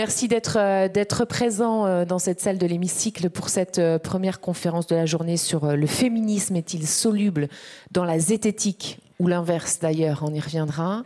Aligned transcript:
Merci 0.00 0.28
d'être 0.28 0.56
euh, 0.56 1.24
présent 1.26 1.84
euh, 1.84 2.06
dans 2.06 2.18
cette 2.18 2.40
salle 2.40 2.56
de 2.56 2.66
l'hémicycle 2.66 3.28
pour 3.28 3.50
cette 3.50 3.78
euh, 3.78 3.98
première 3.98 4.40
conférence 4.40 4.86
de 4.86 4.96
la 4.96 5.04
journée 5.04 5.36
sur 5.36 5.76
le 5.76 5.86
féminisme 5.86 6.56
est-il 6.56 6.86
soluble 6.86 7.48
dans 7.90 8.06
la 8.06 8.18
zététique 8.18 8.98
ou 9.18 9.26
l'inverse 9.26 9.78
d'ailleurs, 9.78 10.24
on 10.26 10.32
y 10.32 10.40
reviendra. 10.40 11.04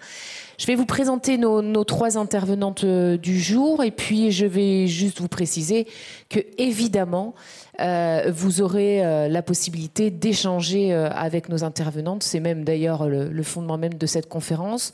Je 0.59 0.67
vais 0.69 0.77
vous 0.77 0.87
présenter 0.87 1.39
nos, 1.39 1.83
trois 1.83 2.17
intervenantes 2.17 2.85
du 2.85 3.41
jour 3.41 3.83
et 3.83 3.91
puis 3.91 4.31
je 4.31 4.47
vais 4.47 4.87
juste 4.87 5.21
vous 5.21 5.27
préciser 5.27 5.89
que 6.29 6.39
évidemment 6.57 7.35
vous 7.81 8.61
aurez 8.61 9.29
la 9.29 9.43
possibilité 9.43 10.13
d'échanger 10.13 10.93
avec 10.95 11.49
nos 11.49 11.65
intervenantes. 11.65 12.23
C'est 12.23 12.39
même 12.39 12.65
d'ailleurs 12.65 13.09
le, 13.09 13.43
fondement 13.43 13.79
même 13.79 13.95
de 13.95 14.07
cette 14.07 14.29
conférence. 14.29 14.93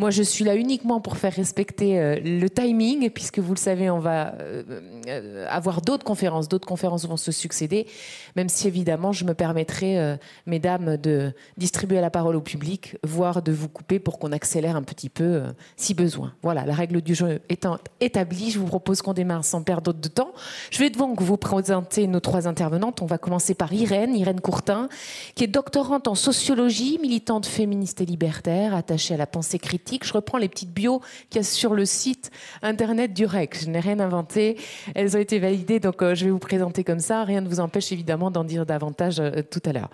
Moi, 0.00 0.08
je 0.08 0.22
suis 0.22 0.46
là 0.46 0.56
uniquement 0.56 1.02
pour 1.02 1.18
faire 1.18 1.34
respecter 1.34 2.00
euh, 2.00 2.18
le 2.24 2.48
timing, 2.48 3.10
puisque 3.10 3.38
vous 3.38 3.52
le 3.52 3.58
savez, 3.58 3.90
on 3.90 3.98
va 3.98 4.32
euh, 4.40 4.62
euh, 5.06 5.46
avoir 5.50 5.82
d'autres 5.82 6.04
conférences. 6.04 6.48
D'autres 6.48 6.66
conférences 6.66 7.06
vont 7.06 7.18
se 7.18 7.30
succéder, 7.32 7.86
même 8.34 8.48
si 8.48 8.66
évidemment, 8.66 9.12
je 9.12 9.26
me 9.26 9.34
permettrai, 9.34 10.18
mesdames, 10.46 10.96
de 10.96 11.34
distribuer 11.58 12.00
la 12.00 12.08
parole 12.08 12.34
au 12.34 12.40
public, 12.40 12.96
voire 13.04 13.42
de 13.42 13.52
vous 13.52 13.68
couper 13.68 13.98
pour 13.98 14.18
qu'on 14.18 14.32
accélère 14.32 14.74
un 14.74 14.82
petit 14.82 15.10
peu 15.10 15.42
si 15.76 15.92
besoin. 15.92 16.32
Voilà, 16.42 16.64
la 16.64 16.74
règle 16.74 17.02
du 17.02 17.14
jeu 17.14 17.42
étant 17.50 17.76
établie, 18.00 18.50
je 18.50 18.58
vous 18.58 18.66
propose 18.66 19.02
qu'on 19.02 19.12
démarre 19.12 19.44
sans 19.44 19.62
perdre 19.62 19.92
de 19.92 20.08
temps. 20.08 20.32
Je 20.70 20.78
vais 20.78 20.88
donc 20.88 21.20
vous 21.20 21.36
présenter 21.36 22.06
nos 22.06 22.20
trois 22.20 22.48
intervenantes. 22.48 23.02
On 23.02 23.06
va 23.06 23.18
commencer 23.18 23.52
par 23.52 23.70
Irène, 23.74 24.14
Irène 24.14 24.40
Courtin, 24.40 24.88
qui 25.34 25.44
est 25.44 25.48
doctorante 25.48 26.08
en 26.08 26.14
sociologie, 26.14 26.98
militante 27.02 27.44
féministe 27.44 28.00
et 28.00 28.06
libertaire, 28.06 28.74
attachée 28.74 29.12
à 29.12 29.18
la 29.18 29.26
pensée 29.26 29.58
critique 29.58 29.89
je 30.02 30.12
reprends 30.12 30.38
les 30.38 30.48
petites 30.48 30.72
bios 30.72 31.00
qu'il 31.28 31.40
y 31.40 31.40
a 31.40 31.44
sur 31.44 31.74
le 31.74 31.84
site 31.84 32.30
internet 32.62 33.12
du 33.12 33.26
REC. 33.26 33.58
Je 33.62 33.70
n'ai 33.70 33.80
rien 33.80 34.00
inventé. 34.00 34.56
Elles 34.94 35.16
ont 35.16 35.20
été 35.20 35.38
validées, 35.38 35.80
donc 35.80 36.02
euh, 36.02 36.14
je 36.14 36.24
vais 36.24 36.30
vous 36.30 36.38
présenter 36.38 36.84
comme 36.84 37.00
ça. 37.00 37.24
Rien 37.24 37.40
ne 37.40 37.48
vous 37.48 37.60
empêche 37.60 37.92
évidemment 37.92 38.30
d'en 38.30 38.44
dire 38.44 38.66
davantage 38.66 39.20
euh, 39.20 39.42
tout 39.42 39.62
à 39.64 39.72
l'heure. 39.72 39.90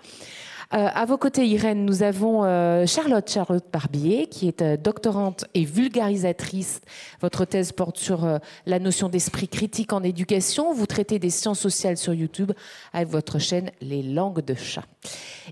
Euh, 0.73 0.87
à 0.93 1.05
vos 1.05 1.17
côtés, 1.17 1.47
Irène, 1.47 1.85
nous 1.85 2.03
avons 2.03 2.43
Charlotte 2.85 3.29
Charlotte 3.29 3.65
Barbier, 3.71 4.27
qui 4.27 4.47
est 4.47 4.63
doctorante 4.77 5.45
et 5.53 5.63
vulgarisatrice. 5.63 6.81
Votre 7.21 7.45
thèse 7.45 7.71
porte 7.71 7.97
sur 7.97 8.39
la 8.65 8.79
notion 8.79 9.09
d'esprit 9.09 9.47
critique 9.47 9.93
en 9.93 10.03
éducation. 10.03 10.73
Vous 10.73 10.85
traitez 10.85 11.19
des 11.19 11.29
sciences 11.29 11.59
sociales 11.59 11.97
sur 11.97 12.13
YouTube 12.13 12.51
avec 12.93 13.07
votre 13.07 13.39
chaîne 13.39 13.71
Les 13.81 14.03
langues 14.03 14.43
de 14.43 14.53
chat. 14.55 14.83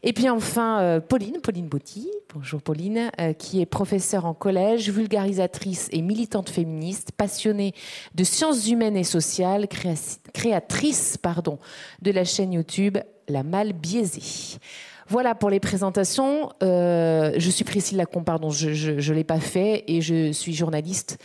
Et 0.03 0.13
puis 0.13 0.29
enfin, 0.29 0.79
euh, 0.79 0.99
Pauline, 0.99 1.39
Pauline 1.41 1.67
Bouty, 1.67 2.09
bonjour 2.33 2.61
Pauline, 2.61 3.09
euh, 3.19 3.33
qui 3.33 3.61
est 3.61 3.65
professeure 3.65 4.25
en 4.25 4.33
collège, 4.33 4.89
vulgarisatrice 4.89 5.89
et 5.91 6.01
militante 6.01 6.49
féministe, 6.49 7.11
passionnée 7.11 7.73
de 8.13 8.23
sciences 8.23 8.67
humaines 8.69 8.97
et 8.97 9.03
sociales, 9.03 9.67
créatrice 10.33 11.17
pardon, 11.17 11.59
de 12.01 12.11
la 12.11 12.23
chaîne 12.23 12.53
YouTube 12.53 12.97
La 13.27 13.43
Mal 13.43 13.73
Biaisée. 13.73 14.59
Voilà 15.07 15.35
pour 15.35 15.49
les 15.49 15.59
présentations. 15.59 16.51
Euh, 16.63 17.33
je 17.37 17.49
suis 17.49 17.63
Priscille 17.63 17.97
Lacombe, 17.97 18.25
pardon, 18.25 18.49
je 18.49 18.91
ne 18.91 19.13
l'ai 19.13 19.23
pas 19.23 19.39
fait 19.39 19.83
et 19.87 20.01
je 20.01 20.31
suis 20.31 20.53
journaliste 20.53 21.19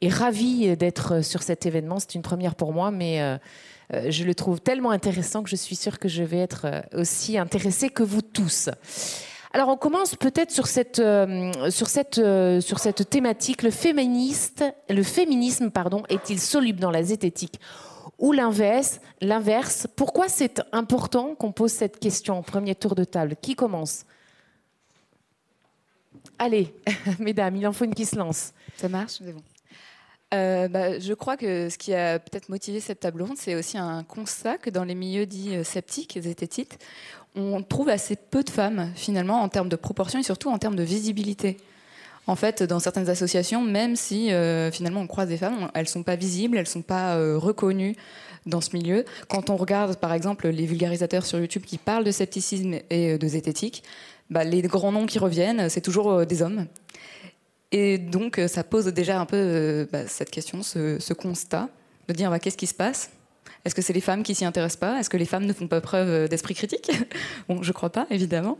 et 0.00 0.08
ravie 0.08 0.76
d'être 0.76 1.24
sur 1.24 1.42
cet 1.42 1.66
événement. 1.66 1.98
C'est 1.98 2.14
une 2.14 2.22
première 2.22 2.54
pour 2.54 2.72
moi, 2.72 2.90
mais 2.90 3.38
euh, 3.92 4.10
je 4.10 4.24
le 4.24 4.34
trouve 4.34 4.60
tellement 4.60 4.90
intéressant 4.90 5.42
que 5.42 5.50
je 5.50 5.56
suis 5.56 5.76
sûre 5.76 5.98
que 5.98 6.08
je 6.08 6.22
vais 6.22 6.38
être 6.38 6.62
euh, 6.64 6.80
aussi 6.94 7.36
intéressée 7.38 7.90
que 7.90 8.02
vous 8.02 8.22
tous. 8.22 8.70
Alors 9.52 9.68
on 9.68 9.76
commence 9.76 10.16
peut-être 10.16 10.50
sur 10.50 10.66
cette, 10.66 10.98
euh, 10.98 11.52
sur, 11.70 11.88
cette, 11.88 12.20
sur 12.60 12.78
cette 12.78 13.08
thématique. 13.08 13.62
Le, 13.62 13.70
féministe, 13.70 14.64
le 14.88 15.02
féminisme 15.02 15.70
pardon, 15.70 16.02
est-il 16.08 16.40
soluble 16.40 16.80
dans 16.80 16.90
la 16.90 17.02
zététique? 17.02 17.60
Ou 18.24 18.32
l'inverse, 18.32 19.00
l'inverse 19.20 19.86
Pourquoi 19.96 20.30
c'est 20.30 20.62
important 20.72 21.34
qu'on 21.34 21.52
pose 21.52 21.70
cette 21.70 21.98
question 21.98 22.38
au 22.38 22.42
premier 22.42 22.74
tour 22.74 22.94
de 22.94 23.04
table? 23.04 23.36
Qui 23.38 23.54
commence? 23.54 24.06
Allez, 26.38 26.74
mesdames, 27.18 27.54
il 27.54 27.66
en 27.66 27.74
faut 27.74 27.84
une 27.84 27.94
qui 27.94 28.06
se 28.06 28.16
lance. 28.16 28.54
Ça 28.78 28.88
marche? 28.88 29.20
Bon. 29.20 29.42
Euh, 30.32 30.68
bah, 30.68 30.98
je 30.98 31.12
crois 31.12 31.36
que 31.36 31.68
ce 31.68 31.76
qui 31.76 31.92
a 31.92 32.18
peut-être 32.18 32.48
motivé 32.48 32.80
cette 32.80 33.00
table 33.00 33.20
ronde, 33.20 33.36
c'est 33.36 33.56
aussi 33.56 33.76
un 33.76 34.02
constat 34.04 34.56
que 34.56 34.70
dans 34.70 34.84
les 34.84 34.94
milieux 34.94 35.26
dits 35.26 35.56
euh, 35.56 35.62
sceptiques 35.62 36.16
et 36.16 36.22
zététites, 36.22 36.78
on 37.36 37.62
trouve 37.62 37.90
assez 37.90 38.16
peu 38.16 38.42
de 38.42 38.48
femmes, 38.48 38.90
finalement, 38.94 39.42
en 39.42 39.50
termes 39.50 39.68
de 39.68 39.76
proportion 39.76 40.18
et 40.18 40.22
surtout 40.22 40.48
en 40.48 40.56
termes 40.56 40.76
de 40.76 40.82
visibilité. 40.82 41.58
En 42.26 42.36
fait, 42.36 42.62
dans 42.62 42.80
certaines 42.80 43.10
associations, 43.10 43.62
même 43.62 43.96
si 43.96 44.32
euh, 44.32 44.70
finalement 44.70 45.00
on 45.00 45.06
croise 45.06 45.28
des 45.28 45.36
femmes, 45.36 45.70
elles 45.74 45.84
ne 45.84 45.88
sont 45.88 46.02
pas 46.02 46.16
visibles, 46.16 46.56
elles 46.56 46.64
ne 46.64 46.68
sont 46.68 46.82
pas 46.82 47.16
reconnues 47.36 47.96
dans 48.46 48.60
ce 48.60 48.76
milieu. 48.76 49.04
Quand 49.28 49.50
on 49.50 49.56
regarde, 49.56 49.96
par 49.96 50.12
exemple, 50.12 50.48
les 50.48 50.66
vulgarisateurs 50.66 51.26
sur 51.26 51.38
YouTube 51.38 51.64
qui 51.66 51.78
parlent 51.78 52.04
de 52.04 52.10
scepticisme 52.10 52.76
et 52.90 53.18
de 53.18 53.26
zététique, 53.26 53.82
bah, 54.30 54.44
les 54.44 54.62
grands 54.62 54.92
noms 54.92 55.06
qui 55.06 55.18
reviennent, 55.18 55.68
c'est 55.68 55.80
toujours 55.82 56.24
des 56.24 56.42
hommes. 56.42 56.66
Et 57.74 57.98
donc, 57.98 58.38
euh, 58.38 58.46
ça 58.46 58.62
pose 58.62 58.86
déjà 58.86 59.20
un 59.20 59.26
peu 59.26 59.36
euh, 59.36 59.86
bah, 59.90 60.06
cette 60.06 60.30
question, 60.30 60.62
ce, 60.62 61.12
constat, 61.12 61.68
de 62.06 62.14
dire 62.14 62.30
bah, 62.30 62.38
qu'est-ce 62.38 62.56
qui 62.56 62.68
se 62.68 62.74
passe? 62.74 63.10
Est-ce 63.64 63.74
que 63.74 63.82
c'est 63.82 63.92
les 63.92 64.00
femmes 64.00 64.22
qui 64.22 64.36
s'y 64.36 64.44
intéressent 64.44 64.78
pas? 64.78 65.00
Est-ce 65.00 65.10
que 65.10 65.16
les 65.16 65.24
femmes 65.24 65.44
ne 65.44 65.52
font 65.52 65.66
pas 65.66 65.80
preuve 65.80 66.08
euh, 66.08 66.28
d'esprit 66.28 66.54
critique? 66.54 66.92
Bon, 67.48 67.64
je 67.64 67.72
crois 67.72 67.90
pas, 67.90 68.06
évidemment. 68.10 68.58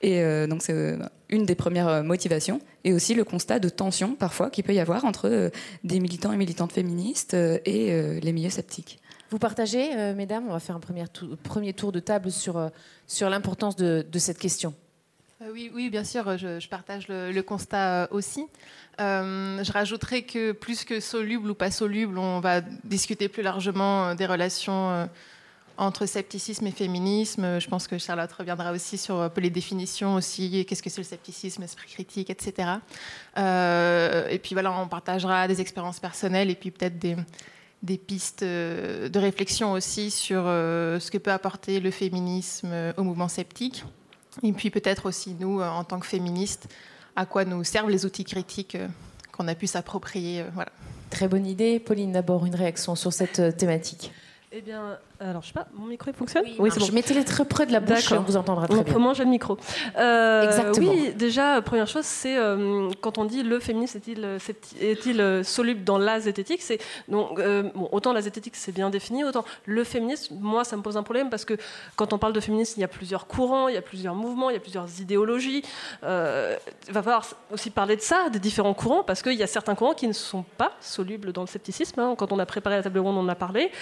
Et 0.00 0.46
donc, 0.46 0.62
c'est 0.62 0.96
une 1.28 1.44
des 1.44 1.54
premières 1.54 2.04
motivations. 2.04 2.60
Et 2.84 2.92
aussi 2.92 3.14
le 3.14 3.24
constat 3.24 3.58
de 3.58 3.68
tension, 3.68 4.14
parfois, 4.14 4.48
qu'il 4.48 4.62
peut 4.64 4.74
y 4.74 4.80
avoir 4.80 5.04
entre 5.04 5.50
des 5.82 6.00
militants 6.00 6.32
et 6.32 6.36
militantes 6.36 6.72
féministes 6.72 7.34
et 7.34 8.20
les 8.20 8.32
milieux 8.32 8.50
sceptiques. 8.50 9.00
Vous 9.30 9.38
partagez, 9.38 10.14
mesdames 10.14 10.44
On 10.48 10.52
va 10.52 10.60
faire 10.60 10.76
un 10.76 10.80
premier 11.42 11.72
tour, 11.72 11.92
de 11.92 12.00
table 12.00 12.30
sur, 12.30 12.70
sur 13.06 13.28
l'importance 13.28 13.74
de 13.76 14.18
cette 14.18 14.38
question. 14.38 14.72
Euh, 15.40 15.50
oui, 15.52 15.70
oui, 15.72 15.88
bien 15.88 16.04
sûr, 16.04 16.36
je, 16.36 16.68
partage 16.68 17.06
le, 17.08 17.40
constat 17.42 18.04
euh, 18.04 18.06
aussi. 18.10 18.46
Euh, 19.00 19.62
je 19.62 19.72
rajouterais 19.72 20.22
que 20.22 20.50
plus 20.52 20.84
que 20.84 20.98
soluble 20.98 21.50
ou 21.50 21.54
pas 21.54 21.70
soluble, 21.70 22.18
on 22.18 22.40
va 22.40 22.60
discuter 22.60 23.28
plus 23.28 23.42
largement 23.42 24.16
des 24.16 24.26
relations 24.26 25.08
entre 25.78 26.06
scepticisme 26.06 26.66
et 26.66 26.70
féminisme. 26.70 27.58
Je 27.58 27.68
pense 27.68 27.86
que 27.86 27.96
Charlotte 27.98 28.30
reviendra 28.32 28.72
aussi 28.72 28.98
sur 28.98 29.30
les 29.36 29.50
définitions 29.50 30.14
aussi, 30.14 30.66
qu'est-ce 30.66 30.82
que 30.82 30.90
c'est 30.90 31.00
le 31.00 31.06
scepticisme, 31.06 31.62
l'esprit 31.62 31.88
critique, 31.88 32.30
etc. 32.30 32.68
et 33.36 34.38
puis 34.42 34.54
voilà, 34.54 34.72
on 34.72 34.88
partagera 34.88 35.48
des 35.48 35.60
expériences 35.60 36.00
personnelles 36.00 36.50
et 36.50 36.54
puis 36.54 36.70
peut-être 36.70 36.98
des, 36.98 37.16
des 37.82 37.96
pistes 37.96 38.42
de 38.42 39.18
réflexion 39.18 39.72
aussi 39.72 40.10
sur 40.10 40.42
ce 40.44 41.10
que 41.10 41.18
peut 41.18 41.32
apporter 41.32 41.80
le 41.80 41.90
féminisme 41.90 42.92
au 42.96 43.04
mouvement 43.04 43.28
sceptique. 43.28 43.84
Et 44.42 44.52
puis 44.52 44.70
peut-être 44.70 45.06
aussi 45.06 45.34
nous, 45.38 45.60
euh, 45.60 45.68
en 45.68 45.84
tant 45.84 45.98
que 45.98 46.06
féministes, 46.06 46.68
à 47.16 47.26
quoi 47.26 47.44
nous 47.44 47.64
servent 47.64 47.90
les 47.90 48.06
outils 48.06 48.24
critiques 48.24 48.76
euh, 48.76 48.88
qu'on 49.32 49.48
a 49.48 49.54
pu 49.54 49.66
s'approprier. 49.66 50.42
Euh, 50.42 50.50
voilà. 50.54 50.70
Très 51.10 51.28
bonne 51.28 51.46
idée. 51.46 51.80
Pauline, 51.80 52.12
d'abord 52.12 52.44
une 52.46 52.54
réaction 52.54 52.94
sur 52.94 53.12
cette 53.12 53.56
thématique. 53.56 54.12
Eh 54.52 54.60
bien, 54.60 54.98
alors 55.20 55.42
je 55.42 55.48
sais 55.48 55.52
pas, 55.52 55.66
mon 55.74 55.86
micro 55.86 56.12
fonctionne 56.12 56.44
Oui, 56.58 56.70
c'est 56.72 56.78
bon. 56.78 56.86
Je 56.86 56.92
mettez-les 56.92 57.24
très 57.24 57.44
près 57.44 57.66
de 57.66 57.72
la 57.72 57.80
bouche, 57.80 58.12
on 58.12 58.20
vous 58.20 58.36
entendra 58.36 58.68
très 58.68 58.84
bien. 58.84 58.92
Comment 58.92 59.14
j'ai 59.14 59.24
le 59.24 59.30
micro 59.30 59.56
euh, 59.96 60.44
Exactement. 60.44 60.92
Oui, 60.92 61.12
déjà, 61.14 61.60
première 61.60 61.88
chose, 61.88 62.04
c'est 62.04 62.36
euh, 62.36 62.88
quand 63.00 63.18
on 63.18 63.24
dit 63.24 63.42
le 63.42 63.58
féminisme 63.58 63.98
est-il 63.98 64.24
est 64.80 65.20
euh, 65.20 65.42
soluble 65.42 65.82
dans 65.82 65.98
la 65.98 66.20
zététique 66.20 66.62
C'est 66.62 66.78
donc 67.08 67.40
bon, 67.40 67.88
autant 67.90 68.12
la 68.12 68.20
zététique 68.20 68.54
c'est 68.54 68.70
bien 68.72 68.90
défini, 68.90 69.24
autant 69.24 69.44
le 69.64 69.82
féminisme, 69.82 70.36
moi, 70.40 70.62
ça 70.62 70.76
me 70.76 70.82
pose 70.82 70.96
un 70.96 71.02
problème 71.02 71.30
parce 71.30 71.44
que 71.44 71.54
quand 71.96 72.12
on 72.12 72.18
parle 72.18 72.32
de 72.32 72.40
féminisme, 72.40 72.74
il 72.76 72.82
y 72.82 72.84
a 72.84 72.88
plusieurs 72.88 73.26
courants, 73.26 73.68
il 73.68 73.74
y 73.74 73.78
a 73.78 73.82
plusieurs 73.82 74.14
mouvements, 74.14 74.50
il 74.50 74.54
y 74.54 74.56
a 74.56 74.60
plusieurs 74.60 75.00
idéologies. 75.00 75.64
il 76.02 76.92
va 76.92 77.02
falloir 77.02 77.26
aussi 77.52 77.70
parler 77.70 77.96
de 77.96 78.02
ça, 78.02 78.28
des 78.30 78.38
différents 78.38 78.74
courants, 78.74 79.02
parce 79.02 79.22
qu'il 79.22 79.34
y 79.34 79.42
a 79.42 79.48
certains 79.48 79.74
courants 79.74 79.94
qui 79.94 80.06
ne 80.06 80.12
sont 80.12 80.44
pas 80.56 80.72
solubles 80.80 81.32
dans 81.32 81.42
le 81.42 81.48
scepticisme. 81.48 81.98
Hein. 81.98 82.14
Quand 82.16 82.30
on 82.30 82.38
a 82.38 82.46
préparé 82.46 82.76
la 82.76 82.82
table 82.82 83.00
ronde, 83.00 83.16
on 83.16 83.20
en 83.20 83.28
a 83.28 83.34
parlé. 83.34 83.72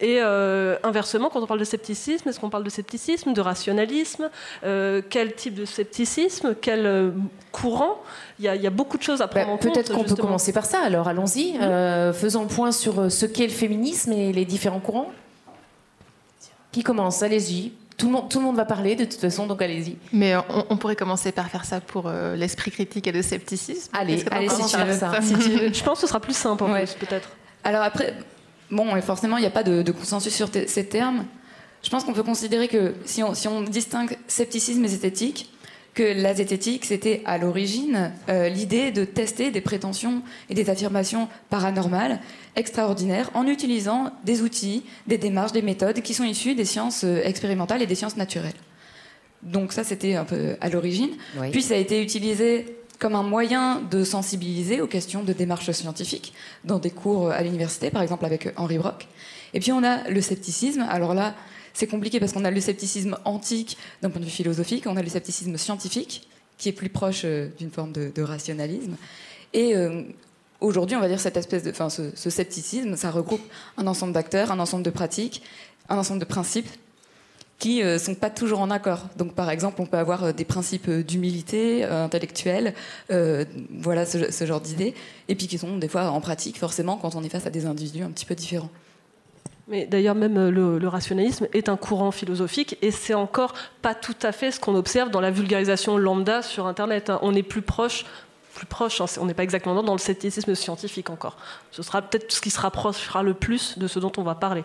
Et 0.00 0.20
euh, 0.22 0.76
inversement, 0.86 1.28
quand 1.28 1.42
on 1.42 1.46
parle 1.46 1.60
de 1.60 1.64
scepticisme, 1.64 2.28
est-ce 2.28 2.40
qu'on 2.40 2.50
parle 2.50 2.64
de 2.64 2.70
scepticisme, 2.70 3.32
de 3.32 3.40
rationalisme 3.40 4.30
euh, 4.64 5.02
Quel 5.08 5.34
type 5.34 5.54
de 5.54 5.64
scepticisme 5.64 6.54
Quel 6.60 6.86
euh, 6.86 7.10
courant? 7.52 8.02
Il 8.38 8.44
y, 8.44 8.66
a, 8.66 8.70
beaucoup 8.70 8.98
de 8.98 9.02
choses 9.02 9.22
à 9.22 9.28
prendre 9.28 9.46
bah, 9.46 9.52
en 9.52 9.56
compte. 9.56 9.72
Peut-être 9.72 9.92
qu'on 9.92 10.04
peut 10.04 10.16
commencer 10.16 10.52
par 10.52 10.66
ça. 10.66 10.80
Alors 10.80 11.08
allons-y. 11.08 11.54
Mhm. 11.54 12.12
faisons 12.12 12.42
le 12.42 12.48
point 12.48 12.72
sur 12.72 13.10
ce 13.10 13.26
qu'est 13.26 13.46
le 13.46 13.52
féminisme 13.52 14.12
et 14.12 14.32
les 14.32 14.44
différents 14.44 14.80
courants. 14.80 15.10
Qui 16.72 16.82
commence? 16.82 17.22
Allez-y. 17.22 17.72
Tout 17.96 18.06
le, 18.06 18.12
monde, 18.12 18.28
tout 18.28 18.38
le 18.38 18.44
monde 18.44 18.56
va 18.56 18.66
parler 18.66 18.94
de 18.94 19.06
toute 19.06 19.20
façon, 19.20 19.46
donc 19.46 19.62
allez-y. 19.62 19.96
Mais 20.12 20.34
on, 20.68 20.76
pourrait 20.76 20.96
commencer 20.96 21.32
par 21.32 21.48
faire 21.48 21.64
ça 21.64 21.80
pour 21.80 22.10
l'esprit 22.34 22.70
critique 22.70 23.06
et 23.06 23.12
le 23.12 23.22
scepticisme. 23.22 23.90
Allez, 23.94 24.22
allez 24.30 24.50
si, 24.50 24.66
tu 24.66 24.76
veux 24.76 24.92
ça. 24.92 25.12
Je 25.22 25.82
pense 25.82 25.94
que 25.94 26.00
ce 26.02 26.06
sera 26.06 26.20
plus 26.20 26.36
simple, 26.36 26.64
en 26.64 26.68
peut-être. 26.68 27.30
Alors 27.64 27.82
après, 27.82 28.14
Bon, 28.70 28.96
et 28.96 29.02
forcément, 29.02 29.36
il 29.36 29.40
n'y 29.40 29.46
a 29.46 29.50
pas 29.50 29.62
de, 29.62 29.90
consensus 29.92 30.34
sur 30.34 30.48
ces 30.52 30.86
termes. 30.86 31.24
je 31.82 31.90
pense 31.90 32.04
qu'on 32.04 32.12
peut 32.12 32.22
considérer 32.22 32.68
que 32.68 32.94
si 33.04 33.22
on, 33.22 33.34
si 33.34 33.48
on 33.48 33.62
distingue 33.62 34.16
scepticisme 34.26 34.84
et 34.84 34.88
zététique, 34.88 35.50
que 35.96 36.02
la 36.02 36.34
zététique, 36.34 36.84
c'était 36.84 37.22
à 37.24 37.38
l'origine 37.38 38.12
euh, 38.28 38.50
l'idée 38.50 38.92
de 38.92 39.04
tester 39.04 39.50
des 39.50 39.62
prétentions 39.62 40.22
et 40.50 40.54
des 40.54 40.68
affirmations 40.68 41.26
paranormales 41.48 42.20
extraordinaires 42.54 43.30
en 43.32 43.46
utilisant 43.46 44.12
des 44.22 44.42
outils, 44.42 44.84
des 45.06 45.16
démarches, 45.16 45.52
des 45.52 45.62
méthodes 45.62 46.02
qui 46.02 46.12
sont 46.12 46.24
issues 46.24 46.54
des 46.54 46.66
sciences 46.66 47.02
euh, 47.04 47.22
expérimentales 47.24 47.80
et 47.80 47.86
des 47.86 47.94
sciences 47.94 48.18
naturelles. 48.18 48.52
Donc 49.42 49.72
ça, 49.72 49.84
c'était 49.84 50.16
un 50.16 50.24
peu 50.24 50.56
à 50.60 50.68
l'origine. 50.68 51.10
Puis 51.50 51.62
ça 51.62 51.74
a 51.74 51.78
été 51.78 52.02
utilisé 52.02 52.75
comme 52.98 53.14
un 53.14 53.22
moyen 53.22 53.80
de 53.90 54.04
sensibiliser 54.04 54.80
aux 54.80 54.86
questions 54.86 55.22
de 55.22 55.32
démarche 55.32 55.70
scientifique 55.70 56.32
dans 56.64 56.78
des 56.78 56.90
cours 56.90 57.30
à 57.30 57.42
l'université, 57.42 57.90
par 57.90 58.02
exemple 58.02 58.24
avec 58.24 58.52
Henri 58.56 58.78
Brock. 58.78 59.06
Et 59.54 59.60
puis 59.60 59.72
on 59.72 59.82
a 59.84 60.08
le 60.08 60.20
scepticisme. 60.20 60.86
Alors 60.88 61.14
là, 61.14 61.34
c'est 61.74 61.86
compliqué 61.86 62.20
parce 62.20 62.32
qu'on 62.32 62.44
a 62.44 62.50
le 62.50 62.60
scepticisme 62.60 63.18
antique 63.24 63.76
d'un 64.00 64.10
point 64.10 64.20
de 64.20 64.24
vue 64.24 64.30
philosophique, 64.30 64.84
on 64.86 64.96
a 64.96 65.02
le 65.02 65.08
scepticisme 65.08 65.56
scientifique 65.58 66.26
qui 66.58 66.70
est 66.70 66.72
plus 66.72 66.88
proche 66.88 67.22
euh, 67.24 67.48
d'une 67.58 67.70
forme 67.70 67.92
de, 67.92 68.22
rationalisme. 68.22 68.96
Et 69.52 69.76
euh, 69.76 70.02
aujourd'hui, 70.60 70.96
on 70.96 71.00
va 71.00 71.08
dire 71.08 71.20
cette 71.20 71.36
espèce 71.36 71.62
de, 71.62 71.70
enfin, 71.70 71.90
ce, 71.90 72.30
scepticisme, 72.30 72.96
ça 72.96 73.10
regroupe 73.10 73.42
un 73.76 73.86
ensemble 73.86 74.12
d'acteurs, 74.12 74.50
un 74.50 74.58
ensemble 74.58 74.82
de 74.82 74.90
pratiques, 74.90 75.42
un 75.88 75.98
ensemble 75.98 76.20
de 76.20 76.24
principes 76.24 76.68
qui 77.58 77.80
ne 77.80 77.86
euh, 77.86 77.98
sont 77.98 78.14
pas 78.14 78.30
toujours 78.30 78.60
en 78.60 78.70
accord. 78.70 79.00
Donc, 79.16 79.34
par 79.34 79.50
exemple, 79.50 79.80
on 79.80 79.86
peut 79.86 79.98
avoir 79.98 80.34
des 80.34 80.44
principes 80.44 80.90
d'humilité 80.90 81.84
intellectuelle, 81.84 82.74
voilà 83.08 84.06
ce, 84.06 84.30
ce 84.30 84.46
genre 84.46 84.60
d'idées, 84.60 84.94
et 85.28 85.34
puis 85.34 85.46
qui 85.46 85.58
sont 85.58 85.78
des 85.78 85.88
fois 85.88 86.10
en 86.10 86.20
pratique, 86.20 86.58
forcément, 86.58 86.96
quand 86.96 87.14
on 87.14 87.22
est 87.22 87.28
face 87.28 87.46
à 87.46 87.50
des 87.50 87.66
individus 87.66 88.02
un 88.02 88.10
petit 88.10 88.26
peu 88.26 88.34
différents. 88.34 88.70
Mais 89.68 89.84
d'ailleurs, 89.86 90.14
même 90.14 90.36
euh, 90.36 90.50
le, 90.50 90.88
rationalisme 90.88 91.48
est 91.52 91.68
un 91.68 91.76
courant 91.76 92.12
philosophique 92.12 92.78
et 92.82 92.90
c'est 92.90 93.14
encore 93.14 93.54
pas 93.82 93.94
tout 93.94 94.14
à 94.22 94.30
fait 94.30 94.52
ce 94.52 94.60
qu'on 94.60 94.76
observe 94.76 95.10
dans 95.10 95.20
la 95.20 95.30
vulgarisation 95.30 95.98
lambda 95.98 96.42
sur 96.42 96.66
Internet. 96.66 97.10
Hein. 97.10 97.18
On 97.22 97.34
est 97.34 97.42
plus 97.42 97.62
proche, 97.62 98.04
plus 98.54 98.66
proche, 98.66 99.00
hein, 99.00 99.06
on 99.20 99.26
n'est 99.26 99.34
pas 99.34 99.42
exactement 99.42 99.82
dans 99.82 99.92
le 99.92 99.98
scepticisme 99.98 100.54
scientifique 100.54 101.10
encore. 101.10 101.36
Ce 101.72 101.82
sera 101.82 102.00
peut-être 102.00 102.30
ce 102.30 102.40
qui 102.40 102.50
se 102.50 102.60
rapprochera 102.60 103.24
le 103.24 103.34
plus 103.34 103.76
de 103.76 103.88
ce 103.88 103.98
dont 103.98 104.12
on 104.18 104.22
va 104.22 104.36
parler. 104.36 104.62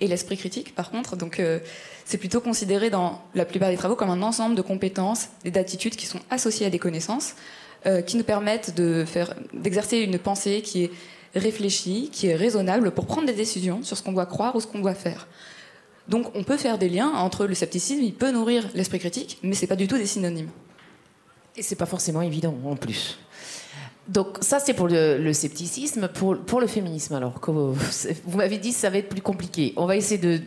Et 0.00 0.06
l'esprit 0.06 0.36
critique, 0.36 0.74
par 0.74 0.90
contre, 0.90 1.16
donc 1.16 1.40
euh, 1.40 1.58
c'est 2.04 2.18
plutôt 2.18 2.40
considéré 2.40 2.88
dans 2.88 3.20
la 3.34 3.44
plupart 3.44 3.70
des 3.70 3.76
travaux 3.76 3.96
comme 3.96 4.10
un 4.10 4.22
ensemble 4.22 4.54
de 4.54 4.62
compétences 4.62 5.28
et 5.44 5.50
d'attitudes 5.50 5.96
qui 5.96 6.06
sont 6.06 6.20
associées 6.30 6.66
à 6.66 6.70
des 6.70 6.78
connaissances, 6.78 7.34
euh, 7.86 8.00
qui 8.00 8.16
nous 8.16 8.24
permettent 8.24 8.74
de 8.76 9.04
faire, 9.04 9.34
d'exercer 9.52 9.98
une 9.98 10.18
pensée 10.18 10.62
qui 10.62 10.84
est 10.84 10.90
réfléchi, 11.34 12.10
qui 12.12 12.28
est 12.28 12.36
raisonnable 12.36 12.92
pour 12.92 13.06
prendre 13.06 13.26
des 13.26 13.32
décisions 13.32 13.82
sur 13.82 13.96
ce 13.96 14.02
qu'on 14.02 14.12
doit 14.12 14.26
croire 14.26 14.54
ou 14.54 14.60
ce 14.60 14.66
qu'on 14.66 14.78
doit 14.78 14.94
faire. 14.94 15.26
Donc 16.08 16.34
on 16.34 16.44
peut 16.44 16.56
faire 16.56 16.78
des 16.78 16.88
liens 16.88 17.10
entre 17.10 17.46
le 17.46 17.54
scepticisme, 17.54 18.02
il 18.02 18.14
peut 18.14 18.30
nourrir 18.30 18.68
l'esprit 18.74 18.98
critique, 18.98 19.38
mais 19.42 19.54
ce 19.54 19.62
n'est 19.62 19.68
pas 19.68 19.76
du 19.76 19.88
tout 19.88 19.98
des 19.98 20.06
synonymes. 20.06 20.50
Et 21.56 21.62
c'est 21.62 21.76
pas 21.76 21.86
forcément 21.86 22.22
évident 22.22 22.56
en 22.64 22.76
plus. 22.76 23.18
Donc 24.08 24.38
ça 24.40 24.58
c'est 24.58 24.72
pour 24.72 24.88
le, 24.88 25.32
scepticisme, 25.32 26.08
pour, 26.08 26.60
le 26.60 26.66
féminisme 26.66 27.14
alors. 27.14 27.40
Vous, 27.46 27.74
vous 28.24 28.38
m'avez 28.38 28.58
dit 28.58 28.70
que 28.70 28.78
ça 28.78 28.90
va 28.90 28.98
être 28.98 29.10
plus 29.10 29.20
compliqué. 29.20 29.74
On 29.76 29.86
va 29.86 29.96
essayer 29.96 30.18
de, 30.18 30.40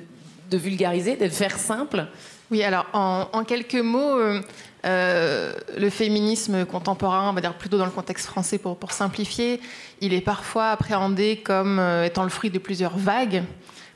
vulgariser, 0.58 1.16
de 1.16 1.30
faire 1.30 1.58
simple. 1.58 2.08
Oui, 2.50 2.64
alors 2.64 2.88
en, 2.94 3.44
quelques 3.46 3.76
mots, 3.76 4.18
euh, 4.20 4.42
euh, 4.84 5.54
le 5.78 5.90
féminisme 5.90 6.66
contemporain, 6.66 7.30
on 7.30 7.34
va 7.34 7.40
dire 7.40 7.54
plutôt 7.54 7.78
dans 7.78 7.86
le 7.86 7.92
contexte 7.92 8.26
français 8.26 8.58
pour, 8.58 8.78
pour 8.78 8.92
simplifier, 8.92 9.62
il 10.02 10.14
est 10.14 10.22
parfois 10.22 10.72
appréhendé 10.72 11.38
comme 11.38 11.80
euh, 11.80 12.04
étant 12.04 12.24
le 12.24 12.30
fruit 12.30 12.50
de 12.50 12.60
plusieurs 12.60 12.98
vagues, 12.98 13.44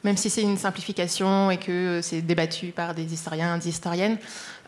même 0.06 0.16
si 0.16 0.30
c'est 0.30 0.44
une 0.44 0.58
simplification 0.58 1.50
et 1.50 1.58
que 1.58 2.00
c'est 2.04 2.22
débattu 2.22 2.68
par 2.68 2.94
des 2.94 3.12
historiens, 3.14 3.58
des 3.58 3.68
historiennes, 3.68 4.18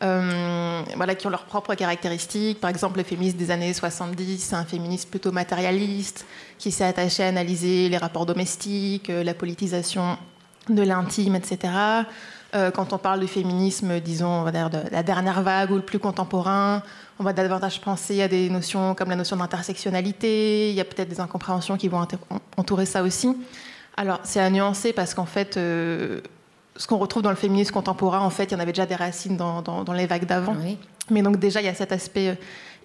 voilà, 0.02 1.16
qui 1.16 1.28
ont 1.28 1.30
leurs 1.30 1.46
propres 1.46 1.76
caractéristiques. 1.76 2.60
Par 2.60 2.70
exemple, 2.70 2.98
le 2.98 3.04
féminisme 3.04 3.38
des 3.38 3.52
années 3.52 3.74
70, 3.74 4.40
c'est 4.40 4.56
un 4.56 4.66
féminisme 4.66 5.10
plutôt 5.10 5.32
matérialiste, 5.32 6.26
qui 6.58 6.72
s'est 6.72 6.86
attaché 6.86 7.24
à 7.24 7.28
analyser 7.28 7.90
les 7.90 7.98
rapports 7.98 8.26
domestiques, 8.26 9.10
la 9.10 9.34
politisation 9.34 10.18
de 10.70 10.82
l'intime, 10.82 11.36
etc. 11.36 11.74
Euh, 12.56 12.72
quand 12.72 12.94
on 12.94 12.98
parle 12.98 13.20
du 13.20 13.28
féminisme, 13.28 14.00
disons, 14.00 14.46
de 14.46 14.92
la 14.92 15.04
dernière 15.04 15.42
vague 15.42 15.72
ou 15.72 15.76
le 15.76 15.82
plus 15.82 16.00
contemporain, 16.00 16.82
on 17.20 17.24
va 17.24 17.34
davantage 17.34 17.82
penser 17.82 18.22
à 18.22 18.28
des 18.28 18.50
notions 18.50 18.96
comme 18.96 19.10
la 19.10 19.16
notion 19.16 19.36
d'intersectionnalité. 19.36 20.70
Il 20.70 20.76
y 20.76 20.82
a 20.82 20.86
peut-être 20.86 21.10
des 21.10 21.20
incompréhensions 21.20 21.78
qui 21.78 21.88
vont 21.88 22.06
entourer 22.56 22.86
ça 22.86 23.04
aussi. 23.04 23.36
Alors, 23.98 24.20
c'est 24.24 24.40
à 24.40 24.50
nuancer 24.50 24.94
parce 24.94 25.14
qu'en 25.14 25.26
fait, 25.26 25.58
euh, 25.58 26.22
ce 26.78 26.88
qu'on 26.88 26.98
retrouve 26.98 27.24
dans 27.24 27.30
le 27.30 27.36
féminisme 27.36 27.74
contemporain, 27.74 28.20
en 28.20 28.30
fait, 28.30 28.46
il 28.46 28.52
y 28.52 28.56
en 28.56 28.60
avait 28.60 28.72
déjà 28.72 28.86
des 28.86 28.96
racines 28.96 29.36
dans, 29.36 29.94
les 29.94 30.06
vagues 30.06 30.26
d'avant. 30.26 30.56
Mais 31.10 31.22
donc 31.22 31.38
déjà, 31.38 31.62
il 31.62 31.66
y 31.66 31.70
a 31.70 31.74
cet 31.74 31.92
aspect 31.92 32.30
euh, 32.30 32.36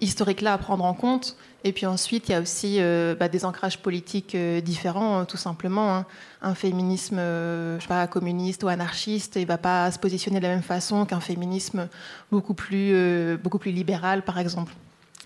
historique-là 0.01 0.53
à 0.53 0.59
prendre 0.59 0.85
en 0.85 0.95
compte. 0.95 1.37
Et 1.65 1.73
puis 1.73 1.87
ensuite, 1.87 2.29
il 2.29 2.33
y 2.33 2.35
a 2.35 2.41
aussi 2.41 2.77
euh, 2.79 3.17
bah, 3.19 3.29
des 3.29 3.45
ancrages 3.45 3.79
politiques 3.79 4.35
euh, 4.35 4.61
différents, 4.61 5.19
hein, 5.19 5.25
tout 5.25 5.37
simplement. 5.37 5.95
Hein. 5.95 6.07
Un 6.41 6.55
féminisme, 6.55 7.17
je 7.19 7.79
sais 7.81 7.89
pas, 7.89 8.07
communiste 8.07 8.63
ou 8.63 8.69
anarchiste, 8.69 9.37
il 9.37 9.43
ne 9.43 9.47
va 9.47 9.59
pas 9.59 9.91
se 9.91 9.99
positionner 9.99 10.39
de 10.39 10.45
la 10.45 10.51
même 10.51 10.63
façon 10.63 11.05
qu'un 11.05 11.21
féminisme 11.21 11.89
beaucoup 12.31 12.55
plus, 12.55 13.37
beaucoup 13.39 13.59
plus 13.59 13.73
libéral, 13.73 14.23
par 14.23 14.39
exemple. 14.39 14.73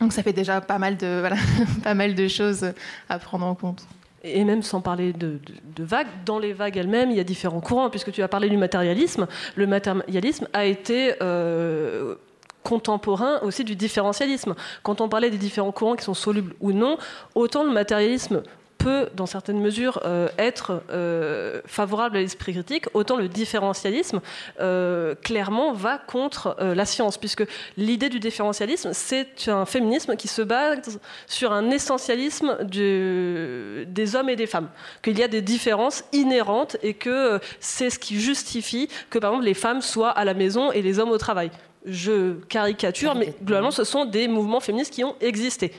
Donc 0.00 0.12
ça 0.12 0.22
fait 0.22 0.34
déjà 0.34 0.60
pas 0.60 0.78
mal 0.78 0.96
de, 0.98 1.20
voilà, 1.20 1.36
pas 1.82 1.94
mal 1.94 2.14
de 2.14 2.28
choses 2.28 2.72
à 3.08 3.18
prendre 3.18 3.46
en 3.46 3.54
compte 3.54 3.86
et 4.26 4.44
même 4.44 4.62
sans 4.62 4.80
parler 4.80 5.12
de, 5.12 5.38
vagues, 5.78 6.08
dans 6.24 6.38
les 6.38 6.52
vagues 6.52 6.76
elles-mêmes, 6.76 7.10
il 7.10 7.16
y 7.16 7.20
a 7.20 7.24
différents 7.24 7.60
courants, 7.60 7.90
puisque 7.90 8.12
tu 8.12 8.22
as 8.22 8.28
parlé 8.28 8.48
du 8.48 8.56
matérialisme. 8.56 9.26
Le 9.54 9.66
matérialisme 9.66 10.48
a 10.52 10.64
été 10.64 11.14
euh, 11.22 12.16
contemporain 12.62 13.38
aussi 13.42 13.64
du 13.64 13.76
différentialisme. 13.76 14.54
Quand 14.82 15.00
on 15.00 15.08
parlait 15.08 15.30
des 15.30 15.38
différents 15.38 15.72
courants 15.72 15.96
qui 15.96 16.04
sont 16.04 16.14
solubles 16.14 16.54
ou 16.60 16.72
non, 16.72 16.98
autant 17.34 17.64
le 17.64 17.70
matérialisme 17.70 18.42
peut, 18.86 19.08
dans 19.16 19.26
certaines 19.26 19.58
mesures, 19.58 20.00
euh, 20.04 20.28
être 20.38 20.80
euh, 20.92 21.60
favorable 21.66 22.18
à 22.18 22.20
l'esprit 22.20 22.52
critique, 22.52 22.84
autant 22.94 23.16
le 23.16 23.26
différentialisme, 23.26 24.20
euh, 24.60 25.16
clairement, 25.16 25.72
va 25.72 25.98
contre 25.98 26.56
la 26.60 26.84
science, 26.84 27.18
puisque 27.18 27.44
l'idée 27.76 28.08
du 28.08 28.20
différentialisme, 28.20 28.90
c'est 28.92 29.48
un 29.48 29.66
féminisme 29.66 30.14
qui 30.14 30.28
se 30.28 30.40
base 30.40 31.00
sur 31.26 31.52
un 31.52 31.70
essentialisme 31.70 32.58
des 32.62 34.14
hommes 34.14 34.28
et 34.28 34.36
des 34.36 34.46
femmes, 34.46 34.68
qu'il 35.02 35.18
y 35.18 35.24
a 35.24 35.28
des 35.28 35.42
différences 35.42 36.04
inhérentes 36.12 36.76
et 36.84 36.94
que 36.94 37.40
c'est 37.58 37.90
ce 37.90 37.98
qui 37.98 38.20
justifie 38.20 38.88
que, 39.10 39.18
par 39.18 39.30
exemple, 39.30 39.46
les 39.46 39.54
femmes 39.54 39.82
soient 39.82 40.10
à 40.10 40.24
la 40.24 40.34
maison 40.34 40.70
et 40.70 40.80
les 40.80 41.00
hommes 41.00 41.10
au 41.10 41.18
travail. 41.18 41.50
Je 41.86 42.34
caricature, 42.48 43.16
mais 43.16 43.34
globalement, 43.42 43.72
ce 43.72 43.84
sont 43.84 44.04
des 44.04 44.28
mouvements 44.28 44.60
féministes 44.60 44.92
qui 44.92 45.02
ont 45.02 45.16
existé 45.20 45.72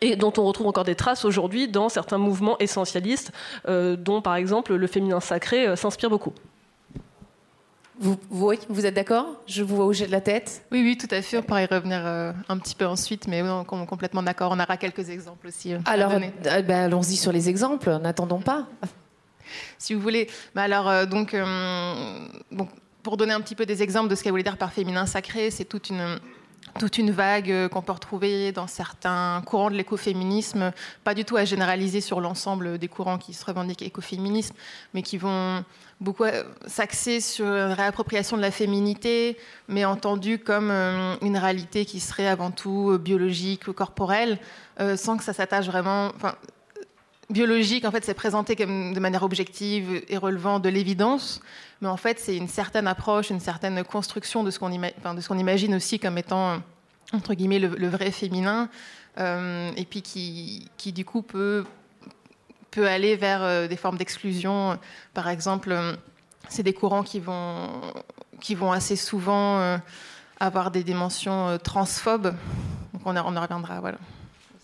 et 0.00 0.16
dont 0.16 0.32
on 0.38 0.44
retrouve 0.44 0.66
encore 0.66 0.84
des 0.84 0.94
traces 0.94 1.24
aujourd'hui 1.24 1.68
dans 1.68 1.88
certains 1.88 2.18
mouvements 2.18 2.58
essentialistes, 2.58 3.32
euh, 3.68 3.96
dont 3.96 4.22
par 4.22 4.36
exemple 4.36 4.74
le 4.74 4.86
féminin 4.86 5.20
sacré 5.20 5.66
euh, 5.66 5.76
s'inspire 5.76 6.10
beaucoup. 6.10 6.32
Vous, 7.98 8.18
vous, 8.28 8.84
êtes 8.84 8.94
d'accord? 8.94 9.24
Je 9.46 9.62
vous 9.62 9.76
vois 9.76 9.86
bouger 9.86 10.06
de 10.06 10.12
la 10.12 10.20
tête. 10.20 10.66
Oui, 10.70 10.82
oui, 10.82 10.98
tout 10.98 11.08
à 11.10 11.22
fait. 11.22 11.38
On 11.38 11.42
pourra 11.42 11.62
y 11.62 11.66
revenir 11.66 12.02
euh, 12.04 12.30
un 12.50 12.58
petit 12.58 12.74
peu 12.74 12.84
ensuite, 12.84 13.26
mais 13.26 13.40
on 13.40 13.62
est 13.62 13.86
complètement 13.86 14.22
d'accord. 14.22 14.52
On 14.52 14.60
aura 14.60 14.76
quelques 14.76 15.08
exemples 15.08 15.46
aussi. 15.46 15.72
alors, 15.86 16.12
ben, 16.44 16.70
allons-y 16.70 17.16
sur 17.16 17.32
les 17.32 17.48
exemples. 17.48 17.88
N'attendons 18.02 18.40
pas. 18.40 18.66
Si 19.78 19.94
vous 19.94 20.00
voulez. 20.00 20.28
Bah, 20.54 20.64
alors, 20.64 21.06
donc, 21.06 21.34
pour 23.02 23.16
donner 23.16 23.32
un 23.32 23.40
petit 23.40 23.54
peu 23.54 23.64
des 23.64 23.82
exemples 23.82 24.10
de 24.10 24.14
ce 24.14 24.22
qu'elle 24.22 24.32
voulait 24.32 24.42
dire 24.42 24.58
par 24.58 24.74
féminin 24.74 25.06
sacré, 25.06 25.50
c'est 25.50 25.64
toute 25.64 25.88
une 25.88 26.18
toute 26.78 26.98
une 26.98 27.10
vague 27.10 27.50
euh, 27.50 27.68
qu'on 27.68 27.82
peut 27.82 27.92
retrouver 27.92 28.52
dans 28.52 28.66
certains 28.66 29.42
courants 29.46 29.70
de 29.70 29.76
l'écoféminisme, 29.76 30.72
pas 31.04 31.14
du 31.14 31.24
tout 31.24 31.36
à 31.36 31.44
généraliser 31.44 32.00
sur 32.00 32.20
l'ensemble 32.20 32.78
des 32.78 32.88
courants 32.88 33.18
qui 33.18 33.34
se 33.34 33.44
revendiquent 33.44 33.82
écoféminisme, 33.82 34.54
mais 34.94 35.02
qui 35.02 35.18
vont 35.18 35.64
beaucoup 36.00 36.24
euh, 36.24 36.44
s'axer 36.66 37.20
sur 37.20 37.46
une 37.46 37.72
réappropriation 37.72 38.36
de 38.36 38.42
la 38.42 38.50
féminité, 38.50 39.38
mais 39.68 39.84
entendue 39.84 40.38
comme 40.38 40.70
euh, 40.70 41.16
une 41.22 41.38
réalité 41.38 41.84
qui 41.84 42.00
serait 42.00 42.28
avant 42.28 42.50
tout 42.50 42.98
biologique 42.98 43.68
ou 43.68 43.72
corporelle, 43.72 44.38
sans 44.96 45.16
que 45.16 45.24
ça 45.24 45.32
s'attache 45.32 45.66
vraiment 45.66 46.12
biologique, 47.30 47.84
en 47.84 47.90
fait, 47.90 48.04
c'est 48.04 48.14
présenté 48.14 48.56
comme 48.56 48.94
de 48.94 49.00
manière 49.00 49.22
objective 49.22 50.02
et 50.08 50.16
relevant 50.16 50.58
de 50.58 50.68
l'évidence, 50.68 51.40
mais 51.80 51.88
en 51.88 51.96
fait, 51.96 52.18
c'est 52.18 52.36
une 52.36 52.48
certaine 52.48 52.86
approche, 52.86 53.30
une 53.30 53.40
certaine 53.40 53.82
construction 53.84 54.44
de 54.44 54.50
ce 54.50 54.58
qu'on 54.58 55.38
imagine 55.38 55.74
aussi 55.74 55.98
comme 55.98 56.18
étant, 56.18 56.62
entre 57.12 57.34
guillemets, 57.34 57.58
le, 57.58 57.88
vrai 57.88 58.10
féminin, 58.10 58.68
euh, 59.18 59.70
et 59.76 59.84
puis 59.84 60.02
qui, 60.02 60.92
du 60.92 61.04
coup, 61.04 61.22
peut, 61.22 61.64
peut 62.70 62.86
aller 62.86 63.16
vers 63.16 63.42
euh, 63.42 63.66
des 63.66 63.76
formes 63.76 63.96
d'exclusion. 63.96 64.78
Par 65.14 65.28
exemple, 65.28 65.72
euh, 65.72 65.94
c'est 66.48 66.62
des 66.62 66.74
courants 66.74 67.02
qui 67.02 67.18
vont, 67.18 67.80
qui 68.40 68.54
vont 68.54 68.72
assez 68.72 68.96
souvent 68.96 69.78
avoir 70.38 70.70
des 70.70 70.84
dimensions 70.84 71.58
transphobes. 71.62 72.34
Donc, 72.92 73.02
on, 73.04 73.16
on 73.16 73.36
en 73.36 73.40
reviendra, 73.40 73.80
voilà. 73.80 73.98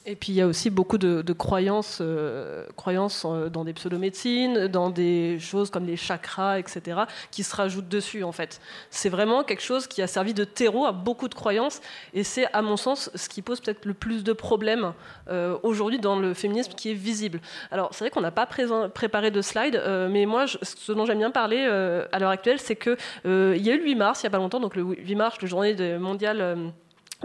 Et 0.05 0.17
puis 0.17 0.33
il 0.33 0.35
y 0.35 0.41
a 0.41 0.49
aussi 0.49 0.69
beaucoup 0.69 0.99
de, 0.99 1.33
croyances, 1.33 1.99
euh, 2.01 2.67
croyances 2.77 3.25
euh, 3.25 3.49
dans 3.49 3.65
des 3.65 3.73
pseudomédecines, 3.73 4.67
dans 4.67 4.91
des 4.91 5.39
choses 5.39 5.71
comme 5.71 5.87
les 5.87 5.97
chakras, 5.97 6.59
etc., 6.59 7.03
qui 7.31 7.45
se 7.45 7.55
rajoutent 7.55 7.89
dessus 7.89 8.25
en 8.25 8.33
fait. 8.33 8.61
C'est 8.91 9.09
vraiment 9.09 9.45
quelque 9.45 9.63
chose 9.63 9.87
qui 9.87 10.03
a 10.03 10.09
servi 10.09 10.35
de 10.35 10.43
terreau 10.43 10.87
à 10.87 10.93
beaucoup 10.93 11.29
de 11.29 11.35
croyances, 11.35 11.81
et 12.15 12.25
c'est 12.25 12.53
à 12.53 12.63
mon 12.63 12.77
sens 12.77 13.11
ce 13.15 13.29
qui 13.29 13.43
pose 13.43 13.61
peut-être 13.61 13.85
le 13.85 13.95
plus 13.95 14.25
de 14.25 14.33
problèmes 14.33 14.93
euh, 15.29 15.57
aujourd'hui 15.63 16.01
dans 16.01 16.19
le 16.19 16.35
féminisme 16.35 16.73
qui 16.73 16.91
est 16.91 16.95
visible. 16.95 17.41
Alors 17.71 17.91
c'est 17.93 18.05
vrai 18.05 18.11
qu'on 18.11 18.23
n'a 18.23 18.33
pas 18.33 18.47
préparé 18.47 19.31
de 19.31 19.41
slide, 19.41 19.81
mais 20.11 20.27
moi 20.27 20.47
ce 20.49 20.93
dont 20.93 21.07
j'aime 21.07 21.19
bien 21.19 21.31
parler 21.31 21.61
à 21.61 22.19
l'heure 22.19 22.31
actuelle, 22.31 22.59
c'est 22.59 22.77
que 22.77 22.97
il 23.25 23.65
y 23.65 23.71
a 23.71 23.75
eu 23.75 23.79
le 23.79 23.85
8 23.85 23.95
mars, 23.95 24.23
il 24.23 24.27
n'y 24.27 24.29
a 24.29 24.31
pas 24.31 24.39
longtemps, 24.39 24.61
donc 24.61 24.75
le 24.75 24.83
8 24.83 25.15
mars, 25.15 25.37
la 25.41 25.49
journée 25.49 25.99
mondiale 25.99 26.73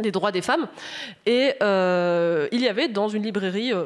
des 0.01 0.11
droits 0.11 0.31
des 0.31 0.41
femmes. 0.41 0.67
Et 1.25 1.53
euh, 1.61 2.47
il 2.51 2.61
y 2.61 2.67
avait 2.67 2.87
dans 2.87 3.07
une 3.07 3.23
librairie 3.23 3.73
euh, 3.73 3.85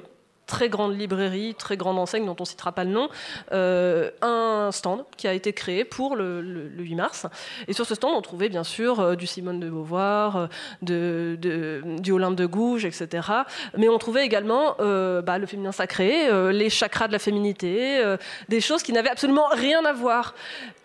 très 0.52 0.68
grande 0.68 1.00
librairie, 1.00 1.56
très 1.56 1.78
grande 1.78 1.98
enseigne 1.98 2.26
dont 2.26 2.36
on 2.38 2.44
ne 2.44 2.48
citera 2.48 2.74
pas 2.74 2.84
le 2.84 2.90
nom, 2.90 3.08
euh, 3.54 4.12
un 4.22 4.70
stand 4.74 5.06
qui 5.16 5.26
a 5.30 5.34
été 5.34 5.54
créé 5.54 5.86
pour 5.86 6.18
le, 6.18 6.42
8 6.78 6.96
mars. 6.96 7.26
Et 7.70 7.74
sur 7.74 7.86
ce 7.86 7.96
stand, 7.96 8.12
on 8.14 8.22
trouvait 8.22 8.50
bien 8.50 8.66
sûr 8.66 9.00
euh, 9.00 9.16
du 9.16 9.28
Simone 9.28 9.62
de 9.62 9.70
Beauvoir, 9.70 10.50
euh, 10.90 11.38
du 11.38 12.12
Olympe 12.12 12.36
de 12.36 12.46
Gouges, 12.46 12.84
etc. 12.84 13.30
Mais 13.78 13.88
on 13.88 13.98
trouvait 13.98 14.26
également 14.26 14.76
bah, 14.78 15.38
le 15.38 15.46
féminin 15.46 15.72
sacré, 15.72 16.30
les 16.52 16.70
chakras 16.70 17.08
de 17.08 17.14
la 17.14 17.20
féminité, 17.20 18.04
des 18.50 18.60
choses 18.60 18.84
qui 18.84 18.92
n'avaient 18.92 19.10
absolument 19.10 19.48
rien 19.52 19.86
à 19.86 19.94
voir. 19.94 20.36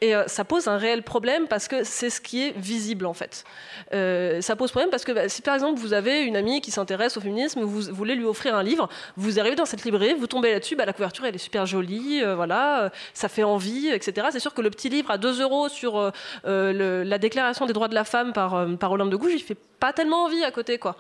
Et 0.01 0.13
ça 0.27 0.45
pose 0.45 0.69
un 0.69 0.77
réel 0.77 1.03
problème 1.03 1.49
parce 1.49 1.67
que 1.67 1.83
c'est 1.83 2.11
ce 2.11 2.21
qui 2.21 2.47
est 2.47 2.57
visible 2.57 3.07
en 3.07 3.15
fait. 3.15 3.45
ça 3.91 4.57
pose 4.57 4.71
problème 4.71 4.91
parce 4.91 5.05
que 5.05 5.13
bah, 5.13 5.29
si 5.29 5.43
par 5.43 5.55
exemple 5.55 5.81
vous 5.81 5.93
avez 5.93 6.23
une 6.23 6.37
amie 6.37 6.61
qui 6.61 6.71
s'intéresse 6.71 7.17
au 7.17 7.21
féminisme, 7.21 7.63
vous 7.63 7.81
voulez 7.93 8.15
lui 8.15 8.27
offrir 8.27 8.55
un 8.55 8.63
livre, 8.63 8.89
vous 9.17 9.41
arrivez 9.41 9.56
dans 9.57 9.67
cette 9.67 9.85
librairie, 9.85 10.15
vous 10.15 10.27
tombez 10.27 10.53
là-dessus, 10.53 10.77
bah, 10.77 10.85
la 10.85 10.93
couverture 10.93 11.25
elle 11.25 11.35
est 11.35 11.39
super 11.39 11.67
jolie, 11.67 12.23
euh, 12.23 12.37
voilà, 12.37 12.85
euh, 12.85 12.89
ça 13.15 13.29
fait 13.29 13.43
envie, 13.43 13.89
etc. 13.89 14.29
C'est 14.31 14.41
sûr 14.41 14.55
que 14.55 14.61
le 14.63 14.71
petit 14.71 14.89
livre 14.89 15.11
à 15.11 15.19
2 15.19 15.43
euros 15.43 15.69
sur 15.69 16.13
euh, 16.45 17.05
la 17.05 17.19
déclaration 17.19 17.67
des 17.67 17.73
droits 17.73 17.89
de 17.89 17.95
la 17.95 18.05
femme 18.05 18.33
par, 18.33 18.67
par 18.79 18.93
Olympe 18.93 19.11
de 19.11 19.17
Gouges, 19.17 19.33
il 19.35 19.43
fait 19.43 19.59
pas 19.81 19.93
tellement 19.93 20.25
envie 20.25 20.45
à 20.45 20.51
côté, 20.51 20.79
quoi 20.79 20.97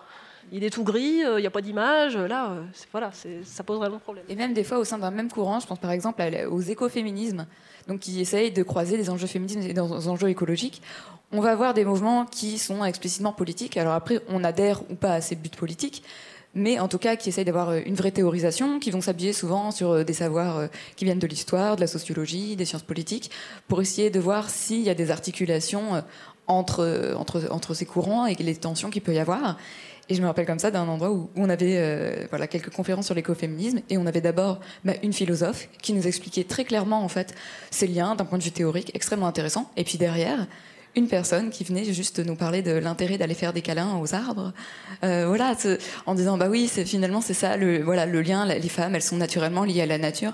il 0.52 0.62
est 0.62 0.70
tout 0.70 0.84
gris, 0.84 1.22
il 1.24 1.40
n'y 1.40 1.46
a 1.46 1.50
pas 1.50 1.60
d'image. 1.60 2.16
Là, 2.16 2.52
voilà, 2.92 3.10
ça 3.42 3.64
pose 3.64 3.78
vraiment 3.78 3.98
problème. 3.98 4.24
Et 4.28 4.36
même 4.36 4.54
des 4.54 4.62
fois, 4.62 4.78
au 4.78 4.84
sein 4.84 4.96
d'un 4.96 5.10
même 5.10 5.28
courant, 5.28 5.58
je 5.58 5.66
pense 5.66 5.80
par 5.80 5.90
exemple 5.90 6.22
aux 6.48 6.60
écoféminismes, 6.60 7.46
donc 7.88 7.98
qui 7.98 8.20
essayent 8.20 8.52
de 8.52 8.62
croiser 8.62 8.96
des 8.96 9.10
enjeux 9.10 9.26
féministes 9.26 9.58
et 9.68 9.72
des 9.72 9.80
enjeux 9.80 10.28
écologiques. 10.28 10.82
On 11.32 11.40
va 11.40 11.50
avoir 11.50 11.74
des 11.74 11.84
mouvements 11.84 12.26
qui 12.26 12.58
sont 12.58 12.84
explicitement 12.84 13.32
politiques. 13.32 13.76
Alors 13.76 13.94
après, 13.94 14.20
on 14.28 14.44
adhère 14.44 14.88
ou 14.88 14.94
pas 14.94 15.14
à 15.14 15.20
ces 15.20 15.34
buts 15.34 15.48
politiques, 15.48 16.04
mais 16.54 16.78
en 16.78 16.88
tout 16.88 16.98
cas 16.98 17.16
qui 17.16 17.28
essayent 17.28 17.44
d'avoir 17.44 17.68
euh, 17.68 17.80
une 17.84 17.94
vraie 17.94 18.10
théorisation, 18.10 18.78
qui 18.80 18.90
vont 18.90 19.00
s'habiller 19.00 19.32
souvent 19.32 19.70
sur 19.70 19.90
euh, 19.90 20.04
des 20.04 20.14
savoirs 20.14 20.56
euh, 20.56 20.66
qui 20.96 21.04
viennent 21.04 21.18
de 21.18 21.26
l'histoire, 21.26 21.76
de 21.76 21.80
la 21.80 21.86
sociologie, 21.86 22.56
des 22.56 22.64
sciences 22.64 22.82
politiques, 22.82 23.30
pour 23.68 23.80
essayer 23.80 24.10
de 24.10 24.18
voir 24.18 24.50
s'il 24.50 24.80
y 24.80 24.90
a 24.90 24.94
des 24.94 25.10
articulations 25.10 26.02
entre, 26.46 27.14
entre, 27.16 27.48
entre 27.50 27.74
ces 27.74 27.86
courants 27.86 28.26
et 28.26 28.34
les 28.34 28.56
tensions 28.56 28.90
qu'il 28.90 29.02
peut 29.02 29.14
y 29.14 29.18
avoir. 29.18 29.58
Et 30.08 30.14
je 30.14 30.22
me 30.22 30.26
rappelle 30.26 30.46
comme 30.46 30.60
ça 30.60 30.70
d'un 30.70 30.86
endroit 30.86 31.10
où, 31.10 31.28
on 31.34 31.50
avait 31.50 32.26
voilà, 32.30 32.46
quelques 32.46 32.70
conférences 32.70 33.06
sur 33.06 33.14
l'écoféminisme 33.16 33.80
et 33.90 33.98
on 33.98 34.06
avait 34.06 34.20
d'abord 34.20 34.60
bah, 34.84 34.92
une 35.02 35.12
philosophe 35.12 35.68
qui 35.82 35.92
nous 35.92 36.06
expliquait 36.06 36.44
très 36.44 36.64
clairement 36.64 37.02
en 37.02 37.08
fait 37.08 37.34
ces 37.72 37.88
liens 37.88 38.14
d'un 38.14 38.24
point 38.24 38.38
de 38.38 38.44
vue 38.44 38.52
théorique 38.52 38.92
extrêmement 38.94 39.26
intéressant. 39.26 39.68
Et 39.76 39.82
puis 39.82 39.98
derrière, 39.98 40.46
une 40.96 41.08
personne 41.08 41.50
qui 41.50 41.62
venait 41.62 41.84
juste 41.84 42.18
nous 42.18 42.34
parler 42.34 42.62
de 42.62 42.72
l'intérêt 42.72 43.18
d'aller 43.18 43.34
faire 43.34 43.52
des 43.52 43.62
câlins 43.62 43.98
aux 43.98 44.14
arbres. 44.14 44.52
Euh, 45.04 45.26
voilà, 45.28 45.54
en 46.06 46.14
disant 46.14 46.38
bah 46.38 46.48
oui, 46.50 46.68
c'est 46.72 46.84
finalement 46.84 47.20
c'est 47.20 47.34
ça 47.34 47.56
le 47.56 47.82
voilà 47.82 48.06
le 48.06 48.22
lien. 48.22 48.46
Les 48.46 48.68
femmes, 48.68 48.94
elles 48.94 49.02
sont 49.02 49.16
naturellement 49.16 49.64
liées 49.64 49.82
à 49.82 49.86
la 49.86 49.98
nature. 49.98 50.32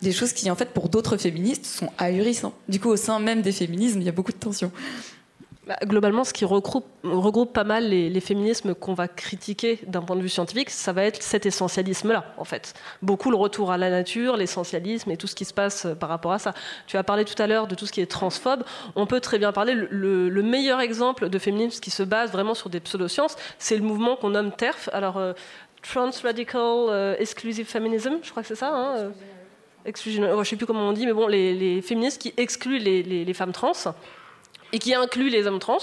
Des 0.00 0.12
choses 0.12 0.32
qui 0.32 0.50
en 0.50 0.56
fait 0.56 0.70
pour 0.70 0.88
d'autres 0.88 1.16
féministes 1.18 1.66
sont 1.66 1.90
ahurissants. 1.98 2.54
Du 2.68 2.80
coup, 2.80 2.88
au 2.88 2.96
sein 2.96 3.20
même 3.20 3.42
des 3.42 3.52
féminismes, 3.52 4.00
il 4.00 4.06
y 4.06 4.08
a 4.08 4.12
beaucoup 4.12 4.32
de 4.32 4.38
tensions. 4.38 4.72
Bah, 5.68 5.76
globalement, 5.84 6.24
ce 6.24 6.32
qui 6.32 6.46
regroupe, 6.46 6.86
regroupe 7.04 7.52
pas 7.52 7.62
mal 7.62 7.90
les, 7.90 8.20
féminismes 8.20 8.74
qu'on 8.74 8.94
va 8.94 9.06
critiquer 9.06 9.78
d'un 9.86 10.00
point 10.00 10.16
de 10.16 10.22
vue 10.22 10.30
scientifique, 10.30 10.70
ça 10.70 10.94
va 10.94 11.04
être 11.04 11.22
cet 11.22 11.44
essentialisme-là, 11.44 12.32
en 12.38 12.44
fait. 12.44 12.72
Beaucoup 13.02 13.30
le 13.30 13.36
retour 13.36 13.70
à 13.70 13.76
la 13.76 13.90
nature, 13.90 14.38
l'essentialisme 14.38 15.10
et 15.10 15.18
tout 15.18 15.26
ce 15.26 15.34
qui 15.34 15.44
se 15.44 15.52
passe 15.52 15.84
euh, 15.84 15.94
par 15.94 16.08
rapport 16.08 16.32
à 16.32 16.38
ça. 16.38 16.54
Tu 16.86 16.96
as 16.96 17.04
parlé 17.04 17.26
tout 17.26 17.40
à 17.40 17.46
l'heure 17.46 17.66
de 17.66 17.74
tout 17.74 17.84
ce 17.84 17.92
qui 17.92 18.00
est 18.00 18.06
transphobe. 18.06 18.64
On 18.96 19.04
peut 19.04 19.20
très 19.20 19.38
bien 19.38 19.52
parler, 19.52 19.74
le, 19.74 20.42
meilleur 20.42 20.80
exemple 20.80 21.28
de 21.28 21.38
féminisme 21.38 21.80
qui 21.80 21.90
se 21.90 22.02
base 22.02 22.32
vraiment 22.32 22.54
sur 22.54 22.70
des 22.70 22.80
pseudosciences, 22.80 23.36
c'est 23.58 23.76
le 23.76 23.82
mouvement 23.82 24.16
qu'on 24.16 24.30
nomme 24.30 24.52
TERF. 24.52 24.88
Alors, 24.94 25.18
euh, 25.18 25.34
Trans 25.82 26.10
Radical 26.22 26.62
euh, 26.62 27.14
Exclusive 27.18 27.66
Feminism, 27.66 28.14
je 28.22 28.30
crois 28.30 28.42
que 28.42 28.48
c'est 28.48 28.54
ça. 28.54 28.70
Hein, 28.72 29.12
je 29.84 30.20
ne 30.22 30.44
sais 30.44 30.56
plus 30.56 30.64
comment 30.64 30.88
on 30.88 30.92
dit, 30.94 31.04
mais 31.04 31.12
bon, 31.12 31.26
les, 31.26 31.82
féministes 31.82 32.22
qui 32.22 32.32
excluent 32.38 32.78
les, 32.78 33.02
les 33.02 33.34
femmes 33.34 33.52
trans 33.52 33.72
et 34.72 34.78
qui 34.78 34.94
inclut 34.94 35.28
les 35.28 35.46
hommes 35.46 35.58
trans, 35.58 35.78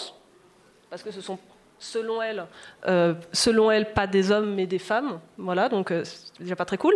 parce 0.89 1.03
que 1.03 1.11
ce 1.11 1.21
sont 1.21 1.39
selon 1.79 2.21
elle, 2.21 2.47
euh, 2.87 3.13
selon 3.31 3.71
elle, 3.71 3.91
pas 3.93 4.07
des 4.07 4.31
hommes 4.31 4.53
mais 4.55 4.65
des 4.65 4.79
femmes. 4.79 5.19
Voilà, 5.37 5.69
donc 5.69 5.91
euh, 5.91 6.03
c'est 6.03 6.41
déjà 6.41 6.55
pas 6.55 6.65
très 6.65 6.77
cool. 6.77 6.95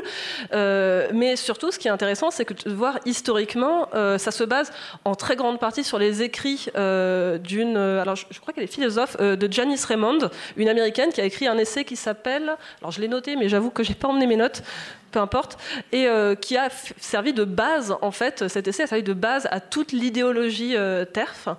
Euh, 0.53 1.09
mais 1.13 1.35
surtout, 1.35 1.71
ce 1.71 1.79
qui 1.79 1.87
est 1.87 1.91
intéressant, 1.91 2.31
c'est 2.31 2.45
que 2.45 2.53
de 2.53 2.73
voir 2.73 2.99
historiquement, 3.05 3.89
ça 3.93 4.31
se 4.31 4.43
base 4.43 4.71
en 5.05 5.15
très 5.15 5.35
grande 5.35 5.59
partie 5.59 5.83
sur 5.83 5.99
les 5.99 6.21
écrits 6.21 6.67
d'une, 6.75 7.77
alors 7.77 8.15
je, 8.15 8.39
crois 8.39 8.53
qu'elle 8.53 8.63
est 8.63 8.67
philosophe, 8.67 9.17
de 9.17 9.51
Janice 9.51 9.85
Raymond, 9.85 10.29
une 10.57 10.69
américaine 10.69 11.11
qui 11.11 11.21
a 11.21 11.25
écrit 11.25 11.47
un 11.47 11.57
essai 11.57 11.85
qui 11.85 11.95
s'appelle, 11.95 12.55
alors 12.81 12.91
je 12.91 13.01
l'ai 13.01 13.07
noté, 13.07 13.35
mais 13.35 13.49
j'avoue 13.49 13.69
que 13.69 13.83
j'ai 13.83 13.95
pas 13.95 14.07
emmené 14.07 14.27
mes 14.27 14.35
notes, 14.35 14.63
peu 15.09 15.19
importe, 15.19 15.57
et 15.91 16.07
euh, 16.07 16.35
qui 16.35 16.57
a 16.57 16.69
servi 16.99 17.33
de 17.33 17.43
base, 17.43 17.95
en 18.01 18.11
fait, 18.11 18.47
cet 18.47 18.67
essai 18.67 18.83
a 18.83 18.87
servi 18.87 19.03
de 19.03 19.13
base 19.13 19.47
à 19.51 19.59
toute 19.59 19.91
l'idéologie 19.91 20.75
euh, 20.75 21.05
TERF. 21.05 21.49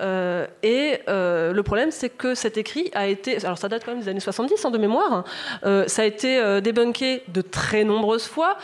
Euh, 0.00 0.46
et 0.62 1.00
le 1.08 1.60
problème, 1.62 1.90
c'est 1.90 2.10
que 2.10 2.34
cet 2.34 2.56
écrit 2.56 2.90
a 2.94 3.06
été, 3.06 3.44
alors 3.44 3.58
ça 3.58 3.67
date 3.68 3.84
quand 3.84 3.92
même 3.92 4.00
des 4.00 4.08
années 4.08 4.20
70 4.20 4.64
hein, 4.64 4.70
de 4.70 4.78
mémoire, 4.78 5.24
ça 5.62 6.02
a 6.02 6.04
été 6.04 6.60
débunké 6.60 7.22
de 7.28 7.40
très 7.40 7.84
nombreuses 7.84 8.26
fois 8.26 8.56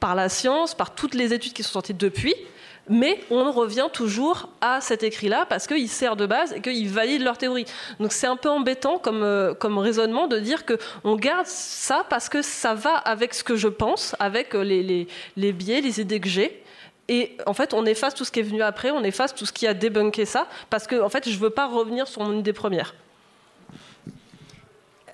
par 0.00 0.14
la 0.14 0.28
science, 0.28 0.74
par 0.74 0.94
toutes 0.94 1.14
les 1.14 1.32
études 1.32 1.52
qui 1.52 1.62
sont 1.62 1.72
sorties 1.72 1.94
depuis 1.94 2.34
mais 2.88 3.20
on 3.30 3.52
revient 3.52 3.88
toujours 3.92 4.48
à 4.60 4.80
cet 4.80 5.02
écrit-là 5.02 5.46
parce 5.48 5.66
qu'il 5.66 5.88
sert 5.88 6.16
de 6.16 6.26
base 6.26 6.52
et 6.52 6.60
qu'il 6.60 6.88
valide 6.88 7.22
leur 7.22 7.38
théorie. 7.38 7.66
Donc 8.00 8.12
c'est 8.12 8.26
un 8.26 8.36
peu 8.36 8.48
embêtant 8.48 8.98
comme, 8.98 9.22
euh, 9.22 9.54
raisonnement 9.62 10.26
de 10.26 10.38
dire 10.38 10.64
qu'on 10.66 11.16
garde 11.16 11.46
ça 11.46 12.04
parce 12.08 12.28
que 12.28 12.42
ça 12.42 12.74
va 12.74 12.94
avec 12.96 13.34
ce 13.34 13.44
que 13.44 13.56
je 13.56 13.68
pense, 13.68 14.16
avec 14.18 14.54
euh, 14.54 14.62
les, 14.62 15.52
biais, 15.52 15.80
les 15.80 16.00
idées 16.00 16.20
que 16.20 16.28
j'ai. 16.28 16.62
Et 17.08 17.36
en 17.46 17.54
fait, 17.54 17.72
on 17.72 17.86
efface 17.86 18.14
tout 18.14 18.24
ce 18.24 18.30
qui 18.30 18.40
est 18.40 18.42
venu 18.42 18.62
après, 18.62 18.90
on 18.90 19.02
efface 19.02 19.34
tout 19.34 19.46
ce 19.46 19.52
qui 19.52 19.66
a 19.66 19.72
débunké 19.72 20.26
ça, 20.26 20.46
parce 20.68 20.86
que 20.86 21.08
fait, 21.08 21.26
je 21.28 21.34
ne 21.34 21.40
veux 21.40 21.50
pas 21.50 21.66
revenir 21.66 22.06
sur 22.06 22.22
mon 22.22 22.38
idée 22.38 22.52
première. 22.52 22.94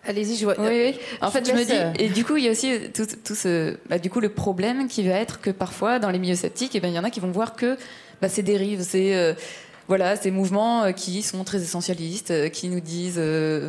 Allez-y, 0.07 0.37
je 0.37 0.45
vois. 0.45 0.55
Oui, 0.59 0.69
oui. 0.69 0.99
En 1.21 1.31
fait, 1.31 1.47
je 1.49 1.53
me 1.53 1.65
dis, 1.65 1.73
euh, 1.73 1.93
et 1.99 2.09
du 2.09 2.25
coup, 2.25 2.37
il 2.37 2.45
y 2.45 2.49
a 2.49 2.51
aussi 2.51 2.79
tout, 2.93 3.07
tout 3.25 3.35
ce, 3.35 3.77
bah, 3.89 3.99
du 3.99 4.11
coup, 4.11 4.21
le 4.21 4.29
problème 4.29 4.89
qui 4.89 5.07
va 5.07 5.15
être 5.15 5.41
que 5.41 5.51
parfois, 5.51 5.99
dans 5.99 6.11
les 6.11 6.19
milieux 6.19 6.35
sceptiques, 6.35 6.75
eh 6.75 6.81
ben, 6.81 6.89
il 6.89 6.95
y 6.95 6.99
en 6.99 7.05
a 7.05 7.11
qui 7.11 7.21
vont 7.21 7.31
voir 7.31 7.55
que 7.55 7.77
bah, 8.21 8.29
ces 8.29 8.43
dérives, 8.43 8.83
c'est 8.83 9.17
euh, 9.17 9.33
voilà, 9.89 10.17
ces 10.17 10.31
mouvements 10.31 10.85
euh, 10.85 10.93
qui 10.93 11.23
sont 11.23 11.43
très 11.45 11.63
essentialistes, 11.63 12.51
qui 12.51 12.69
nous 12.69 12.81
disent, 12.81 13.21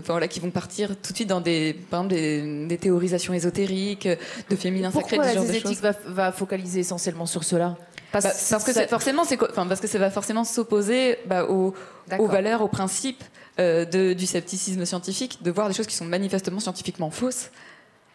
voilà, 0.06 0.28
qui 0.28 0.40
vont 0.40 0.52
partir 0.52 0.90
tout 1.02 1.12
de 1.12 1.16
suite 1.16 1.30
dans 1.30 1.42
des, 1.42 1.74
par 1.90 2.02
exemple, 2.02 2.68
des, 2.68 2.78
théorisations 2.78 3.34
ésotériques, 3.34 4.08
de 4.50 4.56
féminin 4.56 4.92
sacré, 4.92 5.18
Pourquoi 5.18 5.34
la 5.34 5.42
zététique 5.42 5.82
va, 5.82 5.94
va, 6.06 6.32
focaliser 6.32 6.82
essentiellement 6.82 7.26
sur 7.26 7.44
cela? 7.44 7.78
Parce, 8.12 8.26
bah, 8.26 8.32
parce 8.50 8.64
que 8.64 8.74
c'est 8.74 8.88
forcément, 8.88 9.24
c'est, 9.24 9.42
enfin, 9.42 9.68
parce 9.68 9.82
que 9.82 9.88
ça 9.88 10.00
va 10.00 10.10
forcément 10.10 10.44
s'opposer 10.44 11.18
bah, 11.28 11.46
aux, 11.46 11.74
aux 12.18 12.28
valeurs, 12.28 12.62
aux 12.62 12.68
principes 12.70 13.24
euh, 13.60 14.14
du 14.14 14.26
scepticisme 14.26 14.86
scientifique, 14.86 15.40
de 15.42 15.52
voir 15.52 15.68
des 15.68 15.74
choses 15.74 15.88
qui 15.88 15.96
sont 15.96 16.06
manifestement 16.06 16.60
scientifiquement 16.60 17.10
fausses. 17.10 17.52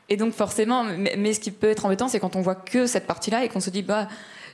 Et 0.09 0.17
donc 0.17 0.35
forcément, 0.35 0.85
mais, 0.85 1.33
ce 1.33 1.41
qui 1.41 1.51
peut 1.51 1.71
être 1.71 1.87
embêtant, 1.87 2.09
c'est 2.09 2.19
quand 2.19 2.37
on 2.37 2.41
voit 2.41 2.57
que 2.57 2.87
cette 2.87 3.07
partie-là 3.07 3.45
et 3.45 3.49
qu'on 3.49 3.61
se 3.61 3.71
dit, 3.71 3.83
bah, 3.83 4.09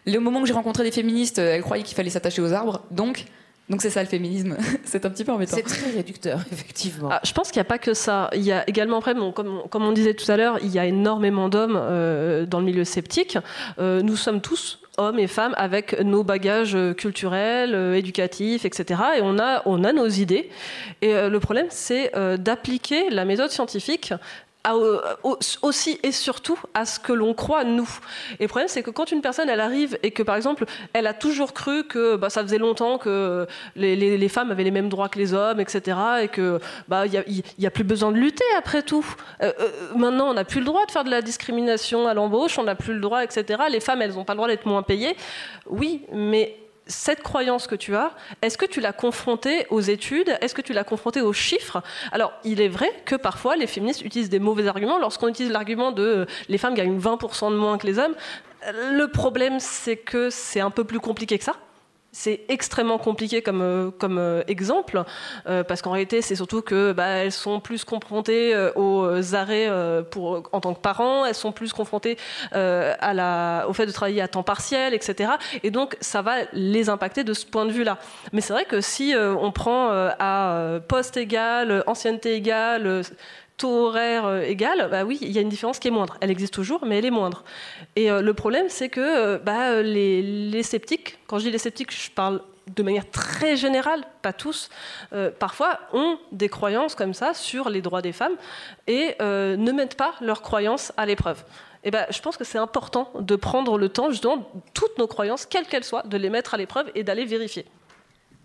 le 0.06 0.18
moment 0.18 0.40
où 0.40 0.46
j'ai 0.46 0.52
rencontré 0.52 0.84
des 0.84 0.90
féministes, 0.90 1.38
elles 1.38 1.62
croyaient 1.62 1.82
qu'il 1.82 1.96
fallait 1.96 2.10
s'attacher 2.10 2.42
aux 2.42 2.52
arbres, 2.52 2.82
donc 2.90 3.24
donc 3.68 3.82
c'est 3.82 3.90
ça 3.90 4.02
le 4.02 4.08
féminisme. 4.08 4.56
c'est 4.84 5.04
un 5.06 5.10
petit 5.10 5.24
peu 5.24 5.32
embêtant. 5.32 5.56
C'est 5.56 5.62
très 5.62 5.90
réducteur, 5.90 6.40
effectivement. 6.52 7.08
Ah, 7.10 7.20
je 7.24 7.32
pense 7.32 7.50
qu'il 7.50 7.58
n'y 7.58 7.66
a 7.66 7.68
pas 7.68 7.78
que 7.78 7.94
ça. 7.94 8.30
Il 8.34 8.42
y 8.42 8.52
a 8.52 8.68
également, 8.68 8.98
après, 8.98 9.14
comme, 9.34 9.62
on 9.72 9.92
disait 9.92 10.14
tout 10.14 10.30
à 10.30 10.36
l'heure, 10.36 10.58
il 10.62 10.70
y 10.70 10.78
a 10.78 10.86
énormément 10.86 11.48
d'hommes 11.48 11.76
euh, 11.76 12.46
dans 12.46 12.60
le 12.60 12.66
milieu 12.66 12.84
sceptique. 12.84 13.38
Euh, 13.78 14.02
nous 14.02 14.16
sommes 14.16 14.40
tous 14.40 14.78
hommes 14.96 15.18
et 15.18 15.26
femmes 15.26 15.54
avec 15.56 16.00
nos 16.00 16.24
bagages 16.24 16.76
culturels, 16.96 17.74
euh, 17.74 17.94
éducatifs, 17.94 18.64
etc. 18.64 19.00
Et 19.18 19.20
on 19.22 19.38
a, 19.38 19.62
on 19.66 19.84
a 19.84 19.92
nos 19.92 20.08
idées. 20.08 20.50
Et 21.02 21.12
le 21.12 21.40
problème, 21.40 21.66
c'est 21.70 22.12
d'appliquer 22.38 23.10
la 23.10 23.24
méthode 23.24 23.50
scientifique 23.50 24.12
aussi 25.62 25.98
et 26.02 26.12
surtout 26.12 26.58
à 26.74 26.84
ce 26.84 26.98
que 26.98 27.12
l'on 27.12 27.34
croit 27.34 27.64
nous. 27.64 27.88
Et 28.38 28.44
le 28.44 28.48
problème, 28.48 28.68
c'est 28.68 28.82
que 28.82 28.90
quand 28.90 29.12
une 29.12 29.20
personne, 29.20 29.48
elle 29.48 29.60
arrive 29.60 29.98
et 30.02 30.10
que, 30.10 30.22
par 30.22 30.36
exemple, 30.36 30.64
elle 30.92 31.06
a 31.06 31.14
toujours 31.14 31.52
cru 31.52 31.84
que 31.84 32.16
bah, 32.16 32.30
ça 32.30 32.42
faisait 32.42 32.58
longtemps 32.58 32.98
que 32.98 33.46
les, 33.76 34.28
femmes 34.28 34.50
avaient 34.50 34.64
les 34.64 34.70
mêmes 34.70 34.88
droits 34.88 35.08
que 35.08 35.18
les 35.18 35.34
hommes, 35.34 35.60
etc., 35.60 35.98
et 36.22 36.28
que 36.28 36.60
bah 36.88 37.06
il 37.06 37.42
n'y 37.58 37.66
a, 37.66 37.70
plus 37.70 37.84
besoin 37.84 38.12
de 38.12 38.16
lutter 38.16 38.44
après 38.58 38.82
tout. 38.82 39.06
Euh, 39.42 39.52
euh, 39.60 39.70
maintenant, 39.94 40.30
on 40.30 40.34
n'a 40.34 40.44
plus 40.44 40.60
le 40.60 40.66
droit 40.66 40.84
de 40.86 40.90
faire 40.90 41.04
de 41.04 41.10
la 41.10 41.22
discrimination 41.22 42.08
à 42.08 42.14
l'embauche, 42.14 42.58
on 42.58 42.64
n'a 42.64 42.74
plus 42.74 42.94
le 42.94 43.00
droit, 43.00 43.22
etc. 43.22 43.64
Les 43.70 43.80
femmes, 43.80 44.02
elles 44.02 44.14
n'ont 44.14 44.24
pas 44.24 44.34
le 44.34 44.38
droit 44.38 44.48
d'être 44.48 44.66
moins 44.66 44.82
payées. 44.82 45.16
Oui, 45.66 46.02
mais 46.12 46.56
cette 46.86 47.22
croyance 47.22 47.66
que 47.66 47.74
tu 47.74 47.96
as, 47.96 48.12
est-ce 48.42 48.56
que 48.56 48.66
tu 48.66 48.80
l'as 48.80 48.92
confrontée 48.92 49.66
aux 49.70 49.80
études? 49.80 50.36
Est-ce 50.40 50.54
que 50.54 50.62
tu 50.62 50.72
l'as 50.72 50.84
confrontée 50.84 51.20
aux 51.20 51.32
chiffres? 51.32 51.82
Alors, 52.12 52.32
il 52.44 52.60
est 52.60 52.68
vrai 52.68 52.90
que 53.04 53.16
parfois 53.16 53.56
les 53.56 53.66
féministes 53.66 54.02
utilisent 54.02 54.30
des 54.30 54.38
mauvais 54.38 54.68
arguments. 54.68 54.98
Lorsqu'on 54.98 55.28
utilise 55.28 55.50
l'argument 55.50 55.92
de 55.92 56.02
euh, 56.02 56.26
les 56.48 56.58
femmes 56.58 56.74
gagnent 56.74 56.98
20% 56.98 57.50
de 57.50 57.56
moins 57.56 57.78
que 57.78 57.86
les 57.86 57.98
hommes, 57.98 58.14
le 58.72 59.06
problème 59.06 59.60
c'est 59.60 59.96
que 59.96 60.30
c'est 60.30 60.60
un 60.60 60.70
peu 60.70 60.84
plus 60.84 61.00
compliqué 61.00 61.38
que 61.38 61.44
ça 61.44 61.56
c'est 62.16 62.40
extrêmement 62.48 62.96
compliqué 62.96 63.42
comme, 63.42 63.60
euh, 63.60 63.90
euh, 64.04 64.42
exemple, 64.48 65.04
euh, 65.46 65.62
parce 65.64 65.82
qu'en 65.82 65.90
réalité, 65.90 66.22
c'est 66.22 66.34
surtout 66.34 66.62
que 66.62 66.92
bah, 66.92 67.08
elles 67.08 67.30
sont 67.30 67.60
plus 67.60 67.84
confrontées 67.84 68.56
aux 68.74 69.34
arrêts 69.34 69.68
en 69.68 70.60
tant 70.60 70.72
que 70.72 70.80
parents, 70.80 71.26
elles 71.26 71.34
sont 71.34 71.52
plus 71.52 71.74
confrontées 71.74 72.16
au 72.52 73.72
fait 73.74 73.86
de 73.86 73.92
travailler 73.92 74.22
à 74.22 74.28
temps 74.28 74.42
partiel, 74.42 74.94
etc. 74.94 75.32
Et 75.62 75.70
donc, 75.70 75.96
ça 76.00 76.22
va 76.22 76.36
les 76.54 76.88
impacter 76.88 77.22
de 77.22 77.34
ce 77.34 77.44
point 77.44 77.66
de 77.66 77.72
vue-là. 77.72 77.98
Mais 78.32 78.40
c'est 78.40 78.54
vrai 78.54 78.64
que 78.64 78.80
si 78.80 79.14
on 79.16 79.52
prend 79.52 79.90
à 79.90 80.80
poste 80.88 81.18
égal, 81.18 81.84
ancienneté 81.86 82.34
égale, 82.34 83.02
taux 83.56 83.86
horaire 83.86 84.26
euh, 84.26 84.42
égal, 84.42 84.88
bah 84.90 85.04
oui, 85.04 85.18
il 85.20 85.30
y 85.30 85.38
a 85.38 85.40
une 85.40 85.48
différence 85.48 85.78
qui 85.78 85.88
est 85.88 85.90
moindre. 85.90 86.16
Elle 86.20 86.30
existe 86.30 86.54
toujours, 86.54 86.84
mais 86.84 86.98
elle 86.98 87.06
est 87.06 87.10
moindre. 87.10 87.44
Et 87.94 88.10
euh, 88.10 88.20
le 88.20 88.34
problème, 88.34 88.66
c'est 88.68 88.88
que 88.88 89.00
euh, 89.00 89.38
bah, 89.38 89.82
les, 89.82 90.62
sceptiques, 90.62 91.18
quand 91.26 91.38
je 91.38 91.44
dis 91.44 91.50
les 91.50 91.58
sceptiques, 91.58 91.92
je 91.92 92.10
parle 92.10 92.42
de 92.74 92.82
manière 92.82 93.08
très 93.10 93.56
générale, 93.56 94.02
pas 94.22 94.32
tous, 94.32 94.70
parfois 95.38 95.78
ont 95.92 96.18
des 96.32 96.48
croyances 96.48 96.96
comme 96.96 97.14
ça 97.14 97.32
sur 97.32 97.70
les 97.70 97.80
droits 97.80 98.02
des 98.02 98.10
femmes 98.10 98.34
et 98.88 99.14
ne 99.20 99.70
mettent 99.70 99.96
pas 99.96 100.14
leurs 100.20 100.42
croyances 100.42 100.92
à 100.96 101.06
l'épreuve. 101.06 101.44
Ben, 101.84 102.06
je 102.10 102.20
pense 102.20 102.36
que 102.36 102.42
c'est 102.42 102.58
important 102.58 103.12
de 103.20 103.36
prendre 103.36 103.78
le 103.78 103.88
temps, 103.88 104.10
justement, 104.10 104.50
toutes 104.74 104.98
nos 104.98 105.06
croyances, 105.06 105.46
quelles 105.46 105.66
qu'elles 105.66 105.84
soient, 105.84 106.02
de 106.02 106.16
les 106.16 106.28
mettre 106.28 106.54
à 106.54 106.56
l'épreuve 106.56 106.90
et 106.96 107.04
d'aller 107.04 107.24
vérifier. 107.24 107.66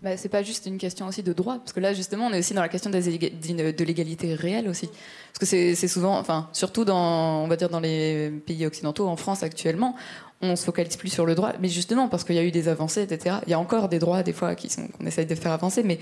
Bah, 0.02 0.16
c'est 0.16 0.28
pas 0.28 0.42
juste 0.42 0.66
une 0.66 0.78
question 0.78 1.06
aussi 1.06 1.22
de 1.22 1.32
droit, 1.32 1.58
parce 1.58 1.72
que 1.72 1.78
là 1.78 1.94
justement 1.94 2.26
on 2.26 2.32
est 2.32 2.40
aussi 2.40 2.54
dans 2.54 2.60
la 2.60 2.68
question 2.68 2.90
de 2.90 3.84
l'égalité 3.84 4.34
réelle 4.34 4.68
aussi, 4.68 4.88
parce 4.88 5.38
que 5.38 5.46
c'est 5.46 5.88
souvent, 5.88 6.18
enfin 6.18 6.48
surtout 6.52 6.84
dans, 6.84 7.44
on 7.44 7.46
va 7.46 7.54
dire 7.54 7.68
dans 7.68 7.78
les 7.78 8.30
pays 8.44 8.66
occidentaux, 8.66 9.06
en 9.06 9.14
France 9.14 9.44
actuellement, 9.44 9.94
on 10.40 10.56
se 10.56 10.64
focalise 10.64 10.96
plus 10.96 11.08
sur 11.08 11.24
le 11.24 11.36
droit, 11.36 11.52
mais 11.60 11.68
justement 11.68 12.08
parce 12.08 12.24
qu'il 12.24 12.34
y 12.34 12.40
a 12.40 12.42
eu 12.42 12.50
des 12.50 12.66
avancées, 12.66 13.02
etc. 13.02 13.36
Il 13.46 13.50
y 13.50 13.54
a 13.54 13.60
encore 13.60 13.88
des 13.88 14.00
droits 14.00 14.24
des 14.24 14.32
fois 14.32 14.56
qu'on 14.56 15.06
essaye 15.06 15.26
de 15.26 15.36
faire 15.36 15.52
avancer, 15.52 15.84
mais 15.84 16.00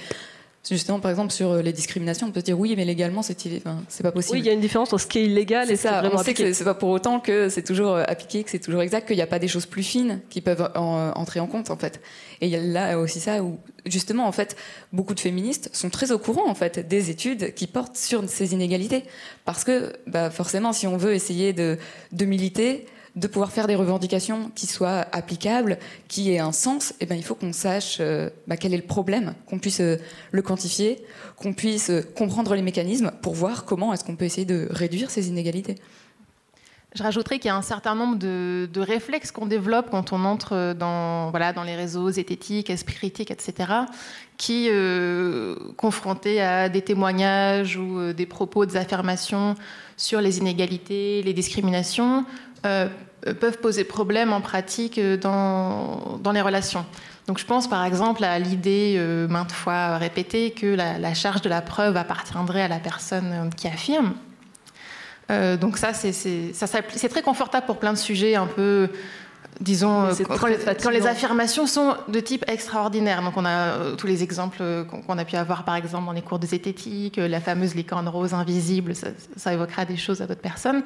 Justement, 0.68 1.00
par 1.00 1.10
exemple, 1.10 1.32
sur 1.32 1.54
les 1.62 1.72
discriminations, 1.72 2.26
on 2.26 2.32
peut 2.32 2.40
se 2.40 2.44
dire 2.44 2.58
oui, 2.58 2.74
mais 2.76 2.84
légalement, 2.84 3.22
c'est 3.22 3.34
enfin, 3.56 3.82
pas 4.02 4.12
possible. 4.12 4.34
Oui, 4.34 4.40
il 4.40 4.46
y 4.46 4.50
a 4.50 4.52
une 4.52 4.60
différence 4.60 4.92
entre 4.92 5.00
ce 5.00 5.06
qui 5.06 5.20
est 5.20 5.24
illégal 5.24 5.70
et 5.70 5.76
ça. 5.76 6.00
vraiment 6.00 6.20
on 6.20 6.22
sait 6.22 6.34
que 6.34 6.52
c'est 6.52 6.64
pas 6.64 6.74
pour 6.74 6.90
autant 6.90 7.18
que 7.18 7.48
c'est 7.48 7.62
toujours 7.62 7.94
euh, 7.94 8.04
appliqué, 8.06 8.44
que 8.44 8.50
c'est 8.50 8.58
toujours 8.58 8.82
exact, 8.82 9.06
qu'il 9.06 9.16
n'y 9.16 9.22
a 9.22 9.26
pas 9.26 9.38
des 9.38 9.48
choses 9.48 9.64
plus 9.64 9.82
fines 9.82 10.20
qui 10.28 10.42
peuvent 10.42 10.70
entrer 10.74 11.40
en 11.40 11.46
compte, 11.46 11.70
en 11.70 11.76
fait. 11.76 12.02
Et 12.42 12.46
il 12.46 12.52
y 12.52 12.56
a 12.56 12.60
là 12.60 12.98
aussi 12.98 13.20
ça 13.20 13.42
où, 13.42 13.58
justement, 13.86 14.26
en 14.26 14.32
fait, 14.32 14.54
beaucoup 14.92 15.14
de 15.14 15.20
féministes 15.20 15.70
sont 15.72 15.88
très 15.88 16.12
au 16.12 16.18
courant, 16.18 16.46
en 16.46 16.54
fait, 16.54 16.86
des 16.86 17.08
études 17.08 17.54
qui 17.54 17.66
portent 17.66 17.96
sur 17.96 18.28
ces 18.28 18.52
inégalités. 18.52 19.04
Parce 19.46 19.64
que, 19.64 19.94
bah, 20.06 20.28
forcément, 20.28 20.74
si 20.74 20.86
on 20.86 20.98
veut 20.98 21.14
essayer 21.14 21.54
de, 21.54 21.78
de 22.12 22.24
militer, 22.26 22.86
de 23.16 23.26
pouvoir 23.26 23.50
faire 23.50 23.66
des 23.66 23.74
revendications 23.74 24.50
qui 24.54 24.66
soient 24.66 25.06
applicables, 25.12 25.78
qui 26.08 26.32
aient 26.32 26.38
un 26.38 26.52
sens, 26.52 26.94
eh 27.00 27.06
ben, 27.06 27.16
il 27.16 27.24
faut 27.24 27.34
qu'on 27.34 27.52
sache 27.52 27.98
euh, 28.00 28.30
bah, 28.46 28.56
quel 28.56 28.72
est 28.72 28.76
le 28.76 28.84
problème, 28.84 29.34
qu'on 29.46 29.58
puisse 29.58 29.80
euh, 29.80 29.96
le 30.30 30.42
quantifier, 30.42 31.02
qu'on 31.36 31.52
puisse 31.52 31.90
euh, 31.90 32.02
comprendre 32.16 32.54
les 32.54 32.62
mécanismes 32.62 33.10
pour 33.22 33.34
voir 33.34 33.64
comment 33.64 33.92
est-ce 33.92 34.04
qu'on 34.04 34.16
peut 34.16 34.24
essayer 34.24 34.44
de 34.44 34.68
réduire 34.70 35.10
ces 35.10 35.28
inégalités. 35.28 35.76
Je 36.94 37.04
rajouterais 37.04 37.38
qu'il 37.38 37.46
y 37.46 37.50
a 37.52 37.56
un 37.56 37.62
certain 37.62 37.94
nombre 37.94 38.18
de, 38.18 38.68
réflexes 38.80 39.30
qu'on 39.30 39.46
développe 39.46 39.90
quand 39.90 40.12
on 40.12 40.24
entre 40.24 40.74
dans, 40.76 41.30
voilà, 41.30 41.52
dans 41.52 41.62
les 41.62 41.76
réseaux 41.76 42.10
zététiques, 42.10 42.68
esprit 42.68 42.94
critique, 42.94 43.30
etc., 43.30 43.72
qui, 44.36 44.68
confrontés 45.76 46.40
à 46.40 46.68
des 46.68 46.82
témoignages 46.82 47.76
ou 47.76 48.12
des 48.12 48.26
propos, 48.26 48.66
des 48.66 48.76
affirmations 48.76 49.54
sur 49.96 50.20
les 50.20 50.38
inégalités, 50.38 51.22
les 51.22 51.32
discriminations, 51.32 52.24
peuvent 53.22 53.58
poser 53.58 53.84
problème 53.84 54.32
en 54.32 54.40
pratique 54.40 54.98
euh, 54.98 55.16
dans, 55.16 56.18
dans, 56.22 56.32
les 56.32 56.40
relations. 56.40 56.84
Donc 57.26 57.38
je 57.38 57.44
pense 57.44 57.68
par 57.68 57.84
exemple 57.84 58.24
à 58.24 58.38
l'idée 58.38 58.96
euh, 58.98 59.28
maintes 59.28 59.52
fois 59.52 59.98
répétée 59.98 60.50
que 60.52 60.66
la, 60.66 61.14
charge 61.14 61.42
de 61.42 61.48
la 61.48 61.60
preuve 61.60 61.96
appartiendrait 61.96 62.62
à 62.62 62.68
la 62.68 62.78
personne 62.78 63.50
qui 63.56 63.68
affirme. 63.68 64.14
donc 65.60 65.76
ça, 65.76 65.92
c'est 65.92 67.08
très 67.08 67.22
confortable 67.22 67.66
pour 67.66 67.78
plein 67.78 67.92
de 67.92 67.98
sujets 67.98 68.34
un 68.34 68.46
peu 68.46 68.88
disons, 69.60 70.08
quand 70.40 70.46
les, 70.46 70.56
quand 70.82 70.90
les, 70.90 71.06
affirmations 71.06 71.66
sont 71.66 71.94
de 72.08 72.18
type 72.20 72.44
extraordinaire. 72.48 73.22
Donc, 73.22 73.36
on 73.36 73.44
a 73.44 73.94
tous 73.96 74.06
les 74.06 74.22
exemples 74.22 74.86
qu'on 75.06 75.18
a 75.18 75.24
pu 75.24 75.36
avoir, 75.36 75.64
par 75.64 75.76
exemple, 75.76 76.06
dans 76.06 76.12
les 76.12 76.22
cours 76.22 76.38
de 76.38 76.46
zététique, 76.46 77.16
la 77.18 77.40
fameuse 77.40 77.74
licorne 77.74 78.08
rose 78.08 78.32
invisible, 78.32 78.94
ça, 78.94 79.08
ça 79.36 79.52
évoquera 79.52 79.84
des 79.84 79.98
choses 79.98 80.22
à 80.22 80.26
d'autres 80.26 80.40
personnes. 80.40 80.82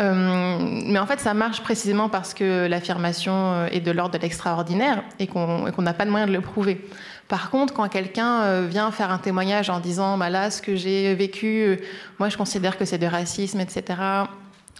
Euh, 0.00 0.58
mais 0.86 0.98
en 0.98 1.06
fait, 1.06 1.20
ça 1.20 1.34
marche 1.34 1.62
précisément 1.62 2.08
parce 2.08 2.34
que 2.34 2.66
l'affirmation 2.66 3.32
euh, 3.32 3.66
est 3.70 3.80
de 3.80 3.90
l'ordre 3.92 4.16
de 4.16 4.22
l'extraordinaire 4.22 5.04
et 5.18 5.26
qu'on 5.26 5.70
n'a 5.78 5.94
pas 5.94 6.04
de 6.04 6.10
moyen 6.10 6.26
de 6.26 6.32
le 6.32 6.40
prouver. 6.40 6.84
Par 7.28 7.50
contre, 7.50 7.72
quand 7.72 7.88
quelqu'un 7.88 8.42
euh, 8.42 8.66
vient 8.68 8.90
faire 8.90 9.10
un 9.10 9.18
témoignage 9.18 9.70
en 9.70 9.80
disant 9.80 10.18
bah 10.18 10.30
là, 10.30 10.50
ce 10.50 10.60
que 10.60 10.74
j'ai 10.74 11.14
vécu, 11.14 11.78
moi 12.18 12.28
je 12.28 12.36
considère 12.36 12.76
que 12.76 12.84
c'est 12.84 12.98
du 12.98 13.06
racisme, 13.06 13.60
etc. 13.60 14.00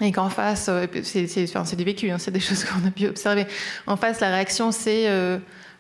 Et 0.01 0.11
qu'en 0.11 0.29
face, 0.29 0.69
c'est 1.05 1.77
du 1.77 1.85
vécu, 1.85 2.11
hein, 2.11 2.19
c'est 2.19 2.33
des 2.33 2.41
choses 2.49 2.65
qu'on 2.65 2.87
a 2.87 2.91
pu 2.91 3.07
observer. 3.07 3.47
En 3.87 3.97
face, 3.97 4.21
la 4.21 4.31
réaction, 4.31 4.73
c'est 4.73 5.09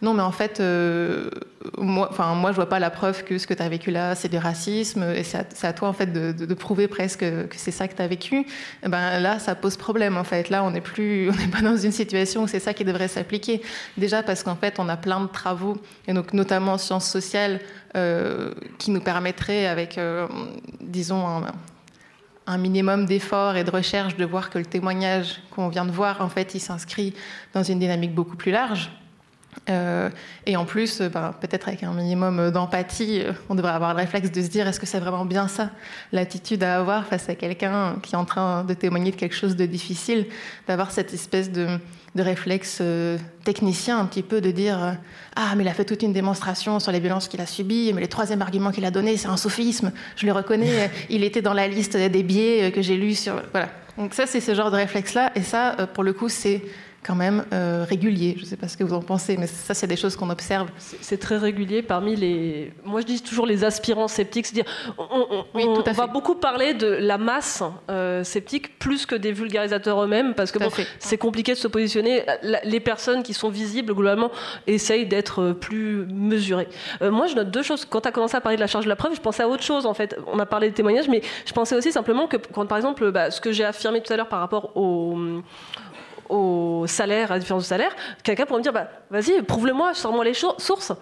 non, 0.04 0.12
mais 0.12 0.22
en 0.22 0.32
fait, 0.32 0.60
euh, 0.60 1.30
moi, 1.78 2.08
enfin, 2.10 2.34
moi, 2.34 2.50
je 2.50 2.56
vois 2.56 2.68
pas 2.68 2.78
la 2.78 2.90
preuve 2.90 3.24
que 3.24 3.38
ce 3.38 3.46
que 3.46 3.54
tu 3.54 3.62
as 3.62 3.68
vécu 3.70 3.90
là, 3.90 4.14
c'est 4.14 4.28
du 4.28 4.36
racisme, 4.36 5.02
et 5.02 5.22
c'est 5.24 5.64
à, 5.64 5.72
toi, 5.72 5.88
en 5.88 5.94
fait, 5.94 6.12
de, 6.12 6.54
prouver 6.54 6.88
presque 6.88 7.20
que 7.20 7.56
c'est 7.56 7.70
ça 7.70 7.88
que 7.88 7.96
tu 7.96 8.02
as 8.02 8.06
vécu. 8.06 8.46
Eh 8.82 8.88
ben, 8.88 9.18
là, 9.18 9.38
ça 9.38 9.54
pose 9.54 9.78
problème, 9.78 10.18
en 10.18 10.24
fait. 10.24 10.50
Là, 10.50 10.62
on 10.62 10.72
n'est 10.72 10.82
plus, 10.82 11.30
on 11.32 11.34
n'est 11.34 11.48
pas 11.48 11.62
dans 11.62 11.78
une 11.78 11.90
situation 11.90 12.42
où 12.42 12.46
c'est 12.46 12.60
ça 12.60 12.74
qui 12.74 12.84
devrait 12.84 13.08
s'appliquer. 13.08 13.62
Déjà 13.96 14.22
parce 14.22 14.42
qu'en 14.42 14.56
fait, 14.56 14.78
on 14.78 14.90
a 14.90 14.98
plein 14.98 15.20
de 15.22 15.26
travaux, 15.26 15.78
et 16.06 16.12
donc 16.12 16.34
notamment 16.34 16.74
en 16.74 16.78
sciences 16.78 17.08
sociales, 17.08 17.60
euh, 17.96 18.52
qui 18.78 18.90
nous 18.90 19.00
permettraient, 19.00 19.66
avec, 19.66 19.96
euh, 19.96 20.28
disons, 20.82 21.26
un, 21.26 21.46
un 22.46 22.58
minimum 22.58 23.06
d'effort 23.06 23.56
et 23.56 23.64
de 23.64 23.70
recherche, 23.70 24.16
de 24.16 24.24
voir 24.26 24.50
que 24.50 24.58
le 24.58 24.66
témoignage 24.66 25.40
qu'on 25.50 25.68
vient 25.68 25.86
de 25.86 25.92
voir, 25.92 26.20
en 26.20 26.28
fait, 26.28 26.54
il 26.54 26.60
s'inscrit 26.60 27.14
dans 27.54 27.62
une 27.62 27.78
dynamique 27.78 28.14
beaucoup 28.14 28.36
plus 28.36 28.52
large. 28.52 28.90
Euh, 29.70 30.10
et 30.46 30.56
en 30.56 30.64
plus, 30.64 31.00
euh, 31.00 31.08
ben, 31.08 31.34
peut-être 31.40 31.68
avec 31.68 31.82
un 31.82 31.92
minimum 31.92 32.50
d'empathie, 32.50 33.20
euh, 33.20 33.32
on 33.48 33.54
devrait 33.54 33.72
avoir 33.72 33.94
le 33.94 34.00
réflexe 34.00 34.30
de 34.30 34.42
se 34.42 34.48
dire 34.48 34.66
est-ce 34.68 34.80
que 34.80 34.86
c'est 34.86 34.98
vraiment 34.98 35.24
bien 35.24 35.48
ça, 35.48 35.70
l'attitude 36.12 36.62
à 36.62 36.78
avoir 36.78 37.06
face 37.06 37.28
à 37.28 37.34
quelqu'un 37.34 37.96
qui 38.02 38.14
est 38.14 38.18
en 38.18 38.24
train 38.24 38.64
de 38.64 38.74
témoigner 38.74 39.10
de 39.10 39.16
quelque 39.16 39.34
chose 39.34 39.56
de 39.56 39.66
difficile, 39.66 40.26
d'avoir 40.68 40.90
cette 40.90 41.14
espèce 41.14 41.50
de, 41.50 41.66
de 42.14 42.22
réflexe 42.22 42.82
technicien 43.44 43.98
un 43.98 44.04
petit 44.04 44.22
peu 44.22 44.40
de 44.40 44.50
dire 44.50 44.96
ah 45.36 45.54
mais 45.56 45.64
il 45.64 45.68
a 45.68 45.74
fait 45.74 45.84
toute 45.84 46.02
une 46.02 46.12
démonstration 46.12 46.78
sur 46.78 46.92
les 46.92 47.00
violences 47.00 47.28
qu'il 47.28 47.40
a 47.40 47.46
subies, 47.46 47.92
mais 47.94 48.00
le 48.00 48.08
troisième 48.08 48.42
argument 48.42 48.70
qu'il 48.70 48.84
a 48.84 48.90
donné 48.90 49.16
c'est 49.16 49.28
un 49.28 49.36
sophisme, 49.36 49.92
je 50.16 50.26
le 50.26 50.32
reconnais, 50.32 50.90
il 51.10 51.24
était 51.24 51.42
dans 51.42 51.54
la 51.54 51.68
liste 51.68 51.96
des 51.96 52.22
biais 52.22 52.70
que 52.72 52.82
j'ai 52.82 52.96
lus 52.96 53.14
sur 53.14 53.42
voilà. 53.52 53.70
Donc 53.96 54.14
ça 54.14 54.26
c'est 54.26 54.40
ce 54.40 54.54
genre 54.54 54.70
de 54.70 54.76
réflexe 54.76 55.14
là, 55.14 55.32
et 55.34 55.42
ça 55.42 55.88
pour 55.94 56.04
le 56.04 56.12
coup 56.12 56.28
c'est 56.28 56.62
quand 57.04 57.14
même 57.14 57.44
euh, 57.52 57.84
régulier. 57.88 58.34
Je 58.36 58.42
ne 58.42 58.46
sais 58.46 58.56
pas 58.56 58.66
ce 58.66 58.76
que 58.76 58.84
vous 58.84 58.94
en 58.94 59.02
pensez, 59.02 59.36
mais 59.36 59.46
ça, 59.46 59.74
c'est 59.74 59.86
des 59.86 59.96
choses 59.96 60.16
qu'on 60.16 60.30
observe. 60.30 60.68
C'est 60.78 61.18
très 61.18 61.36
régulier 61.36 61.82
parmi 61.82 62.16
les. 62.16 62.72
Moi, 62.84 63.02
je 63.02 63.06
dis 63.06 63.22
toujours 63.22 63.46
les 63.46 63.62
aspirants 63.64 64.08
sceptiques. 64.08 64.46
C'est-à-dire, 64.46 64.70
on, 64.98 65.82
va 65.92 66.06
beaucoup 66.06 66.34
parler 66.34 66.74
de 66.74 66.86
la 66.86 67.18
masse 67.18 67.62
euh, 67.90 68.24
sceptique 68.24 68.78
plus 68.78 69.06
que 69.06 69.14
des 69.14 69.32
vulgarisateurs 69.32 70.02
eux-mêmes, 70.02 70.34
parce 70.34 70.50
que 70.50 70.58
bon, 70.58 70.70
c'est 70.98 71.18
compliqué 71.18 71.52
de 71.52 71.58
se 71.58 71.68
positionner. 71.68 72.24
Les 72.64 72.80
personnes 72.80 73.22
qui 73.22 73.34
sont 73.34 73.50
visibles, 73.50 73.92
globalement, 73.94 74.30
essayent 74.66 75.06
d'être 75.06 75.42
euh, 75.42 75.52
plus 75.52 76.06
mesurées. 76.06 76.68
moi, 77.00 77.26
je 77.26 77.34
note 77.34 77.50
deux 77.50 77.62
choses. 77.62 77.84
Quand 77.84 78.00
tu 78.00 78.08
as 78.08 78.12
commencé 78.12 78.36
à 78.36 78.40
parler 78.40 78.56
de 78.56 78.62
la 78.62 78.66
charge 78.66 78.84
de 78.84 78.88
la 78.90 78.96
preuve, 78.96 79.14
je 79.14 79.20
pensais 79.20 79.42
à 79.42 79.48
autre 79.48 79.62
chose, 79.62 79.84
en 79.86 79.94
fait. 79.94 80.16
On 80.32 80.38
a 80.38 80.46
parlé 80.46 80.68
des 80.68 80.74
témoignages, 80.74 81.08
mais 81.08 81.20
je 81.44 81.52
pensais 81.52 81.76
aussi 81.76 81.92
simplement 81.92 82.26
que, 82.26 82.38
quand, 82.38 82.66
par 82.66 82.78
exemple, 82.78 83.10
bah, 83.10 83.30
ce 83.30 83.40
que 83.40 83.52
j'ai 83.52 83.64
affirmé 83.64 84.00
tout 84.00 84.12
à 84.12 84.16
l'heure 84.16 84.28
par 84.28 84.40
rapport 84.40 84.76
au 84.76 85.18
au 86.28 86.86
salaire, 86.86 87.30
à 87.30 87.34
la 87.34 87.40
différence 87.40 87.64
de 87.64 87.68
salaire, 87.68 87.94
quelqu'un 88.22 88.46
pourrait 88.46 88.58
me 88.58 88.62
dire 88.62 88.72
bah, 88.72 88.88
vas-y, 89.10 89.42
prouve-le-moi, 89.42 89.94
sors-moi 89.94 90.24
les 90.24 90.34
sources. 90.34 90.92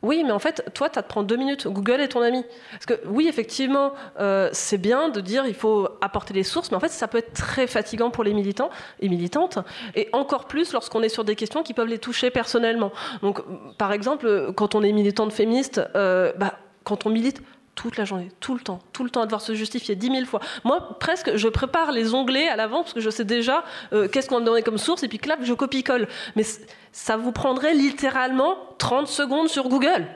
Oui, 0.00 0.22
mais 0.24 0.30
en 0.30 0.38
fait, 0.38 0.64
toi, 0.74 0.88
ça 0.94 1.02
te 1.02 1.08
prend 1.08 1.24
deux 1.24 1.36
minutes. 1.36 1.66
Google 1.66 2.00
est 2.00 2.08
ton 2.08 2.22
ami. 2.22 2.44
Parce 2.70 2.86
que 2.86 3.00
oui, 3.06 3.26
effectivement, 3.26 3.92
euh, 4.20 4.48
c'est 4.52 4.78
bien 4.78 5.08
de 5.08 5.20
dire 5.20 5.44
il 5.46 5.54
faut 5.54 5.88
apporter 6.00 6.32
les 6.34 6.44
sources, 6.44 6.70
mais 6.70 6.76
en 6.76 6.80
fait, 6.80 6.88
ça 6.88 7.08
peut 7.08 7.18
être 7.18 7.32
très 7.32 7.66
fatigant 7.66 8.10
pour 8.10 8.22
les 8.22 8.32
militants 8.32 8.70
et 9.00 9.08
militantes, 9.08 9.58
et 9.96 10.08
encore 10.12 10.46
plus 10.46 10.72
lorsqu'on 10.72 11.02
est 11.02 11.08
sur 11.08 11.24
des 11.24 11.34
questions 11.34 11.64
qui 11.64 11.74
peuvent 11.74 11.88
les 11.88 11.98
toucher 11.98 12.30
personnellement. 12.30 12.92
Donc, 13.22 13.40
par 13.76 13.92
exemple, 13.92 14.52
quand 14.54 14.76
on 14.76 14.82
est 14.84 14.92
militante 14.92 15.32
féministe, 15.32 15.80
euh, 15.96 16.32
bah, 16.36 16.54
quand 16.84 17.04
on 17.06 17.10
milite, 17.10 17.42
toute 17.78 17.96
la 17.96 18.04
journée, 18.04 18.28
tout 18.40 18.54
le 18.54 18.60
temps, 18.60 18.80
tout 18.92 19.04
le 19.04 19.10
temps 19.10 19.20
à 19.20 19.24
devoir 19.24 19.40
se 19.40 19.54
justifier 19.54 19.94
dix 19.94 20.10
mille 20.10 20.26
fois. 20.26 20.40
Moi, 20.64 20.98
presque, 20.98 21.36
je 21.36 21.46
prépare 21.46 21.92
les 21.92 22.12
onglets 22.12 22.48
à 22.48 22.56
l'avance 22.56 22.86
parce 22.86 22.94
que 22.94 23.00
je 23.00 23.08
sais 23.08 23.24
déjà 23.24 23.62
euh, 23.92 24.08
qu'est-ce 24.08 24.28
qu'on 24.28 24.34
va 24.34 24.40
me 24.40 24.46
donner 24.46 24.62
comme 24.62 24.78
source 24.78 25.04
et 25.04 25.08
puis 25.08 25.18
clap, 25.18 25.38
je 25.44 25.54
copie-colle. 25.54 26.08
Mais 26.34 26.42
ça 26.90 27.16
vous 27.16 27.30
prendrait 27.30 27.74
littéralement 27.74 28.56
30 28.78 29.06
secondes 29.06 29.48
sur 29.48 29.68
Google. 29.68 30.08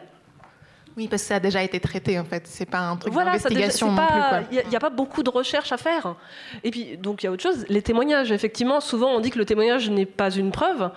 Oui, 0.97 1.07
parce 1.07 1.23
que 1.23 1.29
ça 1.29 1.37
a 1.37 1.41
déjà 1.41 1.63
été 1.63 1.79
traité 1.79 2.19
en 2.19 2.25
fait. 2.25 2.49
C'est 2.49 2.67
pas 2.67 2.81
un 2.81 2.97
truc 2.97 3.15
d'investigation 3.15 3.93
non 3.93 3.97
plus. 4.09 4.59
Il 4.65 4.69
n'y 4.69 4.77
a, 4.77 4.81
pas 4.81 4.91
beaucoup 4.91 5.23
de 5.23 5.31
recherche 5.31 5.71
à 5.71 5.77
faire. 5.77 6.17
Et 6.65 6.73
puis 6.73 6.97
donc 6.97 7.23
il 7.23 7.27
y 7.27 7.29
a 7.29 7.33
autre 7.33 7.45
chose. 7.45 7.65
Les 7.69 7.83
témoignages, 7.83 8.33
effectivement, 8.33 8.81
souvent 8.81 9.13
on 9.13 9.21
dit 9.21 9.31
que 9.31 9.39
le 9.39 9.45
témoignage 9.45 9.89
n'est 9.89 10.05
pas 10.05 10.33
une 10.33 10.51
preuve. 10.51 10.91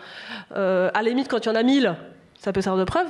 Euh, 0.55 0.89
à 0.95 1.03
la 1.03 1.09
limite, 1.09 1.27
quand 1.27 1.45
il 1.45 1.47
y 1.47 1.51
en 1.51 1.55
a 1.55 1.61
mille, 1.61 1.95
ça 2.39 2.51
peut 2.51 2.61
servir 2.61 2.79
de 2.79 2.89
preuve. 2.89 3.07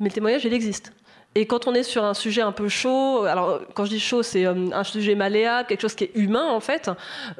Mais 0.00 0.08
le 0.08 0.14
témoignage, 0.14 0.44
il 0.44 0.52
existe. 0.52 0.92
Et 1.36 1.44
quand 1.44 1.66
on 1.66 1.74
est 1.74 1.82
sur 1.82 2.02
un 2.02 2.14
sujet 2.14 2.40
un 2.40 2.50
peu 2.50 2.66
chaud, 2.66 3.24
alors 3.24 3.60
quand 3.74 3.84
je 3.84 3.90
dis 3.90 4.00
chaud, 4.00 4.22
c'est 4.22 4.46
euh, 4.46 4.70
un 4.72 4.84
sujet 4.84 5.14
malléable, 5.14 5.68
quelque 5.68 5.82
chose 5.82 5.94
qui 5.94 6.04
est 6.04 6.10
humain 6.14 6.46
en 6.48 6.60
fait, 6.60 6.90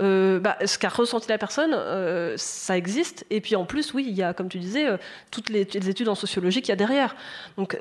euh, 0.01 0.39
bah, 0.39 0.59
ce 0.67 0.79
qu'a 0.79 0.91
ressenti 0.91 1.31
la 1.31 1.39
personne, 1.39 1.73
euh, 1.73 2.35
ça 2.37 2.77
existe. 2.77 3.25
Et 3.31 3.41
puis 3.41 3.57
en 3.57 3.65
plus, 3.65 3.95
oui, 3.95 4.05
il 4.07 4.15
y 4.15 4.23
a, 4.23 4.35
comme 4.35 4.51
tu 4.51 4.59
disais, 4.59 4.87
toutes 5.31 5.49
les, 5.49 5.63
études 5.63 6.11
en 6.11 6.15
sociologie 6.15 6.61
qu'il 6.61 6.69
y 6.69 6.73
a 6.73 6.77
derrière. 6.77 7.17
Donc 7.57 7.81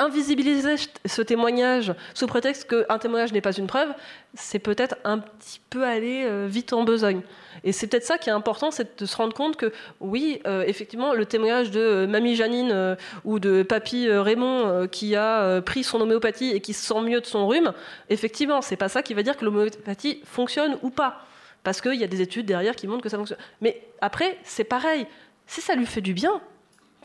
invisibiliser 0.00 0.74
ce 1.04 1.22
témoignage 1.22 1.94
sous 2.14 2.26
prétexte 2.26 2.68
qu'un 2.68 2.98
témoignage 2.98 3.32
n'est 3.32 3.40
pas 3.40 3.52
une 3.52 3.66
preuve, 3.66 3.90
c'est 4.34 4.58
peut-être 4.58 4.96
un 5.04 5.18
petit 5.18 5.60
peu 5.70 5.84
aller 5.84 6.46
vite 6.48 6.72
en 6.72 6.84
besogne. 6.84 7.22
Et 7.64 7.72
c'est 7.72 7.86
peut-être 7.86 8.04
ça 8.04 8.18
qui 8.18 8.30
est 8.30 8.32
important, 8.32 8.70
c'est 8.70 9.00
de 9.00 9.06
se 9.06 9.16
rendre 9.16 9.34
compte 9.34 9.56
que 9.56 9.72
oui, 10.00 10.40
euh, 10.46 10.64
effectivement, 10.66 11.12
le 11.14 11.26
témoignage 11.26 11.70
de 11.70 11.80
euh, 11.80 12.06
Mamie 12.06 12.36
Janine 12.36 12.70
euh, 12.72 12.96
ou 13.24 13.38
de 13.38 13.62
Papy 13.62 14.10
Raymond 14.10 14.88
qui 14.88 15.16
a 15.16 15.60
pris 15.62 15.84
son 15.84 16.00
homéopathie 16.00 16.50
et 16.50 16.60
qui 16.60 16.72
se 16.72 16.86
sent 16.86 17.00
mieux 17.02 17.20
de 17.20 17.26
son 17.26 17.46
rhume, 17.46 17.72
effectivement, 18.08 18.62
c'est 18.62 18.76
pas 18.76 18.88
ça 18.88 19.02
qui 19.02 19.14
va 19.14 19.22
dire 19.22 19.36
que 19.36 19.44
l'homéopathie 19.44 20.20
fonctionne 20.24 20.78
ou 20.82 20.90
pas. 20.90 21.26
Parce 21.62 21.80
qu'il 21.80 21.94
y 21.94 22.04
a 22.04 22.06
des 22.06 22.22
études 22.22 22.46
derrière 22.46 22.74
qui 22.74 22.86
montrent 22.86 23.02
que 23.02 23.08
ça 23.08 23.18
fonctionne. 23.18 23.38
Mais 23.60 23.82
après, 24.00 24.38
c'est 24.44 24.64
pareil. 24.64 25.06
Si 25.46 25.60
ça 25.60 25.74
lui 25.74 25.86
fait 25.86 26.00
du 26.00 26.14
bien, 26.14 26.40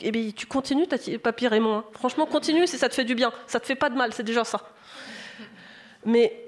eh 0.02 0.12
bien, 0.12 0.32
tu 0.36 0.46
continues, 0.46 0.88
Papy 1.22 1.48
Raymond. 1.48 1.78
Hein. 1.78 1.84
Franchement, 1.94 2.26
continue 2.26 2.68
si 2.68 2.78
ça 2.78 2.90
te 2.90 2.96
fait 2.96 3.06
du 3.06 3.16
bien. 3.16 3.32
Ça 3.48 3.60
te 3.60 3.66
fait 3.66 3.76
pas 3.76 3.90
de 3.90 3.96
mal, 3.96 4.14
c'est 4.14 4.24
déjà 4.24 4.44
ça. 4.44 4.62
Mais 6.06 6.46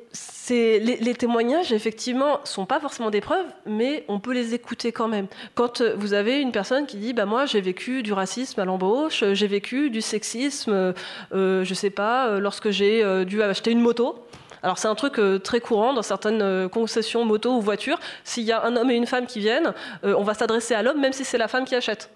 les, 0.49 1.15
témoignages, 1.15 1.73
effectivement, 1.73 2.39
sont 2.43 2.65
pas 2.65 2.79
forcément 2.79 3.09
des 3.09 3.21
preuves, 3.21 3.45
mais 3.65 4.05
on 4.07 4.19
peut 4.19 4.33
les 4.33 4.53
écouter 4.53 4.91
quand 4.91 5.07
même. 5.07 5.27
Quand 5.55 5.81
euh, 5.81 5.93
vous 5.97 6.13
avez 6.13 6.39
une 6.39 6.51
personne 6.51 6.85
qui 6.85 6.97
dit, 6.97 7.13
bah 7.13 7.25
moi, 7.25 7.45
j'ai 7.45 7.61
vécu 7.61 8.03
du 8.03 8.13
racisme 8.13 8.59
à 8.59 8.65
l'embauche, 8.65 9.23
j'ai 9.33 9.47
vécu 9.47 9.89
du 9.89 10.01
sexisme, 10.01 10.71
euh, 10.71 10.93
euh 11.33 11.63
je 11.63 11.73
sais 11.73 11.89
pas, 11.89 12.27
euh, 12.27 12.39
lorsque 12.39 12.69
j'ai 12.69 13.25
dû 13.25 13.41
acheter 13.41 13.71
une 13.71 13.81
moto. 13.81 14.23
Alors 14.63 14.79
c'est 14.79 14.87
un 14.87 14.95
truc 14.95 15.19
très 15.43 15.59
courant 15.59 15.93
dans 15.93 16.01
certaines 16.01 16.67
concessions 16.69 17.23
moto 17.25 17.55
ou 17.55 17.61
voitures. 17.61 17.99
S'il 18.23 18.43
y 18.43 18.51
a 18.51 18.63
un 18.63 18.75
homme 18.75 18.89
et 18.89 18.95
une 18.95 19.05
femme 19.05 19.27
qui 19.27 19.39
viennent, 19.39 19.73
on 20.03 20.23
va 20.23 20.33
s'adresser 20.33 20.73
à 20.73 20.81
l'homme, 20.81 20.99
même 20.99 21.13
si 21.13 21.23
c'est 21.23 21.37
la 21.37 21.47
femme 21.47 21.65
qui 21.65 21.75
achète. 21.75 22.09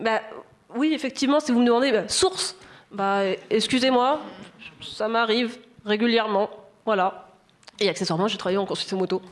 Bah, 0.00 0.20
oui, 0.74 0.92
effectivement, 0.94 1.40
si 1.40 1.52
vous 1.52 1.60
me 1.60 1.66
demandez, 1.66 1.92
bah, 1.92 2.08
source, 2.08 2.56
bah, 2.90 3.22
excusez-moi, 3.50 4.20
ça 4.80 5.08
m'arrive 5.08 5.58
régulièrement. 5.84 6.50
Voilà. 6.84 7.28
Et 7.80 7.88
accessoirement, 7.88 8.28
j'ai 8.28 8.38
travaillé 8.38 8.58
en 8.58 8.66
construction 8.66 8.98
moto. 8.98 9.22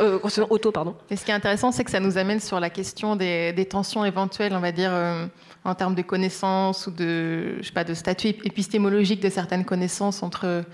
Euh, 0.00 0.18
auto, 0.48 0.72
pardon. 0.72 0.94
Et 1.10 1.16
ce 1.16 1.24
qui 1.24 1.30
est 1.30 1.34
intéressant, 1.34 1.72
c'est 1.72 1.84
que 1.84 1.90
ça 1.90 2.00
nous 2.00 2.16
amène 2.16 2.40
sur 2.40 2.60
la 2.60 2.70
question 2.70 3.16
des, 3.16 3.66
tensions 3.68 4.04
éventuelles, 4.04 4.54
on 4.54 4.60
va 4.60 4.72
dire, 4.72 4.90
euh, 4.92 5.26
en 5.64 5.74
termes 5.74 5.94
de 5.94 6.02
connaissances 6.02 6.86
ou 6.86 6.90
de, 6.90 7.56
je 7.58 7.66
sais 7.66 7.72
pas, 7.72 7.84
de 7.84 7.94
statut 7.94 8.28
épistémologique 8.28 9.20
de 9.20 9.28
certaines 9.28 9.64
connaissances 9.64 10.22
entre, 10.22 10.64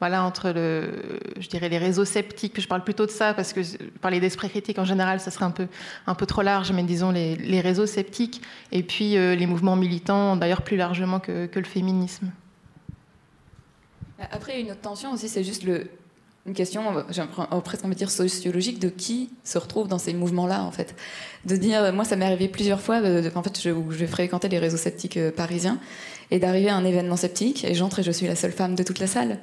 voilà, 0.00 0.24
entre 0.24 0.50
le, 0.50 1.20
je 1.38 1.48
dirais, 1.48 1.68
les 1.68 1.78
réseaux 1.78 2.04
sceptiques. 2.04 2.60
Je 2.60 2.66
parle 2.66 2.82
plutôt 2.82 3.06
de 3.06 3.10
ça 3.10 3.34
parce 3.34 3.52
que 3.52 3.60
parler 4.00 4.20
d'esprit 4.20 4.48
critique 4.48 4.78
en 4.78 4.84
général, 4.84 5.20
ça 5.20 5.30
serait 5.30 5.44
un 5.44 5.50
peu, 5.50 5.66
un 6.06 6.14
peu 6.14 6.26
trop 6.26 6.42
large, 6.42 6.72
mais 6.72 6.82
disons 6.82 7.10
les, 7.10 7.60
réseaux 7.60 7.86
sceptiques 7.86 8.42
et 8.72 8.82
puis 8.82 9.16
euh, 9.16 9.34
les 9.34 9.46
mouvements 9.46 9.76
militants, 9.76 10.36
d'ailleurs 10.36 10.62
plus 10.62 10.76
largement 10.76 11.20
que 11.20 11.48
le 11.54 11.64
féminisme. 11.64 12.30
Après, 14.32 14.60
une 14.60 14.70
autre 14.72 14.80
tension 14.80 15.12
aussi, 15.12 15.28
c'est 15.28 15.44
juste 15.44 15.62
le, 15.62 15.88
une 16.48 16.54
question, 16.54 16.82
presque 17.62 17.84
envie 17.84 17.94
de 17.94 17.98
dire 17.98 18.10
sociologique, 18.10 18.78
de 18.78 18.88
qui 18.88 19.30
se 19.44 19.58
retrouve 19.58 19.86
dans 19.86 19.98
ces 19.98 20.14
mouvements-là, 20.14 20.62
en 20.64 20.70
fait. 20.70 20.94
De 21.44 21.56
dire, 21.56 21.92
moi, 21.92 22.04
ça 22.04 22.16
m'est 22.16 22.24
arrivé 22.24 22.48
plusieurs 22.48 22.80
fois, 22.80 22.96
euh, 22.96 23.30
en 23.34 23.42
fait, 23.42 23.60
je, 23.60 23.70
je 23.90 24.06
fréquentais 24.06 24.48
les 24.48 24.58
réseaux 24.58 24.78
sceptiques 24.78 25.18
euh, 25.18 25.30
parisiens, 25.30 25.78
et 26.30 26.38
d'arriver 26.38 26.70
à 26.70 26.76
un 26.76 26.84
événement 26.84 27.16
sceptique, 27.16 27.64
et 27.64 27.74
j'entre 27.74 28.00
et 28.00 28.02
je 28.02 28.10
suis 28.10 28.26
la 28.26 28.34
seule 28.34 28.52
femme 28.52 28.74
de 28.74 28.82
toute 28.82 28.98
la 28.98 29.06
salle. 29.06 29.38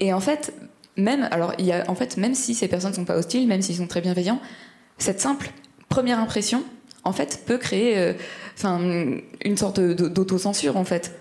Et 0.00 0.12
en 0.12 0.20
fait, 0.20 0.52
même, 0.96 1.26
alors, 1.30 1.54
en 1.88 1.94
fait, 1.94 2.18
même 2.18 2.34
si 2.34 2.54
ces 2.54 2.68
personnes 2.68 2.90
ne 2.90 2.96
sont 2.96 3.04
pas 3.06 3.16
hostiles, 3.16 3.48
même 3.48 3.62
s'ils 3.62 3.76
sont 3.76 3.86
très 3.86 4.02
bienveillants, 4.02 4.40
cette 4.98 5.20
simple 5.20 5.50
première 5.88 6.20
impression, 6.20 6.62
en 7.04 7.12
fait, 7.12 7.42
peut 7.46 7.58
créer 7.58 7.98
euh, 7.98 8.12
une 9.44 9.56
sorte 9.56 9.80
d'autocensure, 9.80 10.76
en 10.76 10.84
fait 10.84 11.12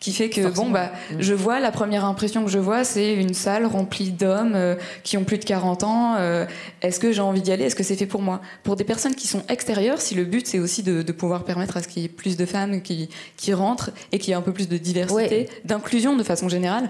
qui 0.00 0.12
fait 0.12 0.30
que 0.30 0.48
bon 0.48 0.70
bah 0.70 0.92
mm. 1.10 1.16
je 1.18 1.34
vois 1.34 1.58
la 1.58 1.72
première 1.72 2.04
impression 2.04 2.44
que 2.44 2.50
je 2.50 2.58
vois 2.58 2.84
c'est 2.84 3.14
une 3.14 3.34
salle 3.34 3.66
remplie 3.66 4.10
d'hommes 4.10 4.52
euh, 4.54 4.76
qui 5.02 5.16
ont 5.16 5.24
plus 5.24 5.38
de 5.38 5.44
40 5.44 5.82
ans 5.82 6.14
euh, 6.18 6.46
est-ce 6.82 7.00
que 7.00 7.10
j'ai 7.10 7.20
envie 7.20 7.42
d'y 7.42 7.50
aller 7.50 7.64
est-ce 7.64 7.74
que 7.74 7.82
c'est 7.82 7.96
fait 7.96 8.06
pour 8.06 8.22
moi? 8.22 8.40
Pour 8.62 8.76
des 8.76 8.84
personnes 8.84 9.14
qui 9.14 9.26
sont 9.26 9.42
extérieures 9.48 10.00
si 10.00 10.14
le 10.14 10.24
but 10.24 10.46
c'est 10.46 10.60
aussi 10.60 10.82
de, 10.82 11.02
de, 11.02 11.12
pouvoir 11.12 11.44
permettre 11.44 11.76
à 11.76 11.82
ce 11.82 11.88
qu'il 11.88 12.02
y 12.02 12.04
ait 12.04 12.10
plus 12.10 12.36
de 12.36 12.46
femmes 12.46 12.80
qui, 12.80 13.08
qui 13.36 13.52
rentrent 13.52 13.90
et 14.12 14.18
qu'il 14.18 14.30
y 14.30 14.32
ait 14.32 14.36
un 14.36 14.42
peu 14.42 14.52
plus 14.52 14.68
de 14.68 14.76
diversité 14.76 15.48
d'inclusion 15.64 16.16
de 16.16 16.22
façon 16.22 16.48
générale 16.48 16.88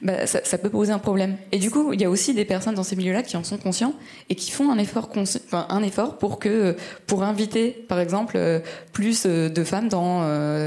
bah, 0.00 0.26
ça, 0.26 0.40
ça, 0.44 0.58
peut 0.58 0.70
poser 0.70 0.92
un 0.92 0.98
problème. 0.98 1.36
Et 1.50 1.58
du 1.58 1.70
coup 1.70 1.92
il 1.92 2.00
y 2.00 2.04
a 2.04 2.10
aussi 2.10 2.34
des 2.34 2.44
personnes 2.44 2.74
dans 2.74 2.84
ces 2.84 2.94
milieux 2.94 3.12
là 3.12 3.22
qui 3.22 3.36
en 3.36 3.42
sont 3.42 3.58
conscients 3.58 3.94
et 4.30 4.36
qui 4.36 4.52
font 4.52 4.70
un 4.70 4.78
effort 4.78 5.10
enfin, 5.16 5.66
un 5.68 5.82
effort 5.82 6.18
pour 6.18 6.38
que 6.38 6.76
pour 7.06 7.24
inviter 7.24 7.70
par 7.88 7.98
exemple 7.98 8.36
euh, 8.36 8.60
plus 8.92 9.26
de 9.26 9.64
femmes 9.64 9.88
dans, 9.88 10.22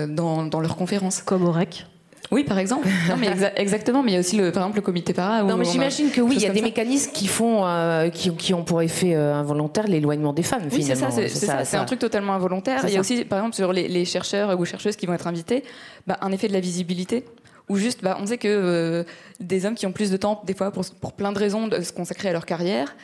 dans, 0.08 0.44
dans 0.44 0.60
leurs 0.60 0.76
conférences. 0.76 1.22
Comme 1.22 1.46
au 1.46 1.52
REC 1.52 1.87
oui, 2.32 2.44
par 2.44 2.60
exemple. 2.60 2.88
Non, 3.10 3.16
mais 3.18 3.32
exactement. 3.56 4.04
Mais 4.04 4.12
il 4.12 4.14
y 4.16 4.18
a 4.18 4.20
aussi, 4.20 4.38
le, 4.38 4.52
par 4.52 4.64
exemple, 4.64 4.78
le 4.78 4.82
comité 4.82 5.14
para. 5.14 5.44
Non, 5.44 5.58
mais 5.58 5.66
j'imagine 5.66 6.10
que 6.12 6.20
oui, 6.22 6.36
il 6.36 6.42
y 6.42 6.46
a 6.46 6.52
des 6.52 6.62
mécanismes 6.62 7.12
qui 7.12 7.28
font, 7.28 7.66
euh, 7.66 8.10
qui, 8.10 8.36
qui, 8.36 8.54
ont 8.54 8.64
pour 8.64 8.82
effet 8.82 9.16
euh, 9.16 9.34
involontaire 9.34 9.88
l'éloignement 9.88 10.34
des 10.34 10.44
femmes. 10.44 10.64
Oui, 10.72 10.84
c'est 10.84 10.96
ça. 10.96 11.64
C'est 11.64 11.78
un 11.78 11.86
truc 11.86 12.00
totalement 12.00 12.34
involontaire. 12.34 12.84
Il 12.88 12.94
y 12.94 12.98
a 12.98 13.00
aussi, 13.00 13.24
par 13.26 13.40
exemple, 13.40 13.56
sur 13.56 13.74
les, 13.74 14.06
chercheurs 14.06 14.58
ou 14.60 14.66
chercheuses 14.66 14.96
qui 14.96 15.06
vont 15.06 15.14
être 15.14 15.28
invités, 15.28 15.64
bah, 16.06 16.18
un 16.22 16.32
effet 16.32 16.48
de 16.48 16.54
la 16.54 16.60
visibilité. 16.60 17.26
Ou 17.70 17.76
juste, 17.76 18.02
bah, 18.02 18.18
on 18.22 18.26
sait 18.26 18.38
que 18.38 18.48
euh, 18.48 19.04
des 19.42 19.66
hommes 19.66 19.76
qui 19.76 19.86
ont 19.86 19.92
plus 19.92 20.10
de 20.10 20.18
temps, 20.18 20.42
des 20.46 20.54
fois, 20.54 20.72
pour, 20.72 20.86
pour 21.02 21.14
plein 21.14 21.34
de 21.34 21.40
raisons, 21.40 21.68
de 21.68 21.82
se 21.82 21.92
consacrer 21.92 22.30
à 22.30 22.32
leur 22.32 22.46
carrière, 22.46 22.96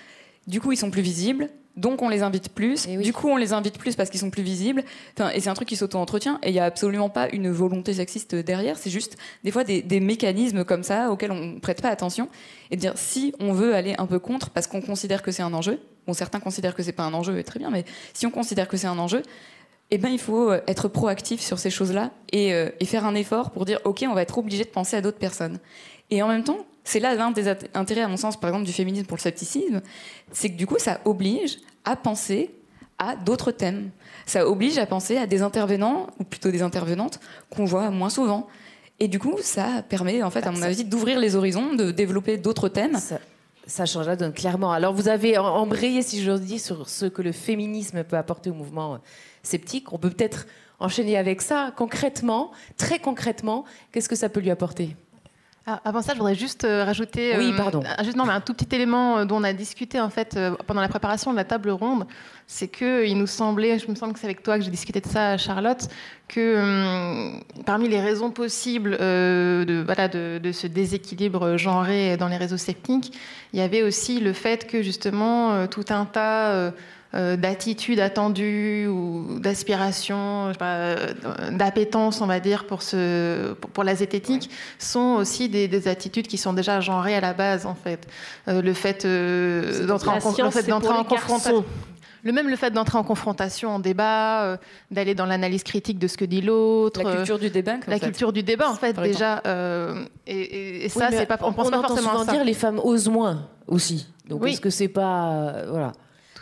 du 0.48 0.62
coup, 0.62 0.72
ils 0.72 0.78
sont 0.78 0.90
plus 0.90 1.02
visibles 1.02 1.50
donc 1.76 2.02
on 2.04 2.10
les 2.10 2.22
invite 2.22 2.50
plus. 2.50 2.88
Du 2.88 3.14
coup, 3.14 3.30
on 3.30 3.36
les 3.36 3.52
invite 3.52 3.80
plus 3.80 3.96
parce 3.96 4.10
qu'ils 4.10 4.20
sont 4.20 4.30
plus 4.30 4.44
visibles. 4.44 4.84
Enfin, 5.18 5.32
et 5.32 5.40
c'est 5.40 5.50
un 5.50 5.54
truc 5.56 5.68
qui 5.68 5.76
s'auto-entretient. 5.76 6.40
Et 6.44 6.50
il 6.50 6.54
n'y 6.54 6.60
a 6.60 6.66
absolument 6.66 7.10
pas 7.10 7.30
une 7.30 7.50
volonté 7.50 7.94
sexiste 7.94 8.36
derrière. 8.36 8.78
C'est 8.78 8.92
juste 8.92 9.18
des 9.44 9.52
fois 9.52 9.64
des, 9.64 10.00
mécanismes 10.00 10.66
comme 10.66 10.84
ça 10.84 11.12
auxquels 11.12 11.32
on 11.32 11.40
ne 11.40 11.60
prête 11.60 11.82
pas 11.82 11.90
attention. 11.90 12.30
Et 12.70 12.76
de 12.76 12.82
dire 12.82 12.94
si 12.96 13.34
on 13.40 13.54
veut 13.54 13.74
aller 13.74 13.96
un 13.98 14.06
peu 14.06 14.20
contre 14.20 14.52
parce 14.52 14.68
qu'on 14.68 14.82
considère 14.82 15.24
que 15.24 15.32
c'est 15.32 15.44
un 15.44 15.54
enjeu. 15.54 15.80
Bon, 16.06 16.14
certains 16.14 16.40
considèrent 16.40 16.76
que 16.76 16.84
c'est 16.84 16.92
pas 16.92 17.04
un 17.04 17.14
enjeu, 17.14 17.40
et 17.40 17.44
très 17.46 17.60
bien. 17.60 17.70
Mais 17.70 17.86
si 18.14 18.28
on 18.28 18.32
considère 18.32 18.68
que 18.68 18.76
c'est 18.76 18.88
un 18.88 19.00
enjeu, 19.00 19.24
eh 19.90 19.98
ben, 19.98 20.10
il 20.10 20.20
faut 20.20 20.52
euh, 20.52 20.62
être 20.68 20.90
proactif 20.90 21.40
sur 21.40 21.60
ces 21.60 21.70
choses-là 21.70 22.12
et, 22.34 22.54
euh, 22.54 22.70
et 22.82 22.86
faire 22.86 23.06
un 23.06 23.16
effort 23.16 23.52
pour 23.52 23.64
dire 23.64 23.80
ok, 23.86 24.04
on 24.08 24.14
va 24.14 24.22
être 24.22 24.38
obligé 24.38 24.64
de 24.66 24.70
penser 24.70 24.98
à 24.98 25.02
d'autres 25.02 25.18
personnes. 25.18 25.60
Et 26.12 26.22
en 26.22 26.28
même 26.28 26.44
temps, 26.44 26.66
c'est 26.84 27.00
là 27.00 27.16
l'un 27.16 27.32
des 27.32 27.48
intérêts, 27.74 28.02
à 28.02 28.08
mon 28.08 28.18
sens, 28.18 28.40
par 28.40 28.50
exemple, 28.50 28.66
du 28.66 28.74
féminisme 28.74 29.06
pour 29.06 29.18
le 29.18 29.22
scepticisme, 29.22 29.82
c'est 30.32 30.50
que 30.50 30.56
du 30.56 30.68
coup, 30.68 30.80
ça 30.80 31.00
oblige 31.06 31.60
à 31.86 31.96
penser 31.96 32.54
à 33.00 33.16
d'autres 33.16 33.52
thèmes. 33.52 33.90
Ça 34.26 34.48
oblige 34.48 34.78
à 34.78 34.86
penser 34.86 35.18
à 35.18 35.28
des 35.28 35.42
intervenants, 35.42 36.08
ou 36.20 36.24
plutôt 36.24 36.52
des 36.52 36.62
intervenantes, 36.62 37.20
qu'on 37.50 37.66
voit 37.66 37.90
moins 37.90 38.10
souvent. 38.10 38.48
Et 39.00 39.08
du 39.08 39.20
coup, 39.20 39.38
ça 39.42 39.84
permet, 39.88 40.24
en 40.24 40.30
fait, 40.30 40.46
à 40.46 40.52
mon 40.52 40.62
avis, 40.62 40.84
d'ouvrir 40.84 41.20
les 41.20 41.36
horizons, 41.36 41.74
de 41.74 41.92
développer 41.92 42.38
d'autres 42.38 42.70
thèmes. 42.70 43.00
Ça, 43.66 43.86
change 43.86 44.08
la 44.08 44.16
donne, 44.16 44.34
clairement. 44.34 44.72
Alors, 44.72 44.94
vous 44.94 45.08
avez 45.08 45.38
embrayé, 45.38 46.02
si 46.02 46.22
j'ose 46.22 46.42
dire, 46.42 46.60
sur 46.60 46.90
ce 46.90 47.06
que 47.06 47.22
le 47.22 47.32
féminisme 47.32 48.04
peut 48.04 48.18
apporter 48.18 48.50
au 48.50 48.54
mouvement 48.54 49.00
sceptique. 49.42 49.92
On 49.94 49.98
peut 49.98 50.10
peut-être 50.10 50.46
enchaîner 50.80 51.18
avec 51.18 51.42
ça. 51.42 51.74
Concrètement, 51.76 52.52
très 52.78 53.00
concrètement, 53.00 53.64
qu'est-ce 53.92 54.10
que 54.10 54.16
ça 54.16 54.30
peut 54.30 54.42
lui 54.42 54.52
apporter? 54.52 54.96
Avant 55.66 56.02
ça, 56.02 56.14
je 56.14 56.18
voudrais 56.18 56.36
juste 56.36 56.66
euh, 56.66 56.84
rajouter 56.84 57.36
oui, 57.38 57.54
pardon. 57.56 57.82
juste, 58.04 58.18
non, 58.18 58.26
mais 58.26 58.34
un 58.34 58.42
tout 58.42 58.54
petit 58.54 58.76
élément 58.76 59.26
dont 59.26 59.38
on 59.38 59.44
a 59.44 59.54
discuté 59.54 60.00
en 60.00 60.10
fait 60.10 60.38
pendant 60.68 60.82
la 60.82 60.90
préparation 60.90 61.32
de 61.32 61.38
la 61.38 61.46
table 61.46 61.70
ronde, 61.70 62.06
c'est 62.48 62.68
que 62.68 63.06
il 63.06 63.18
nous 63.18 63.28
semblait, 63.28 63.80
je 63.80 63.90
me 63.90 63.96
semble 63.96 64.14
que 64.14 64.20
c'est 64.20 64.26
avec 64.26 64.44
toi 64.44 64.58
que 64.58 64.66
j'ai 64.66 64.72
discuté 64.72 65.00
de 65.00 65.08
ça, 65.08 65.38
Charlotte, 65.38 65.88
que 66.28 66.58
hum, 66.60 67.44
parmi 67.66 67.88
les 67.88 68.02
raisons 68.02 68.30
possibles 68.30 68.98
de, 68.98 69.84
voilà, 69.86 70.08
de, 70.10 70.40
de, 70.44 70.52
ce 70.52 70.68
déséquilibre 70.68 71.56
genré 71.58 72.18
dans 72.18 72.28
les 72.28 72.38
réseaux 72.38 72.58
sceptiques, 72.58 73.18
il 73.54 73.60
y 73.60 73.62
avait 73.62 73.84
aussi 73.84 74.20
le 74.20 74.34
fait 74.34 74.68
que 74.68 74.82
justement 74.82 75.68
tout 75.68 75.86
un 75.90 76.06
tas 76.06 76.74
euh, 77.16 77.38
d'attitude 77.38 78.00
attendue 78.00 78.88
ou 78.88 79.38
d'aspiration, 79.40 80.52
euh, 80.60 80.96
d'appétence, 81.52 82.22
on 82.22 82.26
va 82.26 82.40
dire, 82.40 82.66
pour, 82.66 82.82
ce, 82.82 83.54
pour, 83.54 83.84
la 83.84 83.94
zététique, 83.94 84.50
sont 84.80 85.18
aussi 85.20 85.48
des, 85.48 85.88
attitudes 85.88 86.26
qui 86.26 86.40
sont 86.40 86.54
déjà 86.54 86.80
genrées 86.80 87.16
à 87.16 87.22
la 87.22 87.34
base, 87.34 87.68
en 87.68 87.76
fait. 87.76 88.08
Euh, 88.48 88.64
le 88.64 88.74
fait 88.74 89.06
d'entrer 89.86 90.10
en, 90.10 90.14
en 90.16 91.04
confrontation. 91.04 91.64
Le 92.24 92.32
même 92.32 92.50
le 92.50 92.56
fait 92.56 92.72
d'entrer 92.72 92.98
en 92.98 93.04
confrontation, 93.04 93.76
en 93.76 93.80
débat, 93.80 94.58
d'aller 94.90 95.14
dans 95.14 95.28
l'analyse 95.28 95.62
critique 95.62 96.00
de 96.00 96.08
ce 96.08 96.18
que 96.18 96.26
dit 96.26 96.42
l'autre. 96.42 97.04
La 97.04 97.18
culture 97.18 97.38
du 97.38 97.52
débat. 97.52 97.76
La 97.86 98.00
culture 98.00 98.34
du 98.34 98.42
débat, 98.42 98.72
en 98.72 98.76
fait, 98.76 99.00
déjà. 99.00 99.40
et, 100.26 100.90
ça, 100.90 101.10
c'est 101.12 101.28
pas. 101.28 101.38
On, 101.42 101.54
pense 101.54 101.70
pas 101.70 101.80
forcément 101.80 102.14
souvent 102.14 102.32
dire 102.32 102.44
les 102.44 102.56
femmes 102.56 102.80
osent 102.84 103.10
moins 103.10 103.50
aussi. 103.68 104.08
Donc 104.28 104.48
est-ce 104.48 104.62
que 104.62 104.72
c'est 104.72 104.88
pas 104.88 105.64
voilà. 105.70 105.92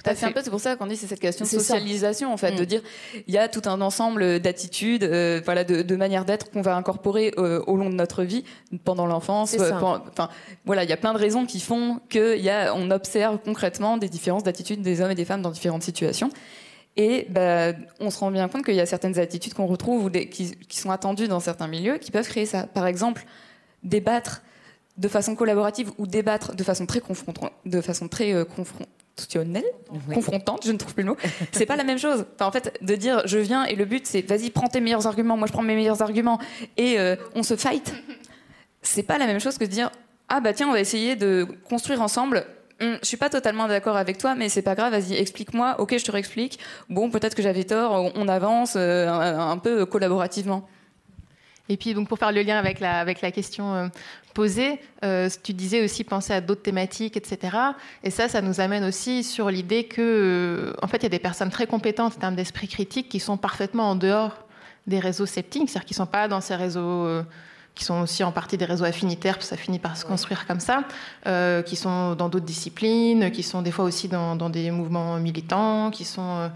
C'est 0.04 0.24
un 0.24 0.32
peu 0.32 0.42
pour 0.44 0.60
ça 0.60 0.76
qu'on 0.76 0.88
dit 0.88 0.96
c'est 0.96 1.08
cette 1.08 1.20
question 1.20 1.46
de 1.46 1.50
socialisation 1.50 2.34
en 2.34 2.38
fait, 2.38 2.54
de 2.54 2.64
mm. 2.64 2.66
dire 2.66 2.82
il 3.28 3.34
y 3.34 3.38
a 3.38 3.48
tout 3.48 3.62
un 3.66 3.82
ensemble 3.82 4.40
d'attitudes, 4.40 5.04
euh, 5.04 5.42
voilà, 5.44 5.64
de, 5.64 5.82
de 5.82 5.96
manières 5.96 6.26
d'être 6.26 6.52
qu'on 6.52 6.62
va 6.62 6.76
incorporer 6.76 7.34
euh, 7.38 7.62
au 7.68 7.78
long 7.78 7.90
de 7.90 7.96
notre 7.96 8.24
vie, 8.24 8.44
pendant 8.84 9.06
l'enfance. 9.06 9.56
Euh, 9.60 9.72
enfin, 9.74 10.30
voilà, 10.66 10.84
il 10.84 10.90
y 10.90 10.94
a 10.94 10.98
plein 10.98 11.14
de 11.14 11.18
raisons 11.18 11.46
qui 11.46 11.60
font 11.60 12.00
qu'on 12.12 12.92
observe 12.92 13.40
concrètement 13.44 13.98
des 13.98 14.10
différences 14.10 14.44
d'attitudes 14.44 14.82
des 14.82 15.02
hommes 15.02 15.12
et 15.12 15.16
des 15.16 15.26
femmes 15.26 15.42
dans 15.42 15.52
différentes 15.52 15.84
situations. 15.84 16.30
Et 16.98 17.28
bah, 17.30 17.72
on 18.02 18.10
se 18.10 18.20
rend 18.20 18.32
bien 18.32 18.50
compte 18.50 18.66
qu'il 18.66 18.76
y 18.76 18.82
a 18.82 18.86
certaines 18.86 19.18
attitudes 19.18 19.54
qu'on 19.54 19.68
retrouve 19.68 20.06
ou 20.06 20.10
des, 20.10 20.28
qui, 20.28 20.58
qui, 20.58 20.78
sont 20.78 20.92
attendues 20.92 21.30
dans 21.30 21.40
certains 21.40 21.68
milieux 21.68 21.98
qui 21.98 22.12
peuvent 22.12 22.28
créer 22.28 22.46
ça. 22.46 22.68
Par 22.68 22.86
exemple, 22.86 23.24
débattre 23.84 24.42
de 24.98 25.08
façon 25.08 25.36
collaborative 25.36 25.92
ou 25.98 26.06
débattre 26.06 26.54
de 26.54 26.64
façon 26.64 26.86
très 26.86 27.00
confrontante, 27.00 27.54
de 27.66 27.80
façon 27.80 28.10
très 28.10 28.34
confrontante, 30.14 30.66
je 30.66 30.72
ne 30.72 30.78
trouve 30.78 30.94
plus 30.94 31.04
le 31.04 31.12
mot. 31.12 31.18
C'est 31.52 31.66
pas 31.66 31.76
la 31.76 31.84
même 31.84 32.00
chose. 32.00 32.26
en 32.40 32.52
fait, 32.52 32.78
de 32.82 32.96
dire 32.96 33.22
je 33.26 33.38
viens 33.38 33.66
et 33.66 33.76
le 33.76 33.86
but 33.86 34.06
c'est 34.06 34.22
vas-y 34.22 34.50
prends 34.50 34.68
tes 34.68 34.82
meilleurs 34.82 35.08
arguments, 35.08 35.38
moi 35.38 35.48
je 35.48 35.54
prends 35.54 35.62
mes 35.62 35.76
meilleurs 35.76 36.02
arguments 36.02 36.40
et 36.78 37.00
euh, 37.00 37.16
on 37.36 37.44
se 37.44 37.56
fight. 37.56 37.94
C'est 38.82 39.04
pas 39.04 39.18
la 39.18 39.28
même 39.28 39.40
chose 39.40 39.58
que 39.58 39.66
de 39.66 39.70
dire 39.70 39.92
ah 40.30 40.40
bah 40.40 40.54
tiens 40.54 40.68
on 40.68 40.72
va 40.72 40.80
essayer 40.80 41.16
de 41.16 41.48
construire 41.68 42.02
ensemble. 42.02 42.46
Hum, 42.82 42.98
je 43.02 43.08
suis 43.08 43.18
pas 43.18 43.30
totalement 43.30 43.68
d'accord 43.68 43.96
avec 43.96 44.18
toi, 44.18 44.34
mais 44.34 44.50
c'est 44.50 44.64
pas 44.64 44.74
grave. 44.74 44.92
Vas-y, 44.92 45.14
explique-moi. 45.14 45.76
Ok, 45.80 45.96
je 45.98 46.04
te 46.04 46.12
réexplique. 46.12 46.58
Bon, 46.90 47.12
peut-être 47.12 47.36
que 47.36 47.44
j'avais 47.44 47.64
tort. 47.64 48.12
On 48.16 48.28
avance 48.28 48.74
euh, 48.76 49.08
un, 49.08 49.58
peu 49.60 49.86
collaborativement. 49.86 50.68
Et 51.72 51.78
puis, 51.78 51.94
donc, 51.94 52.10
pour 52.10 52.20
faire 52.20 52.34
le 52.34 52.42
lien 52.42 52.58
avec 52.58 52.82
la, 52.82 53.00
avec 53.00 53.22
la 53.22 53.32
question 53.32 53.74
euh, 53.74 53.88
posée, 54.34 54.82
euh, 55.06 55.30
tu 55.42 55.54
disais 55.54 55.82
aussi 55.82 56.04
penser 56.04 56.34
à 56.34 56.42
d'autres 56.42 56.64
thématiques, 56.64 57.16
etc. 57.16 57.56
Et 58.04 58.10
ça, 58.10 58.28
ça 58.28 58.42
nous 58.42 58.60
amène 58.60 58.84
aussi 58.84 59.24
sur 59.24 59.50
l'idée 59.50 59.86
que, 59.86 60.02
euh, 60.02 60.74
en 60.82 60.88
fait, 60.88 60.98
il 60.98 61.04
y 61.04 61.06
a 61.06 61.10
des 61.10 61.20
personnes 61.20 61.50
très 61.50 61.68
compétentes 61.68 62.18
en 62.18 62.20
termes 62.20 62.36
d'esprit 62.36 62.68
critique 62.68 63.08
qui 63.08 63.22
sont 63.22 63.38
parfaitement 63.38 63.90
en 63.92 63.96
dehors 63.96 64.36
des 64.86 65.00
réseaux 65.00 65.26
sceptiques, 65.26 65.70
c'est-à-dire 65.70 65.86
qui 65.86 65.94
ne 65.94 66.04
sont 66.04 66.08
pas 66.08 66.28
dans 66.28 66.42
ces 66.42 66.56
réseaux 66.56 67.08
qui 67.74 67.86
sont 67.86 68.02
aussi 68.02 68.22
en 68.22 68.34
partie 68.34 68.58
des 68.58 68.66
réseaux 68.66 68.84
affinitaires, 68.84 69.36
parce 69.36 69.50
que 69.50 69.56
ça 69.56 69.62
finit 69.62 69.80
par 69.80 69.96
se 69.96 70.04
construire 70.04 70.46
comme 70.48 70.60
ça, 70.60 70.84
qui 71.64 71.76
sont 71.76 72.16
dans 72.16 72.28
d'autres 72.28 72.46
disciplines, 72.46 73.32
qui 73.32 73.44
sont 73.44 73.62
des 73.62 73.72
fois 73.72 73.86
aussi 73.86 74.08
dans, 74.08 74.36
dans 74.36 74.50
des 74.50 74.72
mouvements 74.72 75.18
militants, 75.20 75.92
qui 75.92 76.04
sont 76.04 76.50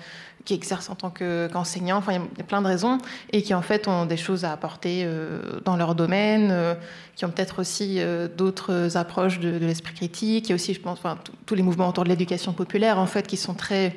qui 0.45 0.53
exercent 0.53 0.89
en 0.89 0.95
tant 0.95 1.09
qu'enseignants, 1.09 1.97
enfin 1.97 2.13
il 2.13 2.37
y 2.37 2.41
a 2.41 2.43
plein 2.43 2.61
de 2.61 2.67
raisons, 2.67 2.99
et 3.33 3.41
qui 3.41 3.53
en 3.53 3.63
fait 3.63 3.87
ont 3.87 4.05
des 4.05 4.15
choses 4.15 4.45
à 4.45 4.51
apporter 4.51 5.01
euh, 5.03 5.59
dans 5.65 5.75
leur 5.75 5.95
domaine, 5.95 6.49
euh, 6.51 6.75
qui 7.15 7.25
ont 7.25 7.29
peut-être 7.29 7.59
aussi 7.59 7.95
euh, 7.97 8.27
d'autres 8.27 8.95
approches 8.95 9.39
de, 9.39 9.57
l'esprit 9.57 9.95
critique. 9.95 10.51
A 10.51 10.55
aussi, 10.55 10.73
je 10.73 10.79
pense, 10.79 10.99
enfin, 10.99 11.17
tous 11.45 11.55
les 11.55 11.63
mouvements 11.63 11.89
autour 11.89 12.03
de 12.03 12.09
l'éducation 12.09 12.53
populaire, 12.53 12.99
en 12.99 13.07
fait, 13.07 13.27
qui 13.27 13.37
sont 13.37 13.55
très 13.55 13.95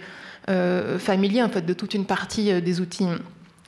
familiers 0.98 1.42
en 1.42 1.50
fait 1.50 1.60
de 1.60 1.74
toute 1.74 1.92
une 1.92 2.06
partie 2.06 2.62
des 2.62 2.80
outils, 2.80 3.04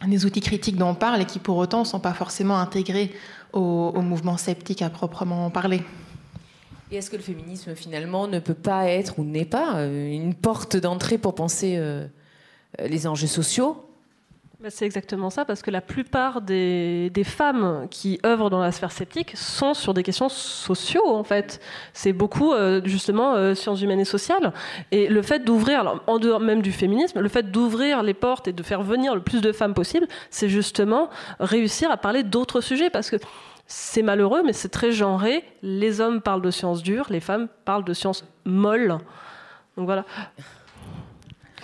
des 0.06 0.24
outils 0.24 0.40
critiques 0.40 0.76
dont 0.76 0.88
on 0.88 0.94
parle 0.94 1.20
et 1.20 1.26
qui 1.26 1.38
pour 1.38 1.58
autant 1.58 1.80
ne 1.80 1.84
sont 1.84 2.00
pas 2.00 2.14
forcément 2.14 2.58
intégrés 2.58 3.12
au, 3.52 3.92
au 3.94 4.00
mouvement 4.00 4.38
sceptique 4.38 4.80
à 4.80 4.88
proprement 4.88 5.50
parler. 5.50 5.82
Et 6.90 6.96
est-ce 6.96 7.10
que 7.10 7.16
le 7.16 7.22
féminisme 7.22 7.74
finalement 7.74 8.28
ne 8.28 8.38
peut 8.38 8.54
pas 8.54 8.86
être 8.86 9.18
ou 9.18 9.24
n'est 9.24 9.44
pas 9.44 9.84
une 9.84 10.32
porte 10.32 10.78
d'entrée 10.78 11.18
pour 11.18 11.34
penser 11.34 11.78
les 12.78 13.06
enjeux 13.06 13.26
sociaux 13.26 13.90
bah, 14.60 14.68
c'est 14.68 14.84
exactement 14.84 15.30
ça, 15.30 15.46
parce 15.46 15.62
que 15.62 15.70
la 15.70 15.80
plupart 15.80 16.42
des, 16.42 17.10
femmes 17.24 17.86
qui 17.90 18.20
œuvrent 18.26 18.50
dans 18.50 18.60
la 18.60 18.72
sphère 18.72 18.92
sceptique 18.92 19.32
sont 19.34 19.72
sur 19.72 19.94
des 19.94 20.02
questions 20.02 20.28
sociaux, 20.28 21.08
en 21.08 21.24
fait. 21.24 21.62
C'est 21.94 22.12
beaucoup, 22.12 22.52
euh, 22.52 22.82
justement, 22.84 23.34
euh, 23.36 23.54
sciences 23.54 23.80
humaines 23.80 24.00
et 24.00 24.04
sociales. 24.04 24.52
Et 24.90 25.08
le 25.08 25.22
fait 25.22 25.44
d'ouvrir, 25.46 26.02
en 26.06 26.18
dehors 26.18 26.40
même 26.40 26.60
du 26.60 26.72
féminisme, 26.72 27.20
le 27.20 27.28
fait 27.30 27.50
d'ouvrir 27.50 28.02
les 28.02 28.12
portes 28.12 28.48
et 28.48 28.52
de 28.52 28.62
faire 28.62 28.82
venir 28.82 29.14
le 29.14 29.22
plus 29.22 29.40
de 29.40 29.50
femmes 29.50 29.72
possible, 29.72 30.06
c'est 30.28 30.50
justement 30.50 31.08
réussir 31.38 31.90
à 31.90 31.96
parler 31.96 32.22
d'autres 32.22 32.60
sujets, 32.60 32.90
parce 32.90 33.08
que 33.08 33.16
c'est 33.66 34.02
malheureux, 34.02 34.42
mais 34.44 34.52
c'est 34.52 34.68
très 34.68 34.92
genré. 34.92 35.42
Les 35.62 36.02
hommes 36.02 36.20
parlent 36.20 36.42
de 36.42 36.50
sciences 36.50 36.82
dures, 36.82 37.06
les 37.08 37.20
femmes 37.20 37.48
parlent 37.64 37.84
de 37.84 37.94
sciences 37.94 38.26
molles. 38.44 38.98
Donc 39.78 39.86
voilà. 39.86 40.04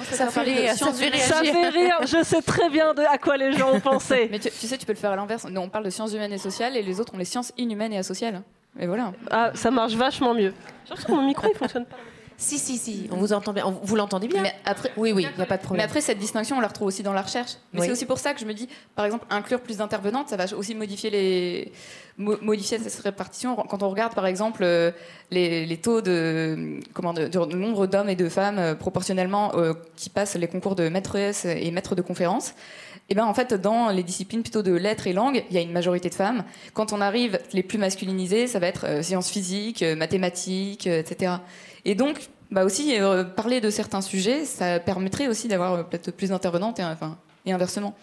Ça, 0.04 0.28
fait 0.28 0.40
rire, 0.42 0.74
ça, 0.74 0.92
fait 0.92 1.68
rire. 1.68 1.98
Je 2.02 2.22
sais 2.22 2.42
très 2.42 2.68
bien 2.70 2.94
de 2.94 3.02
à 3.02 3.18
quoi 3.18 3.36
les 3.36 3.52
gens 3.52 3.72
ont 3.72 3.80
pensé. 3.80 4.28
Mais 4.30 4.38
tu, 4.38 4.50
sais, 4.50 4.76
tu 4.76 4.86
peux 4.86 4.92
le 4.92 4.98
faire 4.98 5.12
à 5.12 5.16
l'inverse. 5.16 5.46
Nous, 5.48 5.60
on 5.60 5.68
parle 5.68 5.84
de 5.84 5.90
sciences 5.90 6.12
humaines 6.12 6.32
et 6.32 6.38
sociales, 6.38 6.76
et 6.76 6.82
les 6.82 7.00
autres 7.00 7.14
ont 7.14 7.18
les 7.18 7.24
sciences 7.24 7.52
inhumaines 7.56 7.92
et 7.92 7.98
asociales. 7.98 8.42
Et 8.78 8.86
voilà. 8.86 9.12
Ah, 9.30 9.52
ça 9.54 9.70
marche 9.70 9.94
vachement 9.94 10.34
mieux. 10.34 10.52
Je 10.88 11.02
que 11.02 11.10
mon 11.10 11.22
micro, 11.22 11.48
il 11.50 11.56
fonctionne 11.56 11.86
pas. 11.86 11.96
Si, 12.38 12.58
si, 12.58 12.76
si, 12.76 13.08
on 13.10 13.16
vous 13.16 13.32
entend 13.32 13.52
bien. 13.52 13.64
Vous 13.82 13.96
l'entendez 13.96 14.28
bien 14.28 14.42
mais 14.42 14.54
après, 14.64 14.92
Oui, 14.96 15.12
oui, 15.12 15.26
il 15.30 15.36
n'y 15.36 15.42
a 15.42 15.46
pas 15.46 15.56
de 15.56 15.62
problème. 15.62 15.82
Mais 15.82 15.88
après, 15.88 16.02
cette 16.02 16.18
distinction, 16.18 16.56
on 16.56 16.60
la 16.60 16.68
retrouve 16.68 16.88
aussi 16.88 17.02
dans 17.02 17.14
la 17.14 17.22
recherche. 17.22 17.52
Mais 17.72 17.80
c'est 17.80 17.90
aussi 17.90 18.06
pour 18.06 18.18
ça 18.18 18.34
que 18.34 18.40
je 18.40 18.44
me 18.44 18.52
dis, 18.52 18.68
par 18.94 19.06
exemple, 19.06 19.24
inclure 19.30 19.60
plus 19.60 19.78
d'intervenantes, 19.78 20.28
ça 20.28 20.36
va 20.36 20.44
aussi 20.54 20.74
modifier, 20.74 21.10
les... 21.10 21.72
modifier 22.18 22.78
cette 22.78 23.02
répartition. 23.02 23.56
Quand 23.56 23.82
on 23.82 23.88
regarde, 23.88 24.14
par 24.14 24.26
exemple, 24.26 24.62
euh, 24.64 24.90
les, 25.30 25.78
taux 25.78 26.02
de, 26.02 26.80
comment, 26.92 27.14
de, 27.14 27.56
nombre 27.56 27.86
d'hommes 27.86 28.10
et 28.10 28.16
de 28.16 28.28
femmes 28.28 28.58
euh, 28.58 28.74
proportionnellement 28.74 29.52
euh, 29.54 29.72
qui 29.96 30.10
passent 30.10 30.36
les 30.36 30.48
concours 30.48 30.74
de 30.74 30.88
maître 30.88 31.16
S 31.16 31.46
et 31.46 31.70
maître 31.70 31.94
de 31.94 32.02
conférence, 32.02 32.50
et 33.08 33.12
eh 33.12 33.14
ben 33.14 33.24
en 33.24 33.34
fait, 33.34 33.54
dans 33.54 33.90
les 33.90 34.02
disciplines 34.02 34.42
plutôt 34.42 34.62
de 34.64 34.72
lettres 34.72 35.06
et 35.06 35.12
langues, 35.12 35.44
il 35.48 35.54
y 35.54 35.58
a 35.58 35.62
une 35.62 35.70
majorité 35.70 36.08
de 36.08 36.14
femmes. 36.14 36.42
Quand 36.74 36.92
on 36.92 37.00
arrive 37.00 37.38
les 37.52 37.62
plus 37.62 37.78
masculinisées, 37.78 38.48
ça 38.48 38.58
va 38.58 38.66
être 38.66 39.04
sciences 39.04 39.30
physiques, 39.30 39.84
mathématiques, 39.96 40.88
etc. 40.88 41.34
Et 41.86 41.94
donc, 41.94 42.28
bah 42.50 42.64
aussi, 42.64 43.00
euh, 43.00 43.22
parler 43.22 43.60
de 43.60 43.70
certains 43.70 44.00
sujets, 44.00 44.44
ça 44.44 44.80
permettrait 44.80 45.28
aussi 45.28 45.46
d'avoir 45.46 45.72
euh, 45.72 45.84
peut-être 45.84 46.10
plus 46.10 46.30
d'intervenantes 46.30 46.80
et, 46.80 46.84
enfin, 46.84 47.16
et 47.46 47.52
inversement. 47.52 47.94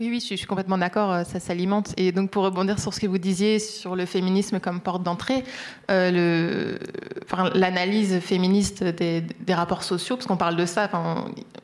Oui, 0.00 0.08
oui, 0.08 0.20
je 0.20 0.34
suis, 0.34 0.46
complètement 0.46 0.78
d'accord, 0.78 1.12
euh, 1.12 1.24
ça 1.24 1.40
s'alimente. 1.40 1.92
Et 1.98 2.12
donc, 2.12 2.30
pour 2.30 2.44
rebondir 2.44 2.78
sur 2.78 2.94
ce 2.94 3.00
que 3.00 3.06
vous 3.06 3.18
disiez 3.18 3.58
sur 3.58 3.96
le 3.96 4.06
féminisme 4.06 4.60
comme 4.60 4.80
porte 4.80 5.02
d'entrée, 5.02 5.44
l'analyse 5.90 8.18
féministe 8.20 8.82
des, 8.82 9.26
rapports 9.50 9.82
sociaux, 9.82 10.16
parce 10.16 10.26
qu'on 10.26 10.38
parle 10.38 10.56
de 10.56 10.64
ça, 10.64 10.88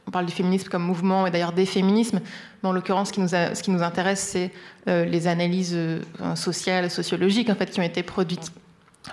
on 0.07 0.11
parle 0.11 0.27
du 0.27 0.33
féminisme 0.33 0.69
comme 0.69 0.85
mouvement 0.85 1.27
et 1.27 1.31
d'ailleurs 1.31 1.55
des 1.55 1.65
féminismes, 1.65 2.21
mais 2.63 2.69
en 2.69 2.73
l'occurrence, 2.73 3.09
ce 3.09 3.63
qui 3.63 3.71
nous 3.71 3.83
intéresse, 3.83 4.21
c'est 4.21 4.51
les 4.87 5.27
analyses 5.27 5.79
sociales, 6.35 6.91
sociologiques, 6.91 7.49
en 7.49 7.55
fait, 7.55 7.71
qui 7.71 7.81
ont 7.81 7.85
été 7.85 8.03
produites 8.03 8.53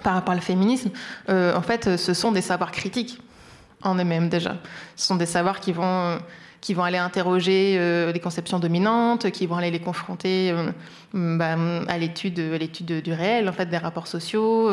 par 0.04 0.14
rapport 0.14 0.36
au 0.36 0.40
féminisme, 0.40 0.92
euh, 1.30 1.56
en 1.56 1.62
fait, 1.62 1.98
ce 1.98 2.14
sont 2.14 2.32
des 2.32 2.42
savoirs 2.42 2.72
critiques 2.72 3.20
en 3.82 3.96
eux-mêmes 3.96 4.30
déjà. 4.30 4.58
Ce 4.96 5.08
sont 5.08 5.16
des 5.16 5.26
savoirs 5.26 5.60
qui 5.60 5.72
vont, 5.72 6.20
qui 6.62 6.74
vont 6.74 6.84
aller 6.84 6.98
interroger 6.98 7.76
euh, 7.80 8.12
les 8.12 8.20
conceptions 8.20 8.60
dominantes, 8.60 9.32
qui 9.32 9.48
vont 9.48 9.56
aller 9.56 9.72
les 9.72 9.80
confronter 9.80 10.52
euh, 10.52 11.38
bah, 11.38 11.56
à 11.88 11.98
l'étude, 11.98 12.36
du 12.36 13.14
réel, 13.14 13.50
en 13.50 13.52
fait, 13.54 13.66
des 13.66 13.78
rapports 13.78 14.08
sociaux, 14.08 14.70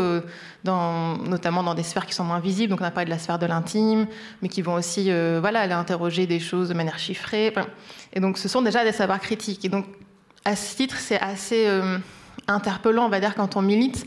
notamment 0.64 1.62
dans 1.62 1.74
des 1.74 1.82
sphères 1.82 2.06
qui 2.06 2.14
sont 2.14 2.24
moins 2.24 2.40
visibles. 2.40 2.70
Donc, 2.70 2.80
on 2.82 2.84
a 2.84 2.90
parlé 2.90 3.06
de 3.06 3.10
la 3.10 3.18
sphère 3.18 3.38
de 3.38 3.46
l'intime, 3.46 4.06
mais 4.42 4.48
qui 4.48 4.60
vont 4.60 4.74
aussi, 4.74 5.10
voilà, 5.40 5.60
aller 5.60 5.72
interroger 5.72 6.26
des 6.26 6.40
choses 6.40 6.68
de 6.68 6.74
manière 6.74 6.98
chiffrée. 6.98 7.54
Et 8.12 8.20
donc, 8.20 8.36
ce 8.36 8.48
sont 8.48 8.60
déjà 8.60 8.84
des 8.84 8.92
savoirs 8.92 9.20
critiques. 9.20 9.64
Et 9.64 9.70
donc, 9.70 9.86
à 10.44 10.56
ce 10.56 10.76
titre, 10.76 10.96
c'est 10.98 11.20
assez 11.20 11.66
interpellant, 12.48 13.06
on 13.06 13.08
va 13.08 13.20
dire, 13.20 13.34
quand 13.34 13.56
on 13.56 13.62
milite 13.62 14.06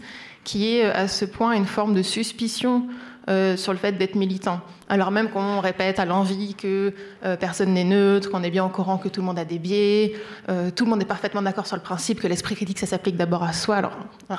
qui 0.49 0.75
est 0.75 0.85
euh, 0.85 0.91
à 0.95 1.07
ce 1.07 1.25
point 1.25 1.53
une 1.53 1.67
forme 1.67 1.93
de 1.93 2.01
suspicion 2.01 2.87
euh, 3.29 3.55
sur 3.55 3.73
le 3.73 3.77
fait 3.77 3.91
d'être 3.91 4.15
militant. 4.15 4.59
Alors 4.87 5.11
même 5.11 5.29
qu'on 5.29 5.59
répète 5.59 5.99
à 5.99 6.05
l'envie 6.05 6.55
que 6.55 6.91
euh, 7.23 7.35
personne 7.35 7.75
n'est 7.75 7.83
neutre, 7.83 8.31
qu'on 8.31 8.41
est 8.41 8.49
bien 8.49 8.65
au 8.65 8.69
courant 8.69 8.97
que 8.97 9.07
tout 9.07 9.21
le 9.21 9.27
monde 9.27 9.37
a 9.37 9.45
des 9.45 9.59
biais, 9.59 10.15
euh, 10.49 10.71
tout 10.75 10.85
le 10.85 10.89
monde 10.89 11.01
est 11.03 11.05
parfaitement 11.05 11.43
d'accord 11.43 11.67
sur 11.67 11.75
le 11.75 11.83
principe 11.83 12.19
que 12.19 12.27
l'esprit 12.27 12.55
critique, 12.55 12.79
ça 12.79 12.87
s'applique 12.87 13.15
d'abord 13.15 13.43
à 13.43 13.53
soi. 13.53 13.75
Alors, 13.75 13.93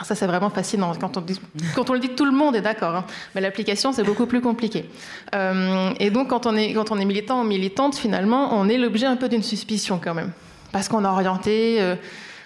ça, 0.05 0.16
c'est 0.16 0.27
vraiment 0.27 0.51
fascinant. 0.51 0.92
Quand 1.01 1.16
on, 1.16 1.20
dit, 1.20 1.40
quand 1.77 1.88
on 1.88 1.92
le 1.92 2.01
dit, 2.01 2.09
tout 2.09 2.25
le 2.25 2.33
monde 2.33 2.57
est 2.57 2.62
d'accord. 2.62 2.96
Hein. 2.96 3.05
Mais 3.37 3.40
l'application, 3.40 3.92
c'est 3.92 4.03
beaucoup 4.03 4.27
plus 4.27 4.40
compliqué. 4.40 4.87
et 5.33 6.11
donc, 6.11 6.29
quand 6.31 6.46
on, 6.46 6.57
est, 6.57 6.73
quand 6.73 6.90
on 6.90 6.99
est 6.99 7.05
militant 7.05 7.42
ou 7.42 7.44
militante, 7.44 7.94
finalement, 7.94 8.59
on 8.59 8.68
est 8.68 8.77
l'objet 8.79 9.07
un 9.07 9.16
peu 9.16 9.29
d'une 9.29 9.44
suspicion 9.44 10.01
quand 10.03 10.14
même. 10.14 10.33
Parce 10.73 10.88
qu'on 10.88 11.05
est 11.05 11.09
orienté, 11.09 11.94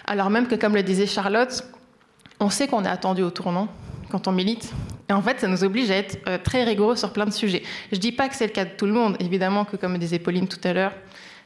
alors 0.05 0.29
même 0.29 0.45
que, 0.45 0.53
comme 0.53 0.75
le 0.75 0.83
disait 0.83 1.07
Charlotte, 1.07 1.63
on 2.45 2.49
sait 2.51 2.67
qu'on 2.67 2.85
est 2.85 2.89
attendu 2.89 3.23
au 3.23 3.31
tournant 3.31 3.67
quand 4.11 4.27
on 4.27 4.31
milite. 4.31 4.71
Et 5.09 5.13
en 5.13 5.21
fait, 5.21 5.39
ça 5.39 5.47
nous 5.47 5.63
oblige 5.63 5.89
à 5.89 5.95
être 5.95 6.19
euh, 6.27 6.37
très 6.37 6.63
rigoureux 6.63 6.95
sur 6.95 7.11
plein 7.11 7.25
de 7.25 7.31
sujets. 7.31 7.63
Je 7.91 7.95
ne 7.95 8.01
dis 8.01 8.11
pas 8.11 8.29
que 8.29 8.35
c'est 8.35 8.45
le 8.45 8.51
cas 8.51 8.65
de 8.65 8.69
tout 8.77 8.85
le 8.85 8.93
monde. 8.93 9.17
Évidemment 9.19 9.65
que, 9.65 9.77
comme 9.77 9.97
disait 9.97 10.19
Pauline 10.19 10.47
tout 10.47 10.59
à 10.63 10.73
l'heure, 10.73 10.91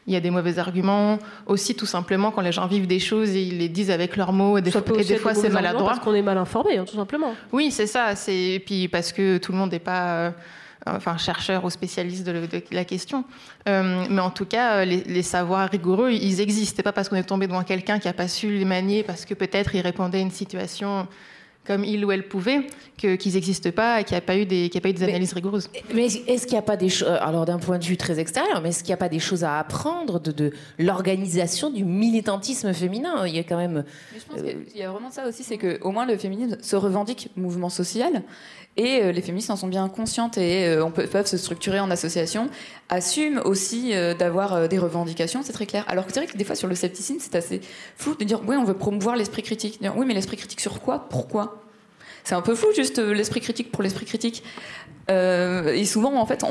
il 0.08 0.14
y 0.14 0.18
a 0.18 0.20
des 0.20 0.30
mauvais 0.30 0.60
arguments. 0.60 1.18
Aussi, 1.46 1.74
tout 1.74 1.86
simplement, 1.86 2.32
quand 2.32 2.42
les 2.42 2.52
gens 2.52 2.68
vivent 2.68 2.88
des 2.88 3.00
choses, 3.00 3.34
ils 3.34 3.60
les 3.60 3.70
disent 3.70 3.92
avec 3.92 4.18
leurs 4.18 4.34
mots. 4.34 4.58
Et 4.58 4.62
des, 4.62 4.72
fois, 4.72 4.82
des 4.82 5.16
fois 5.18 5.34
c'est 5.34 5.50
maladroit. 5.50 5.92
Parce 5.92 6.00
qu'on 6.00 6.14
est 6.14 6.22
mal 6.22 6.38
informé, 6.38 6.78
hein, 6.78 6.86
tout 6.86 6.98
simplement. 6.98 7.34
Oui, 7.54 7.72
c'est 7.72 7.88
ça. 7.88 8.14
Et 8.28 8.62
puis 8.66 8.90
parce 8.90 9.14
que 9.14 9.38
tout 9.38 9.54
le 9.54 9.58
monde 9.58 9.72
n'est 9.72 9.80
pas... 9.80 10.08
Euh, 10.10 10.32
enfin 10.86 11.18
chercheur 11.18 11.66
ou 11.66 11.70
spécialiste 11.70 12.26
de, 12.26 12.48
la 12.72 12.86
question. 12.86 13.26
Euh, 13.68 14.06
mais 14.10 14.22
en 14.22 14.30
tout 14.30 14.46
cas, 14.46 14.86
les, 14.86 15.04
les, 15.04 15.24
savoirs 15.24 15.70
rigoureux, 15.70 16.12
ils 16.12 16.42
existent. 16.42 16.76
C'est 16.78 16.84
pas 16.84 16.94
parce 16.94 17.10
qu'on 17.10 17.16
est 17.16 17.24
tombé 17.24 17.48
devant 17.48 17.64
quelqu'un 17.64 18.00
qui 18.00 18.08
n'a 18.08 18.14
pas 18.14 18.28
su 18.28 18.50
les 18.50 18.66
manier, 18.66 19.04
parce 19.04 19.26
que 19.26 19.34
peut-être 19.34 19.76
il 19.76 19.82
répondait 19.82 20.20
à 20.20 20.22
une 20.22 20.32
situation 20.32 21.08
comme 21.70 21.84
il 21.84 22.04
ou 22.04 22.12
elle 22.12 22.28
pouvait, 22.28 22.66
qu'ils 22.98 23.34
n'existent 23.34 23.70
pas 23.70 24.02
et 24.02 24.04
qu'il 24.04 24.16
n'y 24.16 24.18
a 24.18 24.22
pas 24.22 24.36
eu 24.36 24.48
des, 24.48 24.72
a 24.74 24.82
pas 24.82 24.90
eu 24.90 24.94
des 24.94 25.04
analyses 25.04 25.34
rigoureuses. 25.34 25.70
Mais 25.94 26.06
est-ce 26.06 26.48
qu'il 26.48 26.54
n'y 26.54 26.60
a 26.60 26.64
pas 26.64 26.78
des 26.78 26.90
choses, 26.90 27.08
alors 27.22 27.46
d'un 27.46 27.60
point 27.60 27.78
de 27.78 27.86
vue 27.86 27.96
très 27.96 28.20
extérieur, 28.20 28.62
mais 28.64 28.70
est-ce 28.70 28.80
qu'il 28.80 28.90
n'y 28.90 28.96
a 28.96 28.98
pas 28.98 29.08
des 29.08 29.20
choses 29.20 29.44
à 29.44 29.60
apprendre 29.60 30.20
de, 30.20 30.32
de 30.32 30.52
l'organisation 30.80 31.70
du 31.70 31.86
militantisme 31.86 32.74
féminin? 32.74 33.28
Il 33.28 33.36
y 33.36 33.40
a 33.40 33.44
quand 33.44 33.58
même. 33.58 33.86
je 34.16 34.24
pense 34.26 34.42
qu'il 34.42 34.78
y 34.78 34.82
a 34.82 34.90
vraiment 34.90 35.12
ça 35.12 35.28
aussi, 35.28 35.44
c'est 35.44 35.60
qu'au 35.60 35.92
moins 35.92 36.08
le 36.08 36.18
féminisme 36.18 36.58
se 36.60 36.76
revendique 36.76 37.30
mouvement 37.36 37.70
social 37.70 38.24
et 38.80 39.04
euh, 39.04 39.12
les 39.12 39.22
féministes 39.22 39.50
en 39.50 39.58
sont 39.58 39.68
bien 39.68 39.90
conscientes 39.90 40.38
et 40.38 40.66
euh, 40.66 40.90
peuvent 40.90 41.26
se 41.26 41.38
structurer 41.38 41.82
en 41.82 41.92
association, 41.92 42.50
assument 42.88 43.42
aussi 43.44 43.94
euh, 43.94 44.14
d'avoir 44.14 44.70
des 44.70 44.78
revendications, 44.78 45.42
c'est 45.44 45.52
très 45.52 45.66
clair. 45.66 45.84
Alors 45.90 46.06
que 46.06 46.14
c'est 46.14 46.22
vrai 46.22 46.32
que 46.32 46.38
des 46.38 46.46
fois 46.46 46.56
sur 46.56 46.70
le 46.70 46.76
scepticisme, 46.76 47.20
c'est 47.20 47.36
assez 47.36 47.60
flou 47.98 48.16
de 48.16 48.24
dire 48.24 48.40
oui, 48.48 48.56
on 48.56 48.64
veut 48.64 48.74
promouvoir 48.74 49.18
l'esprit 49.18 49.44
critique. 49.44 49.82
oui, 49.98 50.06
mais 50.06 50.14
l'esprit 50.14 50.38
critique 50.38 50.62
sur 50.62 50.80
quoi? 50.80 51.10
Pourquoi? 51.10 51.62
C'est 52.24 52.36
un 52.36 52.42
peu 52.42 52.56
flou, 52.56 52.70
juste 52.74 53.00
l'esprit 53.00 53.42
critique 53.42 53.70
pour 53.72 53.84
l'esprit 53.84 54.06
critique. 54.06 54.44
Euh, 55.10 55.74
et 55.74 55.86
souvent, 55.86 56.16
en 56.16 56.26
fait, 56.26 56.44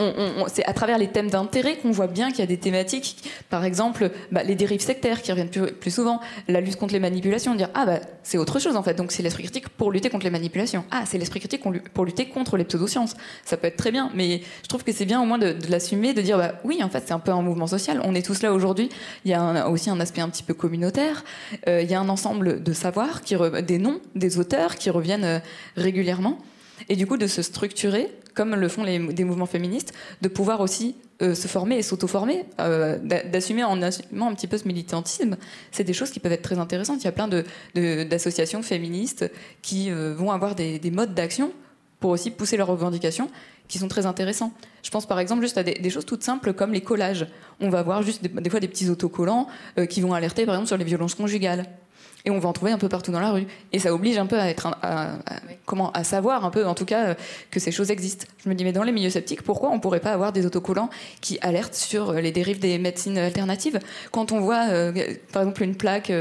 c'est 0.48 0.64
à 0.64 0.72
travers 0.72 0.98
les 0.98 1.08
thèmes 1.08 1.30
d'intérêt 1.30 1.76
qu'on 1.76 1.90
voit 1.90 2.06
bien 2.06 2.30
qu'il 2.30 2.40
y 2.40 2.42
a 2.42 2.46
des 2.46 2.58
thématiques, 2.58 3.30
par 3.50 3.64
exemple, 3.64 4.10
bah, 4.32 4.42
les 4.42 4.54
dérives 4.54 4.80
sectaires 4.80 5.22
qui 5.22 5.30
reviennent 5.30 5.48
plus, 5.48 5.90
souvent, 5.90 6.20
la 6.48 6.60
lutte 6.60 6.76
contre 6.76 6.92
les 6.92 7.00
manipulations, 7.00 7.54
dire 7.54 7.70
ah 7.74 7.86
bah 7.86 8.00
c'est 8.22 8.38
autre 8.38 8.58
chose 8.58 8.76
en 8.76 8.82
fait, 8.82 8.94
donc 8.94 9.12
c'est 9.12 9.22
l'esprit 9.22 9.44
critique 9.44 9.68
pour 9.68 9.90
lutter 9.90 10.10
contre 10.10 10.24
les 10.24 10.30
manipulations. 10.30 10.84
Ah 10.90 11.04
c'est 11.06 11.18
l'esprit 11.18 11.40
critique 11.40 11.62
pour 11.94 12.04
lutter 12.04 12.26
contre 12.26 12.56
les 12.56 12.64
pseudosciences. 12.64 13.16
Ça 13.44 13.56
peut 13.56 13.66
être 13.66 13.76
très 13.76 13.90
bien, 13.90 14.10
mais 14.14 14.42
je 14.62 14.68
trouve 14.68 14.84
que 14.84 14.92
c'est 14.92 15.06
bien 15.06 15.20
au 15.20 15.24
moins 15.24 15.38
de, 15.38 15.56
l'assumer, 15.68 16.12
de 16.12 16.20
dire 16.20 16.38
bah 16.38 16.54
oui 16.64 16.82
en 16.82 16.88
fait 16.88 17.04
c'est 17.06 17.14
un 17.14 17.18
peu 17.18 17.30
un 17.30 17.42
mouvement 17.42 17.66
social. 17.66 18.00
On 18.04 18.14
est 18.14 18.24
tous 18.24 18.42
là 18.42 18.52
aujourd'hui. 18.52 18.90
Il 19.24 19.30
y 19.30 19.34
a 19.34 19.68
aussi 19.68 19.90
un 19.90 20.00
aspect 20.00 20.20
un 20.20 20.28
petit 20.28 20.42
peu 20.42 20.54
communautaire. 20.54 21.24
Euh, 21.68 21.82
il 21.82 21.90
y 21.90 21.94
a 21.94 22.00
un 22.00 22.08
ensemble 22.08 22.62
de 22.62 22.72
savoirs, 22.72 23.22
des 23.62 23.78
noms, 23.78 24.00
des 24.14 24.38
auteurs 24.38 24.76
qui 24.76 24.90
reviennent 24.90 25.24
euh, 25.24 25.38
régulièrement 25.76 26.38
et 26.88 26.96
du 26.96 27.06
coup 27.06 27.16
de 27.16 27.26
se 27.26 27.42
structurer 27.42 28.10
comme 28.38 28.54
le 28.54 28.68
font 28.68 28.84
les, 28.84 29.00
des 29.00 29.24
mouvements 29.24 29.46
féministes, 29.46 29.92
de 30.22 30.28
pouvoir 30.28 30.60
aussi 30.60 30.94
euh, 31.20 31.34
se 31.34 31.48
former 31.48 31.76
et 31.76 31.82
s'auto-former, 31.82 32.44
euh, 32.60 32.96
d'assumer 33.02 33.64
en 33.64 33.82
assumant 33.82 34.28
un 34.28 34.34
petit 34.34 34.46
peu 34.46 34.56
ce 34.56 34.68
militantisme, 34.68 35.36
c'est 35.72 35.82
des 35.82 35.92
choses 35.92 36.10
qui 36.10 36.20
peuvent 36.20 36.30
être 36.30 36.42
très 36.42 36.60
intéressantes. 36.60 37.02
Il 37.02 37.06
y 37.06 37.08
a 37.08 37.12
plein 37.12 37.26
d'associations 37.26 38.60
de, 38.60 38.64
féministes 38.64 39.28
qui 39.60 39.90
euh, 39.90 40.14
vont 40.14 40.30
avoir 40.30 40.54
des, 40.54 40.80
modes 40.92 41.14
d'action 41.14 41.50
pour 41.98 42.10
aussi 42.10 42.30
pousser 42.30 42.56
leurs 42.56 42.68
revendications 42.68 43.28
qui 43.66 43.78
sont 43.78 43.88
très 43.88 44.06
intéressants. 44.06 44.52
Je 44.84 44.90
pense 44.90 45.04
par 45.04 45.18
exemple 45.18 45.42
juste 45.42 45.58
à 45.58 45.64
des, 45.64 45.90
choses 45.90 46.06
toutes 46.06 46.22
simples 46.22 46.52
comme 46.52 46.72
les 46.72 46.80
collages. 46.80 47.26
On 47.58 47.70
va 47.70 47.82
voir 47.82 48.04
juste 48.04 48.22
des, 48.22 48.28
des 48.28 48.50
fois 48.50 48.60
des 48.60 48.68
petits 48.68 48.88
autocollants 48.88 49.48
qui 49.90 50.00
vont 50.00 50.14
alerter 50.14 50.46
par 50.46 50.54
exemple 50.54 50.68
sur 50.68 50.76
les 50.76 50.84
violences 50.84 51.16
conjugales 51.16 51.66
et 52.24 52.30
on 52.30 52.38
va 52.38 52.48
en 52.48 52.52
trouver 52.52 52.72
un 52.72 52.78
peu 52.78 52.88
partout 52.88 53.12
dans 53.12 53.20
la 53.20 53.30
rue. 53.30 53.46
Et 53.72 53.78
ça 53.78 53.94
oblige 53.94 54.18
un 54.18 54.26
peu 54.26 54.38
à 54.38 54.48
être, 54.48 54.66
à, 54.82 55.12
comment, 55.64 55.90
à 55.92 56.04
savoir 56.04 56.44
un 56.44 56.50
peu, 56.50 56.66
en 56.66 56.74
tout 56.74 56.84
cas, 56.84 57.08
euh, 57.08 57.14
que 57.50 57.60
ces 57.60 57.70
choses 57.70 57.90
existent. 57.90 58.26
Je 58.44 58.48
me 58.48 58.54
dis, 58.54 58.64
mais 58.64 58.72
dans 58.72 58.82
les 58.82 58.92
milieux 58.92 59.10
sceptiques, 59.10 59.42
pourquoi 59.42 59.70
on 59.70 59.80
pourrait 59.80 60.00
pas 60.00 60.12
avoir 60.12 60.32
des 60.32 60.46
autocollants 60.46 60.90
qui 61.20 61.38
alertent 61.40 61.74
sur 61.74 62.10
euh, 62.10 62.20
les 62.20 62.32
dérives 62.32 62.58
des 62.58 62.78
médecines 62.78 63.18
alternatives? 63.18 63.78
Quand 64.10 64.32
on 64.32 64.40
voit, 64.40 64.68
euh, 64.68 64.92
par 65.32 65.42
exemple, 65.42 65.62
une 65.62 65.76
plaque 65.76 66.12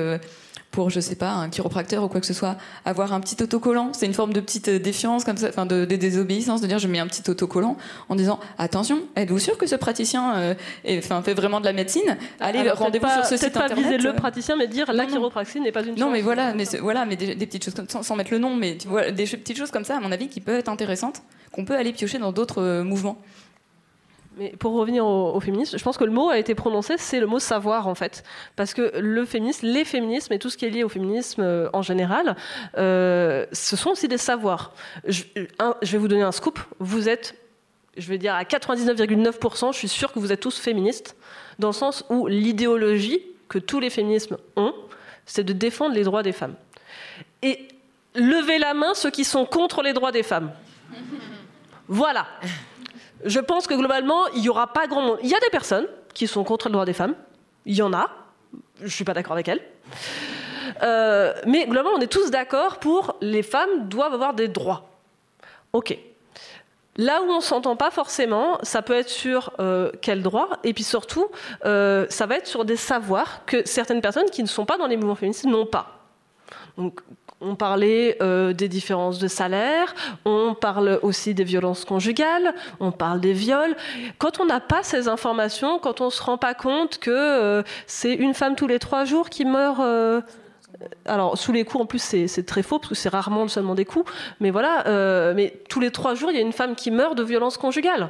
pour, 0.71 0.89
je 0.89 0.99
sais 0.99 1.15
pas, 1.15 1.32
un 1.32 1.49
chiropracteur 1.49 2.03
ou 2.03 2.08
quoi 2.08 2.19
que 2.19 2.27
ce 2.27 2.34
soit, 2.34 2.58
avoir 2.86 3.13
un 3.13 3.19
petit 3.19 3.41
autocollant. 3.41 3.91
C'est 3.93 4.06
une 4.06 4.13
forme 4.13 4.34
de 4.34 4.39
petite 4.39 4.69
défiance, 4.69 5.23
comme 5.23 5.38
ça, 5.38 5.47
enfin, 5.49 5.65
de, 5.65 5.86
désobéissance, 5.86 6.62
de 6.62 6.67
dire 6.67 6.80
je 6.80 6.88
mets 6.88 6.99
un 6.99 7.08
petit 7.08 7.27
autocollant 7.30 7.77
en 8.10 8.15
disant 8.15 8.39
attention, 8.58 9.01
êtes-vous 9.15 9.39
sûr 9.39 9.58
que 9.58 9.65
ce 9.65 9.75
praticien 9.75 10.36
euh, 10.38 10.53
enfin, 10.99 11.21
fait 11.21 11.34
vraiment 11.34 11.60
de 11.60 11.65
la 11.65 11.73
médecine? 11.73 12.17
Allez, 12.39 12.69
rendez-vous 12.69 13.08
sur 13.08 13.25
ce 13.25 13.38
site 13.38 13.53
pas 13.53 13.73
viser 13.73 13.97
le 13.97 14.13
praticien, 14.13 14.56
mais 14.56 14.67
dire 14.67 14.91
la 14.91 15.06
chiropraxie 15.06 15.60
n'est 15.60 15.71
pas 15.71 15.84
une 15.84 15.95
Non, 15.95 16.12
mais 16.12 16.21
voilà, 16.21 16.53
mais, 16.53 16.65
voilà, 16.82 17.06
mais 17.06 17.15
des, 17.15 17.36
petites 17.36 17.65
choses 17.65 17.73
comme, 17.73 17.89
sans, 17.89 18.03
sans, 18.03 18.15
mettre 18.15 18.32
le 18.32 18.39
nom, 18.39 18.56
mais 18.56 18.77
tu 18.77 18.88
vois, 18.88 19.12
des 19.12 19.25
petites 19.25 19.58
choses 19.58 19.71
comme 19.71 19.86
ça, 19.86 19.97
à 19.97 19.99
mon 19.99 20.12
avis, 20.12 20.27
qui 20.27 20.41
peuvent 20.41 20.60
être 20.60 20.69
intéressantes, 20.69 21.21
qu'on 21.51 21.65
peut 21.65 21.75
aller 21.75 21.93
piocher 21.93 22.19
dans 22.19 22.32
d'autres 22.32 22.62
euh, 22.62 22.84
mouvements. 22.84 23.17
Mais 24.38 24.50
pour 24.52 24.73
revenir 24.73 25.06
au, 25.06 25.39
féminisme, 25.39 25.78
je 25.78 25.84
pense 25.84 25.97
que 25.97 26.04
le 26.04 26.12
mot 26.12 26.30
a 26.30 26.38
été 26.38 26.54
prononcé, 26.54 26.95
c'est 26.97 27.19
le 27.19 27.26
mot 27.26 27.39
savoir 27.39 27.88
en 27.88 27.95
fait. 27.95 28.23
Parce 28.56 28.73
que 28.73 28.91
le 29.00 29.26
féminisme, 29.26 29.65
les 29.65 29.84
féminismes 29.84 30.34
et 30.34 30.39
tout 30.39 30.50
ce 30.50 30.58
qui 30.58 30.65
est 30.65 30.69
lié 30.69 30.84
au 30.84 30.89
féminisme 30.89 31.41
euh, 31.41 31.69
en 31.73 31.82
général, 31.82 32.36
euh, 32.78 33.45
ce 33.52 33.76
sont 33.76 33.91
aussi 33.91 34.08
des 34.08 34.19
savoirs. 34.19 34.73
Je, 35.08 35.23
je, 35.82 35.91
vais 35.91 35.97
vous 35.97 36.08
donner 36.08 36.21
un 36.21 36.32
scoop. 36.32 36.60
Vous 36.80 37.10
êtes, 37.10 37.36
je 37.97 38.08
vais 38.08 38.19
dire 38.19 38.36
à 38.36 38.43
99,9%, 38.43 39.73
je 39.73 39.78
suis 39.78 39.88
sûr 39.88 40.13
que 40.13 40.19
vous 40.19 40.32
êtes 40.32 40.39
tous 40.39 40.60
féministes, 40.60 41.15
dans 41.58 41.69
le 41.69 41.73
sens 41.73 42.06
où 42.10 42.28
l'idéologie 42.28 43.21
que 43.50 43.58
tous 43.58 43.80
les 43.80 43.89
féminismes 43.89 44.38
ont, 44.56 44.73
c'est 45.26 45.43
de 45.43 45.54
défendre 45.54 45.95
les 45.95 46.04
droits 46.04 46.21
des 46.21 46.32
femmes. 46.32 46.56
Et 47.41 47.67
levez 48.13 48.60
la 48.60 48.76
main 48.76 48.93
ceux 48.93 49.10
qui 49.10 49.23
sont 49.23 49.45
contre 49.45 49.82
les 49.82 49.93
droits 49.93 50.12
des 50.12 50.23
femmes. 50.23 50.52
Voilà 51.88 52.28
je 53.25 53.39
pense 53.39 53.67
que 53.67 53.73
globalement, 53.73 54.27
il 54.36 54.41
n'y 54.41 54.49
aura 54.49 54.67
pas 54.67 54.88
grand 54.88 55.01
monde. 55.01 55.19
Il 55.23 55.30
y 55.30 55.36
a 55.36 55.39
des 55.39 55.49
personnes 55.49 55.88
qui 56.13 56.27
sont 56.27 56.43
contre 56.43 56.67
le 56.67 56.73
droit 56.73 56.86
des 56.86 56.93
femmes. 56.93 57.15
Il 57.65 57.75
y 57.75 57.82
en 57.82 57.93
a. 57.93 58.10
Je 58.80 58.86
ne 58.86 58.89
suis 58.89 59.03
pas 59.03 59.13
d'accord 59.13 59.34
avec 59.34 59.47
elles. 59.47 59.62
Euh, 60.84 61.34
mais 61.45 61.65
globalement, 61.65 61.91
on 61.97 62.01
est 62.01 62.12
tous 62.12 62.30
d'accord 62.32 62.77
pour 62.77 63.15
les 63.21 63.43
femmes 63.43 63.88
doivent 63.88 64.13
avoir 64.13 64.34
des 64.34 64.47
droits. 64.47 64.89
Ok. 65.73 65.97
Là 66.97 67.21
où 67.21 67.30
on 67.30 67.41
s'entend 67.41 67.75
pas 67.75 67.91
forcément, 67.91 68.58
ça 68.63 68.82
peut 68.82 68.95
être 68.95 69.10
sur 69.10 69.53
euh, 69.60 69.91
quel 70.01 70.23
droit, 70.23 70.49
et 70.63 70.73
puis 70.73 70.84
surtout, 70.84 71.27
euh, 71.63 72.08
ça 72.10 72.25
va 72.25 72.38
être 72.38 72.47
sur 72.47 72.65
des 72.65 72.75
savoirs 72.75 73.45
que 73.45 73.67
certaines 73.67 74.01
personnes 74.01 74.30
qui 74.32 74.41
ne 74.41 74.47
sont 74.47 74.65
pas 74.65 74.77
dans 74.77 74.88
les 74.88 74.97
mouvements 74.97 75.13
féministes 75.13 75.45
n'ont 75.45 75.67
pas. 75.67 75.99
Donc, 76.75 77.01
on 77.41 77.56
parlait 77.56 78.17
euh, 78.21 78.54
des 78.54 78.67
différences 78.67 79.19
de 79.19 79.28
salaire, 79.28 79.93
on 80.26 80.56
parle 80.56 81.00
aussi 81.04 81.34
des 81.34 81.43
violences 81.43 81.86
conjugales, 81.86 82.54
on 82.80 82.91
parle 82.91 83.19
des 83.19 83.34
viols. 83.34 83.76
Quand 84.17 84.39
on 84.39 84.45
n'a 84.45 84.60
pas 84.60 84.84
ces 84.84 85.08
informations, 85.08 85.80
quand 85.80 86.02
on 86.02 86.06
ne 86.06 86.12
se 86.12 86.21
rend 86.21 86.38
pas 86.38 86.54
compte 86.54 86.97
que 86.97 87.12
euh, 87.12 87.63
c'est 87.86 88.13
une 88.13 88.34
femme 88.34 88.56
tous 88.56 88.67
les 88.67 88.80
trois 88.80 89.06
jours 89.06 89.30
qui 89.30 89.45
meurt... 89.45 89.80
Euh, 89.80 90.21
alors, 91.06 91.38
sous 91.38 91.52
les 91.52 91.65
coups, 91.65 91.84
en 91.84 91.86
plus, 91.88 92.00
c'est 92.00 92.45
très 92.45 92.62
faux, 92.62 92.78
parce 92.78 92.89
que 92.89 92.95
c'est 92.95 93.10
rarement 93.10 93.47
seulement 93.47 93.73
des 93.73 93.86
coups. 93.86 94.12
Mais 94.39 94.52
voilà, 94.52 95.34
mais 95.34 95.60
tous 95.69 95.80
les 95.80 95.89
trois 95.89 96.13
jours, 96.13 96.30
il 96.30 96.36
y 96.36 96.38
a 96.38 96.43
une 96.43 96.54
femme 96.54 96.76
qui 96.76 96.91
meurt 96.91 97.17
de 97.17 97.23
violences 97.23 97.58
conjugales. 97.58 98.10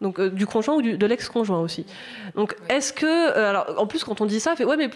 Donc, 0.00 0.20
du 0.20 0.44
conjoint 0.44 0.74
ou 0.74 0.82
de 0.82 1.06
l'ex-conjoint 1.06 1.60
aussi. 1.60 1.86
Donc, 2.34 2.56
est-ce 2.68 2.92
que. 2.92 3.38
alors, 3.38 3.72
en 3.76 3.86
plus, 3.86 4.02
quand 4.02 4.20
on 4.20 4.26
dit 4.26 4.40
ça, 4.40 4.56
fait 4.56 4.64
Ouais, 4.64 4.76
mais 4.76 4.90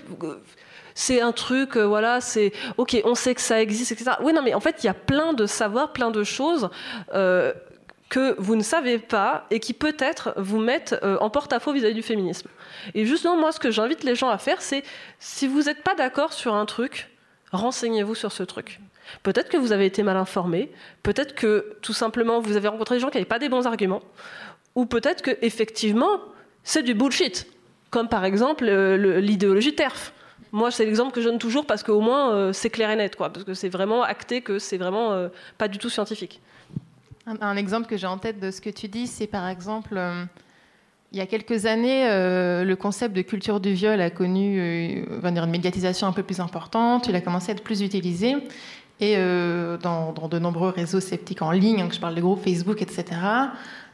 c'est 0.95 1.21
un 1.21 1.33
truc, 1.33 1.77
euh, 1.77 1.87
voilà, 1.87 2.21
c'est 2.21 2.53
ok, 2.77 3.01
on 3.05 3.15
sait 3.15 3.35
que 3.35 3.41
ça 3.41 3.61
existe, 3.61 3.93
etc. 3.93 4.13
Oui, 4.23 4.33
non, 4.33 4.43
mais 4.43 4.55
en 4.55 4.61
fait, 4.61 4.77
il 4.83 4.87
y 4.87 4.91
a 4.91 4.95
plein 4.95 5.33
de 5.33 5.47
savoirs, 5.47 5.93
plein 5.93 6.11
de 6.11 6.25
choses. 6.25 6.71
Euh, 7.15 7.53
que 8.09 8.35
vous 8.39 8.57
ne 8.57 8.63
savez 8.63 8.99
pas 8.99 9.47
et 9.51 9.59
qui 9.59 9.73
peut-être 9.73 10.35
vous 10.37 10.59
mettent 10.59 10.95
euh, 11.03 11.17
en 11.21 11.31
porte-à-faux 11.31 11.73
vis-à-vis 11.73 11.95
du 11.95 12.03
féminisme. 12.03 12.47
Et 12.93 13.07
justement, 13.07 13.39
moi, 13.39 13.53
ce 13.53 13.59
que 13.59 13.71
j'invite 13.71 14.05
les 14.05 14.15
gens 14.15 14.29
à 14.29 14.37
faire, 14.37 14.61
c'est 14.61 14.85
si 15.19 15.49
vous 15.49 15.63
n'êtes 15.63 15.83
pas 15.83 15.95
d'accord 15.95 16.35
sur 16.35 16.55
un 16.55 16.67
truc, 16.67 17.09
renseignez-vous 17.53 18.15
sur 18.15 18.31
ce 18.31 18.43
truc. 18.43 18.81
Peut-être 19.23 19.49
que 19.49 19.57
vous 19.57 19.73
avez 19.73 19.87
été 19.87 20.03
mal 20.03 20.19
informé, 20.19 20.71
peut-être 21.03 21.35
que 21.35 21.79
tout 21.81 21.95
simplement 21.95 22.39
vous 22.41 22.57
avez 22.57 22.69
rencontré 22.69 22.97
des 22.97 23.01
gens 23.01 23.09
qui 23.09 23.17
n'avaient 23.17 23.25
pas 23.25 23.39
des 23.39 23.49
bons 23.49 23.67
arguments, 23.67 24.03
ou 24.75 24.85
peut-être 24.85 25.23
que 25.23 25.31
effectivement 25.41 26.21
c'est 26.65 26.83
du 26.83 26.93
bullshit, 26.93 27.47
comme 27.91 28.11
par 28.11 28.27
exemple 28.27 28.67
l'idéologie 28.67 29.75
TERF. 29.75 30.13
Moi, 30.53 30.71
c'est 30.71 30.85
l'exemple 30.85 31.13
que 31.13 31.23
je 31.23 31.29
donne 31.29 31.39
toujours 31.39 31.65
parce 31.65 31.83
qu'au 31.83 32.01
moins, 32.01 32.33
euh, 32.33 32.53
c'est 32.53 32.69
clair 32.69 32.91
et 32.91 32.97
net, 32.97 33.17
quoi, 33.17 33.33
parce 33.33 33.45
que 33.45 33.55
c'est 33.55 33.71
vraiment 33.71 34.03
acté 34.03 34.43
que 34.43 34.59
c'est 34.59 34.77
vraiment 34.77 35.13
euh, 35.13 35.29
pas 35.57 35.67
du 35.67 35.79
tout 35.79 35.89
scientifique. 35.89 36.41
Un, 37.27 37.57
exemple 37.57 37.87
que 37.87 37.97
j'ai 37.97 38.07
en 38.07 38.19
tête 38.19 38.39
de 38.39 38.51
ce 38.51 38.61
que 38.61 38.69
tu 38.69 38.89
dis, 38.89 39.07
c'est 39.07 39.29
par 39.29 39.49
exemple, 39.49 40.01
il 41.13 41.19
y 41.19 41.21
a 41.21 41.27
quelques 41.27 41.67
années, 41.67 42.05
le 42.09 42.75
concept 42.75 43.15
de 43.15 43.23
culture 43.23 43.61
du 43.61 43.75
viol 43.75 44.01
a 44.01 44.11
connu 44.11 45.07
une 45.23 45.47
médiatisation 45.47 46.09
un 46.09 46.13
peu 46.13 46.25
plus 46.25 46.41
importante, 46.41 47.07
il 47.07 47.15
a 47.15 47.21
commencé 47.21 47.51
à 47.51 47.55
être 47.55 47.63
plus 47.63 47.81
utilisé. 47.81 48.35
Et 48.99 49.17
dans, 49.17 50.13
dans, 50.13 50.27
de 50.27 50.41
nombreux 50.41 50.71
réseaux 50.71 50.99
sceptiques 50.99 51.43
en 51.43 51.53
ligne, 51.53 51.87
je 51.93 52.01
parle 52.01 52.17
des 52.17 52.23
groupes 52.23 52.43
Facebook, 52.43 52.83
etc., 52.83 53.05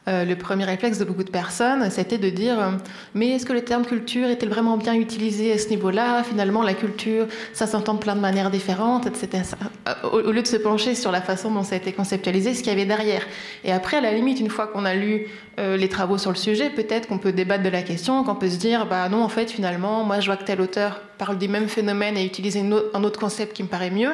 euh, 0.09 0.25
le 0.25 0.35
premier 0.35 0.65
réflexe 0.65 0.97
de 0.97 1.05
beaucoup 1.05 1.23
de 1.23 1.29
personnes, 1.29 1.89
c'était 1.91 2.17
de 2.17 2.29
dire 2.29 2.59
euh, 2.59 2.71
mais 3.13 3.29
est-ce 3.29 3.45
que 3.45 3.53
le 3.53 3.61
terme 3.61 3.85
culture 3.85 4.27
était 4.29 4.47
vraiment 4.47 4.75
bien 4.75 4.95
utilisé 4.95 5.53
à 5.53 5.57
ce 5.59 5.69
niveau-là? 5.69 6.23
Finalement, 6.23 6.63
la 6.63 6.73
culture, 6.73 7.27
ça 7.53 7.67
s'entend 7.67 7.93
de 7.93 7.99
plein 7.99 8.15
de 8.15 8.19
manières 8.19 8.49
différentes, 8.49 9.05
etc. 9.05 9.43
Euh, 9.87 10.09
au, 10.09 10.31
lieu 10.31 10.41
de 10.41 10.47
se 10.47 10.57
pencher 10.57 10.95
sur 10.95 11.11
la 11.11 11.21
façon 11.21 11.51
dont 11.51 11.61
ça 11.61 11.75
a 11.75 11.77
été 11.77 11.91
conceptualisé, 11.91 12.55
ce 12.55 12.63
qu'il 12.63 12.71
y 12.71 12.75
avait 12.75 12.85
derrière. 12.85 13.21
Et 13.63 13.71
après, 13.71 13.97
à 13.97 14.01
la 14.01 14.11
limite, 14.11 14.39
une 14.39 14.49
fois 14.49 14.67
qu'on 14.67 14.85
a 14.85 14.95
lu 14.95 15.27
les 15.57 15.89
travaux 15.89 16.17
sur 16.17 16.31
le 16.31 16.37
sujet, 16.37 16.69
peut-être 16.69 17.09
qu'on 17.09 17.17
peut 17.17 17.33
débattre 17.33 17.63
de 17.63 17.69
la 17.69 17.81
question, 17.81 18.23
qu'on 18.23 18.35
peut 18.35 18.49
se 18.49 18.55
dire 18.55 18.85
bah 18.85 19.09
non, 19.09 19.21
en 19.21 19.27
fait, 19.27 19.51
finalement, 19.51 20.05
moi, 20.05 20.21
je 20.21 20.27
vois 20.27 20.37
que 20.37 20.45
tel 20.45 20.61
auteur 20.61 21.01
parle 21.17 21.37
des 21.37 21.49
mêmes 21.49 21.67
phénomènes 21.67 22.15
et 22.15 22.25
utilise 22.25 22.57
un 22.57 23.03
autre 23.03 23.19
concept 23.19 23.57
qui 23.57 23.63
me 23.63 23.67
paraît 23.67 23.91
mieux. 23.91 24.13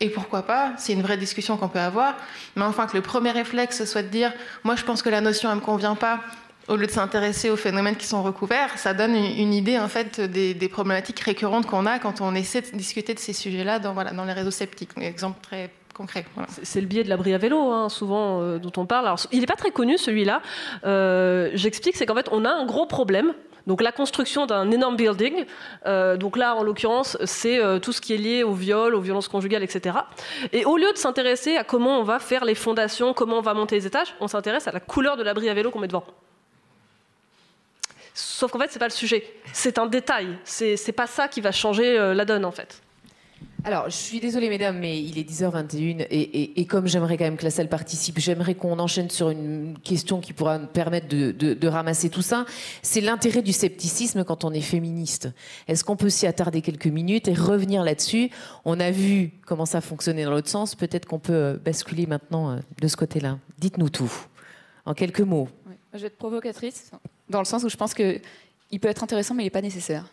Et 0.00 0.10
pourquoi 0.10 0.42
pas 0.42 0.72
C'est 0.76 0.92
une 0.92 1.02
vraie 1.02 1.16
discussion 1.16 1.56
qu'on 1.56 1.68
peut 1.68 1.78
avoir. 1.78 2.16
Mais 2.56 2.64
enfin, 2.64 2.86
que 2.86 2.96
le 2.96 3.02
premier 3.02 3.30
réflexe 3.30 3.84
soit 3.84 4.02
de 4.02 4.08
dire 4.08 4.32
Moi, 4.64 4.76
je 4.76 4.84
pense 4.84 5.02
que 5.02 5.08
la 5.08 5.20
notion, 5.20 5.50
elle 5.50 5.56
me 5.56 5.60
convient 5.60 5.94
pas, 5.94 6.20
au 6.68 6.76
lieu 6.76 6.86
de 6.86 6.90
s'intéresser 6.90 7.50
aux 7.50 7.56
phénomènes 7.56 7.96
qui 7.96 8.06
sont 8.06 8.22
recouverts, 8.22 8.78
ça 8.78 8.94
donne 8.94 9.14
une, 9.14 9.52
idée 9.52 9.78
en 9.78 9.88
fait 9.88 10.20
des, 10.20 10.68
problématiques 10.68 11.20
récurrentes 11.20 11.66
qu'on 11.66 11.86
a 11.86 11.98
quand 11.98 12.20
on 12.20 12.34
essaie 12.34 12.62
de 12.62 12.76
discuter 12.76 13.14
de 13.14 13.18
ces 13.18 13.32
sujets-là 13.32 13.78
dans, 13.78 13.92
voilà, 13.92 14.12
dans 14.12 14.24
les 14.24 14.32
réseaux 14.32 14.50
sceptiques. 14.50 14.90
Un 14.96 15.02
exemple 15.02 15.38
très 15.42 15.70
concret. 15.94 16.24
C'est 16.62 16.80
le 16.80 16.86
biais 16.86 17.04
de 17.04 17.08
l'abri 17.08 17.34
à 17.34 17.38
vélo, 17.38 17.70
hein, 17.70 17.88
souvent, 17.88 18.40
euh, 18.40 18.58
dont 18.58 18.72
on 18.76 18.86
parle. 18.86 19.14
Il 19.30 19.40
n'est 19.40 19.46
pas 19.46 19.56
très 19.56 19.70
connu, 19.70 19.96
celui-là. 19.96 20.42
Euh, 20.84 21.50
j'explique, 21.54 21.96
c'est 21.96 22.06
qu'en 22.06 22.16
fait, 22.16 22.28
on 22.32 22.44
a 22.44 22.50
un 22.50 22.66
gros 22.66 22.86
problème 22.86 23.32
donc 23.66 23.80
la 23.80 23.92
construction 23.92 24.46
d'un 24.46 24.70
énorme 24.70 24.96
building, 24.96 25.46
euh, 25.86 26.16
donc 26.16 26.36
là 26.36 26.54
en 26.54 26.62
l'occurrence 26.62 27.16
c'est 27.24 27.58
euh, 27.58 27.78
tout 27.78 27.92
ce 27.92 28.00
qui 28.00 28.14
est 28.14 28.18
lié 28.18 28.42
au 28.42 28.52
viol, 28.52 28.94
aux 28.94 29.00
violences 29.00 29.28
conjugales, 29.28 29.62
etc. 29.62 29.96
Et 30.52 30.64
au 30.64 30.76
lieu 30.76 30.92
de 30.92 30.98
s'intéresser 30.98 31.56
à 31.56 31.64
comment 31.64 31.98
on 31.98 32.02
va 32.02 32.18
faire 32.18 32.44
les 32.44 32.54
fondations, 32.54 33.14
comment 33.14 33.38
on 33.38 33.42
va 33.42 33.54
monter 33.54 33.76
les 33.76 33.86
étages, 33.86 34.14
on 34.20 34.28
s'intéresse 34.28 34.68
à 34.68 34.72
la 34.72 34.80
couleur 34.80 35.16
de 35.16 35.22
l'abri 35.22 35.48
à 35.48 35.54
vélo 35.54 35.70
qu'on 35.70 35.80
met 35.80 35.88
devant. 35.88 36.04
Sauf 38.12 38.52
qu'en 38.52 38.58
fait 38.58 38.70
c'est 38.70 38.78
pas 38.78 38.88
le 38.88 38.92
sujet, 38.92 39.34
c'est 39.52 39.78
un 39.78 39.86
détail, 39.86 40.38
c'est 40.44 40.92
pas 40.92 41.06
ça 41.06 41.28
qui 41.28 41.40
va 41.40 41.50
changer 41.50 41.98
euh, 41.98 42.14
la 42.14 42.24
donne 42.24 42.44
en 42.44 42.52
fait. 42.52 42.83
Alors, 43.66 43.86
je 43.86 43.96
suis 43.96 44.20
désolée, 44.20 44.50
mesdames, 44.50 44.78
mais 44.78 45.02
il 45.02 45.18
est 45.18 45.28
10h21 45.28 46.06
et, 46.10 46.66
comme 46.66 46.86
j'aimerais 46.86 47.16
quand 47.16 47.24
même 47.24 47.38
que 47.38 47.44
la 47.44 47.50
salle 47.50 47.70
participe, 47.70 48.18
j'aimerais 48.18 48.54
qu'on 48.54 48.78
enchaîne 48.78 49.08
sur 49.08 49.30
une 49.30 49.78
question 49.82 50.20
qui 50.20 50.34
pourra 50.34 50.58
nous 50.58 50.66
permettre 50.66 51.08
de, 51.08 51.66
ramasser 51.66 52.10
tout 52.10 52.20
ça. 52.20 52.44
C'est 52.82 53.00
l'intérêt 53.00 53.40
du 53.40 53.52
scepticisme 53.52 54.22
quand 54.22 54.44
on 54.44 54.52
est 54.52 54.60
féministe. 54.60 55.30
Est-ce 55.66 55.82
qu'on 55.82 55.96
peut 55.96 56.10
s'y 56.10 56.26
attarder 56.26 56.60
quelques 56.60 56.88
minutes 56.88 57.26
et 57.26 57.32
revenir 57.32 57.82
là-dessus? 57.84 58.30
On 58.66 58.78
a 58.80 58.90
vu 58.90 59.32
comment 59.46 59.66
ça 59.66 59.80
fonctionnait 59.80 60.24
dans 60.24 60.30
l'autre 60.30 60.50
sens. 60.50 60.74
Peut-être 60.74 61.06
qu'on 61.06 61.18
peut 61.18 61.32
euh, 61.32 61.56
basculer 61.56 62.06
maintenant 62.06 62.50
euh, 62.50 62.56
de 62.82 62.86
ce 62.86 62.96
côté-là. 62.96 63.38
Dites-nous 63.58 63.88
tout, 63.88 64.12
en 64.84 64.92
quelques 64.92 65.20
mots. 65.20 65.48
Je 65.94 66.00
vais 66.00 66.08
être 66.08 66.18
provocatrice, 66.18 66.90
dans 67.30 67.38
le 67.38 67.46
sens 67.46 67.64
où 67.64 67.70
je 67.70 67.76
pense 67.76 67.94
qu'il 67.94 68.20
peut 68.80 68.88
être 68.88 69.02
intéressant, 69.02 69.34
mais 69.34 69.44
il 69.44 69.46
n'est 69.46 69.50
pas 69.50 69.62
nécessaire 69.62 70.04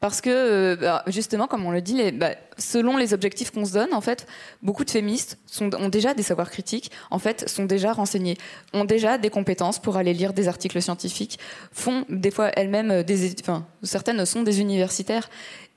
parce 0.00 0.20
que 0.20 0.30
euh, 0.30 0.76
bah, 0.76 1.02
justement, 1.08 1.46
comme 1.46 1.66
on 1.66 1.70
le 1.70 1.80
dit, 1.80 2.12
bah, 2.12 2.30
selon 2.56 2.96
les 2.96 3.14
objectifs 3.14 3.50
qu'on 3.50 3.64
se 3.64 3.72
donne, 3.72 3.92
en 3.92 4.00
fait, 4.00 4.26
beaucoup 4.62 4.84
de 4.84 4.90
féministes 4.90 5.38
ont 5.60 5.88
déjà 5.88 6.14
des 6.14 6.22
savoirs 6.22 6.50
critiques, 6.50 6.92
en 7.10 7.18
fait, 7.18 7.48
sont 7.48 7.64
déjà 7.64 7.92
renseignés, 7.92 8.36
ont 8.72 8.84
déjà 8.84 9.18
des 9.18 9.30
compétences 9.30 9.80
pour 9.80 9.96
aller 9.96 10.14
lire 10.14 10.32
des 10.32 10.46
articles 10.46 10.80
scientifiques, 10.80 11.38
font 11.72 12.04
des 12.08 12.30
fois 12.30 12.50
elles-mêmes 12.54 13.02
des, 13.02 13.34
enfin, 13.40 13.66
certaines 13.82 14.24
sont 14.24 14.42
des 14.42 14.60
universitaires. 14.60 15.28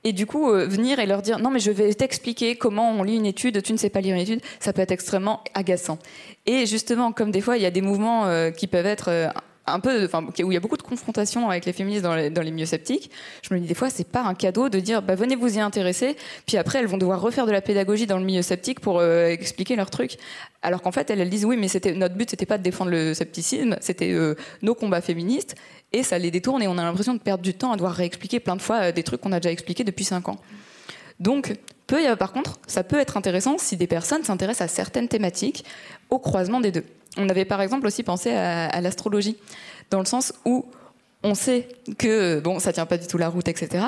Et 0.04 0.12
du 0.12 0.26
coup, 0.26 0.50
euh, 0.50 0.66
venir 0.66 0.98
et 0.98 1.06
leur 1.06 1.22
dire 1.22 1.38
non, 1.38 1.50
mais 1.50 1.60
je 1.60 1.70
vais 1.70 1.94
t'expliquer 1.94 2.56
comment 2.56 2.90
on 2.90 3.02
lit 3.02 3.16
une 3.16 3.26
étude, 3.26 3.62
tu 3.62 3.72
ne 3.72 3.78
sais 3.78 3.90
pas 3.90 4.00
lire 4.00 4.14
une 4.14 4.20
étude, 4.20 4.40
ça 4.58 4.72
peut 4.72 4.82
être 4.82 4.90
extrêmement 4.90 5.42
agaçant. 5.54 5.98
Et 6.46 6.66
justement, 6.66 7.12
comme 7.12 7.30
des 7.30 7.40
fois, 7.40 7.56
il 7.56 7.62
y 7.62 7.66
a 7.66 7.70
des 7.70 7.82
mouvements 7.82 8.26
euh, 8.26 8.50
qui 8.50 8.66
peuvent 8.66 8.86
être 8.86 9.32
un 9.66 9.80
peu, 9.80 10.08
où 10.42 10.50
il 10.50 10.54
y 10.54 10.56
a 10.56 10.60
beaucoup 10.60 10.76
de 10.76 10.82
confrontations 10.82 11.48
avec 11.48 11.66
les 11.66 11.72
féministes 11.72 12.02
dans 12.02 12.14
les, 12.14 12.50
milieux 12.50 12.66
sceptiques, 12.66 13.10
je 13.42 13.54
me 13.54 13.60
dis 13.60 13.66
des 13.66 13.74
fois, 13.74 13.90
c'est 13.90 14.08
pas 14.08 14.22
un 14.22 14.34
cadeau 14.34 14.68
de 14.68 14.80
dire, 14.80 15.02
bah, 15.02 15.14
venez 15.14 15.36
vous 15.36 15.56
y 15.56 15.60
intéresser, 15.60 16.16
puis 16.46 16.56
après, 16.56 16.80
elles 16.80 16.86
vont 16.86 16.98
devoir 16.98 17.20
refaire 17.20 17.46
de 17.46 17.52
la 17.52 17.60
pédagogie 17.60 18.06
dans 18.06 18.18
le 18.18 18.24
milieu 18.24 18.42
sceptique 18.42 18.80
pour 18.80 18.98
euh, 18.98 19.28
expliquer 19.28 19.76
leur 19.76 19.90
truc. 19.90 20.16
Alors 20.62 20.82
qu'en 20.82 20.92
fait, 20.92 21.10
elles, 21.10 21.30
disent, 21.30 21.44
oui, 21.44 21.56
mais 21.56 21.68
c'était, 21.68 21.92
notre 21.92 22.16
but, 22.16 22.30
c'était 22.30 22.46
pas 22.46 22.58
de 22.58 22.62
défendre 22.62 22.90
le 22.90 23.14
scepticisme, 23.14 23.76
c'était 23.80 24.10
euh, 24.10 24.34
nos 24.62 24.74
combats 24.74 25.00
féministes, 25.00 25.54
et 25.92 26.02
ça 26.02 26.18
les 26.18 26.30
détourne, 26.30 26.62
et 26.62 26.68
on 26.68 26.78
a 26.78 26.82
l'impression 26.82 27.14
de 27.14 27.20
perdre 27.20 27.42
du 27.42 27.54
temps 27.54 27.72
à 27.72 27.76
devoir 27.76 27.94
réexpliquer 27.94 28.40
plein 28.40 28.56
de 28.56 28.62
fois 28.62 28.76
euh, 28.76 28.92
des 28.92 29.04
trucs 29.04 29.20
qu'on 29.20 29.32
a 29.32 29.38
déjà 29.38 29.52
expliqués 29.52 29.84
depuis 29.84 30.04
cinq 30.04 30.28
ans. 30.28 30.38
Donc, 31.20 31.54
par 32.18 32.32
contre, 32.32 32.58
ça 32.66 32.82
peut 32.84 32.98
être 32.98 33.18
intéressant 33.18 33.58
si 33.58 33.76
des 33.76 33.86
personnes 33.86 34.24
s'intéressent 34.24 34.70
à 34.70 34.74
certaines 34.74 35.08
thématiques 35.08 35.64
au 36.08 36.18
croisement 36.18 36.58
des 36.58 36.72
deux. 36.72 36.84
On 37.16 37.28
avait 37.28 37.44
par 37.44 37.60
exemple 37.60 37.86
aussi 37.86 38.02
pensé 38.02 38.30
à, 38.30 38.80
l'astrologie, 38.80 39.36
dans 39.90 39.98
le 39.98 40.06
sens 40.06 40.32
où 40.44 40.64
on 41.22 41.34
sait 41.34 41.68
que 41.98 42.40
bon, 42.40 42.58
ça 42.58 42.72
tient 42.72 42.86
pas 42.86 42.98
du 42.98 43.06
tout 43.06 43.18
la 43.18 43.28
route, 43.28 43.48
etc. 43.48 43.86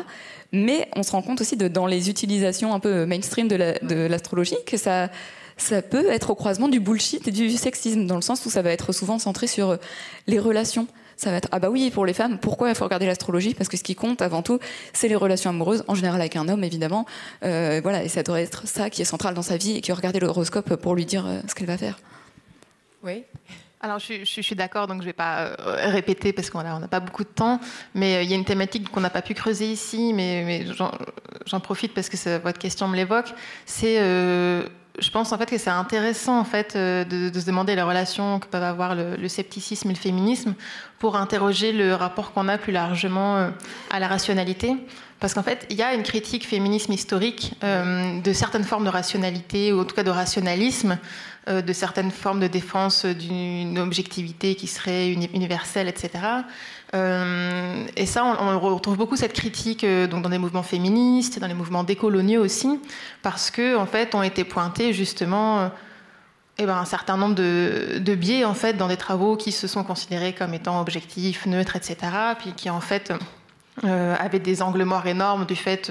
Mais 0.53 0.89
on 0.95 1.03
se 1.03 1.13
rend 1.13 1.23
compte 1.23 1.41
aussi 1.41 1.57
dans 1.57 1.87
les 1.87 2.11
utilisations 2.11 2.75
un 2.75 2.81
peu 2.81 3.07
mainstream 3.07 3.49
de 3.49 4.07
l'astrologie 4.07 4.57
que 4.67 4.77
ça, 4.77 5.09
ça 5.57 5.83
peut 5.83 6.11
être 6.11 6.31
au 6.31 6.35
croisement 6.35 6.69
du 6.69 6.81
bullshit 6.81 7.27
et 7.27 7.33
du 7.33 7.51
sexisme, 7.51 8.07
dans 8.07 8.17
le 8.17 8.23
sens 8.23 8.45
où 8.47 8.51
ça 8.51 8.63
va 8.63 8.71
être 8.71 8.93
souvent 8.93 9.19
centré 9.19 9.47
sur 9.47 9.79
les 10.27 10.39
relations. 10.39 10.87
Ça 11.17 11.31
va 11.31 11.37
être 11.37 11.49
ah 11.53 11.61
bah 11.61 11.71
oui 11.71 11.91
pour 11.91 12.07
les 12.07 12.13
femmes 12.13 12.39
pourquoi 12.39 12.71
il 12.71 12.75
faut 12.75 12.85
regarder 12.85 13.07
l'astrologie? 13.07 13.55
Parce 13.55 13.69
que 13.69 13.77
ce 13.77 13.85
qui 13.85 13.95
compte 13.95 14.21
avant 14.21 14.43
tout 14.43 14.59
c'est 14.93 15.07
les 15.07 15.15
relations 15.15 15.51
amoureuses 15.51 15.85
en 15.87 15.95
général 15.95 16.21
avec 16.21 16.35
un 16.35 16.49
homme 16.49 16.65
évidemment 16.65 17.07
euh, 17.45 17.81
voilà 17.83 18.03
et 18.03 18.09
ça 18.09 18.25
doit 18.25 18.41
être 18.41 18.67
ça 18.67 18.91
qui 18.91 19.03
est 19.03 19.05
central 19.05 19.33
dans 19.33 19.43
sa 19.43 19.57
vie 19.57 19.77
et 19.77 19.81
qui 19.81 19.93
regarder 19.93 20.19
l'horoscope 20.19 20.75
pour 20.75 20.97
lui 20.97 21.07
dire 21.07 21.25
euh, 21.27 21.41
ce 21.49 21.55
qu'elle 21.55 21.69
va 21.69 21.79
faire. 21.79 21.99
Oui. 23.05 23.23
Alors, 23.83 23.99
je, 23.99 24.25
suis 24.25 24.55
d'accord, 24.55 24.87
donc 24.87 25.03
je 25.03 25.03
ne 25.03 25.09
vais 25.09 25.13
pas 25.13 25.41
euh, 25.41 25.91
répéter 25.91 26.33
parce 26.33 26.49
qu'on 26.49 26.63
n'a 26.63 26.89
pas 26.89 27.01
beaucoup 27.01 27.23
de 27.23 27.29
temps, 27.29 27.61
mais 27.95 28.17
euh, 28.17 28.23
il 28.23 28.31
y 28.31 28.33
a 28.33 28.37
une 28.37 28.47
thématique 28.47 28.89
qu'on 28.89 29.03
n'a 29.03 29.11
pas 29.11 29.21
pu 29.21 29.35
creuser 29.35 29.71
ici, 29.71 30.15
mais, 30.15 30.65
j'en 31.45 31.61
profite 31.61 31.93
parce 31.93 32.09
que 32.09 32.39
votre 32.39 32.59
question 32.59 32.89
me 32.89 32.97
l'évoque. 32.97 33.35
C'est, 33.67 34.01
euh, 34.01 34.63
je 34.99 35.11
pense 35.11 35.33
en 35.33 35.39
fait 35.39 35.51
que 35.51 35.59
c'est 35.59 35.69
intéressant 35.69 36.39
en 36.39 36.45
fait 36.45 36.75
de, 36.79 37.31
se 37.39 37.45
demander 37.45 37.75
la 37.75 37.85
relation 37.85 38.39
que 38.39 38.47
peuvent 38.47 38.63
avoir 38.63 38.95
le, 38.95 39.29
scepticisme 39.29 39.91
et 39.91 39.93
le 39.93 39.99
féminisme 39.99 40.55
pour 40.99 41.17
interroger 41.17 41.73
le 41.73 41.95
rapport 41.95 42.33
qu'on 42.33 42.49
a 42.49 42.57
plus 42.57 42.73
largement 42.73 43.51
à 43.91 44.01
la 44.01 44.09
rationalité. 44.09 44.77
Parce 45.21 45.35
qu'en 45.35 45.43
fait, 45.43 45.67
il 45.71 45.77
y 45.77 45.83
a 45.83 45.95
une 45.95 46.03
critique 46.03 46.47
féminisme 46.47 46.93
historique 46.93 47.55
de 47.63 48.33
certaines 48.33 48.65
formes 48.65 48.85
de 48.85 48.91
rationalité, 48.91 49.73
ou 49.73 49.81
en 49.81 49.85
tout 49.85 49.95
cas 49.95 50.03
de 50.05 50.11
rationalisme, 50.11 50.99
de 51.47 51.73
certaines 51.73 52.11
formes 52.11 52.41
de 52.41 52.47
défense 52.47 53.05
d'une 53.05 53.79
objectivité 53.79 54.55
qui 54.55 54.67
serait 54.67 55.13
universelle, 55.13 55.89
etc. 55.89 56.45
Euh, 56.95 57.87
et 57.97 58.07
ça, 58.07 58.25
on, 58.25 58.59
retrouve 58.61 58.97
beaucoup 58.97 59.17
cette 59.17 59.33
critique 59.33 59.83
euh, 59.83 60.07
donc 60.07 60.23
dans 60.23 60.29
des 60.29 60.39
mouvements 60.39 60.63
féministes, 60.63 61.41
dans 61.41 61.49
les 61.49 61.55
mouvements 61.55 61.83
décoloniaux 61.83 62.45
aussi, 62.45 62.81
parce 63.23 63.51
que 63.51 63.77
en 63.77 63.87
fait, 63.87 64.15
ont 64.15 64.23
été 64.23 64.45
pointés 64.45 64.93
justement 64.93 65.71
eh 66.59 66.67
ben, 66.67 66.77
un 66.77 66.85
certain 66.85 67.17
nombre 67.17 67.35
de, 67.35 68.15
biais 68.15 68.45
en 68.45 68.55
fait 68.55 68.75
dans 68.75 68.87
des 68.87 68.97
travaux 68.97 69.37
qui 69.37 69.51
se 69.51 69.67
sont 69.67 69.83
considérés 69.83 70.35
comme 70.35 70.55
étant 70.55 70.81
objectifs, 70.81 71.47
neutres, 71.47 71.75
etc. 71.75 71.97
Puis 72.39 72.53
qui 72.53 72.71
en 72.71 72.81
fait 72.81 73.13
avaient 73.83 74.39
des 74.39 74.63
angles 74.63 74.85
morts 74.85 75.07
énormes 75.07 75.47
du 75.47 75.57
fait 75.57 75.91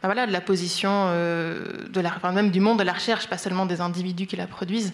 ben 0.00 0.06
voilà, 0.08 0.28
de 0.28 0.32
la 0.32 0.40
position 0.40 0.90
euh, 0.92 1.64
même 2.32 2.50
du 2.50 2.60
monde 2.60 2.78
de 2.78 2.84
la 2.84 2.92
recherche, 2.92 3.26
pas 3.26 3.38
seulement 3.38 3.66
des 3.66 3.80
individus 3.80 4.26
qui 4.26 4.36
la 4.36 4.46
produisent. 4.46 4.92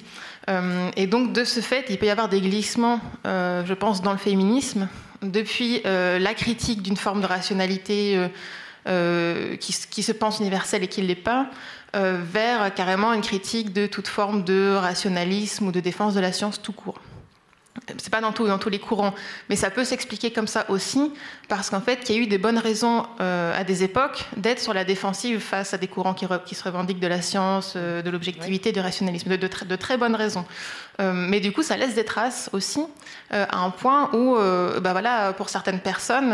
Euh, 0.48 0.90
et 0.96 1.06
donc, 1.06 1.34
de 1.34 1.44
ce 1.44 1.60
fait, 1.60 1.84
il 1.90 1.98
peut 1.98 2.06
y 2.06 2.10
avoir 2.10 2.30
des 2.30 2.40
glissements, 2.40 3.00
euh, 3.26 3.62
je 3.66 3.74
pense, 3.74 4.00
dans 4.00 4.12
le 4.12 4.18
féminisme, 4.18 4.88
depuis 5.20 5.82
la 5.84 6.34
critique 6.34 6.82
d'une 6.82 6.96
forme 6.96 7.22
de 7.22 7.26
rationalité 7.26 8.28
qui, 8.86 9.74
qui, 9.90 10.02
se 10.02 10.12
pense 10.12 10.38
universelle 10.40 10.82
et 10.82 10.88
qui 10.88 11.00
ne 11.00 11.06
l'est 11.06 11.14
pas, 11.14 11.48
vers 11.94 12.74
carrément 12.74 13.14
une 13.14 13.22
critique 13.22 13.72
de 13.72 13.86
toute 13.86 14.06
forme 14.06 14.44
de 14.44 14.74
rationalisme 14.74 15.68
ou 15.68 15.72
de 15.72 15.80
défense 15.80 16.12
de 16.12 16.20
la 16.20 16.30
science 16.30 16.60
tout 16.60 16.74
court 16.74 17.00
c'est 17.98 18.10
pas 18.10 18.20
dans, 18.20 18.30
dans 18.30 18.58
tous 18.58 18.68
les 18.68 18.78
courants, 18.78 19.14
mais 19.48 19.56
ça 19.56 19.70
peut 19.70 19.84
s'expliquer 19.84 20.30
comme 20.30 20.46
ça 20.46 20.64
aussi, 20.68 21.12
parce 21.48 21.70
qu'en 21.70 21.80
fait, 21.80 22.08
il 22.08 22.16
y 22.16 22.18
a 22.18 22.22
eu 22.22 22.26
des 22.26 22.38
bonnes 22.38 22.58
raisons 22.58 23.06
euh, 23.20 23.58
à 23.58 23.64
des 23.64 23.82
époques 23.82 24.24
d'être 24.36 24.60
sur 24.60 24.74
la 24.74 24.84
défensive 24.84 25.40
face 25.40 25.74
à 25.74 25.78
des 25.78 25.88
courants 25.88 26.14
qui, 26.14 26.26
qui 26.46 26.54
se 26.54 26.64
revendiquent 26.64 27.00
de 27.00 27.06
la 27.06 27.22
science, 27.22 27.74
euh, 27.76 28.02
de 28.02 28.10
l'objectivité, 28.10 28.72
du 28.72 28.80
rationalisme, 28.80 29.36
de, 29.36 29.36
de, 29.36 29.76
très 29.76 29.96
bonnes 29.96 30.16
raisons. 30.16 30.44
Euh, 31.00 31.12
mais 31.12 31.40
du 31.40 31.52
coup, 31.52 31.62
ça 31.62 31.76
laisse 31.76 31.94
des 31.94 32.04
traces 32.04 32.50
aussi, 32.52 32.80
à 33.30 33.58
un 33.58 33.70
point 33.70 34.14
où, 34.14 34.36
bah 34.80 34.92
voilà, 34.92 35.32
pour 35.32 35.48
certaines 35.48 35.80
personnes, 35.80 36.32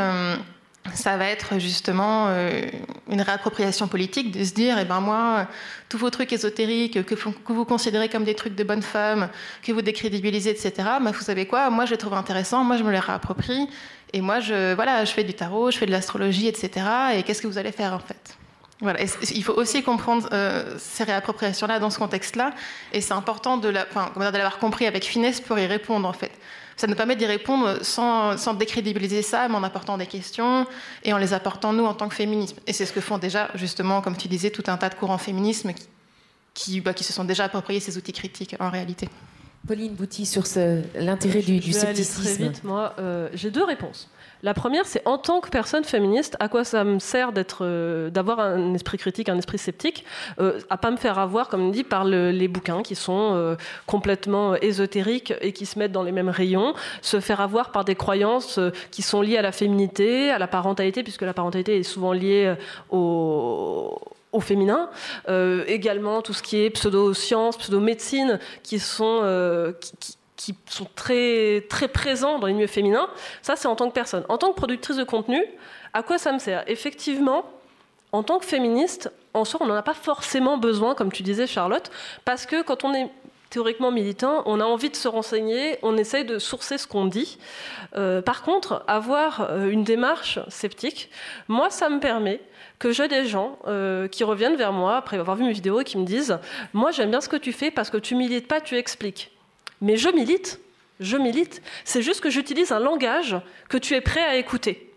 ça 0.95 1.17
va 1.17 1.27
être 1.27 1.59
justement 1.59 2.29
euh, 2.29 2.63
une 3.09 3.21
réappropriation 3.21 3.87
politique 3.87 4.33
de 4.33 4.43
se 4.45 4.53
dire, 4.53 4.79
eh 4.79 4.85
ben 4.85 5.01
moi, 5.01 5.47
tous 5.89 5.99
vos 5.99 6.11
trucs 6.11 6.33
ésotériques 6.33 7.05
que, 7.05 7.15
vous 7.15 7.65
considérez 7.65 8.09
comme 8.09 8.25
des 8.25 8.35
trucs 8.35 8.55
de 8.55 8.65
bonne 8.65 8.83
femme, 8.83 9.29
que 9.63 9.73
vous 9.73 9.83
décrédibilisez, 9.83 10.51
etc. 10.51 10.73
Ben, 11.03 11.11
vous 11.11 11.21
savez 11.21 11.47
quoi? 11.47 11.71
Moi, 11.71 11.85
je 11.85 11.93
les 11.93 11.99
trouve 11.99 12.15
intéressants. 12.15 12.65
Moi, 12.65 12.77
je 12.77 12.83
me 12.83 12.91
les 12.91 12.99
réapproprie. 12.99 13.69
Et 14.13 14.21
moi, 14.21 14.41
je, 14.41 14.75
voilà, 14.75 15.05
je 15.05 15.13
fais 15.13 15.23
du 15.23 15.35
tarot, 15.35 15.71
je 15.71 15.79
fais 15.79 15.87
de 15.87 15.93
l'astrologie, 15.93 16.49
etc. 16.49 16.87
Et 17.15 17.23
qu'est-ce 17.23 17.43
que 17.43 17.47
vous 17.47 17.59
allez 17.59 17.73
faire 17.73 17.93
en 17.93 18.01
fait? 18.01 18.37
Voilà. 18.81 19.01
il 19.03 19.45
faut 19.45 19.53
aussi 19.53 19.83
comprendre 19.83 20.27
euh, 20.33 20.75
ces 20.79 21.05
réappropriations-là 21.05 21.79
dans 21.79 21.91
ce 21.91 21.99
contexte-là, 21.99 22.55
et 22.95 23.03
c'est 23.03 23.13
important 23.13 23.59
de 23.59 23.69
l'avoir 23.69 24.59
compris 24.59 24.87
avec 24.87 25.05
finesse 25.05 25.39
pour 25.39 25.59
y 25.59 25.67
répondre 25.67 26.09
en 26.09 26.15
fait 26.15 26.33
ça 26.81 26.87
nous 26.87 26.95
permet 26.95 27.15
d'y 27.15 27.27
répondre 27.27 27.85
sans, 27.85 28.39
sans, 28.39 28.55
décrédibiliser 28.55 29.21
ça, 29.21 29.47
mais 29.49 29.55
en 29.55 29.63
apportant 29.63 29.99
des 29.99 30.07
questions 30.07 30.67
et 31.05 31.13
en 31.13 31.19
les 31.19 31.35
apportant 31.35 31.75
nous 31.75 31.85
en 31.85 31.93
tant 31.93 32.09
que 32.09 32.15
féminisme. 32.15 32.57
Et 32.67 32.73
c'est 32.73 32.87
ce 32.87 32.93
que 32.95 33.03
font 33.03 33.19
déjà, 33.19 33.51
justement, 33.55 34.01
comme 34.01 34.17
tu 34.17 34.29
disais, 34.29 34.49
tout 34.49 34.65
un 34.67 34.79
tas 34.79 34.89
de 34.89 34.95
courants 34.95 35.19
féminismes 35.19 35.75
qui, 35.75 35.89
qui, 36.55 36.81
bah, 36.81 36.95
qui 36.95 37.05
se 37.05 37.13
sont 37.13 37.25
déjà 37.25 37.45
appropriés 37.45 37.81
ces 37.81 37.99
outils 37.99 38.15
critiques 38.15 38.57
en 38.61 38.71
réalité. 38.71 39.11
Pauline 39.69 39.93
Bouty, 39.93 40.25
sur 40.25 40.45
l'intérêt 40.95 41.43
du, 41.43 41.59
du 41.59 41.73
scepticisme. 41.75 42.23
très 42.23 42.49
vite, 42.49 42.65
moi, 42.65 42.95
euh, 42.99 43.29
j'ai 43.35 43.51
deux 43.51 43.65
réponses. 43.65 44.09
La 44.43 44.55
première, 44.55 44.87
c'est 44.87 45.07
en 45.07 45.19
tant 45.19 45.41
que 45.41 45.51
personne 45.51 45.85
féministe, 45.85 46.37
à 46.41 46.49
quoi 46.49 46.65
ça 46.65 46.85
me 46.85 46.99
sert 46.99 47.33
euh, 47.61 48.11
d'avoir 48.11 48.41
un 48.41 48.73
esprit 48.75 48.97
critique, 48.97 49.29
un 49.29 49.37
esprit 49.37 49.59
sceptique, 49.59 50.05
euh, 50.41 50.59
à 50.71 50.79
pas 50.79 50.91
me 50.91 50.97
faire 50.97 51.19
avoir, 51.19 51.49
comme 51.49 51.63
on 51.63 51.69
dit, 51.71 51.85
par 51.85 52.05
les 52.05 52.49
bouquins 52.49 52.83
qui 52.83 52.95
sont 52.95 53.35
euh, 53.35 53.57
complètement 53.87 54.55
ésotériques 54.57 55.35
et 55.43 55.53
qui 55.53 55.67
se 55.67 55.79
mettent 55.79 55.93
dans 55.93 56.03
les 56.03 56.13
mêmes 56.13 56.31
rayons, 56.31 56.75
se 57.03 57.21
faire 57.21 57.41
avoir 57.41 57.71
par 57.71 57.85
des 57.85 57.95
croyances 57.95 58.59
qui 58.91 59.03
sont 59.03 59.21
liées 59.21 59.37
à 59.37 59.43
la 59.43 59.53
féminité, 59.53 60.31
à 60.31 60.39
la 60.39 60.47
parentalité, 60.47 61.03
puisque 61.03 61.23
la 61.23 61.35
parentalité 61.35 61.79
est 61.79 61.83
souvent 61.83 62.13
liée 62.13 62.55
au 62.91 64.41
féminin, 64.41 64.89
également 65.67 66.23
tout 66.23 66.33
ce 66.33 66.43
qui 66.43 66.63
est 66.63 66.71
pseudo-sciences, 66.71 67.59
pseudo-médecine, 67.59 68.39
qui 68.63 68.79
sont 68.79 69.23
qui 70.41 70.55
sont 70.71 70.87
très, 70.95 71.67
très 71.69 71.87
présents 71.87 72.39
dans 72.39 72.47
les 72.47 72.55
milieux 72.55 72.67
féminins. 72.67 73.11
Ça, 73.43 73.57
c'est 73.57 73.69
en 73.69 73.77
tant 73.77 73.91
que 73.91 73.93
personne. 73.93 74.25
En 74.31 74.39
tant 74.39 74.53
que 74.53 74.57
productrice 74.57 74.97
de 74.97 75.05
contenu, 75.05 75.45
à 75.93 76.03
quoi 76.03 76.17
ça 76.17 76.33
me 76.33 76.39
sert? 76.39 76.65
Effectivement, 76.67 77.45
en 78.13 78.23
tant 78.23 78.39
que 78.39 78.47
féministe, 78.47 79.13
en 79.35 79.45
soi, 79.45 79.61
on 79.63 79.67
n'en 79.67 79.75
a 79.75 79.83
pas 79.83 79.93
forcément 79.93 80.57
besoin, 80.57 80.95
comme 80.95 81.13
tu 81.13 81.23
disais, 81.23 81.47
Charlotte, 81.47 81.91
parce 82.25 82.47
que 82.47 82.63
quand 82.63 82.85
on 82.85 82.95
est 82.95 83.11
théoriquement 83.51 83.91
militant, 83.91 84.43
on 84.47 84.61
a 84.61 84.65
envie 84.65 84.89
de 84.89 84.97
se 84.97 85.09
renseigner, 85.09 85.79
on 85.83 85.99
essaye 85.99 86.25
de 86.25 86.39
sourcer 86.39 86.79
ce 86.79 86.87
qu'on 86.87 87.05
dit. 87.05 87.37
Euh, 87.95 88.23
par 88.23 88.41
contre, 88.43 88.83
avoir 88.87 89.51
euh, 89.51 89.69
une 89.69 89.85
démarche 89.85 90.39
sceptique, 90.49 91.11
moi, 91.49 91.69
ça 91.69 91.91
me 91.91 92.01
permet 92.01 92.41
que 92.79 92.93
j'ai 92.93 93.09
des 93.09 93.27
gens 93.27 93.59
euh, 93.67 94.09
qui 94.09 94.25
reviennent 94.25 94.57
vers 94.57 94.73
moi 94.73 94.97
après 94.97 95.19
avoir 95.19 95.37
vu 95.37 95.45
mes 95.45 95.53
vidéos 95.53 95.81
et 95.81 95.85
qui 95.85 95.99
me 95.99 96.07
disent 96.07 96.39
Moi, 96.73 96.93
j'aime 96.93 97.11
bien 97.11 97.21
ce 97.21 97.29
que 97.29 97.37
tu 97.37 97.53
fais 97.53 97.71
parce 97.71 97.91
que 97.91 97.99
tu 97.99 98.15
milites 98.15 98.49
pas, 98.49 98.63
tu 98.63 98.79
expliques. 98.79 99.31
Mais 99.81 99.97
je 99.97 100.09
milite, 100.09 100.61
je 101.01 101.17
milite. 101.17 101.63
C'est 101.85 102.03
juste 102.03 102.21
que 102.21 102.31
j'utilise 102.31 102.73
un 102.73 102.81
langage 102.81 103.37
que 103.69 103.79
tu 103.79 103.95
es 103.95 104.01
prêt 104.01 104.23
à 104.23 104.37
écouter. 104.37 104.91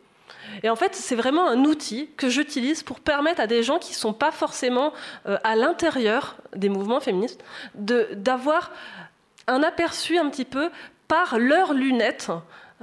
Et 0.62 0.70
en 0.70 0.76
fait, 0.76 0.94
c'est 0.96 1.16
vraiment 1.16 1.48
un 1.48 1.64
outil 1.64 2.10
que 2.18 2.30
j'utilise 2.30 2.84
pour 2.84 3.00
permettre 3.00 3.42
à 3.42 3.48
des 3.48 3.64
gens 3.64 3.80
qui 3.80 3.92
ne 3.92 3.98
sont 3.98 4.14
pas 4.14 4.32
forcément 4.32 4.94
euh, 5.26 5.38
à 5.44 5.56
l'intérieur 5.56 6.38
des 6.56 6.70
mouvements 6.70 7.00
féministes 7.00 7.44
d'avoir 7.76 8.72
un 9.48 9.64
aperçu 9.64 10.18
un 10.18 10.30
petit 10.30 10.46
peu 10.46 10.70
par 11.08 11.40
leurs 11.40 11.74
lunettes 11.74 12.32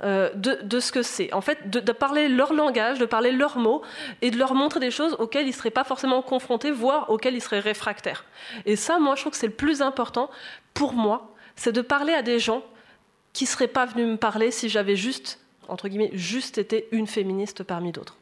euh, 0.02 0.30
de, 0.34 0.80
ce 0.80 0.92
que 0.92 1.02
c'est. 1.02 1.32
En 1.32 1.42
fait, 1.42 1.68
de, 1.68 1.92
parler 1.92 2.28
leur 2.28 2.54
langage, 2.54 2.98
de 2.98 3.04
parler 3.04 3.32
leurs 3.32 3.58
mots 3.58 3.82
et 4.22 4.30
de 4.30 4.38
leur 4.38 4.54
montrer 4.54 4.80
des 4.80 4.90
choses 4.90 5.14
auxquelles 5.18 5.44
ils 5.44 5.50
ne 5.50 5.54
seraient 5.54 5.70
pas 5.70 5.84
forcément 5.84 6.22
confrontés, 6.22 6.70
voire 6.70 7.10
auxquelles 7.10 7.34
ils 7.34 7.42
seraient 7.42 7.60
réfractaires. 7.60 8.24
Et 8.64 8.76
ça, 8.76 8.98
moi, 8.98 9.14
je 9.14 9.22
trouve 9.22 9.32
que 9.32 9.38
c'est 9.38 9.46
le 9.46 9.52
plus 9.52 9.82
important 9.82 10.30
pour 10.72 10.94
moi 10.94 11.34
c'est 11.56 11.72
de 11.72 11.80
parler 11.80 12.12
à 12.12 12.22
des 12.22 12.38
gens 12.38 12.62
qui 13.32 13.44
ne 13.44 13.48
seraient 13.48 13.68
pas 13.68 13.86
venus 13.86 14.06
me 14.06 14.16
parler 14.16 14.50
si 14.50 14.68
j'avais 14.68 14.96
juste, 14.96 15.38
entre 15.68 15.88
guillemets, 15.88 16.10
juste 16.14 16.58
été 16.58 16.88
une 16.92 17.06
féministe 17.06 17.62
parmi 17.62 17.92
d'autres. 17.92 18.16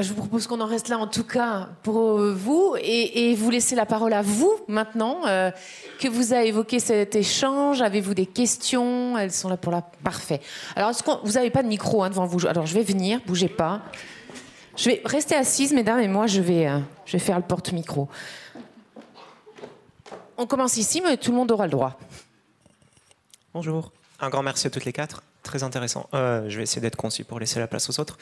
Je 0.00 0.10
vous 0.10 0.14
propose 0.14 0.46
qu'on 0.46 0.60
en 0.60 0.66
reste 0.66 0.88
là 0.88 0.98
en 0.98 1.08
tout 1.08 1.24
cas 1.24 1.70
pour 1.82 2.18
vous 2.20 2.76
et, 2.80 3.34
vous 3.34 3.50
laisser 3.50 3.74
la 3.74 3.84
parole 3.84 4.12
à 4.12 4.22
vous 4.22 4.52
maintenant. 4.68 5.26
Euh, 5.26 5.50
que 5.98 6.06
vous 6.06 6.32
a 6.32 6.44
évoqué 6.44 6.78
cet 6.78 7.16
échange 7.16 7.82
Avez-vous 7.82 8.14
des 8.14 8.26
questions? 8.26 9.18
Elles 9.18 9.32
sont 9.32 9.48
là 9.48 9.56
pour 9.56 9.72
la. 9.72 9.82
Parfait. 9.82 10.40
Alors, 10.76 10.92
vous 11.24 11.32
n'avez 11.32 11.50
pas 11.50 11.64
de 11.64 11.68
micro 11.68 12.04
hein, 12.04 12.10
devant 12.10 12.26
vous? 12.26 12.46
Alors, 12.46 12.66
je 12.66 12.74
vais 12.74 12.84
venir, 12.84 13.20
bougez 13.26 13.48
pas. 13.48 13.82
Je 14.76 14.90
vais 14.90 15.02
rester 15.04 15.34
assise, 15.34 15.72
mesdames, 15.72 15.98
et 15.98 16.06
moi, 16.06 16.28
je 16.28 16.40
vais, 16.40 16.68
euh, 16.68 16.78
je 17.04 17.12
vais 17.12 17.18
faire 17.18 17.36
le 17.36 17.42
porte-micro. 17.42 18.08
On 20.40 20.46
commence 20.46 20.76
ici, 20.76 21.02
mais 21.04 21.16
tout 21.16 21.32
le 21.32 21.36
monde 21.36 21.50
aura 21.50 21.64
le 21.64 21.72
droit. 21.72 21.98
Bonjour. 23.52 23.90
Un 24.20 24.30
grand 24.30 24.44
merci 24.44 24.68
à 24.68 24.70
toutes 24.70 24.84
les 24.84 24.92
quatre. 24.92 25.24
Très 25.42 25.64
intéressant. 25.64 26.08
Euh, 26.14 26.48
je 26.48 26.56
vais 26.56 26.62
essayer 26.62 26.80
d'être 26.80 26.94
concis 26.94 27.24
pour 27.24 27.40
laisser 27.40 27.58
la 27.58 27.66
place 27.66 27.90
aux 27.90 28.00
autres. 28.00 28.18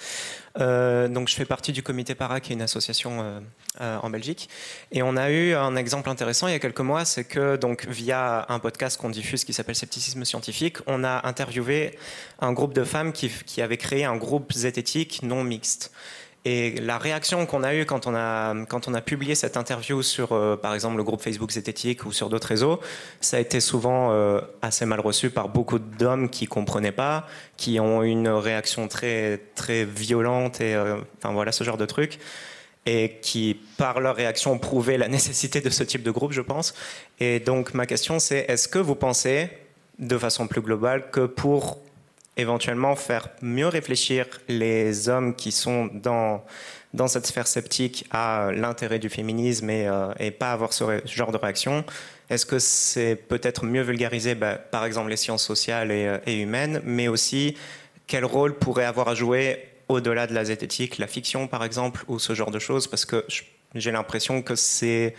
Euh, 0.58 1.08
donc, 1.08 1.28
je 1.28 1.34
fais 1.34 1.44
partie 1.44 1.72
du 1.72 1.82
comité 1.82 2.14
Para, 2.14 2.40
qui 2.40 2.52
est 2.52 2.54
une 2.54 2.62
association 2.62 3.42
euh, 3.80 3.98
en 3.98 4.08
Belgique. 4.08 4.48
Et 4.92 5.02
on 5.02 5.14
a 5.18 5.30
eu 5.30 5.52
un 5.52 5.76
exemple 5.76 6.08
intéressant 6.08 6.46
il 6.48 6.52
y 6.52 6.54
a 6.54 6.58
quelques 6.58 6.80
mois, 6.80 7.04
c'est 7.04 7.24
que 7.24 7.56
donc 7.56 7.86
via 7.86 8.46
un 8.48 8.60
podcast 8.60 8.98
qu'on 8.98 9.10
diffuse 9.10 9.44
qui 9.44 9.52
s'appelle 9.52 9.74
Scepticisme 9.74 10.24
scientifique, 10.24 10.78
on 10.86 11.04
a 11.04 11.26
interviewé 11.28 11.98
un 12.40 12.54
groupe 12.54 12.72
de 12.72 12.84
femmes 12.84 13.12
qui, 13.12 13.28
qui 13.28 13.60
avait 13.60 13.76
créé 13.76 14.06
un 14.06 14.16
groupe 14.16 14.54
zététique 14.54 15.22
non 15.22 15.44
mixte. 15.44 15.92
Et 16.48 16.70
la 16.80 16.96
réaction 16.96 17.44
qu'on 17.44 17.64
a 17.64 17.74
eue 17.74 17.86
quand 17.86 18.06
on 18.06 18.14
a, 18.14 18.54
quand 18.66 18.86
on 18.86 18.94
a 18.94 19.00
publié 19.00 19.34
cette 19.34 19.56
interview 19.56 20.00
sur, 20.00 20.30
euh, 20.30 20.56
par 20.56 20.74
exemple, 20.74 20.96
le 20.96 21.02
groupe 21.02 21.20
Facebook 21.20 21.50
Zététique 21.50 22.06
ou 22.06 22.12
sur 22.12 22.28
d'autres 22.28 22.46
réseaux, 22.46 22.78
ça 23.20 23.38
a 23.38 23.40
été 23.40 23.58
souvent 23.58 24.12
euh, 24.12 24.40
assez 24.62 24.86
mal 24.86 25.00
reçu 25.00 25.30
par 25.30 25.48
beaucoup 25.48 25.80
d'hommes 25.80 26.30
qui 26.30 26.46
comprenaient 26.46 26.92
pas, 26.92 27.26
qui 27.56 27.80
ont 27.80 28.04
une 28.04 28.28
réaction 28.28 28.86
très, 28.86 29.40
très 29.56 29.84
violente 29.84 30.60
et, 30.60 30.76
euh, 30.76 30.98
voilà, 31.24 31.50
ce 31.50 31.64
genre 31.64 31.78
de 31.78 31.86
truc. 31.86 32.20
Et 32.88 33.18
qui, 33.22 33.60
par 33.76 33.98
leur 33.98 34.14
réaction, 34.14 34.56
prouvé 34.60 34.98
la 34.98 35.08
nécessité 35.16 35.60
de 35.60 35.70
ce 35.70 35.82
type 35.82 36.04
de 36.04 36.12
groupe, 36.12 36.30
je 36.30 36.42
pense. 36.42 36.74
Et 37.18 37.40
donc, 37.40 37.74
ma 37.74 37.86
question, 37.86 38.20
c'est 38.20 38.44
est-ce 38.46 38.68
que 38.68 38.78
vous 38.78 38.94
pensez, 38.94 39.50
de 39.98 40.16
façon 40.16 40.46
plus 40.46 40.60
globale, 40.60 41.10
que 41.10 41.26
pour 41.26 41.78
éventuellement 42.36 42.96
faire 42.96 43.28
mieux 43.40 43.68
réfléchir 43.68 44.26
les 44.48 45.08
hommes 45.08 45.34
qui 45.34 45.52
sont 45.52 45.86
dans, 45.92 46.44
dans 46.92 47.08
cette 47.08 47.26
sphère 47.26 47.46
sceptique 47.46 48.06
à 48.10 48.50
l'intérêt 48.52 48.98
du 48.98 49.08
féminisme 49.08 49.70
et, 49.70 49.88
euh, 49.88 50.30
pas 50.38 50.52
avoir 50.52 50.72
ce, 50.72 51.00
genre 51.06 51.32
de 51.32 51.38
réaction. 51.38 51.84
Est-ce 52.28 52.44
que 52.44 52.58
c'est 52.58 53.16
peut-être 53.16 53.64
mieux 53.64 53.82
vulgariser, 53.82 54.34
bah, 54.34 54.54
par 54.54 54.84
exemple, 54.84 55.10
les 55.10 55.16
sciences 55.16 55.44
sociales 55.44 55.90
et, 55.90 56.06
euh, 56.06 56.18
et, 56.26 56.40
humaines, 56.40 56.82
mais 56.84 57.08
aussi 57.08 57.56
quel 58.06 58.24
rôle 58.24 58.54
pourrait 58.54 58.84
avoir 58.84 59.08
à 59.08 59.14
jouer 59.14 59.68
au-delà 59.88 60.26
de 60.26 60.34
la 60.34 60.44
zététique, 60.44 60.98
la 60.98 61.06
fiction, 61.06 61.46
par 61.46 61.64
exemple, 61.64 62.04
ou 62.08 62.18
ce 62.18 62.34
genre 62.34 62.50
de 62.50 62.58
choses? 62.58 62.86
Parce 62.86 63.04
que 63.04 63.24
j'ai 63.74 63.92
l'impression 63.92 64.42
que 64.42 64.56
c'est 64.56 65.14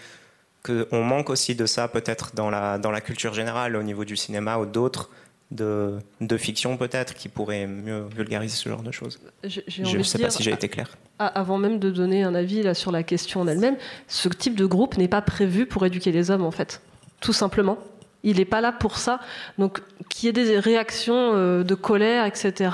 qu'on 0.64 1.04
manque 1.04 1.30
aussi 1.30 1.56
de 1.56 1.66
ça 1.66 1.88
peut-être 1.88 2.36
dans 2.36 2.50
la, 2.50 2.78
dans 2.78 2.92
la 2.92 3.02
culture 3.02 3.34
générale 3.34 3.76
au 3.76 3.84
niveau 3.84 4.06
du 4.06 4.18
cinéma 4.18 4.58
ou 4.58 4.66
d'autres 4.66 5.10
de, 5.52 6.00
de 6.20 6.38
fiction 6.38 6.78
peut-être 6.78 7.14
qui 7.14 7.30
pourrait 7.30 7.68
mieux 7.68 8.06
vulgariser 8.16 8.56
ce 8.56 8.68
genre 8.70 8.84
de 8.84 8.92
choses. 8.92 9.20
Je 9.44 9.98
ne 9.98 10.04
sais 10.04 10.20
pas 10.20 10.30
si 10.30 10.44
j'ai 10.44 10.52
été 10.52 10.68
clair. 10.70 10.98
Avant 11.20 11.58
même 11.58 11.80
de 11.80 11.90
donner 11.90 12.24
un 12.24 12.36
avis 12.36 12.64
là, 12.64 12.74
sur 12.74 12.92
la 12.92 13.04
question 13.04 13.42
en 13.42 13.48
elle-même, 13.48 13.78
ce 14.08 14.30
type 14.30 14.56
de 14.56 14.66
groupe 14.66 14.98
n'est 14.98 15.08
pas 15.08 15.22
prévu 15.22 15.66
pour 15.66 15.86
éduquer 15.86 16.12
les 16.12 16.32
hommes 16.32 16.44
en 16.44 16.52
fait, 16.52 16.82
tout 17.22 17.34
simplement. 17.34 17.78
Il 18.24 18.38
n'est 18.38 18.46
pas 18.46 18.62
là 18.62 18.72
pour 18.72 18.98
ça. 18.98 19.20
Donc 19.58 19.82
qu'il 20.10 20.28
y 20.28 20.30
ait 20.30 20.34
des 20.34 20.60
réactions 20.60 21.34
euh, 21.36 21.64
de 21.64 21.76
colère, 21.76 22.26
etc. 22.26 22.72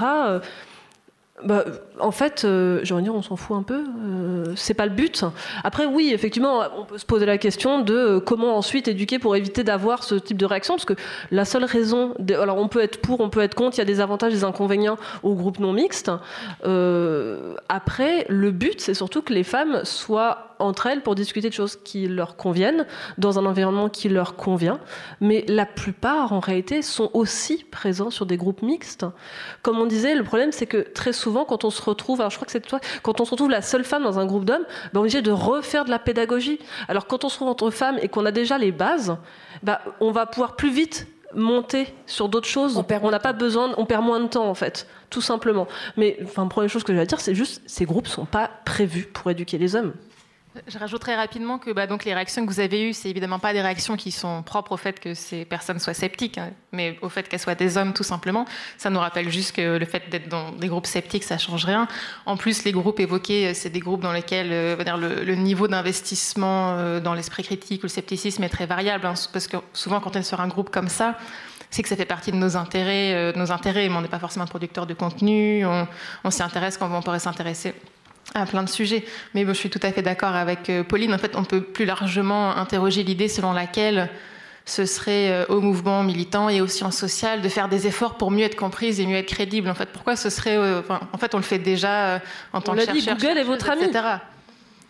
Bah, 1.43 1.65
en 1.99 2.11
fait, 2.11 2.43
euh, 2.43 2.79
j'ai 2.83 2.93
envie 2.93 3.03
de 3.03 3.09
dire, 3.09 3.15
on 3.15 3.21
s'en 3.21 3.35
fout 3.35 3.55
un 3.55 3.63
peu. 3.63 3.83
Euh, 4.05 4.53
c'est 4.55 4.73
pas 4.73 4.85
le 4.85 4.91
but. 4.91 5.25
Après, 5.63 5.85
oui, 5.85 6.11
effectivement, 6.13 6.61
on 6.77 6.85
peut 6.85 6.97
se 6.97 7.05
poser 7.05 7.25
la 7.25 7.37
question 7.37 7.81
de 7.81 7.93
euh, 7.93 8.19
comment 8.19 8.57
ensuite 8.57 8.87
éduquer 8.87 9.19
pour 9.19 9.35
éviter 9.35 9.63
d'avoir 9.63 10.03
ce 10.03 10.15
type 10.15 10.37
de 10.37 10.45
réaction, 10.45 10.75
parce 10.75 10.85
que 10.85 10.95
la 11.31 11.45
seule 11.45 11.65
raison, 11.65 12.13
alors 12.29 12.57
on 12.57 12.67
peut 12.67 12.81
être 12.81 13.01
pour, 13.01 13.21
on 13.21 13.29
peut 13.29 13.41
être 13.41 13.55
contre. 13.55 13.77
Il 13.77 13.79
y 13.79 13.81
a 13.81 13.85
des 13.85 13.99
avantages, 13.99 14.33
des 14.33 14.43
inconvénients 14.43 14.97
au 15.23 15.35
groupe 15.35 15.59
non 15.59 15.73
mixte. 15.73 16.11
après, 17.69 18.25
le 18.29 18.51
but, 18.51 18.81
c'est 18.81 18.93
surtout 18.93 19.21
que 19.21 19.33
les 19.33 19.43
femmes 19.43 19.81
soient 19.83 20.53
entre 20.59 20.87
elles 20.87 21.01
pour 21.01 21.15
discuter 21.15 21.49
de 21.49 21.53
choses 21.53 21.75
qui 21.75 22.07
leur 22.07 22.35
conviennent, 22.35 22.85
dans 23.17 23.39
un 23.39 23.45
environnement 23.45 23.89
qui 23.89 24.09
leur 24.09 24.35
convient. 24.35 24.79
Mais 25.21 25.45
la 25.47 25.65
plupart, 25.65 26.33
en 26.33 26.39
réalité, 26.39 26.81
sont 26.81 27.09
aussi 27.13 27.65
présents 27.69 28.09
sur 28.09 28.25
des 28.25 28.37
groupes 28.37 28.61
mixtes. 28.61 29.05
Comme 29.61 29.79
on 29.79 29.85
disait, 29.85 30.15
le 30.15 30.23
problème, 30.23 30.51
c'est 30.51 30.65
que 30.65 30.77
très 30.77 31.13
souvent, 31.13 31.45
quand 31.45 31.63
on 31.63 31.69
se 31.69 31.81
retrouve, 31.83 32.21
alors 32.21 32.31
je 32.31 32.37
crois 32.37 32.45
que 32.45 32.51
c'est 32.51 32.61
toi, 32.61 32.79
quand 33.01 33.21
on 33.21 33.25
se 33.25 33.31
retrouve 33.31 33.49
la 33.49 33.61
seule 33.61 33.83
femme 33.83 34.03
dans 34.03 34.19
un 34.19 34.25
groupe 34.25 34.45
d'hommes, 34.45 34.65
ben 34.93 34.95
on 34.95 34.97
est 34.97 34.99
obligé 34.99 35.21
de 35.21 35.31
refaire 35.31 35.85
de 35.85 35.89
la 35.89 35.99
pédagogie. 35.99 36.59
Alors 36.87 37.07
quand 37.07 37.23
on 37.23 37.29
se 37.29 37.35
retrouve 37.35 37.49
entre 37.49 37.69
femmes 37.71 37.99
et 38.01 38.07
qu'on 38.07 38.25
a 38.25 38.31
déjà 38.31 38.57
les 38.57 38.71
bases, 38.71 39.17
ben 39.61 39.77
on 39.99 40.11
va 40.11 40.25
pouvoir 40.25 40.55
plus 40.55 40.71
vite 40.71 41.07
monter 41.35 41.93
sur 42.05 42.29
d'autres 42.29 42.47
choses, 42.47 42.77
on 42.77 43.09
n'a 43.09 43.19
pas 43.19 43.33
besoin, 43.33 43.73
on 43.77 43.85
perd 43.85 44.03
moins 44.03 44.19
de 44.19 44.27
temps 44.27 44.47
en 44.47 44.53
fait, 44.53 44.87
tout 45.09 45.21
simplement. 45.21 45.67
Mais 45.97 46.17
enfin, 46.23 46.47
première 46.47 46.69
chose 46.69 46.83
que 46.83 46.93
je 46.93 46.97
vais 46.99 47.05
dire, 47.05 47.19
c'est 47.19 47.35
juste 47.35 47.61
ces 47.65 47.85
groupes 47.85 48.07
sont 48.07 48.25
pas 48.25 48.49
prévus 48.65 49.03
pour 49.03 49.31
éduquer 49.31 49.57
les 49.57 49.75
hommes. 49.75 49.93
Je 50.67 50.77
rajouterais 50.77 51.15
rapidement 51.15 51.57
que 51.57 51.71
bah, 51.71 51.87
donc, 51.87 52.05
les 52.05 52.13
réactions 52.13 52.45
que 52.45 52.51
vous 52.51 52.59
avez 52.59 52.89
eues, 52.89 52.93
c'est 52.93 53.09
évidemment 53.09 53.39
pas 53.39 53.53
des 53.53 53.61
réactions 53.61 53.97
qui 53.97 54.11
sont 54.11 54.43
propres 54.43 54.73
au 54.73 54.77
fait 54.77 54.99
que 54.99 55.15
ces 55.15 55.45
personnes 55.45 55.79
soient 55.79 55.95
sceptiques, 55.95 56.37
hein, 56.37 56.51
mais 56.71 56.99
au 57.01 57.09
fait 57.09 57.27
qu'elles 57.27 57.39
soient 57.39 57.55
des 57.55 57.75
hommes 57.75 57.93
tout 57.93 58.03
simplement. 58.03 58.45
Ça 58.77 58.91
nous 58.91 58.99
rappelle 58.99 59.31
juste 59.31 59.55
que 59.55 59.77
le 59.77 59.85
fait 59.85 60.09
d'être 60.11 60.29
dans 60.29 60.51
des 60.51 60.67
groupes 60.67 60.85
sceptiques, 60.85 61.23
ça 61.23 61.39
change 61.39 61.65
rien. 61.65 61.87
En 62.27 62.37
plus, 62.37 62.63
les 62.65 62.71
groupes 62.71 62.99
évoqués, 62.99 63.47
euh, 63.47 63.53
c'est 63.55 63.71
des 63.71 63.79
groupes 63.79 64.01
dans 64.01 64.13
lesquels 64.13 64.51
euh, 64.51 64.83
dire, 64.83 64.97
le, 64.97 65.35
niveau 65.35 65.67
d'investissement 65.67 66.73
euh, 66.77 66.99
dans 66.99 67.15
l'esprit 67.15 67.43
critique 67.43 67.81
ou 67.81 67.87
le 67.87 67.91
scepticisme 67.91 68.43
est 68.43 68.49
très 68.49 68.67
variable, 68.67 69.07
hein, 69.07 69.15
parce 69.31 69.47
que 69.47 69.57
souvent 69.73 70.01
quand 70.01 70.15
on 70.15 70.19
est 70.19 70.23
sur 70.23 70.39
un 70.39 70.47
groupe 70.47 70.69
comme 70.69 70.87
ça, 70.87 71.17
c'est 71.71 71.81
que 71.81 71.89
ça 71.89 71.95
fait 71.95 72.05
partie 72.05 72.31
de 72.31 72.37
nos 72.37 72.55
intérêts, 72.55 73.33
nos 73.35 73.51
intérêts, 73.51 73.89
mais 73.89 73.95
on 73.95 74.01
n'est 74.01 74.07
pas 74.07 74.19
forcément 74.19 74.45
producteur 74.45 74.85
de 74.85 74.93
contenu, 74.93 75.65
on, 75.65 75.87
on 76.23 76.29
s'y 76.29 76.43
intéresse 76.43 76.77
quand 76.77 76.95
on 76.95 77.01
pourrait 77.01 77.17
s'intéresser 77.17 77.73
à 78.33 78.45
plein 78.45 78.63
de 78.63 78.69
sujets. 78.69 79.03
Mais 79.33 79.45
je 79.45 79.53
suis 79.53 79.69
tout 79.69 79.79
à 79.83 79.91
fait 79.91 80.01
d'accord 80.01 80.35
avec 80.35 80.69
euh, 80.69 80.83
Pauline. 80.83 81.13
En 81.13 81.17
fait, 81.17 81.35
on 81.35 81.43
peut 81.43 81.61
plus 81.61 81.85
largement 81.85 82.55
interroger 82.55 83.03
l'idée 83.03 83.27
selon 83.27 83.53
laquelle 83.53 84.09
ce 84.65 84.85
serait 84.85 85.29
euh, 85.29 85.45
au 85.49 85.61
mouvement 85.61 86.03
militant 86.03 86.49
et 86.49 86.61
aux 86.61 86.67
sciences 86.67 86.97
sociales 86.97 87.41
de 87.41 87.49
faire 87.49 87.67
des 87.67 87.85
efforts 87.85 88.15
pour 88.15 88.31
mieux 88.31 88.45
être 88.45 88.55
comprise 88.55 88.99
et 88.99 89.05
mieux 89.05 89.17
être 89.17 89.27
crédible. 89.27 89.69
En 89.69 89.75
fait, 89.75 89.89
pourquoi 89.89 90.15
ce 90.15 90.29
serait 90.29 90.57
euh, 90.57 90.81
En 91.11 91.17
fait, 91.17 91.33
on 91.35 91.37
le 91.37 91.43
fait 91.43 91.59
déjà 91.59 92.21
en 92.53 92.61
tant 92.61 92.73
que 92.73 92.85
chercheur. 92.85 93.17
Google 93.17 93.37
est 93.37 93.43
votre 93.43 93.69
ami. 93.69 93.91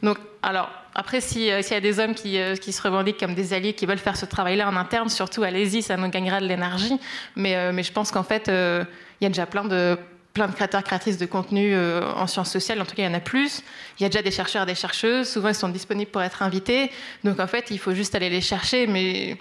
Donc, 0.02 0.18
alors, 0.41 0.70
après, 0.96 1.22
s'il 1.22 1.44
y 1.44 1.52
a 1.52 1.80
des 1.80 2.00
hommes 2.00 2.14
qui, 2.14 2.38
qui, 2.62 2.74
se 2.74 2.82
revendiquent 2.82 3.20
comme 3.20 3.34
des 3.34 3.54
alliés, 3.54 3.74
qui 3.74 3.86
veulent 3.86 3.98
faire 3.98 4.18
ce 4.18 4.26
travail-là 4.26 4.68
en 4.68 4.76
interne, 4.76 5.08
surtout, 5.08 5.44
allez-y, 5.44 5.82
ça 5.82 5.96
nous 5.96 6.10
gagnera 6.10 6.41
de 6.41 6.46
l'énergie. 6.46 7.00
Mais, 7.38 7.72
mais 7.72 7.84
je 7.84 7.91
pense 7.94 8.12
qu'en 8.12 8.24
fait, 8.24 8.48
il 8.48 9.24
y 9.24 9.26
a 9.26 9.30
déjà 9.30 9.46
plein 9.46 9.64
de 9.64 9.98
plein 10.34 10.47
de 10.47 10.53
créateurs, 10.53 10.84
créatrices 10.84 11.17
de 11.17 11.25
contenu 11.25 11.73
euh, 11.73 12.11
en 12.15 12.27
sciences 12.27 12.51
sociales. 12.51 12.81
En 12.81 12.86
tout 12.86 12.95
cas, 12.95 13.03
il 13.03 13.05
y 13.05 13.09
en 13.09 13.13
a 13.13 13.19
plus. 13.19 13.61
Il 13.99 14.03
y 14.03 14.05
a 14.05 14.09
déjà 14.09 14.21
des 14.21 14.31
chercheurs 14.31 14.65
des 14.65 14.75
chercheuses. 14.75 15.29
Souvent, 15.29 15.49
ils 15.49 15.55
sont 15.55 15.69
disponibles 15.69 16.09
pour 16.09 16.21
être 16.21 16.41
invités. 16.41 16.91
Donc, 17.23 17.39
en 17.39 17.47
fait, 17.47 17.69
il 17.69 17.77
faut 17.77 17.93
juste 17.93 18.15
aller 18.15 18.29
les 18.29 18.41
chercher. 18.41 18.88
Mais 18.88 19.38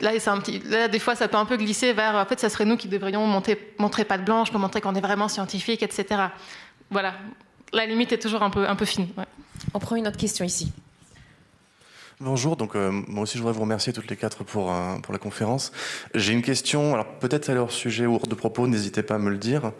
là, 0.00 0.12
un 0.26 0.38
petit, 0.38 0.60
là 0.60 0.88
des 0.88 0.98
fois, 0.98 1.14
ça 1.14 1.28
peut 1.28 1.36
un 1.36 1.44
peu 1.44 1.56
glisser 1.56 1.92
vers. 1.92 2.14
En 2.14 2.24
fait, 2.24 2.40
ça 2.40 2.48
serait 2.48 2.64
nous 2.64 2.76
qui 2.76 2.88
devrions 2.88 3.26
monter, 3.26 3.74
montrer 3.78 4.04
patte 4.04 4.24
blanche 4.24 4.50
pour 4.50 4.60
montrer 4.60 4.80
qu'on 4.80 4.94
est 4.94 5.00
vraiment 5.00 5.28
scientifique, 5.28 5.82
etc. 5.82 6.22
Voilà. 6.90 7.14
La 7.72 7.84
limite 7.84 8.12
est 8.12 8.18
toujours 8.18 8.42
un 8.42 8.50
peu, 8.50 8.66
un 8.66 8.76
peu 8.76 8.84
fine. 8.84 9.08
On 9.74 9.78
prend 9.78 9.96
une 9.96 10.08
autre 10.08 10.16
question 10.16 10.44
ici. 10.44 10.72
Bonjour, 12.24 12.56
donc 12.56 12.74
euh, 12.74 12.90
moi 13.06 13.24
aussi 13.24 13.36
je 13.36 13.42
voudrais 13.42 13.52
vous 13.52 13.60
remercier 13.60 13.92
toutes 13.92 14.08
les 14.08 14.16
quatre 14.16 14.44
pour, 14.44 14.72
euh, 14.72 14.96
pour 15.02 15.12
la 15.12 15.18
conférence. 15.18 15.72
J'ai 16.14 16.32
une 16.32 16.40
question, 16.40 16.94
alors 16.94 17.04
peut-être 17.04 17.50
à 17.50 17.54
leur 17.54 17.70
sujet 17.70 18.06
ou 18.06 18.18
de 18.18 18.34
propos, 18.34 18.66
n'hésitez 18.66 19.02
pas 19.02 19.16
à 19.16 19.18
me 19.18 19.28
le 19.28 19.36
dire. 19.36 19.72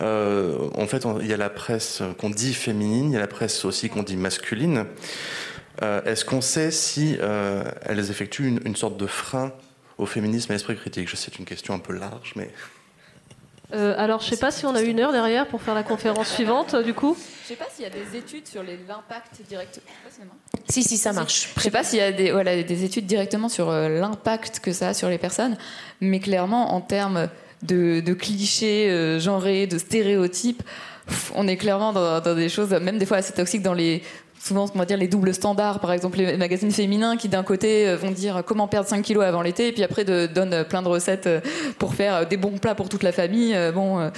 Euh, 0.00 0.70
en 0.76 0.86
fait, 0.86 1.04
il 1.20 1.26
y 1.26 1.32
a 1.32 1.36
la 1.36 1.50
presse 1.50 2.04
qu'on 2.18 2.30
dit 2.30 2.54
féminine, 2.54 3.10
il 3.10 3.14
y 3.14 3.16
a 3.16 3.20
la 3.20 3.26
presse 3.26 3.64
aussi 3.64 3.88
qu'on 3.88 4.04
dit 4.04 4.16
masculine. 4.16 4.84
Est-ce 5.82 6.24
qu'on 6.24 6.40
sait 6.40 6.70
si 6.70 7.18
elles 7.20 8.10
effectuent 8.10 8.46
une, 8.46 8.60
une, 8.64 8.76
sorte 8.76 8.96
de 8.96 9.06
frein 9.06 9.52
au 9.96 10.06
féminisme 10.06 10.52
et 10.52 10.54
à 10.54 10.56
l'esprit 10.56 10.76
critique? 10.76 11.08
Je 11.08 11.16
sais, 11.16 11.30
c'est 11.32 11.38
une 11.40 11.46
question 11.46 11.74
un 11.74 11.80
peu 11.80 11.94
large, 11.94 12.32
mais... 12.36 12.50
Euh, 13.74 13.94
alors, 13.98 14.20
je 14.20 14.26
ne 14.26 14.30
sais 14.30 14.40
pas 14.40 14.50
si 14.50 14.64
on 14.64 14.74
a 14.74 14.80
une 14.80 14.98
heure 14.98 15.12
derrière 15.12 15.46
pour 15.46 15.60
faire 15.60 15.74
la 15.74 15.82
conférence 15.82 16.28
suivante, 16.28 16.74
du 16.76 16.94
coup. 16.94 17.16
Je 17.16 17.52
ne 17.52 17.58
sais 17.58 17.64
pas 17.64 17.70
s'il 17.70 17.84
y 17.84 17.86
a 17.86 17.90
des 17.90 18.16
études 18.16 18.46
sur 18.46 18.62
l'impact 18.62 19.42
direct. 19.46 19.80
Si, 20.68 20.82
si, 20.82 20.96
ça 20.96 21.12
marche. 21.12 21.50
Je 21.54 21.58
ne 21.58 21.62
sais 21.62 21.70
pas 21.70 21.84
s'il 21.84 21.98
y 21.98 22.02
a 22.02 22.12
des, 22.12 22.32
voilà, 22.32 22.62
des 22.62 22.84
études 22.84 23.06
directement 23.06 23.48
sur 23.48 23.68
euh, 23.68 23.88
l'impact 23.88 24.60
que 24.60 24.72
ça 24.72 24.88
a 24.88 24.94
sur 24.94 25.08
les 25.08 25.18
personnes, 25.18 25.56
mais 26.00 26.20
clairement, 26.20 26.74
en 26.74 26.80
termes 26.80 27.28
de, 27.62 28.00
clichés 28.14 28.90
euh, 28.90 29.20
genrés, 29.20 29.66
de 29.66 29.76
stéréotypes, 29.76 30.62
on 31.34 31.46
est 31.46 31.56
clairement 31.56 31.92
dans, 31.92 32.20
dans, 32.20 32.34
des 32.34 32.48
choses, 32.48 32.70
même 32.70 32.98
des 32.98 33.06
fois 33.06 33.18
assez 33.18 33.32
toxiques 33.32 33.62
dans 33.62 33.74
les 33.74 34.02
souvent 34.48 34.66
on 34.74 34.78
va 34.78 34.84
dire 34.84 34.96
les 34.96 35.08
doubles 35.08 35.34
standards. 35.34 35.80
Par 35.80 35.92
exemple 35.92 36.18
les 36.18 36.36
magazines 36.36 36.72
féminins 36.72 37.16
qui 37.16 37.28
d'un 37.28 37.42
côté 37.42 37.88
euh, 37.88 37.96
vont 37.96 38.10
dire 38.10 38.42
comment 38.46 38.66
perdre 38.66 38.88
5 38.88 39.02
kilos 39.02 39.24
avant 39.24 39.42
l'été 39.42 39.68
et 39.68 39.72
puis 39.72 39.84
après 39.84 40.04
de, 40.04 40.26
donnent 40.26 40.64
plein 40.64 40.82
de 40.82 40.88
recettes 40.88 41.26
euh, 41.26 41.40
pour 41.78 41.94
faire 41.94 42.14
euh, 42.14 42.24
des 42.24 42.36
bons 42.36 42.58
plats 42.58 42.74
pour 42.74 42.88
toute 42.88 43.02
la 43.02 43.12
famille 43.12 43.56
bon 43.74 44.10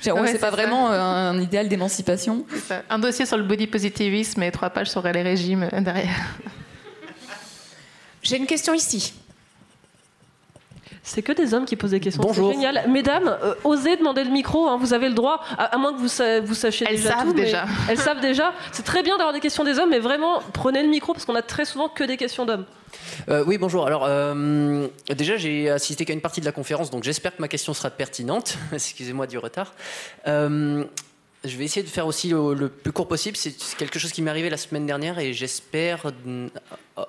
c'est 0.00 0.40
pas 0.40 0.50
vraiment 0.50 0.88
un 0.88 1.38
idéal 1.38 1.68
d'émancipation. 1.68 2.46
Un 2.88 2.98
dossier 2.98 3.26
sur 3.26 3.36
le 3.36 3.42
body 3.42 3.66
positivisme 3.66 4.42
et 4.42 4.50
trois 4.50 4.70
pages 4.70 4.90
sur 4.90 5.02
les 5.02 5.22
régimes 5.22 5.68
derrière. 5.80 6.38
J'ai 8.22 8.38
une 8.38 8.46
question 8.46 8.72
ici 8.72 9.12
c'est 11.10 11.22
que 11.22 11.32
des 11.32 11.54
hommes 11.54 11.64
qui 11.64 11.74
posent 11.74 11.90
des 11.90 11.98
questions. 11.98 12.22
Bonjour. 12.22 12.52
génial. 12.52 12.84
Mesdames, 12.88 13.36
euh, 13.42 13.54
osez 13.64 13.96
demander 13.96 14.22
le 14.22 14.30
micro, 14.30 14.68
hein, 14.68 14.78
vous 14.80 14.94
avez 14.94 15.08
le 15.08 15.14
droit, 15.14 15.42
à, 15.58 15.76
moins 15.76 15.92
que 15.92 15.98
vous, 15.98 16.46
vous 16.46 16.54
sachiez 16.54 16.86
elles 16.88 16.96
déjà 16.96 17.16
savent 17.16 17.26
tout. 17.26 17.32
Déjà. 17.32 17.64
Elles 17.88 17.98
savent 17.98 18.20
déjà. 18.20 18.52
C'est 18.70 18.84
très 18.84 19.02
bien 19.02 19.16
d'avoir 19.16 19.34
des 19.34 19.40
questions 19.40 19.64
des 19.64 19.80
hommes, 19.80 19.90
mais 19.90 19.98
vraiment, 19.98 20.40
prenez 20.52 20.82
le 20.82 20.88
micro 20.88 21.12
parce 21.12 21.24
qu'on 21.24 21.34
a 21.34 21.42
très 21.42 21.64
souvent 21.64 21.88
que 21.88 22.04
des 22.04 22.16
questions 22.16 22.46
d'hommes. 22.46 22.64
Euh, 23.28 23.42
oui, 23.44 23.58
bonjour. 23.58 23.86
Alors, 23.86 24.04
euh, 24.06 24.86
déjà, 25.08 25.36
j'ai 25.36 25.68
assisté 25.68 26.04
qu'à 26.04 26.12
une 26.12 26.20
partie 26.20 26.40
de 26.40 26.46
la 26.46 26.52
conférence, 26.52 26.90
donc 26.90 27.02
j'espère 27.02 27.34
que 27.34 27.42
ma 27.42 27.48
question 27.48 27.74
sera 27.74 27.90
pertinente. 27.90 28.56
Excusez-moi 28.72 29.26
du 29.26 29.38
retard. 29.38 29.74
je 30.24 30.86
vais 31.56 31.64
essayer 31.64 31.82
de 31.82 31.88
faire 31.88 32.06
aussi 32.06 32.28
le, 32.28 32.68
plus 32.68 32.92
court 32.92 33.08
possible. 33.08 33.36
C'est 33.36 33.52
quelque 33.76 33.98
chose 33.98 34.12
qui 34.12 34.22
m'est 34.22 34.30
arrivé 34.30 34.48
la 34.48 34.56
semaine 34.56 34.86
dernière 34.86 35.18
et 35.18 35.32
j'espère 35.32 36.04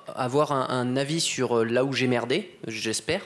avoir 0.08 0.50
un, 0.50 0.66
un, 0.70 0.96
avis 0.96 1.20
sur 1.20 1.64
là 1.64 1.84
où 1.84 1.92
j'ai 1.92 2.08
merdé. 2.08 2.50
J'espère 2.66 3.22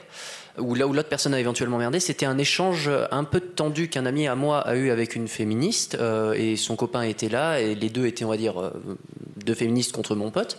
ou 0.59 0.75
là 0.75 0.87
où 0.87 0.93
l'autre 0.93 1.09
personne 1.09 1.35
a 1.35 1.41
éventuellement 1.41 1.79
merdé, 1.79 2.01
c'était 2.01 2.27
un 2.27 2.39
échange 2.39 2.91
un 3.11 3.25
peu 3.25 3.41
tendu 3.41 3.89
qu'un 3.89 4.07
ami 4.07 4.27
à 4.27 4.35
moi 4.35 4.61
a 4.61 4.77
eu 4.77 4.91
avec 4.91 5.15
une 5.15 5.29
féministe, 5.29 5.97
euh, 6.01 6.33
et 6.35 6.57
son 6.57 6.77
copain 6.77 7.03
était 7.03 7.29
là, 7.29 7.61
et 7.61 7.75
les 7.75 7.89
deux 7.89 8.07
étaient, 8.07 8.25
on 8.25 8.31
va 8.31 8.37
dire, 8.37 8.61
euh, 8.61 8.71
deux 9.45 9.55
féministes 9.55 9.93
contre 9.93 10.15
mon 10.15 10.31
pote. 10.31 10.59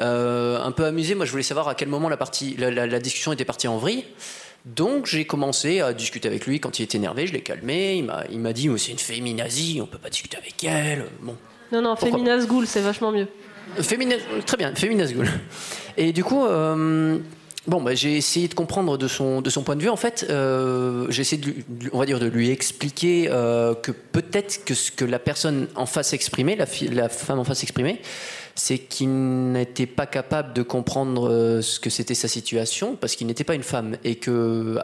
Euh, 0.00 0.62
un 0.62 0.72
peu 0.72 0.84
amusé, 0.84 1.14
moi 1.14 1.26
je 1.26 1.30
voulais 1.30 1.42
savoir 1.42 1.68
à 1.68 1.74
quel 1.74 1.88
moment 1.88 2.08
la, 2.08 2.16
partie, 2.16 2.56
la, 2.56 3.00
discussion 3.00 3.32
était 3.32 3.44
partie 3.44 3.68
en 3.68 3.78
vrille. 3.78 4.04
Donc 4.64 5.06
j'ai 5.06 5.24
commencé 5.24 5.80
à 5.80 5.92
discuter 5.92 6.28
avec 6.28 6.46
lui 6.46 6.60
quand 6.60 6.78
il 6.78 6.84
était 6.84 6.96
énervé, 6.96 7.26
je 7.26 7.32
l'ai 7.32 7.40
calmé, 7.40 8.04
il 8.30 8.38
m'a 8.38 8.52
dit 8.52 8.70
c'est 8.76 8.92
une 8.92 8.98
féminazie, 8.98 9.80
on 9.82 9.86
peut 9.86 9.98
pas 9.98 10.10
discuter 10.10 10.36
avec 10.36 10.62
elle. 10.64 11.06
Bon. 11.20 11.36
Non, 11.72 11.82
non, 11.82 11.96
féminazgoul, 11.96 12.66
c'est 12.66 12.80
vachement 12.80 13.10
mieux. 13.10 13.26
très 14.46 14.56
bien, 14.56 14.74
féminazgoul. 14.74 15.26
Et 15.96 16.12
du 16.12 16.22
coup, 16.22 16.46
Bon, 17.68 17.80
bah, 17.80 17.94
j'ai 17.94 18.16
essayé 18.16 18.48
de 18.48 18.54
comprendre 18.54 18.98
de 18.98 19.06
son, 19.06 19.40
de 19.40 19.48
son 19.48 19.62
point 19.62 19.76
de 19.76 19.82
vue. 19.82 19.88
En 19.88 19.96
fait, 19.96 20.26
euh, 20.28 21.06
j'ai 21.10 21.20
essayé, 21.20 21.40
de, 21.40 21.90
on 21.92 21.98
va 22.00 22.06
dire, 22.06 22.18
de 22.18 22.26
lui 22.26 22.50
expliquer 22.50 23.28
euh, 23.30 23.74
que 23.74 23.92
peut-être 23.92 24.64
que 24.64 24.74
ce 24.74 24.90
que 24.90 25.04
la 25.04 25.20
personne 25.20 25.68
en 25.76 25.86
face 25.86 26.12
exprimait, 26.12 26.56
la, 26.56 26.66
la 26.90 27.08
femme 27.08 27.38
en 27.38 27.44
face 27.44 27.62
exprimait, 27.62 28.00
c'est 28.54 28.78
qu'il 28.78 29.52
n'était 29.52 29.86
pas 29.86 30.06
capable 30.06 30.52
de 30.52 30.62
comprendre 30.62 31.28
euh, 31.28 31.62
ce 31.62 31.80
que 31.80 31.90
c'était 31.90 32.14
sa 32.14 32.28
situation 32.28 32.96
parce 32.96 33.16
qu'il 33.16 33.26
n'était 33.26 33.44
pas 33.44 33.54
une 33.54 33.62
femme 33.62 33.96
et 34.04 34.16
que 34.16 34.78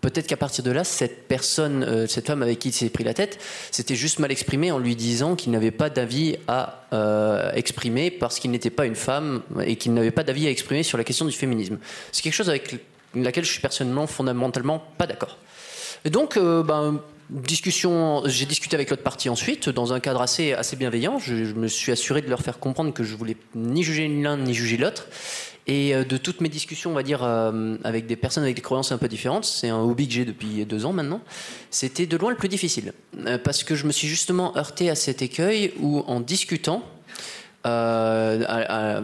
peut-être 0.00 0.26
qu'à 0.26 0.36
partir 0.36 0.64
de 0.64 0.70
là, 0.70 0.84
cette 0.84 1.28
personne, 1.28 1.84
euh, 1.84 2.06
cette 2.06 2.26
femme 2.26 2.42
avec 2.42 2.58
qui 2.58 2.68
il 2.68 2.72
s'est 2.72 2.88
pris 2.88 3.04
la 3.04 3.14
tête, 3.14 3.38
c'était 3.70 3.94
juste 3.94 4.18
mal 4.18 4.32
exprimé 4.32 4.70
en 4.70 4.78
lui 4.78 4.96
disant 4.96 5.36
qu'il 5.36 5.52
n'avait 5.52 5.70
pas 5.70 5.90
d'avis 5.90 6.36
à 6.48 6.86
euh, 6.92 7.52
exprimer 7.52 8.10
parce 8.10 8.38
qu'il 8.38 8.50
n'était 8.50 8.70
pas 8.70 8.86
une 8.86 8.96
femme 8.96 9.42
et 9.64 9.76
qu'il 9.76 9.94
n'avait 9.94 10.10
pas 10.10 10.24
d'avis 10.24 10.46
à 10.46 10.50
exprimer 10.50 10.82
sur 10.82 10.98
la 10.98 11.04
question 11.04 11.24
du 11.24 11.32
féminisme. 11.32 11.78
C'est 12.10 12.22
quelque 12.22 12.34
chose 12.34 12.48
avec 12.48 12.76
laquelle 13.14 13.44
je 13.44 13.50
suis 13.50 13.60
personnellement 13.60 14.06
fondamentalement 14.06 14.82
pas 14.98 15.06
d'accord. 15.06 15.38
Et 16.04 16.10
donc, 16.10 16.36
ben, 16.36 17.00
Discussion, 17.30 18.22
j'ai 18.26 18.46
discuté 18.46 18.74
avec 18.74 18.90
l'autre 18.90 19.02
partie 19.02 19.28
ensuite, 19.28 19.68
dans 19.68 19.92
un 19.92 20.00
cadre 20.00 20.20
assez, 20.20 20.52
assez 20.52 20.76
bienveillant. 20.76 21.18
Je, 21.18 21.54
me 21.54 21.68
suis 21.68 21.92
assuré 21.92 22.20
de 22.20 22.28
leur 22.28 22.40
faire 22.40 22.58
comprendre 22.58 22.92
que 22.92 23.04
je 23.04 23.14
voulais 23.14 23.36
ni 23.54 23.82
juger 23.82 24.08
l'un 24.08 24.36
ni 24.36 24.54
juger 24.54 24.76
l'autre. 24.76 25.06
Et 25.66 25.94
euh, 25.94 26.04
de 26.04 26.16
toutes 26.16 26.40
mes 26.40 26.48
discussions, 26.48 26.90
on 26.90 26.94
va 26.94 27.02
dire, 27.02 27.22
euh, 27.22 27.76
avec 27.84 28.06
des 28.06 28.16
personnes 28.16 28.42
avec 28.42 28.56
des 28.56 28.62
croyances 28.62 28.92
un 28.92 28.98
peu 28.98 29.08
différentes, 29.08 29.44
c'est 29.44 29.68
un 29.68 29.80
hobby 29.80 30.08
que 30.08 30.14
j'ai 30.14 30.24
depuis 30.24 30.66
deux 30.66 30.84
ans 30.84 30.92
maintenant, 30.92 31.20
c'était 31.70 32.06
de 32.06 32.16
loin 32.16 32.30
le 32.30 32.36
plus 32.36 32.48
difficile. 32.48 32.92
Euh, 33.26 33.38
parce 33.38 33.62
que 33.62 33.76
je 33.76 33.86
me 33.86 33.92
suis 33.92 34.08
justement 34.08 34.56
heurté 34.56 34.90
à 34.90 34.94
cet 34.94 35.22
écueil 35.22 35.72
où, 35.80 36.00
en 36.00 36.20
discutant, 36.20 36.82
euh, 37.64 39.00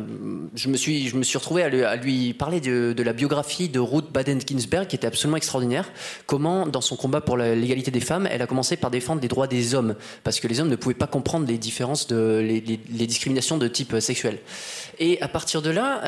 je, 0.54 0.68
me 0.68 0.76
suis, 0.76 1.08
je 1.08 1.16
me 1.16 1.22
suis 1.22 1.38
retrouvé 1.38 1.62
à 1.62 1.96
lui, 1.96 2.34
parler 2.34 2.60
de, 2.60 3.02
la 3.02 3.12
biographie 3.12 3.68
de 3.68 3.78
Ruth 3.78 4.10
Baden-Ginsburg, 4.12 4.86
qui 4.86 4.96
était 4.96 5.06
absolument 5.06 5.36
extraordinaire. 5.36 5.90
Comment, 6.26 6.66
dans 6.66 6.80
son 6.80 6.96
combat 6.96 7.20
pour 7.20 7.36
l'égalité 7.36 7.90
des 7.90 8.00
femmes, 8.00 8.28
elle 8.30 8.42
a 8.42 8.46
commencé 8.46 8.76
par 8.76 8.90
défendre 8.90 9.22
les 9.22 9.28
droits 9.28 9.46
des 9.46 9.74
hommes, 9.74 9.94
parce 10.24 10.40
que 10.40 10.48
les 10.48 10.60
hommes 10.60 10.68
ne 10.68 10.76
pouvaient 10.76 10.94
pas 10.94 11.06
comprendre 11.06 11.46
les 11.46 11.58
différences, 11.58 12.10
les, 12.10 12.60
discriminations 12.60 13.58
de 13.58 13.68
type 13.68 13.98
sexuel. 14.00 14.38
Et 14.98 15.20
à 15.22 15.28
partir 15.28 15.62
de 15.62 15.70
là, 15.70 16.02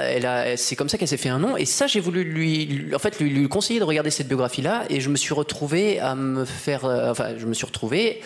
c'est 0.56 0.76
comme 0.76 0.88
ça 0.88 0.98
qu'elle 0.98 1.08
s'est 1.08 1.16
fait 1.16 1.28
un 1.28 1.38
nom. 1.38 1.56
Et 1.56 1.64
ça, 1.64 1.86
j'ai 1.86 2.00
voulu 2.00 2.24
lui, 2.24 2.94
en 2.94 2.98
fait, 2.98 3.20
lui, 3.20 3.48
conseiller 3.48 3.80
de 3.80 3.84
regarder 3.84 4.10
cette 4.10 4.28
biographie-là, 4.28 4.84
et 4.90 5.00
je 5.00 5.08
me 5.08 5.16
suis 5.16 5.34
retrouvé 5.34 6.00
à 6.00 6.14
me 6.14 6.44
faire, 6.44 6.84
euh, 6.84 7.10
enfin, 7.10 7.30
je 7.38 7.46
me 7.46 7.54
suis 7.54 7.66
retrouvé 7.66 8.20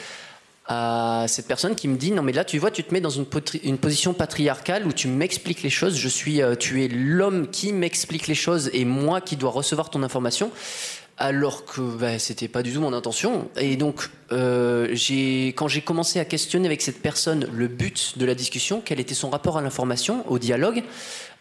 à 0.66 1.26
cette 1.28 1.46
personne 1.46 1.74
qui 1.74 1.88
me 1.88 1.96
dit 1.96 2.10
non 2.10 2.22
mais 2.22 2.32
là 2.32 2.44
tu 2.44 2.58
vois 2.58 2.70
tu 2.70 2.82
te 2.82 2.92
mets 2.92 3.02
dans 3.02 3.10
une, 3.10 3.26
position 3.26 4.14
patriarcale 4.14 4.86
où 4.86 4.92
tu 4.92 5.08
m'expliques 5.08 5.62
les 5.62 5.70
choses 5.70 5.96
je 5.96 6.08
suis 6.08 6.40
euh, 6.40 6.54
tu 6.54 6.82
es 6.82 6.88
l'homme 6.88 7.48
qui 7.48 7.72
m'explique 7.72 8.28
les 8.28 8.34
choses 8.34 8.70
et 8.72 8.86
moi 8.86 9.20
qui 9.20 9.36
dois 9.36 9.50
recevoir 9.50 9.90
ton 9.90 10.02
information 10.02 10.50
alors 11.18 11.66
que 11.66 11.82
bah, 11.82 12.18
c'était 12.18 12.48
pas 12.48 12.62
du 12.62 12.72
tout 12.72 12.80
mon 12.80 12.94
intention 12.94 13.50
et 13.58 13.76
donc 13.76 14.08
euh, 14.32 14.96
quand 15.54 15.68
j'ai 15.68 15.82
commencé 15.82 16.18
à 16.18 16.24
questionner 16.24 16.66
avec 16.66 16.80
cette 16.80 17.02
personne 17.02 17.46
le 17.52 17.68
but 17.68 18.16
de 18.16 18.24
la 18.24 18.34
discussion 18.34 18.80
quel 18.82 19.00
était 19.00 19.14
son 19.14 19.28
rapport 19.28 19.58
à 19.58 19.62
l'information 19.62 20.24
au 20.30 20.38
dialogue 20.38 20.82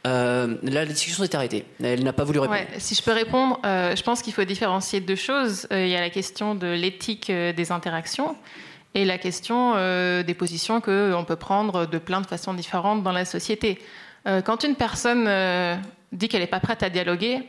euh, 0.05 0.55
la 0.63 0.85
discussion 0.85 1.23
s'est 1.23 1.33
arrêtée. 1.33 1.63
Elle 1.81 2.03
n'a 2.03 2.11
pas 2.11 2.25
voulu 2.25 2.39
répondre. 2.39 2.59
si 2.77 2.93
je 2.93 3.01
peux 3.01 3.13
répondre, 3.13 3.57
je 3.63 4.01
pense 4.03 4.21
qu'il 4.21 4.33
faut 4.33 4.43
différencier 4.43 4.99
deux 4.99 5.15
choses. 5.15 5.65
il 5.71 5.87
y 5.87 5.95
a 5.95 6.01
la 6.01 6.09
question 6.09 6.55
de 6.55 6.67
l'éthique 6.67 7.31
des 7.31 7.71
interactions 7.71 8.35
et 8.95 9.05
la 9.05 9.17
question 9.17 9.73
euh, 9.75 10.23
des 10.23 10.33
positions 10.33 10.81
qu'on 10.81 11.25
peut 11.27 11.35
prendre 11.35 11.85
de 11.85 11.97
plein 11.97 12.21
de 12.21 12.27
façons 12.27 12.53
différentes 12.53 13.03
dans 13.03 13.11
la 13.11 13.25
société. 13.25 13.79
Euh, 14.27 14.41
quand 14.41 14.63
une 14.63 14.75
personne 14.75 15.25
euh, 15.27 15.75
dit 16.11 16.27
qu'elle 16.27 16.41
n'est 16.41 16.47
pas 16.47 16.59
prête 16.59 16.83
à 16.83 16.89
dialoguer, 16.89 17.43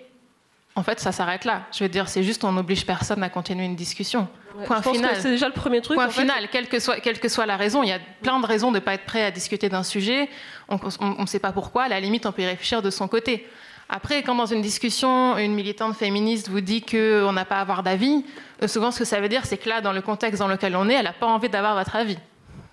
en 0.76 0.82
fait, 0.82 0.98
ça 0.98 1.12
s'arrête 1.12 1.44
là. 1.44 1.62
Je 1.72 1.84
veux 1.84 1.88
dire, 1.88 2.08
c'est 2.08 2.24
juste 2.24 2.42
on 2.42 2.52
n'oblige 2.52 2.84
personne 2.84 3.22
à 3.22 3.28
continuer 3.28 3.64
une 3.64 3.76
discussion. 3.76 4.26
Point 4.66 4.82
final. 4.82 5.16
C'est 5.20 5.30
déjà 5.30 5.46
le 5.46 5.52
premier 5.52 5.80
truc. 5.80 5.96
Point 5.96 6.08
final. 6.08 6.48
Quelle 6.50 6.68
que, 6.68 6.80
soit, 6.80 6.98
quelle 7.00 7.20
que 7.20 7.28
soit 7.28 7.46
la 7.46 7.56
raison, 7.56 7.82
il 7.82 7.90
y 7.90 7.92
a 7.92 8.00
plein 8.22 8.40
de 8.40 8.46
raisons 8.46 8.70
de 8.70 8.76
ne 8.76 8.80
pas 8.80 8.94
être 8.94 9.04
prêt 9.04 9.22
à 9.22 9.30
discuter 9.30 9.68
d'un 9.68 9.84
sujet. 9.84 10.28
On 10.68 10.78
ne 11.20 11.26
sait 11.26 11.38
pas 11.38 11.52
pourquoi. 11.52 11.84
À 11.84 11.88
la 11.88 12.00
limite, 12.00 12.26
on 12.26 12.32
peut 12.32 12.42
y 12.42 12.46
réfléchir 12.46 12.82
de 12.82 12.90
son 12.90 13.06
côté. 13.06 13.46
Après, 13.88 14.22
quand 14.22 14.34
dans 14.34 14.46
une 14.46 14.62
discussion, 14.62 15.36
une 15.36 15.54
militante 15.54 15.94
féministe 15.94 16.48
vous 16.48 16.60
dit 16.60 16.82
qu'on 16.82 17.32
n'a 17.32 17.44
pas 17.44 17.56
à 17.56 17.60
avoir 17.60 17.82
d'avis, 17.82 18.24
euh, 18.62 18.68
souvent 18.68 18.90
ce 18.90 18.98
que 18.98 19.04
ça 19.04 19.20
veut 19.20 19.28
dire, 19.28 19.44
c'est 19.44 19.58
que 19.58 19.68
là, 19.68 19.80
dans 19.80 19.92
le 19.92 20.00
contexte 20.00 20.40
dans 20.40 20.48
lequel 20.48 20.74
on 20.76 20.88
est, 20.88 20.94
elle 20.94 21.04
n'a 21.04 21.12
pas 21.12 21.26
envie 21.26 21.48
d'avoir 21.48 21.76
votre 21.76 21.94
avis. 21.96 22.18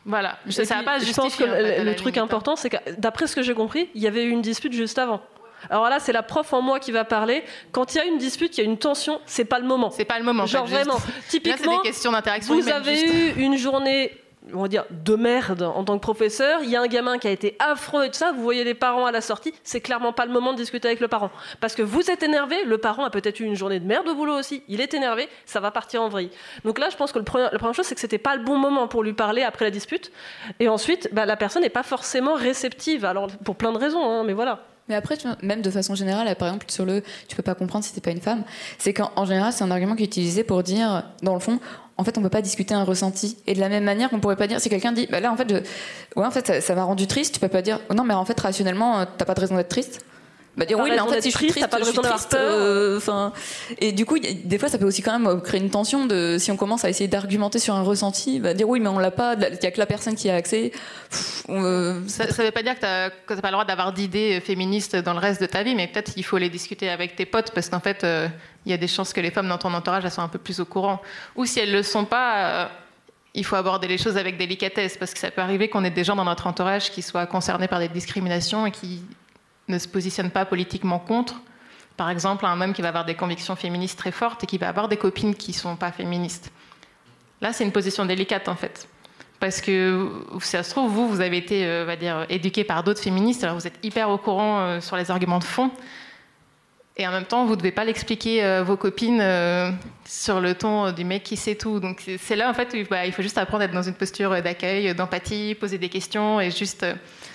Voilà. 0.06 0.40
ça 0.50 0.64
va 0.64 0.84
pas 0.84 0.98
je 0.98 1.14
pense 1.14 1.36
que 1.36 1.44
le, 1.44 1.96
truc 1.96 2.18
important, 2.18 2.56
c'est 2.56 2.70
que 2.70 2.78
d'après 2.98 3.28
ce 3.28 3.36
que 3.36 3.44
j'ai 3.44 3.54
compris, 3.54 3.90
il 3.94 4.02
y 4.02 4.08
avait 4.08 4.24
eu 4.24 4.30
une 4.30 4.42
dispute 4.42 4.74
juste 4.74 4.98
avant. 4.98 5.22
Alors 5.70 5.90
là, 5.90 6.00
c'est 6.00 6.12
la 6.12 6.24
prof 6.24 6.54
en 6.54 6.62
moi 6.64 6.80
qui 6.80 6.92
va 6.92 7.06
parler. 7.06 7.44
Quand 7.72 7.94
il 7.94 7.98
y 7.98 8.02
a 8.02 8.06
une 8.06 8.18
dispute, 8.18 8.58
il 8.58 8.62
y 8.62 8.64
a 8.64 8.68
une 8.68 8.80
tension, 8.80 9.22
c'est 9.28 9.46
pas 9.46 9.60
le 9.60 9.68
moment. 9.68 9.92
C'est 9.92 10.06
pas 10.06 10.18
le 10.18 10.26
moment. 10.26 10.48
Genre 10.48 10.66
vraiment. 10.66 10.98
Typiquement, 11.30 11.84
vous 12.48 12.70
avez 12.70 13.06
eu 13.06 13.34
une 13.38 13.58
journée 13.58 14.12
on 14.54 14.62
va 14.64 14.68
dire, 14.68 14.86
de 14.90 15.16
merde 15.16 15.62
en 15.62 15.84
tant 15.84 15.98
que 15.98 16.02
professeur. 16.02 16.62
Il 16.64 16.70
y 16.70 16.76
a 16.76 16.82
un 16.82 16.88
gamin 16.88 17.18
qui 17.18 17.28
a 17.28 17.32
été 17.32 17.56
affreux 17.60 18.06
et 18.06 18.08
tout 18.10 18.18
ça. 18.18 18.32
Vous 18.32 18.42
voyez 18.42 18.64
les 18.64 18.74
parents 18.74 19.06
à 19.06 19.12
la 19.12 19.22
sortie. 19.22 19.54
C'est 19.64 19.82
clairement 19.82 20.14
pas 20.14 20.26
le 20.26 20.32
moment 20.32 20.54
de 20.54 20.58
discuter 20.58 20.88
avec 20.88 21.00
le 21.00 21.08
parent. 21.08 21.32
Parce 21.60 21.76
que 21.76 21.82
vous 21.82 22.10
êtes 22.10 22.24
énervé. 22.24 22.64
Le 22.66 22.78
parent 22.78 23.06
a 23.06 23.10
peut-être 23.10 23.40
eu 23.40 23.44
une 23.44 23.56
journée 23.56 23.80
de 23.80 23.86
merde 23.86 24.08
au 24.08 24.16
boulot 24.16 24.34
aussi. 24.34 24.64
Il 24.68 24.82
est 24.82 24.94
énervé. 24.94 25.30
Ça 25.46 25.60
va 25.60 25.72
partir 25.72 26.02
en 26.02 26.10
vrille. 26.10 26.32
Donc 26.66 26.80
là, 26.80 26.90
je 26.90 26.98
pense 26.98 27.12
que 27.12 27.20
la 27.20 27.26
première 27.26 27.74
chose, 27.74 27.86
c'est 27.86 27.96
que 27.96 28.02
c'était 28.02 28.18
pas 28.18 28.36
le 28.36 28.44
bon 28.44 28.58
moment 28.58 28.88
pour 28.88 29.04
lui 29.04 29.14
parler 29.14 29.44
après 29.44 29.66
la 29.66 29.72
dispute. 29.72 30.12
Et 30.60 30.68
ensuite, 30.68 31.10
bah, 31.12 31.26
la 31.26 31.38
personne 31.38 31.62
n'est 31.62 31.70
pas 31.70 31.84
forcément 31.84 32.34
réceptive. 32.34 33.06
Alors, 33.06 33.28
pour 33.44 33.56
plein 33.56 33.72
de 33.72 33.78
raisons, 33.78 34.04
hein, 34.04 34.24
mais 34.24 34.34
voilà. 34.34 34.71
Mais 34.90 34.96
après, 34.96 35.18
même 35.42 35.62
de 35.62 35.70
façon 35.70 35.96
générale, 35.96 36.36
par 36.36 36.50
exemple, 36.50 36.66
sur 36.70 36.86
le 36.86 37.04
tu 37.28 37.36
peux 37.36 37.44
pas 37.44 37.56
comprendre 37.56 37.86
si 37.86 37.94
t'es 37.94 38.02
pas 38.02 38.12
une 38.12 38.22
femme, 38.22 38.44
c'est 38.78 38.94
qu'en 38.94 39.26
général, 39.26 39.54
c'est 39.54 39.64
un 39.64 39.72
argument 39.72 39.96
qui 39.96 40.04
est 40.04 40.08
utilisé 40.08 40.44
pour 40.44 40.64
dire, 40.64 41.04
dans 41.24 41.34
le 41.34 41.40
fond, 41.40 41.60
en 41.98 42.04
fait, 42.04 42.18
on 42.18 42.22
peut 42.22 42.30
pas 42.30 42.42
discuter 42.42 42.74
un 42.74 42.84
ressenti. 42.84 43.38
Et 43.48 43.54
de 43.54 43.60
la 43.60 43.70
même 43.70 43.84
manière 43.84 44.10
qu'on 44.10 44.20
pourrait 44.20 44.36
pas 44.36 44.48
dire, 44.48 44.60
si 44.60 44.70
quelqu'un 44.70 44.92
dit, 44.92 45.08
bah 45.10 45.20
là, 45.20 45.32
en 45.32 45.38
fait, 45.38 45.52
ouais, 45.52 46.26
en 46.26 46.32
fait, 46.32 46.62
ça 46.62 46.76
m'a 46.76 46.84
rendu 46.84 47.08
triste, 47.08 47.34
tu 47.34 47.40
peux 47.40 47.48
pas 47.48 47.62
dire, 47.62 47.80
oh 47.90 47.94
non, 47.94 48.04
mais 48.04 48.14
en 48.14 48.26
fait, 48.26 48.40
rationnellement, 48.40 49.06
t'as 49.18 49.26
pas 49.26 49.36
de 49.36 49.40
raison 49.40 49.56
d'être 49.56 49.70
triste. 49.70 50.04
Bah 50.58 50.66
dire 50.66 50.78
oui, 50.78 50.90
mais 50.92 51.00
en 51.00 51.08
fait, 51.08 51.22
si 51.22 51.32
je 51.32 51.38
suis 51.38 51.48
triste, 51.48 51.70
pas 51.70 51.80
de 51.80 51.86
raison 51.86 52.02
triste. 52.02 52.34
Euh, 52.34 52.98
enfin, 52.98 53.32
et 53.80 53.94
du 53.94 54.06
coup, 54.06 54.20
des 54.20 54.58
fois, 54.58 54.68
ça 54.68 54.78
peut 54.78 54.86
aussi 54.86 55.02
quand 55.02 55.18
même 55.18 55.42
créer 55.42 55.62
une 55.62 55.70
tension 55.70 56.06
de 56.06 56.36
si 56.40 56.52
on 56.52 56.58
commence 56.58 56.84
à 56.84 56.90
essayer 56.90 57.08
d'argumenter 57.08 57.58
sur 57.58 57.74
un 57.74 57.84
ressenti, 57.84 58.42
bah 58.42 58.54
dire 58.54 58.68
oui, 58.68 58.82
mais 58.82 58.90
on 58.90 59.00
l'a 59.00 59.12
pas. 59.12 59.36
Il 59.36 59.64
y 59.64 59.66
a 59.66 59.72
que 59.72 59.80
la 59.80 59.86
personne 59.86 60.16
qui 60.16 60.30
a 60.30 60.36
accès. 60.36 60.74
Euh, 61.48 62.02
ça, 62.08 62.26
ne 62.26 62.32
veut 62.32 62.52
pas 62.52 62.64
dire 62.64 62.76
que 62.76 63.10
tu 63.28 63.34
n'as 63.34 63.42
pas 63.42 63.48
le 63.48 63.54
droit 63.54 63.66
d'avoir 63.66 63.94
d'idées 63.94 64.42
féministes 64.42 64.98
dans 64.98 65.14
le 65.14 65.20
reste 65.20 65.40
de 65.40 65.46
ta 65.46 65.64
vie, 65.64 65.74
mais 65.74 65.88
peut-être 65.88 66.14
qu'il 66.14 66.26
faut 66.26 66.38
les 66.38 66.50
discuter 66.50 66.90
avec 66.90 67.16
tes 67.16 67.26
potes 67.26 67.52
parce 67.52 67.70
qu'en 67.70 67.80
fait, 67.80 68.04
euh, 68.04 68.28
il 68.66 68.72
y 68.72 68.74
a 68.74 68.78
des 68.78 68.88
chances 68.88 69.14
que 69.14 69.22
les 69.22 69.32
femmes 69.32 69.48
dans 69.48 69.58
ton 69.58 69.74
entourage 69.74 70.04
elles 70.04 70.12
sont 70.12 70.22
un 70.22 70.28
peu 70.28 70.40
plus 70.40 70.60
au 70.60 70.66
courant. 70.66 71.02
Ou 71.38 71.46
si 71.46 71.62
elles 71.62 71.72
le 71.72 71.82
sont 71.82 72.04
pas. 72.04 72.70
il 73.34 73.46
faut 73.46 73.56
aborder 73.56 73.88
les 73.88 73.98
choses 73.98 74.18
avec 74.18 74.38
délicatesse 74.38 74.98
parce 74.98 75.14
que 75.14 75.20
ça 75.20 75.32
peut 75.32 75.42
arriver 75.42 75.70
qu'on 75.70 75.86
ait 75.86 75.92
des 75.92 76.04
gens 76.04 76.18
dans 76.18 76.26
notre 76.26 76.48
entourage 76.48 76.92
qui 76.92 77.02
soient 77.02 77.26
concernés 77.26 77.70
par 77.70 77.80
des 77.80 77.88
discriminations 77.88 78.66
et 78.66 78.72
qui 78.72 79.02
ne 79.72 79.80
se 79.80 79.88
positionne 79.88 80.30
pas 80.30 80.46
politiquement 80.46 81.00
contre. 81.00 81.42
Par 81.98 82.10
exemple, 82.10 82.46
un 82.46 82.60
homme 82.62 82.74
qui 82.74 82.82
va 82.82 82.90
avoir 82.90 83.06
des 83.06 83.16
convictions 83.16 83.56
féministes 83.56 83.98
très 83.98 84.12
fortes 84.12 84.44
et 84.44 84.48
qui 84.48 84.58
va 84.58 84.70
avoir 84.70 84.88
des 84.88 84.98
copines 84.98 85.36
qui 85.36 85.52
ne 85.52 85.56
sont 85.56 85.76
pas 85.76 85.92
féministes. 85.92 86.52
Là, 87.42 87.54
c'est 87.54 87.64
une 87.64 87.72
position 87.72 88.06
délicate 88.06 88.48
en 88.48 88.56
fait. 88.56 88.88
Parce 89.40 89.60
que 89.60 90.08
ça 90.40 90.62
se 90.62 90.70
trouve, 90.70 90.92
vous, 90.92 91.08
vous 91.08 91.20
avez 91.20 91.38
été, 91.38 91.66
euh, 91.66 91.84
va 91.84 91.96
dire, 91.96 92.28
éduqué 92.30 92.64
par 92.64 92.84
d'autres 92.84 93.02
féministes, 93.02 93.44
alors 93.44 93.56
vous 93.56 93.66
êtes 93.66 93.80
hyper 93.82 94.12
au 94.12 94.20
courant 94.20 94.60
euh, 94.60 94.82
sur 94.82 94.96
les 94.98 95.10
arguments 95.10 95.40
de 95.40 95.44
fond. 95.44 95.72
Et 96.98 97.08
en 97.08 97.12
même 97.12 97.26
temps, 97.26 97.46
vous 97.46 97.52
ne 97.52 97.58
devez 97.58 97.72
pas 97.72 97.86
l'expliquer 97.86 98.44
euh, 98.44 98.64
vos 98.64 98.78
copines 98.78 99.24
sur 100.06 100.42
le 100.42 100.54
ton 100.54 100.92
du 100.92 101.06
mec 101.06 101.24
qui 101.24 101.38
sait 101.38 101.56
tout. 101.56 101.80
Donc 101.80 102.04
c'est 102.20 102.36
là, 102.36 102.50
en 102.50 102.54
fait, 102.54 102.74
où, 102.74 102.88
bah, 102.90 103.06
il 103.06 103.14
faut 103.14 103.22
juste 103.22 103.38
apprendre 103.38 103.62
à 103.62 103.66
être 103.66 103.74
dans 103.74 103.82
une 103.82 103.94
posture 103.94 104.42
d'accueil, 104.42 104.94
d'empathie, 104.94 105.56
poser 105.56 105.78
des 105.78 105.90
questions 105.90 106.42
et 106.42 106.52
juste 106.52 106.86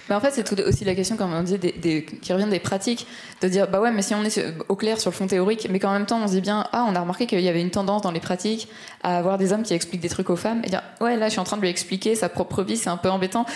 mais 0.08 0.14
en 0.14 0.20
fait, 0.20 0.30
c'est 0.30 0.60
aussi 0.60 0.84
la 0.84 0.94
question, 0.94 1.16
comme 1.16 1.32
on 1.32 1.42
dit, 1.42 1.58
qui 1.58 2.32
revient 2.32 2.48
des 2.48 2.60
pratiques, 2.60 3.06
de 3.40 3.48
dire, 3.48 3.68
bah 3.68 3.80
ouais, 3.80 3.90
mais 3.90 4.02
si 4.02 4.14
on 4.14 4.22
est 4.22 4.40
au 4.68 4.76
clair 4.76 5.00
sur 5.00 5.10
le 5.10 5.16
fond 5.16 5.26
théorique, 5.26 5.66
mais 5.70 5.80
qu'en 5.80 5.92
même 5.92 6.06
temps, 6.06 6.20
on 6.22 6.28
se 6.28 6.34
dit 6.34 6.40
bien, 6.40 6.66
ah, 6.72 6.86
on 6.88 6.94
a 6.94 7.00
remarqué 7.00 7.26
qu'il 7.26 7.40
y 7.40 7.48
avait 7.48 7.60
une 7.60 7.70
tendance 7.70 8.02
dans 8.02 8.12
les 8.12 8.20
pratiques 8.20 8.68
à 9.02 9.18
avoir 9.18 9.36
des 9.36 9.52
hommes 9.52 9.64
qui 9.64 9.74
expliquent 9.74 10.00
des 10.00 10.08
trucs 10.08 10.30
aux 10.30 10.36
femmes, 10.36 10.62
et 10.64 10.68
dire, 10.68 10.82
ouais, 11.00 11.16
là, 11.16 11.26
je 11.26 11.32
suis 11.32 11.40
en 11.40 11.44
train 11.44 11.56
de 11.56 11.62
lui 11.62 11.68
expliquer 11.68 12.14
sa 12.14 12.28
propre 12.28 12.62
vie, 12.62 12.76
c'est 12.76 12.90
un 12.90 12.96
peu 12.96 13.10
embêtant. 13.10 13.46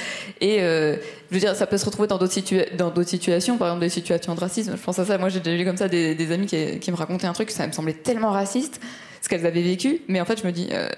Et 0.40 0.58
euh, 0.60 0.96
je 1.30 1.36
veux 1.36 1.40
dire, 1.40 1.54
ça 1.54 1.66
peut 1.66 1.78
se 1.78 1.84
retrouver 1.84 2.08
dans 2.08 2.18
d'autres 2.18 3.08
situations, 3.08 3.56
par 3.56 3.68
exemple 3.68 3.80
des 3.82 3.88
situations 3.88 4.34
de 4.34 4.40
racisme. 4.40 4.74
Je 4.76 4.82
pense 4.82 4.98
à 4.98 5.04
ça. 5.04 5.16
Moi, 5.16 5.28
j'ai 5.28 5.40
déjà 5.40 5.56
vu 5.56 5.64
comme 5.64 5.76
ça 5.76 5.88
des, 5.88 6.32
amis 6.32 6.46
qui, 6.46 6.80
qui 6.80 6.90
me 6.90 6.96
racontaient 6.96 7.28
un 7.28 7.32
truc, 7.32 7.50
ça 7.50 7.66
me 7.66 7.72
semblait 7.72 7.92
tellement 7.92 8.32
raciste 8.32 8.80
ce 9.20 9.28
qu'elles 9.28 9.46
avaient 9.46 9.62
vécu. 9.62 10.00
Mais 10.08 10.20
en 10.20 10.24
fait, 10.24 10.40
je 10.40 10.46
me 10.46 10.52
dis, 10.52 10.68
euh, 10.72 10.88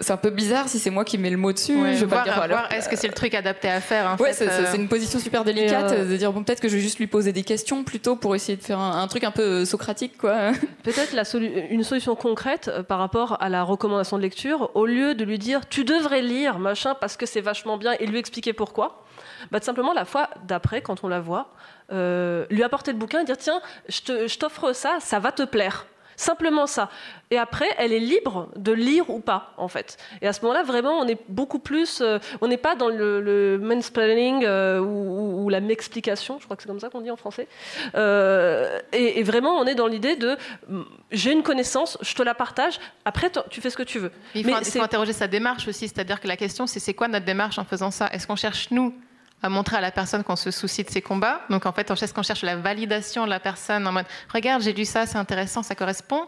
c'est 0.00 0.12
un 0.12 0.18
peu 0.18 0.30
bizarre 0.30 0.68
si 0.68 0.78
c'est 0.78 0.90
moi 0.90 1.04
qui 1.04 1.18
mets 1.18 1.30
le 1.30 1.36
mot 1.36 1.52
dessus. 1.52 1.74
je 1.94 2.04
veux 2.04 2.06
pas 2.06 2.24
dire, 2.24 2.34
voir, 2.34 2.70
est-ce 2.72 2.88
que 2.88 2.96
c'est 2.96 3.08
le 3.08 3.14
truc 3.14 3.34
adapté 3.34 3.68
à 3.68 3.80
faire 3.80 4.16
Ouais, 4.20 4.32
euh 4.42 4.66
c'est 4.70 4.76
une 4.76 4.88
position 4.88 5.18
super 5.18 5.44
délicate 5.44 5.92
euh, 5.92 6.10
de 6.10 6.16
dire 6.16 6.32
bon, 6.32 6.44
peut-être 6.44 6.60
que 6.60 6.68
je 6.68 6.76
vais 6.76 6.82
juste 6.82 6.98
lui 6.98 7.06
poser 7.06 7.32
des 7.32 7.42
questions 7.42 7.82
plutôt 7.84 8.16
pour 8.16 8.34
essayer 8.34 8.56
de 8.56 8.62
faire 8.62 8.78
un, 8.78 9.06
truc 9.08 9.24
un 9.24 9.30
peu 9.30 9.64
socratique, 9.64 10.18
quoi. 10.18 10.52
Peut-être 10.82 11.12
la 11.12 11.22
une 11.70 11.84
solution 11.84 12.14
concrète 12.16 12.70
par 12.88 12.98
rapport 12.98 13.38
à 13.40 13.48
la 13.48 13.62
recommandation 13.62 14.16
de 14.16 14.22
lecture, 14.22 14.70
au 14.74 14.86
lieu 14.86 15.14
de 15.14 15.24
lui 15.24 15.38
dire 15.38 15.68
tu 15.68 15.84
devrais 15.84 16.22
lire 16.22 16.58
machin 16.58 16.94
parce 17.00 17.16
que 17.16 17.26
c'est 17.26 17.40
vachement 17.40 17.76
bien 17.76 17.92
et 17.98 18.06
lui 18.06 18.18
expliquer 18.18 18.52
pourquoi. 18.52 19.04
Bah, 19.52 19.58
simplement 19.62 19.92
la 19.92 20.04
fois 20.04 20.28
d'après, 20.46 20.82
quand 20.82 21.02
on 21.02 21.08
la 21.08 21.20
voit, 21.20 21.50
lui 21.90 22.62
apporter 22.62 22.92
le 22.92 22.98
bouquin 22.98 23.20
et 23.20 23.24
dire 23.24 23.38
tiens, 23.38 23.60
je 23.88 24.36
t'offre 24.36 24.74
ça, 24.74 24.98
ça 25.00 25.18
va 25.18 25.32
te 25.32 25.42
plaire. 25.42 25.86
Simplement 26.20 26.66
ça. 26.66 26.90
Et 27.30 27.38
après, 27.38 27.68
elle 27.78 27.94
est 27.94 27.98
libre 27.98 28.50
de 28.54 28.72
lire 28.72 29.08
ou 29.08 29.20
pas, 29.20 29.54
en 29.56 29.68
fait. 29.68 29.96
Et 30.20 30.28
à 30.28 30.34
ce 30.34 30.42
moment-là, 30.42 30.64
vraiment, 30.64 30.98
on 30.98 31.08
est 31.08 31.18
beaucoup 31.30 31.58
plus. 31.58 32.02
Euh, 32.02 32.18
on 32.42 32.48
n'est 32.48 32.58
pas 32.58 32.76
dans 32.76 32.90
le, 32.90 33.22
le 33.22 33.58
mansplaining 33.58 34.44
euh, 34.44 34.80
ou, 34.80 35.48
la 35.48 35.60
m'explication, 35.60 36.38
je 36.38 36.44
crois 36.44 36.58
que 36.58 36.62
c'est 36.62 36.68
comme 36.68 36.78
ça 36.78 36.90
qu'on 36.90 37.00
dit 37.00 37.10
en 37.10 37.16
français. 37.16 37.48
Euh, 37.94 38.80
et, 38.92 39.22
vraiment, 39.22 39.58
on 39.58 39.64
est 39.64 39.74
dans 39.74 39.86
l'idée 39.86 40.16
de 40.16 40.36
mm, 40.68 40.82
j'ai 41.10 41.32
une 41.32 41.42
connaissance, 41.42 41.96
je 42.02 42.14
te 42.14 42.22
la 42.22 42.34
partage, 42.34 42.78
après, 43.06 43.30
tu 43.48 43.62
fais 43.62 43.70
ce 43.70 43.78
que 43.78 43.82
tu 43.82 43.98
veux. 43.98 44.12
il 44.34 44.44
faut, 44.44 44.50
il 44.50 44.64
faut 44.66 44.82
interroger 44.82 45.14
sa 45.14 45.26
démarche 45.26 45.66
aussi, 45.68 45.88
c'est-à-dire 45.88 46.20
que 46.20 46.28
la 46.28 46.36
question, 46.36 46.66
c'est 46.66 46.80
c'est 46.80 46.92
quoi 46.92 47.08
notre 47.08 47.24
démarche 47.24 47.58
en 47.58 47.64
faisant 47.64 47.90
ça? 47.90 48.10
Est-ce 48.12 48.26
qu'on 48.26 48.36
cherche, 48.36 48.70
nous, 48.70 48.94
à 49.42 49.48
montrer 49.48 49.76
à 49.76 49.80
la 49.80 49.90
personne 49.90 50.22
qu'on 50.22 50.36
se 50.36 50.50
soucie 50.50 50.84
de 50.84 50.90
ses 50.90 51.02
combats. 51.02 51.40
Donc 51.50 51.66
en 51.66 51.72
fait, 51.72 51.90
on 51.90 51.94
cherche, 51.94 52.12
qu'on 52.12 52.22
cherche 52.22 52.42
la 52.42 52.56
validation 52.56 53.24
de 53.24 53.30
la 53.30 53.40
personne 53.40 53.86
en 53.86 53.92
mode 53.92 54.06
regarde, 54.32 54.62
j'ai 54.62 54.72
lu 54.72 54.84
ça, 54.84 55.06
c'est 55.06 55.18
intéressant, 55.18 55.62
ça 55.62 55.74
correspond. 55.74 56.26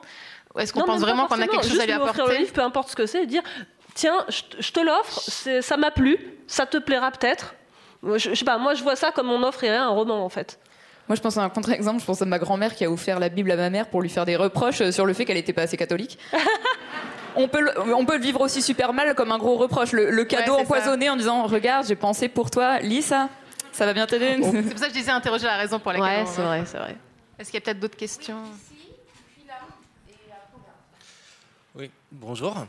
Ou 0.54 0.60
est-ce 0.60 0.72
qu'on 0.72 0.82
pense 0.82 1.00
vraiment 1.00 1.26
qu'on 1.26 1.40
a 1.40 1.46
quelque 1.46 1.66
chose 1.66 1.80
à 1.80 1.86
lui 1.86 1.92
apporter 1.92 2.22
le 2.26 2.36
livre, 2.38 2.52
peu 2.52 2.62
importe 2.62 2.90
ce 2.90 2.96
que 2.96 3.06
c'est, 3.06 3.24
et 3.24 3.26
dire 3.26 3.42
tiens, 3.94 4.24
je 4.28 4.70
te 4.70 4.80
l'offre, 4.80 5.20
ça 5.60 5.76
m'a 5.76 5.90
plu, 5.90 6.18
ça 6.46 6.66
te 6.66 6.78
plaira 6.78 7.10
peut-être. 7.10 7.54
Je, 8.16 8.34
sais 8.34 8.44
pas, 8.44 8.58
moi 8.58 8.74
je 8.74 8.82
vois 8.82 8.96
ça 8.96 9.12
comme 9.12 9.30
on 9.30 9.42
offrirait 9.42 9.76
un 9.76 9.90
roman 9.90 10.24
en 10.24 10.28
fait. 10.28 10.58
Moi, 11.08 11.16
je 11.16 11.20
pense 11.20 11.36
à 11.36 11.42
un 11.42 11.48
contre-exemple. 11.48 12.00
Je 12.00 12.06
pense 12.06 12.22
à 12.22 12.24
ma 12.24 12.38
grand-mère 12.38 12.74
qui 12.74 12.84
a 12.84 12.90
offert 12.90 13.18
la 13.18 13.28
Bible 13.28 13.50
à 13.50 13.56
ma 13.56 13.70
mère 13.70 13.88
pour 13.88 14.02
lui 14.02 14.08
faire 14.08 14.24
des 14.24 14.36
reproches 14.36 14.90
sur 14.90 15.04
le 15.04 15.12
fait 15.12 15.24
qu'elle 15.24 15.36
n'était 15.36 15.52
pas 15.52 15.62
assez 15.62 15.76
catholique. 15.76 16.18
on 17.36 17.48
peut, 17.48 17.60
le, 17.60 17.94
on 17.94 18.04
peut 18.04 18.16
le 18.16 18.22
vivre 18.22 18.40
aussi 18.40 18.62
super 18.62 18.92
mal 18.92 19.14
comme 19.14 19.32
un 19.32 19.38
gros 19.38 19.56
reproche. 19.56 19.92
Le, 19.92 20.24
cadeau 20.24 20.54
empoisonné 20.54 21.10
en 21.10 21.16
disant 21.16 21.44
Regarde, 21.44 21.86
j'ai 21.86 21.96
pensé 21.96 22.28
pour 22.28 22.50
toi, 22.50 22.80
lis 22.80 23.02
ça. 23.02 23.28
Ça 23.72 23.86
va 23.86 23.94
bien 23.94 24.06
t'aider. 24.06 24.36
C'est 24.42 24.62
pour 24.62 24.78
ça 24.78 24.86
que 24.86 24.92
je 24.92 24.98
disais 24.98 25.10
interroger 25.10 25.46
la 25.46 25.56
raison 25.56 25.78
pour 25.78 25.92
laquelle. 25.92 26.24
Ouais, 26.24 26.30
c'est 26.30 26.42
vrai, 26.42 26.62
c'est 26.66 26.78
vrai. 26.78 26.96
Est-ce 27.38 27.50
qu'il 27.50 27.58
y 27.58 27.62
a 27.62 27.64
peut-être 27.64 27.80
d'autres 27.80 27.96
questions? 27.96 28.42
Oui, 31.74 31.90
bonjour. 32.10 32.66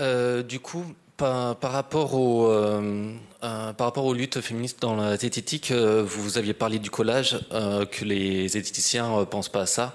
Euh, 0.00 0.42
du 0.42 0.60
coup, 0.60 0.84
par, 1.16 1.56
rapport 1.62 2.14
au, 2.14 2.46
euh, 2.46 3.10
euh, 3.42 3.72
par 3.72 3.86
rapport 3.86 4.04
aux 4.04 4.12
luttes 4.12 4.42
féministes 4.42 4.82
dans 4.82 4.96
la 4.96 5.16
zététique, 5.16 5.72
vous 5.72 6.36
aviez 6.36 6.52
parlé 6.52 6.78
du 6.78 6.90
collage, 6.90 7.38
que 7.50 8.04
les 8.04 8.48
zététiciens 8.48 9.20
ne 9.20 9.24
pensent 9.24 9.48
pas 9.48 9.62
à 9.62 9.66
ça. 9.66 9.94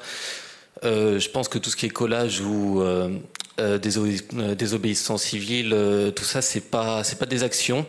je 0.83 1.29
pense 1.29 1.47
que 1.47 1.59
tout 1.59 1.69
ce 1.69 1.75
qui 1.75 1.85
est 1.85 1.89
collage 1.89 2.41
ou 2.41 2.81
désobéissance 3.81 5.23
civile, 5.23 5.75
tout 6.15 6.23
ça, 6.23 6.41
c'est 6.41 6.61
pas, 6.61 7.03
c'est 7.03 7.19
pas 7.19 7.25
des 7.25 7.43
actions. 7.43 7.85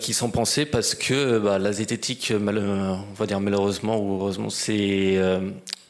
qui 0.00 0.12
sont 0.12 0.30
pensées 0.30 0.66
parce 0.66 0.94
que 0.94 1.38
bah, 1.38 1.58
la 1.58 1.72
zététique, 1.72 2.32
on 2.34 3.14
va 3.14 3.26
dire 3.26 3.40
malheureusement 3.40 3.98
ou 3.98 4.20
heureusement, 4.20 4.50
c'est 4.50 5.18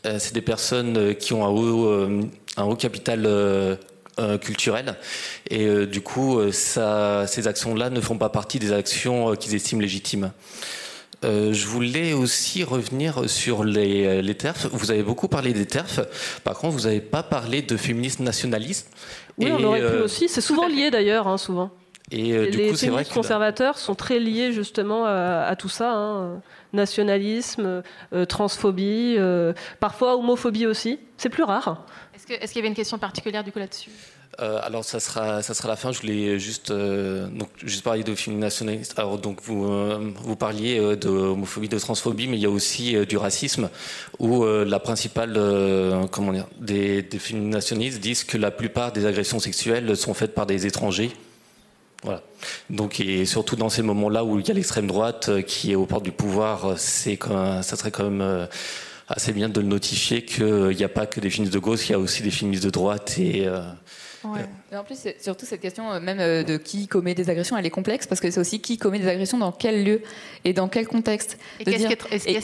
des 0.04 0.40
personnes 0.40 1.14
qui 1.16 1.32
ont 1.32 1.44
un 1.44 1.50
haut, 1.50 1.90
un 2.56 2.64
haut 2.64 2.76
capital 2.76 3.28
culturel 4.40 4.96
et 5.50 5.86
du 5.86 6.00
coup 6.00 6.40
ces 6.52 7.48
actions-là 7.48 7.90
ne 7.90 8.00
font 8.00 8.18
pas 8.18 8.28
partie 8.28 8.58
des 8.58 8.72
actions 8.72 9.34
qu'ils 9.36 9.54
estiment 9.54 9.80
légitimes. 9.80 10.32
Euh, 11.24 11.52
je 11.52 11.66
voulais 11.66 12.12
aussi 12.12 12.64
revenir 12.64 13.28
sur 13.28 13.64
les, 13.64 14.06
euh, 14.06 14.22
les 14.22 14.34
TERF. 14.34 14.66
Vous 14.72 14.90
avez 14.90 15.02
beaucoup 15.02 15.28
parlé 15.28 15.52
des 15.52 15.66
TERF. 15.66 16.00
Par 16.42 16.58
contre, 16.58 16.74
vous 16.74 16.84
n'avez 16.84 17.00
pas 17.00 17.22
parlé 17.22 17.62
de 17.62 17.76
féministes 17.76 18.20
nationalistes. 18.20 18.90
Oui, 19.38 19.50
on 19.52 19.62
aurait 19.62 19.80
pu 19.80 19.86
euh, 19.86 20.04
aussi. 20.04 20.28
C'est 20.28 20.40
souvent 20.40 20.66
lié 20.66 20.90
d'ailleurs, 20.90 21.28
hein, 21.28 21.38
souvent. 21.38 21.70
Et 22.10 22.32
du 22.50 22.58
les 22.58 22.68
coup, 22.68 22.76
féministes 22.76 22.88
vrai 22.88 23.04
conservateurs 23.06 23.78
sont 23.78 23.94
très 23.94 24.18
liés 24.18 24.52
justement 24.52 25.06
à, 25.06 25.56
tout 25.56 25.70
ça. 25.70 25.94
Hein. 25.94 26.42
Nationalisme, 26.74 27.82
transphobie, 28.28 29.16
parfois 29.80 30.16
homophobie 30.18 30.66
aussi. 30.66 30.98
C'est 31.16 31.30
plus 31.30 31.44
rare. 31.44 31.86
Est-ce 32.14 32.26
qu'il 32.26 32.56
y 32.56 32.58
avait 32.58 32.68
une 32.68 32.74
question 32.74 32.98
particulière 32.98 33.44
du 33.44 33.50
coup 33.50 33.60
là-dessus? 33.60 33.90
Euh, 34.40 34.58
alors 34.62 34.82
ça 34.84 34.98
sera 34.98 35.42
ça 35.42 35.52
sera 35.52 35.68
la 35.68 35.76
fin. 35.76 35.92
Je 35.92 36.00
voulais 36.00 36.38
juste 36.38 36.70
euh, 36.70 37.26
donc 37.28 37.50
juste 37.62 37.82
parler 37.82 38.02
de 38.02 38.14
films 38.14 38.38
nationalistes. 38.38 38.98
Alors 38.98 39.18
donc 39.18 39.40
vous 39.42 39.66
euh, 39.66 40.34
parliez 40.38 40.78
de 40.96 41.08
homophobie, 41.08 41.68
de 41.68 41.78
transphobie, 41.78 42.28
mais 42.28 42.38
il 42.38 42.42
y 42.42 42.46
a 42.46 42.50
aussi 42.50 42.96
du 43.06 43.16
racisme 43.16 43.68
où 44.18 44.44
la 44.44 44.80
principale 44.80 45.38
comment 46.10 46.32
dire 46.32 46.46
des, 46.58 47.02
des 47.02 47.18
films 47.18 47.48
nationalistes 47.48 48.00
disent 48.00 48.24
que 48.24 48.38
la 48.38 48.50
plupart 48.50 48.92
des 48.92 49.06
agressions 49.06 49.38
sexuelles 49.38 49.96
sont 49.96 50.14
faites 50.14 50.34
par 50.34 50.46
des 50.46 50.66
étrangers. 50.66 51.12
Voilà. 52.02 52.22
Donc 52.70 53.00
et 53.00 53.26
surtout 53.26 53.56
dans 53.56 53.68
ces 53.68 53.82
moments-là 53.82 54.24
où 54.24 54.40
il 54.40 54.48
y 54.48 54.50
a 54.50 54.54
l'extrême 54.54 54.86
droite 54.86 55.42
qui 55.46 55.72
est 55.72 55.74
au 55.74 55.84
portes 55.84 56.04
du 56.04 56.12
pouvoir, 56.12 56.78
c'est 56.78 57.18
ça 57.22 57.76
serait 57.76 57.90
quand 57.90 58.08
même 58.08 58.48
assez 59.08 59.32
bien 59.34 59.50
de 59.50 59.60
le 59.60 59.66
notifier 59.66 60.24
qu'il 60.24 60.74
n'y 60.74 60.84
a 60.84 60.88
pas 60.88 61.04
que 61.04 61.20
des 61.20 61.28
films 61.28 61.48
de 61.48 61.58
gauche, 61.58 61.90
il 61.90 61.92
y 61.92 61.94
a 61.94 61.98
aussi 61.98 62.22
des 62.22 62.30
films 62.30 62.54
de 62.54 62.70
droite 62.70 63.18
et 63.18 63.46
et 64.72 64.76
en 64.76 64.84
plus, 64.84 64.98
surtout 65.20 65.46
cette 65.46 65.60
question 65.60 65.90
euh, 65.90 66.00
même 66.00 66.20
euh, 66.20 66.42
de 66.42 66.56
qui 66.56 66.86
commet 66.86 67.14
des 67.14 67.28
agressions, 67.30 67.56
elle 67.56 67.66
est 67.66 67.70
complexe 67.70 68.06
parce 68.06 68.20
que 68.20 68.30
c'est 68.30 68.40
aussi 68.40 68.60
qui 68.60 68.78
commet 68.78 68.98
des 68.98 69.08
agressions 69.08 69.38
dans 69.38 69.52
quel 69.52 69.84
lieu 69.84 70.02
et 70.44 70.52
dans 70.52 70.68
quel 70.68 70.86
contexte. 70.86 71.38
Et 71.60 71.64
qu'est-ce 71.64 71.86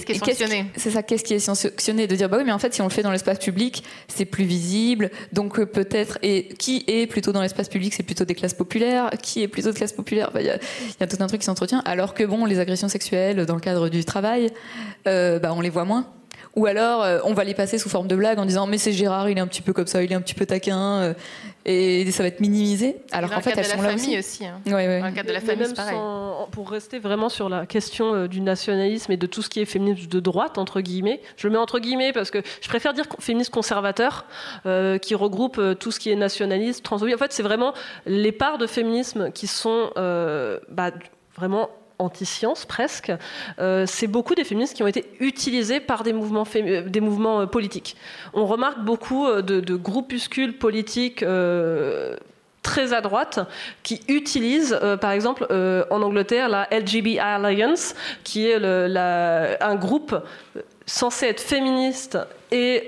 qui, 0.04 0.12
est, 0.12 0.18
sanctionné 0.18 0.66
C'est 0.76 0.90
ça, 0.90 1.02
qu'est-ce 1.02 1.24
qui 1.24 1.34
est 1.34 1.38
sanctionné 1.38 2.06
De 2.06 2.16
dire, 2.16 2.28
bah 2.28 2.38
oui, 2.38 2.44
mais 2.44 2.52
en 2.52 2.58
fait, 2.58 2.74
si 2.74 2.82
on 2.82 2.84
le 2.84 2.90
fait 2.90 3.02
dans 3.02 3.12
l'espace 3.12 3.38
public, 3.38 3.84
c'est 4.08 4.24
plus 4.24 4.44
visible, 4.44 5.10
donc 5.32 5.58
euh, 5.58 5.66
peut-être. 5.66 6.18
Et 6.22 6.48
qui 6.58 6.84
est 6.86 7.06
plutôt 7.06 7.32
dans 7.32 7.42
l'espace 7.42 7.68
public 7.68 7.94
C'est 7.94 8.02
plutôt 8.02 8.24
des 8.24 8.34
classes 8.34 8.54
populaires. 8.54 9.10
Qui 9.22 9.42
est 9.42 9.48
plutôt 9.48 9.70
de 9.70 9.76
classe 9.76 9.92
populaire? 9.92 10.30
Il 10.34 10.42
y, 10.42 10.50
a 10.50 11.06
tout 11.06 11.16
un 11.20 11.26
truc 11.26 11.40
qui 11.40 11.46
s'entretient. 11.46 11.82
Alors 11.84 12.14
que, 12.14 12.24
bon, 12.24 12.44
les 12.44 12.58
agressions 12.58 12.88
sexuelles 12.88 13.46
dans 13.46 13.54
le 13.54 13.60
cadre 13.60 13.88
du 13.88 14.04
travail, 14.04 14.50
bah, 15.04 15.52
on 15.52 15.60
les 15.60 15.70
voit 15.70 15.84
moins. 15.84 16.06
Ou 16.56 16.66
alors, 16.66 17.22
on 17.24 17.34
va 17.34 17.44
les 17.44 17.54
passer 17.54 17.78
sous 17.78 17.88
forme 17.88 18.08
de 18.08 18.16
blague 18.16 18.38
en 18.38 18.44
disant 18.44 18.66
mais 18.66 18.78
c'est 18.78 18.92
Gérard, 18.92 19.28
il 19.28 19.38
est 19.38 19.40
un 19.40 19.46
petit 19.46 19.62
peu 19.62 19.72
comme 19.72 19.86
ça, 19.86 20.02
il 20.02 20.10
est 20.10 20.14
un 20.14 20.20
petit 20.20 20.34
peu 20.34 20.46
taquin 20.46 21.14
et 21.68 22.10
ça 22.12 22.22
va 22.22 22.28
être 22.28 22.40
minimisé. 22.40 22.96
Alors 23.12 23.30
qu'en 23.30 23.40
fait, 23.40 23.56
elles 23.56 23.64
sont 23.66 23.82
là 23.82 23.94
aussi. 23.94 24.18
aussi 24.18 24.46
hein. 24.46 24.60
Dans 24.64 24.76
le 24.76 25.14
cadre 25.14 25.28
de 25.28 25.34
la 25.34 25.40
famille, 25.40 25.74
pareil. 25.74 25.98
pour 26.50 26.70
rester 26.70 26.98
vraiment 26.98 27.28
sur 27.28 27.50
la 27.50 27.66
question 27.66 28.14
euh, 28.14 28.26
du 28.26 28.40
nationalisme 28.40 29.12
et 29.12 29.18
de 29.18 29.26
tout 29.26 29.42
ce 29.42 29.50
qui 29.50 29.60
est 29.60 29.66
féminisme 29.66 30.08
de 30.08 30.20
droite, 30.20 30.56
entre 30.56 30.80
guillemets, 30.80 31.20
je 31.36 31.46
le 31.46 31.52
mets 31.52 31.58
entre 31.58 31.78
guillemets 31.78 32.12
parce 32.12 32.30
que 32.30 32.42
je 32.62 32.68
préfère 32.68 32.94
dire 32.94 33.04
féministe 33.18 33.50
conservateur, 33.50 34.24
euh, 34.64 34.96
qui 34.96 35.14
regroupe 35.14 35.58
euh, 35.58 35.74
tout 35.74 35.90
ce 35.90 36.00
qui 36.00 36.10
est 36.10 36.16
nationaliste, 36.16 36.82
transphobie. 36.82 37.14
En 37.14 37.18
fait, 37.18 37.32
c'est 37.32 37.42
vraiment 37.42 37.74
les 38.06 38.32
parts 38.32 38.56
de 38.56 38.66
féminisme 38.66 39.30
qui 39.32 39.46
sont 39.46 39.90
bah, 39.94 40.90
vraiment 41.36 41.68
anti-science 41.98 42.64
presque, 42.64 43.12
euh, 43.58 43.84
c'est 43.86 44.06
beaucoup 44.06 44.34
des 44.34 44.44
féministes 44.44 44.74
qui 44.74 44.82
ont 44.82 44.86
été 44.86 45.04
utilisés 45.20 45.80
par 45.80 46.02
des 46.02 46.12
mouvements, 46.12 46.46
des 46.54 47.00
mouvements 47.00 47.40
euh, 47.40 47.46
politiques. 47.46 47.96
On 48.34 48.46
remarque 48.46 48.80
beaucoup 48.80 49.26
euh, 49.26 49.42
de, 49.42 49.76
groupuscules 49.76 50.56
politiques 50.56 51.24
très 52.62 52.92
à 52.92 53.00
droite 53.00 53.40
qui 53.82 54.02
utilisent, 54.08 54.78
par 55.00 55.12
exemple, 55.12 55.46
en 55.90 56.02
Angleterre, 56.02 56.48
la 56.48 56.68
LGBT 56.70 57.18
Alliance, 57.20 57.94
qui 58.24 58.46
est 58.46 58.56
un 58.64 59.74
groupe 59.76 60.14
censé 60.86 61.26
être 61.26 61.40
féministe 61.40 62.18
et 62.50 62.86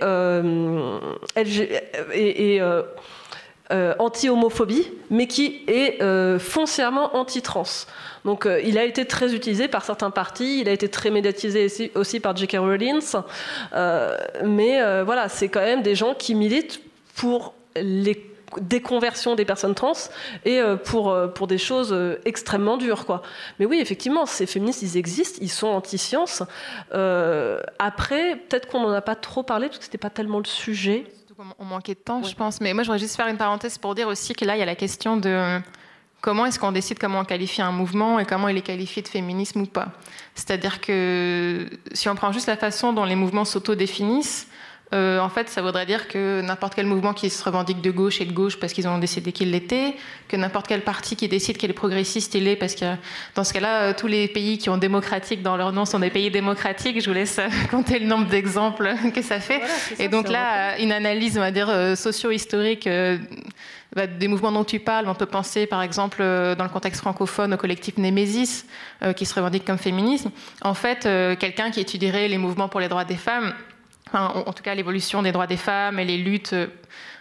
anti-homophobie, 3.70 4.90
mais 5.10 5.26
qui 5.26 5.62
est 5.66 6.02
foncièrement 6.38 7.16
anti-trans. 7.16 7.64
Donc 8.24 8.46
euh, 8.46 8.60
il 8.62 8.78
a 8.78 8.84
été 8.84 9.06
très 9.06 9.34
utilisé 9.34 9.68
par 9.68 9.84
certains 9.84 10.10
partis, 10.10 10.60
il 10.60 10.68
a 10.68 10.72
été 10.72 10.88
très 10.88 11.10
médiatisé 11.10 11.90
aussi, 11.94 12.20
par 12.20 12.36
J.K. 12.36 12.56
Rowling. 12.58 13.00
Euh, 13.72 14.16
mais 14.44 14.80
euh, 14.80 15.04
voilà, 15.04 15.28
c'est 15.28 15.48
quand 15.48 15.60
même 15.60 15.82
des 15.82 15.94
gens 15.94 16.14
qui 16.14 16.34
militent 16.34 16.80
pour 17.16 17.54
les 17.76 18.26
déconversions 18.60 19.36
des 19.36 19.44
personnes 19.44 19.76
trans 19.76 19.92
et 20.44 20.60
pour, 20.84 21.16
pour 21.36 21.46
des 21.46 21.58
choses 21.58 21.96
extrêmement 22.24 22.76
dures. 22.76 23.06
Quoi. 23.06 23.22
Mais 23.60 23.64
oui, 23.64 23.78
effectivement, 23.78 24.26
ces 24.26 24.44
féministes, 24.46 24.82
ils 24.82 24.96
existent, 24.96 25.38
ils 25.40 25.50
sont 25.50 25.68
anti-science. 25.68 26.42
après, 27.78 28.36
peut-être 28.48 28.66
qu'on 28.66 28.80
n'en 28.80 28.90
a 28.90 29.02
pas 29.02 29.14
trop 29.14 29.44
parlé 29.44 29.68
parce 29.68 29.78
que 29.78 29.84
c'était 29.84 29.98
pas 29.98 30.10
tellement 30.10 30.38
le 30.38 30.46
sujet. 30.46 31.04
On 31.58 31.64
manquait 31.64 31.94
de 31.94 32.00
temps, 32.00 32.22
je 32.22 32.34
pense. 32.34 32.60
Mais 32.60 32.74
moi, 32.74 32.82
je 32.82 32.88
voudrais 32.88 32.98
juste 32.98 33.16
faire 33.16 33.26
une 33.28 33.38
parenthèse 33.38 33.78
pour 33.78 33.94
dire 33.94 34.08
aussi 34.08 34.34
que 34.34 34.44
là, 34.44 34.56
il 34.56 34.58
y 34.58 34.62
a 34.62 34.66
la 34.66 34.74
question 34.74 35.16
de 35.16 35.60
comment 36.20 36.44
est-ce 36.44 36.58
qu'on 36.58 36.72
décide 36.72 36.98
comment 36.98 37.20
on 37.20 37.24
qualifie 37.24 37.62
un 37.62 37.72
mouvement 37.72 38.18
et 38.18 38.26
comment 38.26 38.48
il 38.48 38.56
est 38.58 38.62
qualifié 38.62 39.02
de 39.02 39.08
féminisme 39.08 39.62
ou 39.62 39.66
pas 39.66 39.88
C'est-à-dire 40.34 40.80
que 40.80 41.68
si 41.92 42.08
on 42.08 42.14
prend 42.14 42.32
juste 42.32 42.46
la 42.46 42.56
façon 42.56 42.92
dont 42.92 43.04
les 43.04 43.16
mouvements 43.16 43.44
s'autodéfinissent, 43.46 44.48
euh, 44.48 44.59
en 44.92 45.28
fait, 45.28 45.48
ça 45.48 45.62
voudrait 45.62 45.86
dire 45.86 46.08
que 46.08 46.40
n'importe 46.40 46.74
quel 46.74 46.86
mouvement 46.86 47.14
qui 47.14 47.30
se 47.30 47.42
revendique 47.44 47.80
de 47.80 47.90
gauche 47.90 48.20
est 48.20 48.24
de 48.24 48.32
gauche 48.32 48.58
parce 48.58 48.72
qu'ils 48.72 48.88
ont 48.88 48.98
décidé 48.98 49.32
qu'il 49.32 49.50
l'était, 49.50 49.94
que 50.28 50.36
n'importe 50.36 50.66
quel 50.66 50.82
parti 50.82 51.16
qui 51.16 51.28
décide 51.28 51.56
qu'il 51.58 51.70
est 51.70 51.74
progressiste, 51.74 52.34
il 52.34 52.44
l'est 52.44 52.56
parce 52.56 52.74
que 52.74 52.96
dans 53.34 53.44
ce 53.44 53.52
cas-là, 53.52 53.82
euh, 53.82 53.92
tous 53.96 54.06
les 54.08 54.26
pays 54.28 54.58
qui 54.58 54.68
ont 54.68 54.76
démocratique 54.76 55.42
dans 55.42 55.56
leur 55.56 55.72
nom 55.72 55.84
sont 55.84 56.00
des 56.00 56.10
pays 56.10 56.30
démocratiques. 56.30 57.00
Je 57.00 57.08
vous 57.08 57.14
laisse 57.14 57.40
compter 57.70 57.98
le 57.98 58.06
nombre 58.06 58.26
d'exemples 58.26 58.92
que 59.14 59.22
ça 59.22 59.40
fait. 59.40 59.60
Et 59.98 60.08
donc 60.08 60.28
là, 60.28 60.78
une 60.78 60.92
analyse, 60.92 61.36
on 61.38 61.40
va 61.40 61.50
dire, 61.50 61.68
euh, 61.70 61.94
socio-historique 61.94 62.88
bah, 63.94 64.06
des 64.06 64.28
mouvements 64.28 64.52
dont 64.52 64.64
tu 64.64 64.78
parles, 64.78 65.08
on 65.08 65.14
peut 65.14 65.26
penser 65.26 65.66
par 65.66 65.82
exemple 65.82 66.18
euh, 66.20 66.54
dans 66.54 66.62
le 66.62 66.70
contexte 66.70 67.00
francophone 67.00 67.54
au 67.54 67.56
collectif 67.56 67.96
Némésis, 67.98 68.64
euh, 69.02 69.12
qui 69.12 69.26
se 69.26 69.34
revendique 69.34 69.64
comme 69.64 69.78
féminisme. 69.78 70.30
En 70.62 70.74
fait, 70.74 71.06
euh, 71.06 71.34
quelqu'un 71.34 71.72
qui 71.72 71.80
étudierait 71.80 72.28
les 72.28 72.38
mouvements 72.38 72.68
pour 72.68 72.78
les 72.78 72.88
droits 72.88 73.04
des 73.04 73.16
femmes, 73.16 73.52
en, 74.12 74.52
tout 74.52 74.62
cas 74.62 74.74
l'évolution 74.74 75.22
des 75.22 75.32
droits 75.32 75.46
des 75.46 75.56
femmes 75.56 75.98
et 75.98 76.04
les 76.04 76.18
luttes, 76.18 76.54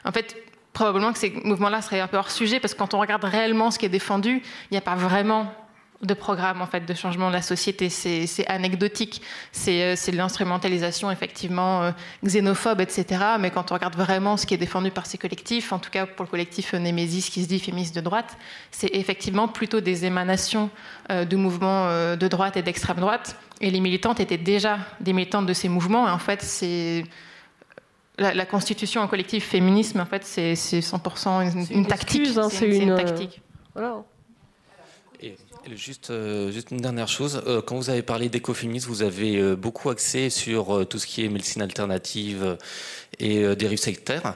en 0.04 0.12
fait, 0.12 0.36
probablement 0.74 1.12
que 1.12 1.20
ces 1.20 1.32
mouvements-là 1.44 1.82
seraient 1.82 2.00
un 2.00 2.08
peu 2.08 2.18
hors 2.18 2.32
sujet, 2.32 2.60
parce 2.60 2.74
que 2.74 2.80
quand 2.80 2.94
on 2.94 3.00
regarde 3.00 3.24
réellement 3.24 3.72
ce 3.72 3.80
qui 3.80 3.86
est 3.86 3.90
défendu, 3.90 4.42
il 4.42 4.74
n'y 4.74 4.78
a 4.78 4.82
pas 4.82 4.96
vraiment 4.96 5.54
de 6.02 6.14
programme 6.14 6.62
en 6.62 6.66
fait 6.66 6.86
de 6.86 6.94
changement 6.94 7.28
de 7.28 7.34
la 7.34 7.42
société. 7.42 7.90
C'est 7.90 8.48
anecdotique, 8.48 9.22
c'est 9.52 9.84
euh, 9.84 10.12
de 10.12 10.18
l'instrumentalisation 10.18 11.12
effectivement 11.12 11.84
euh, 11.84 11.92
xénophobe, 12.24 12.82
etc. 12.82 13.24
Mais 13.40 13.52
quand 13.52 13.72
on 13.72 13.76
regarde 13.76 13.96
vraiment 13.96 14.38
ce 14.38 14.46
qui 14.46 14.54
est 14.54 14.58
défendu 14.58 14.92
par 14.92 15.06
ces 15.06 15.18
collectifs, 15.18 15.74
en 15.74 15.80
tout 15.80 15.90
cas 15.90 16.06
pour 16.06 16.26
le 16.26 16.30
collectif 16.30 16.74
euh, 16.74 16.80
Némésis 16.80 17.30
qui 17.30 17.44
se 17.44 17.48
dit 17.48 17.60
féministe 17.60 17.96
de 17.96 18.02
droite, 18.02 18.38
c'est 18.72 18.90
effectivement 18.94 19.48
plutôt 19.48 19.82
des 19.82 20.06
émanations 20.06 20.70
de 21.10 21.36
mouvements 21.36 21.90
de 22.16 22.28
droite 22.28 22.56
et 22.56 22.62
d'extrême 22.62 22.98
droite. 22.98 23.36
Et 23.62 23.72
les 23.72 23.80
militantes 23.80 24.20
étaient 24.20 24.38
déjà 24.38 24.78
des 25.00 25.12
militantes 25.12 25.46
de 25.46 25.54
ces 25.54 25.68
mouvements. 25.68 26.08
Et 26.08 26.12
en 26.12 26.20
fait, 26.20 26.42
c'est 26.42 27.04
la, 28.18 28.46
constitution 28.46 29.02
en 29.02 29.08
collectif 29.08 29.48
féminisme, 29.48 30.00
en 30.00 30.06
fait, 30.06 30.26
c'est 30.26 30.54
100% 30.54 31.72
une, 31.72 31.86
tactique. 31.86 32.30
c'est 32.52 32.78
une, 32.78 32.96
tactique. 32.96 33.42
Voilà. 33.74 34.04
Juste, 35.68 36.10
euh, 36.10 36.52
juste 36.52 36.72
une 36.72 36.78
dernière 36.78 37.08
chose. 37.08 37.44
Euh, 37.46 37.62
quand 37.62 37.76
vous 37.76 37.90
avez 37.90 38.02
parlé 38.02 38.30
d'écoféminisme, 38.30 38.88
vous 38.90 39.04
avez 39.04 39.38
euh, 39.38 39.56
beaucoup 39.56 39.90
axé 39.90 40.30
sur 40.30 40.88
tout 40.88 41.00
ce 41.00 41.06
qui 41.06 41.24
est 41.24 41.30
médecine 41.30 41.62
alternative 41.62 42.58
et 43.20 43.56
dérives 43.56 43.80
sectaires. 43.80 44.36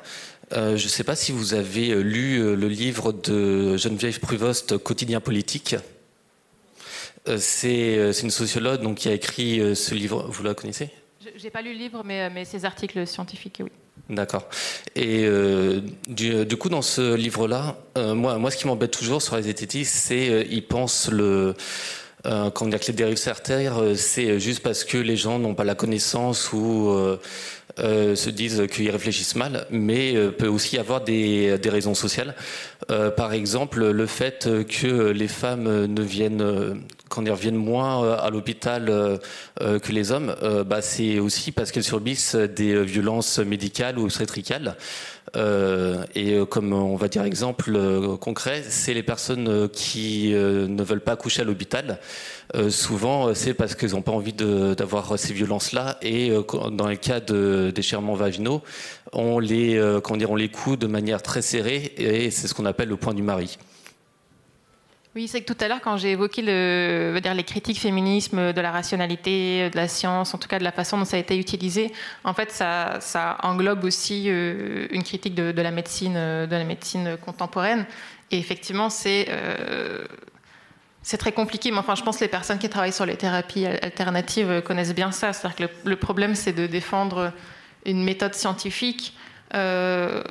je 0.52 0.72
ne 0.72 0.78
sais 0.78 1.04
pas 1.04 1.16
si 1.16 1.32
vous 1.32 1.54
avez 1.54 1.96
lu 2.04 2.56
le 2.56 2.68
livre 2.68 3.14
de 3.14 3.78
Geneviève 3.78 4.20
Pruvost, 4.20 4.78
Quotidien 4.78 5.22
politique. 5.22 5.76
C'est 7.38 8.12
une 8.22 8.32
sociologue 8.32 8.82
donc, 8.82 8.98
qui 8.98 9.08
a 9.08 9.14
écrit 9.14 9.76
ce 9.76 9.96
livre. 9.96 10.28
Vous 10.30 10.44
la 10.44 10.54
connaissez? 10.54 10.90
Je 11.36 11.42
n'ai 11.42 11.50
pas 11.50 11.62
lu 11.62 11.72
le 11.72 11.80
livre, 11.80 12.04
mais, 12.04 12.30
mais 12.30 12.44
ses 12.44 12.66
articles 12.66 13.08
scientifiques, 13.08 13.62
oui. 13.64 13.72
D'accord. 14.10 14.50
Et 14.96 15.24
euh, 15.24 15.80
du, 16.08 16.58
coup, 16.58 16.70
dans 16.70 16.82
ce 16.82 17.16
livre-là, 17.16 17.78
euh, 17.98 18.14
moi, 18.14 18.38
moi, 18.38 18.52
ce 18.52 18.58
qui 18.58 18.68
m'embête 18.68 18.92
toujours 18.92 19.22
sur 19.22 19.38
les 19.38 19.48
esthétistes, 19.48 19.96
c'est 19.96 20.30
euh, 20.30 20.44
ils 20.50 20.66
pensent 20.66 21.10
le 21.10 21.56
quand 22.26 22.68
il 22.68 22.72
y 22.72 22.76
a 22.76 22.80
que 22.80 22.88
les 22.88 22.94
dérives 22.94 23.18
c'est 23.98 24.40
juste 24.40 24.64
parce 24.64 24.86
que 24.86 24.98
les 24.98 25.18
gens 25.18 25.40
n'ont 25.40 25.56
pas 25.56 25.66
la 25.66 25.76
connaissance 25.76 26.54
ou 26.54 26.96
se 27.78 28.30
disent 28.30 28.66
qu'ils 28.72 28.90
réfléchissent 28.92 29.36
mal, 29.36 29.68
mais 29.70 30.14
peut 30.32 30.48
aussi 30.48 30.78
avoir 30.78 31.02
des, 31.02 31.58
des 31.58 31.70
raisons 31.70 31.96
sociales. 31.96 32.34
par 32.88 33.34
exemple, 33.34 33.92
le 33.92 34.06
fait 34.06 34.48
que 34.70 35.10
les 35.10 35.28
femmes 35.28 35.86
ne 35.86 36.02
viennent 36.02 36.82
quand 37.14 37.24
ils 37.24 37.32
reviennent 37.32 37.56
moins 37.56 38.14
à 38.14 38.30
l'hôpital 38.32 39.20
que 39.60 39.92
les 39.92 40.12
hommes, 40.12 40.36
bah, 40.66 40.82
c'est 40.82 41.20
aussi 41.20 41.52
parce 41.52 41.72
qu'elles 41.72 41.84
subissent 41.84 42.36
des 42.36 42.84
violences 42.84 43.38
médicales 43.40 44.00
ou 44.00 44.06
obstétricales. 44.06 44.76
Euh, 45.36 46.06
et 46.14 46.34
euh, 46.34 46.46
comme 46.46 46.74
on 46.74 46.96
va 46.96 47.08
dire 47.08 47.24
exemple 47.24 47.74
euh, 47.76 48.18
concret, 48.18 48.64
c'est 48.68 48.94
les 48.94 49.02
personnes 49.02 49.68
qui 49.70 50.32
ne 50.34 50.84
veulent 50.84 51.02
pas 51.02 51.16
coucher 51.16 51.42
à 51.42 51.46
l'hôpital. 51.46 52.00
souvent, 52.70 53.34
c'est 53.34 53.54
parce 53.54 53.76
qu'ils 53.76 53.92
n'ont 53.92 54.02
pas 54.02 54.12
envie 54.12 54.34
d'avoir 54.34 55.18
ces 55.18 55.34
violences-là. 55.34 55.98
Et 56.02 56.32
dans 56.72 56.88
les 56.88 56.98
cas 56.98 57.20
de 57.20 57.72
déchirements 57.74 58.16
vaginaux, 58.16 58.62
on 59.12 59.40
les, 59.40 59.82
on 59.82 60.36
les 60.36 60.50
coud 60.50 60.80
de 60.80 60.88
manière 60.88 61.22
très 61.22 61.42
serrée 61.42 61.94
et 61.98 62.32
c'est 62.32 62.48
ce 62.48 62.54
qu'on 62.54 62.66
appelle 62.66 62.90
le 62.90 62.98
point 62.98 63.14
du 63.14 63.24
mari. 63.24 63.58
Oui, 65.16 65.28
c'est 65.28 65.42
que 65.42 65.54
tout 65.54 65.64
à 65.64 65.68
l'heure, 65.68 65.80
quand 65.80 65.96
j'ai 65.98 66.14
évoqué 66.14 66.42
les 66.42 67.44
critiques 67.46 67.80
féminisme, 67.80 68.52
de 68.52 68.62
la 68.62 68.72
rationalité, 68.72 69.70
de 69.70 69.76
la 69.76 69.88
science, 69.88 70.34
en 70.34 70.40
tout 70.40 70.48
cas 70.48 70.58
de 70.58 70.64
la 70.64 70.72
façon 70.72 70.98
dont 70.98 71.06
ça 71.06 71.18
a 71.18 71.20
été 71.20 71.38
utilisé, 71.38 71.92
en 72.24 72.34
fait, 72.34 72.50
ça, 72.50 73.38
englobe 73.44 73.84
aussi 73.84 74.24
euh, 74.28 74.88
une 74.90 75.04
critique 75.04 75.36
de, 75.36 75.62
la 75.62 75.70
médecine, 75.70 76.16
euh, 76.18 76.48
de 76.48 76.56
la 76.56 76.64
médecine 76.64 77.16
contemporaine. 77.24 77.86
Et 78.32 78.40
effectivement, 78.40 78.88
euh, 79.06 80.06
c'est 81.04 81.18
très 81.18 81.32
compliqué. 81.32 81.70
Mais 81.70 81.78
enfin, 81.78 81.94
je 81.94 82.02
pense 82.02 82.18
que 82.18 82.24
les 82.24 82.32
personnes 82.32 82.58
qui 82.58 82.68
travaillent 82.68 82.92
sur 82.92 83.06
les 83.06 83.18
thérapies 83.18 83.68
alternatives 83.68 84.64
connaissent 84.66 84.96
bien 84.96 85.12
ça. 85.12 85.32
C'est-à-dire 85.32 85.68
que 85.68 85.88
le, 85.88 85.96
problème, 85.96 86.34
c'est 86.34 86.54
de 86.54 86.66
défendre 86.66 87.32
une 87.86 88.04
méthode 88.04 88.34
scientifique. 88.34 89.16
en 89.54 90.24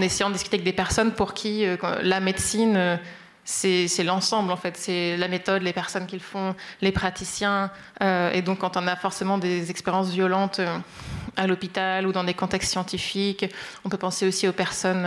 essayant 0.00 0.30
de 0.30 0.34
discuter 0.34 0.56
avec 0.56 0.64
des 0.64 0.72
personnes 0.72 1.12
pour 1.12 1.34
qui 1.34 1.66
la 2.02 2.20
médecine 2.20 2.98
c'est 3.44 4.04
l'ensemble 4.04 4.52
en 4.52 4.56
fait, 4.56 4.76
c'est 4.76 5.16
la 5.16 5.28
méthode, 5.28 5.62
les 5.62 5.72
personnes 5.72 6.06
qui 6.06 6.16
le 6.16 6.22
font, 6.22 6.54
les 6.80 6.92
praticiens. 6.92 7.70
Euh, 8.02 8.30
et 8.32 8.42
donc 8.42 8.60
quand 8.60 8.76
on 8.76 8.86
a 8.86 8.96
forcément 8.96 9.38
des 9.38 9.70
expériences 9.70 10.10
violentes 10.10 10.60
euh, 10.60 10.78
à 11.36 11.46
l'hôpital 11.46 12.06
ou 12.06 12.12
dans 12.12 12.24
des 12.24 12.34
contextes 12.34 12.70
scientifiques, 12.70 13.46
on 13.84 13.88
peut 13.88 13.96
penser 13.96 14.26
aussi 14.28 14.46
aux 14.46 14.52
personnes 14.52 15.04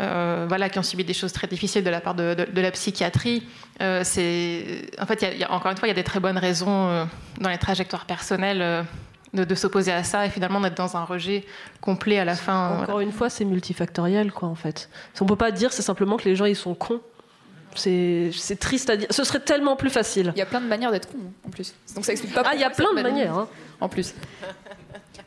euh, 0.00 0.46
voilà, 0.48 0.68
qui 0.68 0.78
ont 0.78 0.82
subi 0.82 1.04
des 1.04 1.14
choses 1.14 1.32
très 1.32 1.46
difficiles 1.46 1.84
de 1.84 1.90
la 1.90 2.00
part 2.00 2.14
de, 2.14 2.46
la 2.54 2.70
psychiatrie. 2.72 3.46
en 3.80 4.02
fait, 4.04 5.46
encore 5.48 5.70
une 5.70 5.76
fois, 5.76 5.86
il 5.86 5.90
y 5.90 5.90
a 5.90 5.94
des 5.94 6.04
très 6.04 6.20
bonnes 6.20 6.38
raisons 6.38 7.08
dans 7.40 7.50
les 7.50 7.58
trajectoires 7.58 8.06
personnelles. 8.06 8.84
De, 9.34 9.54
s'opposer 9.54 9.92
à 9.92 10.02
ça 10.02 10.24
et 10.24 10.30
finalement 10.30 10.60
d'être 10.60 10.78
dans 10.78 10.96
un 10.96 11.04
rejet 11.04 11.44
complet 11.82 12.18
à 12.18 12.24
la 12.24 12.34
fin. 12.34 12.80
Encore 12.80 13.00
une 13.00 13.12
fois, 13.12 13.28
c'est 13.28 13.44
multifactoriel, 13.44 14.32
quoi, 14.32 14.48
en 14.48 14.54
fait. 14.54 14.88
On 15.20 15.26
peut 15.26 15.36
pas 15.36 15.50
dire 15.50 15.74
c'est 15.74 15.82
simplement 15.82 16.16
que 16.16 16.24
les 16.24 16.36
gens 16.36 16.46
ils 16.46 16.56
sont 16.56 16.74
cons. 16.74 17.02
C'est 17.76 18.58
triste 18.58 18.90
à 18.90 18.96
dire. 18.96 19.08
Ce 19.10 19.24
serait 19.24 19.40
tellement 19.40 19.76
plus 19.76 19.90
facile. 19.90 20.32
Il 20.34 20.38
y 20.38 20.42
a 20.42 20.46
plein 20.46 20.60
de 20.60 20.66
manières 20.66 20.90
d'être 20.90 21.10
con, 21.10 21.18
en 21.46 21.50
plus. 21.50 21.74
Donc 21.94 22.04
ça 22.04 22.12
explique 22.12 22.34
pas. 22.34 22.42
Ah, 22.44 22.54
il 22.54 22.60
y 22.60 22.64
a 22.64 22.70
plein 22.70 22.94
de 22.94 23.02
manières. 23.02 23.34
Hein. 23.34 23.48
En 23.80 23.88
plus. 23.88 24.14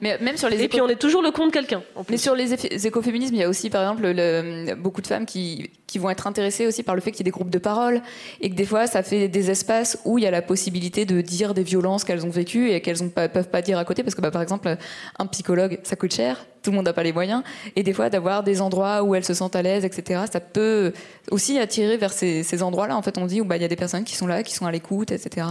Mais 0.01 0.17
même 0.19 0.37
sur 0.37 0.49
les 0.49 0.61
et 0.63 0.67
puis 0.67 0.79
on 0.81 0.87
est 0.87 0.95
toujours 0.95 1.21
le 1.21 1.31
compte 1.31 1.51
quelqu'un. 1.51 1.83
Mais 2.09 2.17
sur 2.17 2.35
les 2.35 2.53
écoféminismes, 2.87 3.35
il 3.35 3.41
y 3.41 3.43
a 3.43 3.49
aussi 3.49 3.69
par 3.69 3.81
exemple 3.81 4.03
le, 4.07 4.75
beaucoup 4.75 5.01
de 5.01 5.07
femmes 5.07 5.25
qui, 5.25 5.71
qui, 5.87 5.99
vont 5.99 6.09
être 6.09 6.25
intéressées 6.25 6.65
aussi 6.65 6.83
par 6.83 6.95
le 6.95 7.01
fait 7.01 7.11
qu'il 7.11 7.19
y 7.19 7.23
ait 7.23 7.25
des 7.25 7.31
groupes 7.31 7.49
de 7.49 7.57
parole 7.57 8.01
et 8.39 8.49
que 8.49 8.55
des 8.55 8.65
fois 8.65 8.87
ça 8.87 9.03
fait 9.03 9.27
des 9.27 9.51
espaces 9.51 9.99
où 10.05 10.17
il 10.17 10.23
y 10.23 10.27
a 10.27 10.31
la 10.31 10.41
possibilité 10.41 11.05
de 11.05 11.19
dire 11.19 11.53
des 11.53 11.63
violences 11.63 12.05
qu'elles 12.05 12.25
ont 12.25 12.29
vécues 12.29 12.71
et 12.71 12.81
qu'elles 12.81 13.03
ne 13.03 13.09
peuvent 13.09 13.49
pas 13.49 13.61
dire 13.61 13.77
à 13.77 13.83
côté 13.83 14.03
parce 14.03 14.15
que 14.15 14.21
bah, 14.21 14.31
par 14.31 14.41
exemple 14.41 14.77
un 15.17 15.25
psychologue 15.27 15.79
ça 15.83 15.97
coûte 15.97 16.13
cher, 16.13 16.45
tout 16.61 16.71
le 16.71 16.77
monde 16.77 16.85
n'a 16.85 16.93
pas 16.93 17.03
les 17.03 17.13
moyens 17.13 17.43
et 17.75 17.83
des 17.83 17.93
fois 17.93 18.09
d'avoir 18.09 18.43
des 18.43 18.61
endroits 18.61 19.03
où 19.03 19.15
elles 19.15 19.25
se 19.25 19.33
sentent 19.33 19.55
à 19.55 19.61
l'aise, 19.61 19.83
etc. 19.83 20.23
Ça 20.31 20.39
peut 20.39 20.93
aussi 21.29 21.59
attirer 21.59 21.97
vers 21.97 22.13
ces, 22.13 22.43
ces 22.43 22.63
endroits-là. 22.63 22.95
En 22.95 23.01
fait, 23.01 23.17
on 23.17 23.25
dit 23.25 23.41
où 23.41 23.45
bah, 23.45 23.57
il 23.57 23.61
y 23.61 23.65
a 23.65 23.69
des 23.69 23.75
personnes 23.75 24.03
qui 24.03 24.15
sont 24.15 24.27
là, 24.27 24.43
qui 24.43 24.53
sont 24.53 24.65
à 24.65 24.71
l'écoute, 24.71 25.11
etc. 25.11 25.45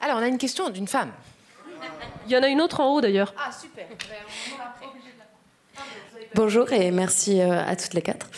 Alors 0.00 0.16
on 0.16 0.22
a 0.22 0.26
une 0.26 0.38
question 0.38 0.70
d'une 0.70 0.88
femme. 0.88 1.10
Il 2.26 2.32
y 2.32 2.36
en 2.36 2.42
a 2.42 2.48
une 2.48 2.60
autre 2.60 2.80
en 2.80 2.94
haut 2.94 3.00
d'ailleurs. 3.00 3.34
Ah, 3.36 3.50
super. 3.52 3.86
Bonjour 6.34 6.72
et 6.72 6.90
merci 6.90 7.40
euh, 7.40 7.62
à 7.62 7.76
toutes 7.76 7.92
les 7.92 8.00
quatre. 8.00 8.30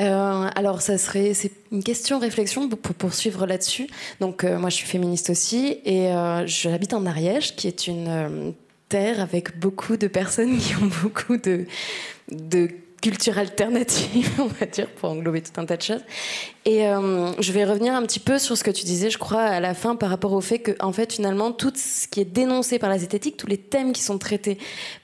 Euh, 0.00 0.48
alors, 0.54 0.82
ça 0.82 0.98
serait, 0.98 1.32
c'est 1.32 1.52
une 1.70 1.84
question 1.84 2.18
réflexion 2.18 2.68
pour 2.68 2.94
poursuivre 2.94 3.46
là-dessus. 3.46 3.86
Donc, 4.20 4.42
euh, 4.42 4.58
moi, 4.58 4.68
je 4.68 4.74
suis 4.74 4.86
féministe 4.86 5.30
aussi 5.30 5.80
et 5.84 6.10
j'habite 6.46 6.92
en 6.92 7.06
Ariège, 7.06 7.54
qui 7.54 7.68
est 7.68 7.86
une 7.86 8.52
terre 8.88 9.20
avec 9.20 9.58
beaucoup 9.58 9.96
de 9.96 10.08
personnes 10.08 10.58
qui 10.58 10.74
ont 10.76 10.90
beaucoup 11.02 11.36
de, 11.36 11.66
de 12.30 12.68
culture 13.00 13.38
alternative, 13.38 14.30
on 14.38 14.46
va 14.46 14.66
dire, 14.66 14.88
pour 14.88 15.10
englober 15.10 15.42
tout 15.42 15.60
un 15.60 15.64
tas 15.64 15.76
de 15.76 15.82
choses. 15.82 16.02
Et 16.64 16.88
euh, 16.88 17.30
je 17.40 17.52
vais 17.52 17.64
revenir 17.64 17.94
un 17.94 18.02
petit 18.02 18.18
peu 18.18 18.38
sur 18.38 18.56
ce 18.56 18.64
que 18.64 18.70
tu 18.70 18.84
disais, 18.84 19.10
je 19.10 19.18
crois, 19.18 19.42
à 19.42 19.60
la 19.60 19.74
fin, 19.74 19.96
par 19.96 20.10
rapport 20.10 20.32
au 20.32 20.40
fait 20.40 20.58
que, 20.58 20.72
en 20.80 20.92
fait, 20.92 21.12
finalement, 21.12 21.52
tout 21.52 21.72
ce 21.74 22.08
qui 22.08 22.20
est 22.20 22.24
dénoncé 22.24 22.78
par 22.78 22.90
la 22.90 22.98
zététique, 22.98 23.36
tous 23.36 23.46
les 23.46 23.58
thèmes 23.58 23.92
qui 23.92 24.02
sont 24.02 24.18
traités 24.18 24.58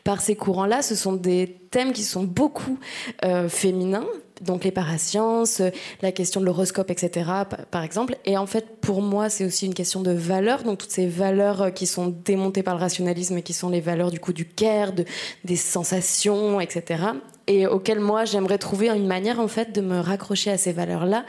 par 0.04 0.20
ces 0.20 0.34
courants-là, 0.34 0.82
ce 0.82 0.94
sont 0.94 1.12
des 1.12 1.58
thèmes 1.70 1.92
qui 1.92 2.02
sont 2.02 2.24
beaucoup 2.24 2.78
euh, 3.24 3.48
féminins, 3.48 4.06
donc 4.40 4.64
les 4.64 4.72
parasciences, 4.72 5.62
la 6.02 6.10
question 6.10 6.40
de 6.40 6.46
l'horoscope, 6.46 6.90
etc., 6.90 7.30
par 7.70 7.84
exemple. 7.84 8.16
Et 8.24 8.36
en 8.36 8.46
fait, 8.46 8.80
pour 8.80 9.00
moi, 9.00 9.28
c'est 9.28 9.44
aussi 9.44 9.66
une 9.66 9.74
question 9.74 10.02
de 10.02 10.10
valeurs, 10.10 10.64
donc 10.64 10.78
toutes 10.78 10.90
ces 10.90 11.06
valeurs 11.06 11.62
euh, 11.62 11.70
qui 11.70 11.86
sont 11.86 12.08
démontées 12.08 12.64
par 12.64 12.74
le 12.74 12.80
rationalisme 12.80 13.38
et 13.38 13.42
qui 13.42 13.52
sont 13.52 13.68
les 13.68 13.80
valeurs 13.80 14.10
du 14.10 14.18
coup 14.18 14.32
du 14.32 14.46
care, 14.46 14.92
de, 14.92 15.04
des 15.44 15.56
sensations, 15.56 16.60
etc 16.60 17.12
et 17.46 17.66
auquel 17.66 18.00
moi 18.00 18.24
j'aimerais 18.24 18.58
trouver 18.58 18.88
une 18.88 19.06
manière 19.06 19.40
en 19.40 19.48
fait 19.48 19.72
de 19.72 19.80
me 19.80 20.00
raccrocher 20.00 20.50
à 20.50 20.58
ces 20.58 20.72
valeurs-là, 20.72 21.24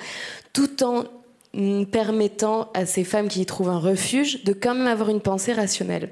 tout 0.54 0.84
en 0.84 1.06
permettant 1.92 2.70
à 2.74 2.86
ces 2.86 3.04
femmes 3.04 3.28
qui 3.28 3.42
y 3.42 3.46
trouvent 3.46 3.70
un 3.70 3.80
refuge 3.80 4.44
de 4.44 4.54
quand 4.54 4.74
même 4.74 4.88
avoir 4.88 5.10
une 5.10 5.22
pensée 5.22 5.54
rationnelle. 5.54 6.10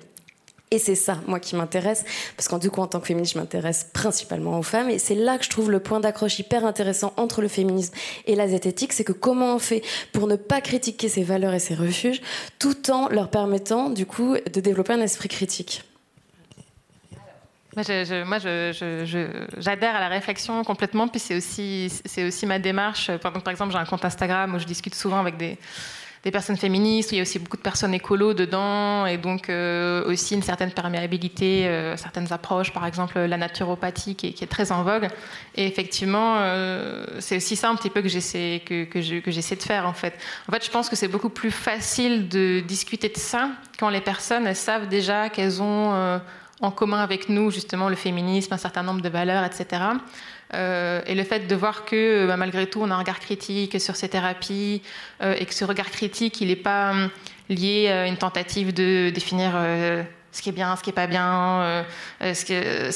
Et 0.73 0.79
c'est 0.79 0.95
ça, 0.95 1.17
moi, 1.27 1.41
qui 1.41 1.57
m'intéresse, 1.57 2.05
parce 2.37 2.47
qu'en 2.47 2.57
du 2.57 2.71
coup, 2.71 2.79
en 2.79 2.87
tant 2.87 3.01
que 3.01 3.07
féministe, 3.07 3.33
je 3.33 3.39
m'intéresse 3.39 3.89
principalement 3.91 4.57
aux 4.57 4.63
femmes, 4.63 4.89
et 4.89 4.99
c'est 4.99 5.15
là 5.15 5.37
que 5.37 5.43
je 5.43 5.49
trouve 5.49 5.69
le 5.69 5.81
point 5.81 5.99
d'accroche 5.99 6.39
hyper 6.39 6.65
intéressant 6.65 7.11
entre 7.17 7.41
le 7.41 7.49
féminisme 7.49 7.93
et 8.25 8.35
la 8.35 8.47
zététique, 8.47 8.93
c'est 8.93 9.03
que 9.03 9.11
comment 9.11 9.55
on 9.55 9.59
fait 9.59 9.83
pour 10.13 10.27
ne 10.27 10.37
pas 10.37 10.61
critiquer 10.61 11.09
ces 11.09 11.23
valeurs 11.23 11.53
et 11.53 11.59
ces 11.59 11.75
refuges, 11.75 12.21
tout 12.57 12.89
en 12.89 13.09
leur 13.09 13.29
permettant, 13.29 13.89
du 13.89 14.05
coup, 14.05 14.35
de 14.35 14.61
développer 14.61 14.93
un 14.93 15.01
esprit 15.01 15.27
critique. 15.27 15.83
Moi, 17.75 17.83
j'adhère 19.57 19.95
à 19.95 19.99
la 20.01 20.09
réflexion 20.09 20.61
complètement, 20.65 21.07
puis 21.07 21.21
c'est 21.21 21.37
aussi, 21.37 21.89
aussi 22.17 22.45
ma 22.45 22.59
démarche. 22.59 23.09
Par 23.17 23.33
exemple, 23.47 23.71
j'ai 23.71 23.77
un 23.77 23.85
compte 23.85 24.03
Instagram 24.03 24.55
où 24.55 24.59
je 24.59 24.65
discute 24.65 24.93
souvent 24.93 25.19
avec 25.19 25.37
des, 25.37 25.57
personnes 26.33 26.57
féministes, 26.57 27.11
où 27.11 27.13
il 27.13 27.17
y 27.17 27.19
a 27.19 27.21
aussi 27.21 27.39
beaucoup 27.39 27.55
de 27.55 27.61
personnes 27.61 27.93
écolos 27.93 28.33
dedans, 28.33 29.05
et 29.05 29.17
donc 29.17 29.49
euh, 29.49 30.03
aussi 30.05 30.35
une 30.35 30.43
certaine 30.43 30.71
perméabilité, 30.71 31.65
euh, 31.65 31.95
certaines 31.95 32.33
approches, 32.33 32.73
par 32.73 32.85
exemple 32.85 33.17
la 33.17 33.37
naturopathie 33.37 34.15
qui 34.15 34.27
est, 34.27 34.51
très 34.51 34.73
en 34.73 34.83
vogue. 34.83 35.07
Et 35.55 35.65
effectivement, 35.65 36.35
euh, 36.39 37.05
c'est 37.19 37.37
aussi 37.37 37.55
ça 37.55 37.69
un 37.69 37.75
petit 37.75 37.89
peu 37.89 38.01
que 38.01 38.09
j'essaie 38.09 38.61
que, 38.65 38.85
j'essaie 39.27 39.55
de 39.55 39.63
faire 39.63 39.87
en 39.87 39.93
fait. 39.93 40.13
En 40.49 40.51
fait, 40.51 40.65
je 40.65 40.69
pense 40.69 40.89
que 40.89 40.97
c'est 40.97 41.07
beaucoup 41.07 41.29
plus 41.29 41.51
facile 41.51 42.27
de 42.27 42.59
discuter 42.59 43.07
de 43.07 43.17
ça 43.17 43.49
quand 43.79 43.89
les 43.89 44.01
personnes 44.01 44.53
savent 44.53 44.89
déjà 44.89 45.29
qu'elles 45.29 45.61
ont 45.61 46.19
en 46.61 46.71
commun 46.71 46.99
avec 46.99 47.29
nous 47.29 47.51
justement 47.51 47.89
le 47.89 47.95
féminisme, 47.95 48.53
un 48.53 48.57
certain 48.57 48.83
nombre 48.83 49.01
de 49.01 49.09
valeurs, 49.09 49.43
etc. 49.43 49.81
Euh, 50.53 51.01
et 51.05 51.15
le 51.15 51.23
fait 51.23 51.47
de 51.47 51.55
voir 51.55 51.85
que 51.85 52.27
bah, 52.27 52.37
malgré 52.37 52.67
tout 52.67 52.81
on 52.81 52.91
a 52.91 52.95
un 52.95 52.99
regard 52.99 53.19
critique 53.19 53.79
sur 53.79 53.95
ces 53.95 54.09
thérapies 54.09 54.81
euh, 55.21 55.35
et 55.39 55.45
que 55.45 55.53
ce 55.53 55.63
regard 55.63 55.89
critique 55.89 56.41
il 56.41 56.49
n'est 56.49 56.57
pas 56.57 56.93
lié 57.47 57.87
à 57.87 58.07
une 58.07 58.17
tentative 58.17 58.73
de 58.73 59.11
définir 59.11 59.53
euh, 59.55 60.03
ce 60.33 60.41
qui 60.41 60.49
est 60.49 60.53
bien, 60.53 60.75
ce 60.77 60.83
qui 60.83 60.89
est 60.89 60.93
pas 60.93 61.07
bien, 61.07 61.83
ça 62.21 62.33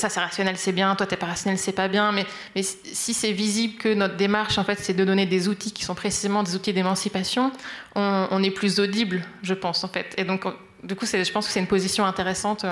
c'est 0.09 0.20
rationnel, 0.20 0.55
c'est 0.55 0.72
bien, 0.72 0.95
toi 0.95 1.05
t'es 1.05 1.18
pas 1.18 1.26
rationnel, 1.26 1.59
c'est 1.59 1.74
pas 1.74 1.89
bien. 1.89 2.13
Mais, 2.13 2.26
si 2.63 3.13
c'est 3.13 3.34
visible 3.34 3.76
que 3.76 3.93
notre 3.93 4.16
démarche 4.16 4.57
en 4.57 4.63
fait 4.63 4.80
c'est 4.80 4.93
de 4.93 5.03
donner 5.03 5.26
des 5.26 5.49
outils 5.49 5.74
qui 5.74 5.84
sont 5.84 5.95
précisément 5.95 6.43
des 6.43 6.55
outils 6.55 6.72
d'émancipation, 6.72 7.51
on, 7.95 8.28
on, 8.32 8.41
est 8.41 8.51
plus 8.51 8.80
audible, 8.80 9.22
je 9.43 9.53
pense 9.53 9.84
en 9.84 9.89
fait. 9.89 10.13
Et 10.18 10.24
donc 10.24 10.45
du 10.84 10.95
coup 10.95 11.05
je 11.05 11.32
pense 11.32 11.47
que 11.47 11.51
c'est 11.51 11.59
une 11.59 11.68
position 11.68 12.05
intéressante 12.05 12.66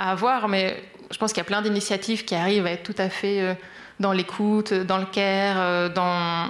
à 0.00 0.10
avoir, 0.12 0.48
mais 0.48 0.82
je 1.10 1.18
pense 1.18 1.32
qu'il 1.32 1.40
y 1.40 1.42
a 1.42 1.44
plein 1.44 1.60
d'initiatives 1.60 2.24
qui 2.24 2.34
arrivent 2.34 2.66
à 2.66 2.72
être 2.72 2.82
tout 2.82 2.94
à 2.96 3.10
fait 3.10 3.40
euh, 3.40 3.54
dans 4.00 4.12
l'écoute, 4.12 4.72
dans 4.72 4.96
le 4.96 5.04
care, 5.04 5.56
euh, 5.58 5.88
dans, 5.90 6.48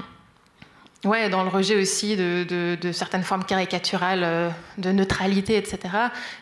ouais, 1.05 1.29
dans 1.29 1.43
le 1.43 1.49
rejet 1.49 1.81
aussi 1.81 2.17
de, 2.17 2.77
de, 2.81 2.93
certaines 2.93 3.25
formes 3.25 3.45
caricaturales 3.45 4.23
euh, 4.23 4.51
de 4.79 4.93
neutralité, 4.93 5.57
etc. 5.57 5.81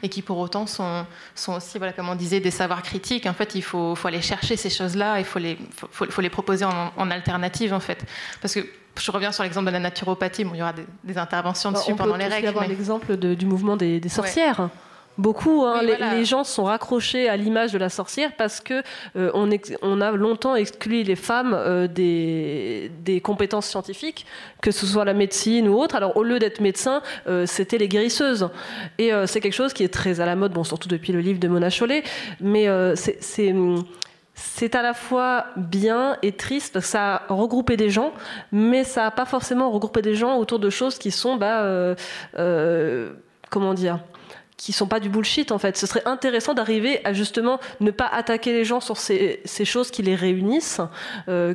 Et 0.03 0.11
qui 0.11 0.21
pour 0.21 0.37
autant 0.37 0.67
sont, 0.67 1.07
sont 1.35 1.55
aussi, 1.55 1.79
voilà, 1.79 1.95
comme 1.95 2.11
on 2.11 2.15
disait, 2.15 2.41
des 2.41 2.51
savoirs 2.51 2.83
critiques. 2.83 3.25
En 3.25 3.33
fait, 3.33 3.55
il 3.55 3.63
faut, 3.63 3.95
faut 3.95 4.09
aller 4.09 4.21
chercher 4.21 4.57
ces 4.57 4.71
choses-là, 4.71 5.19
il 5.19 5.25
faut 5.25 5.39
les, 5.39 5.57
faut, 5.91 6.05
faut 6.11 6.21
les 6.21 6.31
proposer 6.31 6.67
en, 6.67 7.11
alternative, 7.11 7.73
en 7.73 7.81
fait. 7.81 8.05
Parce 8.43 8.53
que 8.53 8.61
je 9.01 9.11
reviens 9.11 9.33
sur 9.33 9.45
l'exemple 9.45 9.69
de 9.69 9.73
la 9.73 9.81
naturopathie. 9.81 10.45
Bon, 10.45 10.53
il 10.53 10.59
y 10.59 10.63
aura 10.63 10.75
des, 11.05 11.17
interventions 11.17 11.73
dessus 11.73 11.95
pendant 11.95 12.17
les 12.17 12.27
règles. 12.27 12.49
On 12.49 12.53
peut 12.53 12.59
avoir 12.59 12.69
l'exemple 12.69 13.17
du 13.17 13.47
mouvement 13.47 13.77
des, 13.77 14.07
sorcières 14.11 14.69
beaucoup. 15.19 15.65
Hein. 15.65 15.83
les, 15.83 16.25
gens 16.25 16.45
sont 16.45 16.65
raccrochés 16.65 17.29
à 17.29 17.37
l'image 17.37 17.73
de 17.73 17.79
la 17.79 17.89
sorcière 17.89 18.33
parce 18.37 18.61
que 18.61 18.83
euh, 19.17 19.31
on, 19.35 19.51
on, 19.83 20.01
a 20.01 20.13
longtemps 20.13 20.55
exclu 20.55 21.03
les 21.03 21.17
femmes 21.17 21.55
euh, 21.55 21.87
des, 21.87 22.91
des, 23.05 23.21
compétences 23.21 23.67
scientifiques, 23.67 24.27
que 24.63 24.71
ce 24.71 24.87
soit 24.87 25.05
la 25.05 25.15
médecine 25.15 25.69
ou 25.69 25.79
autre. 25.79 25.97
Alors 25.97 26.17
au 26.17 26.23
lieu 26.23 26.39
d'être 26.39 26.61
médecin, 26.61 27.03
euh, 27.27 27.47
c'était 27.47 27.79
les 27.79 27.89
guérisseuses. 27.89 28.49
Et 28.99 29.11
c'est 29.27 29.41
quelque 29.41 29.55
chose 29.55 29.73
qui 29.73 29.85
est 29.85 29.93
très 29.93 30.21
à 30.21 30.27
la 30.27 30.37
mode, 30.37 30.53
bon, 30.53 30.65
surtout 30.65 30.89
depuis 30.89 31.13
le 31.13 31.21
livre 31.21 31.39
de 31.39 31.49
Mona 31.49 31.71
Chollet, 31.71 32.03
mais 32.41 32.67
c'est 32.97 33.53
c'est 34.39 34.75
à 34.75 34.83
la 34.83 34.95
fois 34.95 35.47
bien 35.57 36.17
et 36.23 36.33
triste 36.33 36.73
parce 36.73 36.87
que 36.87 36.91
ça 36.93 37.25
a 37.29 37.35
regroupé 37.35 37.77
des 37.77 37.91
gens, 37.91 38.13
mais 38.53 38.85
ça 38.85 39.03
n'a 39.03 39.11
pas 39.11 39.25
forcément 39.25 39.71
regroupé 39.71 40.01
des 40.01 40.15
gens 40.15 40.37
autour 40.37 40.59
de 40.59 40.71
choses 40.71 40.99
qui 40.99 41.11
sont, 41.11 41.37
bah, 41.37 41.63
euh, 41.63 41.95
euh, 42.39 43.13
comment 43.51 43.75
dire, 43.75 43.99
qui 44.59 44.73
sont 44.73 44.87
pas 44.87 45.01
du 45.01 45.09
bullshit 45.09 45.51
en 45.53 45.59
fait. 45.59 45.79
Ce 45.79 45.87
serait 45.87 46.03
intéressant 46.05 46.53
d'arriver 46.53 47.01
à 47.05 47.15
justement 47.15 47.59
ne 47.81 47.91
pas 47.91 48.07
attaquer 48.07 48.53
les 48.53 48.67
gens 48.67 48.81
sur 48.81 48.99
ces, 48.99 49.41
choses 49.65 49.91
qui 49.91 50.03
les 50.03 50.15
réunissent, 50.15 50.83
euh, 51.29 51.55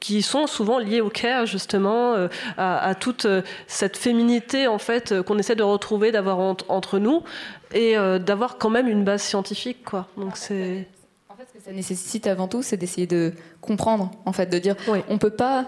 qui 0.00 0.22
sont 0.22 0.46
souvent 0.46 0.78
liées 0.78 1.02
au 1.02 1.10
care 1.10 1.44
justement, 1.44 2.14
à, 2.56 2.94
toute 2.94 3.26
cette 3.66 3.98
féminité 3.98 4.66
en 4.66 4.78
fait 4.78 5.20
qu'on 5.22 5.36
essaie 5.38 5.56
de 5.56 5.62
retrouver, 5.62 6.10
d'avoir 6.10 6.38
entre 6.38 6.98
nous 6.98 7.22
et 7.74 7.96
d'avoir 8.20 8.56
quand 8.56 8.70
même 8.70 8.88
une 8.88 9.04
base 9.04 9.22
scientifique 9.22 9.84
quoi. 9.84 10.06
Donc 10.16 10.38
c'est 10.38 10.88
ça 11.66 11.72
nécessite 11.72 12.28
avant 12.28 12.46
tout, 12.46 12.62
c'est 12.62 12.76
d'essayer 12.76 13.08
de 13.08 13.32
comprendre, 13.60 14.12
en 14.24 14.32
fait, 14.32 14.46
de 14.46 14.58
dire, 14.58 14.76
on 15.08 15.18
peut 15.18 15.30
pas 15.30 15.66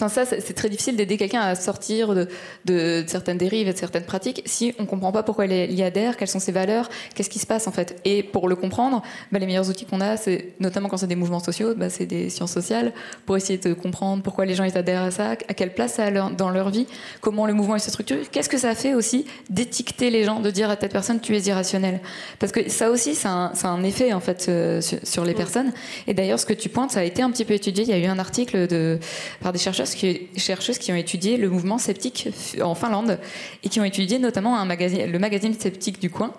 Enfin, 0.00 0.08
ça, 0.08 0.24
c'est 0.24 0.54
très 0.54 0.68
difficile 0.68 0.94
d'aider 0.94 1.16
quelqu'un 1.16 1.40
à 1.40 1.56
sortir 1.56 2.14
de, 2.14 3.04
certaines 3.08 3.36
dérives 3.36 3.66
et 3.66 3.72
de 3.72 3.78
certaines 3.78 4.04
pratiques 4.04 4.42
si 4.46 4.72
on 4.78 4.82
ne 4.82 4.86
comprend 4.86 5.10
pas 5.10 5.24
pourquoi 5.24 5.46
il 5.46 5.74
y 5.74 5.82
adhère, 5.82 6.16
quelles 6.16 6.28
sont 6.28 6.38
ses 6.38 6.52
valeurs, 6.52 6.88
qu'est-ce 7.16 7.28
qui 7.28 7.40
se 7.40 7.46
passe 7.46 7.66
en 7.66 7.72
fait. 7.72 8.00
Et 8.04 8.22
pour 8.22 8.48
le 8.48 8.54
comprendre, 8.54 9.02
bah, 9.32 9.40
les 9.40 9.46
meilleurs 9.46 9.68
outils 9.68 9.86
qu'on 9.86 10.00
a, 10.00 10.16
c'est 10.16 10.52
notamment 10.60 10.88
quand 10.88 10.98
c'est 10.98 11.08
des 11.08 11.16
mouvements 11.16 11.40
sociaux, 11.40 11.74
bah, 11.76 11.90
c'est 11.90 12.06
des 12.06 12.30
sciences 12.30 12.52
sociales, 12.52 12.92
pour 13.26 13.36
essayer 13.36 13.58
de 13.58 13.74
comprendre 13.74 14.22
pourquoi 14.22 14.44
les 14.44 14.54
gens 14.54 14.62
ils 14.62 14.78
adhèrent 14.78 15.02
à 15.02 15.10
ça, 15.10 15.30
à 15.30 15.54
quelle 15.54 15.74
place 15.74 15.94
ça 15.94 16.04
a 16.04 16.10
dans 16.30 16.50
leur 16.50 16.70
vie, 16.70 16.86
comment 17.20 17.46
le 17.46 17.52
mouvement 17.52 17.74
il 17.74 17.80
se 17.80 17.90
structure, 17.90 18.18
qu'est-ce 18.30 18.48
que 18.48 18.58
ça 18.58 18.76
fait 18.76 18.94
aussi 18.94 19.26
d'étiqueter 19.50 20.10
les 20.10 20.22
gens, 20.22 20.38
de 20.38 20.50
dire 20.52 20.70
à 20.70 20.76
telle 20.76 20.90
personne 20.90 21.18
tu 21.18 21.36
es 21.36 21.40
irrationnel? 21.40 22.00
Parce 22.38 22.52
que 22.52 22.70
ça 22.70 22.90
aussi, 22.90 23.16
c'est 23.16 23.26
un, 23.26 23.52
un, 23.64 23.82
effet 23.82 24.12
en 24.12 24.20
fait 24.20 24.46
euh, 24.48 24.80
sur, 24.80 25.24
les 25.24 25.34
personnes. 25.34 25.72
Et 26.06 26.14
d'ailleurs, 26.14 26.38
ce 26.38 26.46
que 26.46 26.52
tu 26.52 26.68
pointes, 26.68 26.92
ça 26.92 27.00
a 27.00 27.02
été 27.02 27.22
un 27.22 27.30
petit 27.32 27.44
peu 27.44 27.54
étudié. 27.54 27.82
Il 27.82 27.90
y 27.90 27.92
a 27.92 27.98
eu 27.98 28.06
un 28.06 28.20
article 28.20 28.68
de, 28.68 29.00
par 29.40 29.52
des 29.52 29.58
chercheurs 29.58 29.87
qui, 29.94 30.28
chercheuses 30.36 30.78
qui 30.78 30.92
ont 30.92 30.96
étudié 30.96 31.36
le 31.36 31.48
mouvement 31.48 31.78
sceptique 31.78 32.28
en 32.60 32.74
Finlande 32.74 33.18
et 33.62 33.68
qui 33.68 33.80
ont 33.80 33.84
étudié 33.84 34.18
notamment 34.18 34.62
le 34.64 35.18
magazine 35.18 35.54
sceptique 35.54 36.00
du 36.00 36.10
coin 36.10 36.32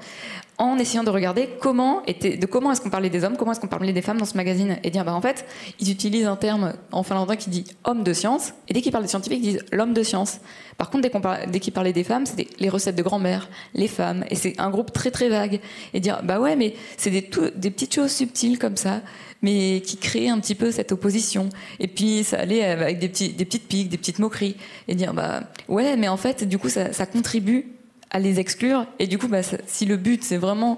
en 0.59 0.77
essayant 0.77 1.03
de 1.05 1.09
regarder 1.09 1.49
comment 1.61 2.05
était, 2.05 2.35
de 2.35 2.45
comment 2.45 2.71
est-ce 2.71 2.81
qu'on 2.81 2.89
parlait 2.89 3.09
des 3.09 3.23
hommes, 3.23 3.37
comment 3.37 3.53
est-ce 3.53 3.61
qu'on 3.61 3.67
parlait 3.67 3.93
des 3.93 4.01
femmes 4.01 4.17
dans 4.17 4.25
ce 4.25 4.35
magazine, 4.35 4.77
et 4.83 4.91
dire 4.91 5.05
bah 5.05 5.13
en 5.13 5.21
fait 5.21 5.45
ils 5.79 5.89
utilisent 5.89 6.27
un 6.27 6.35
terme 6.35 6.73
en 6.91 7.01
finlandais 7.01 7.37
qui 7.37 7.49
dit 7.49 7.63
homme 7.85 8.03
de 8.03 8.13
science, 8.13 8.53
et 8.67 8.73
dès 8.73 8.81
qu'ils 8.81 8.91
parlent 8.91 9.05
des 9.05 9.09
scientifiques 9.09 9.39
ils 9.41 9.53
disent 9.53 9.65
l'homme 9.71 9.93
de 9.93 10.03
science. 10.03 10.39
Par 10.77 10.89
contre 10.89 11.09
dès, 11.47 11.59
qu'ils 11.59 11.73
parlaient 11.73 11.93
des 11.93 12.03
femmes 12.03 12.25
c'était 12.25 12.47
les 12.59 12.69
recettes 12.69 12.97
de 12.97 13.03
grand-mère, 13.03 13.49
les 13.73 13.87
femmes, 13.87 14.25
et 14.29 14.35
c'est 14.35 14.59
un 14.59 14.69
groupe 14.69 14.91
très 14.91 15.11
très 15.11 15.29
vague, 15.29 15.61
et 15.93 15.99
dire 16.01 16.19
bah 16.23 16.39
ouais 16.39 16.57
mais 16.57 16.75
c'est 16.97 17.09
des, 17.09 17.21
petites 17.21 17.95
choses 17.95 18.11
subtiles 18.11 18.59
comme 18.59 18.77
ça 18.77 19.01
mais 19.41 19.81
qui 19.85 19.95
crée 19.95 20.27
un 20.27 20.37
petit 20.39 20.55
peu 20.55 20.69
cette 20.69 20.91
opposition. 20.91 21.47
Et 21.79 21.87
puis 21.87 22.25
ça 22.25 22.39
allait 22.39 22.65
avec 22.65 22.99
des 22.99 23.07
petites 23.07 23.69
piques, 23.69 23.87
des 23.87 23.97
petites 23.97 24.19
moqueries, 24.19 24.57
et 24.89 24.95
dire 24.95 25.13
bah 25.13 25.43
ouais, 25.69 25.95
mais 25.95 26.07
en 26.07 26.17
fait, 26.17 26.43
du 26.43 26.57
coup, 26.57 26.69
ça, 26.69 27.05
contribue 27.05 27.67
à 28.11 28.19
les 28.19 28.39
exclure. 28.39 28.85
Et 28.99 29.07
du 29.07 29.17
coup, 29.17 29.27
bah, 29.27 29.41
si 29.67 29.85
le 29.85 29.97
but 29.97 30.23
c'est 30.23 30.37
vraiment 30.37 30.77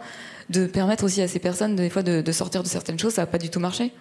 de 0.49 0.67
permettre 0.67 1.03
aussi 1.03 1.21
à 1.21 1.27
ces 1.27 1.39
personnes 1.39 1.75
des 1.75 1.89
fois 1.89 2.03
de, 2.03 2.21
de 2.21 2.31
sortir 2.31 2.63
de 2.63 2.67
certaines 2.67 2.99
choses, 2.99 3.13
ça 3.13 3.21
va 3.21 3.27
pas 3.27 3.37
du 3.37 3.49
tout 3.49 3.59
marcher. 3.59 3.93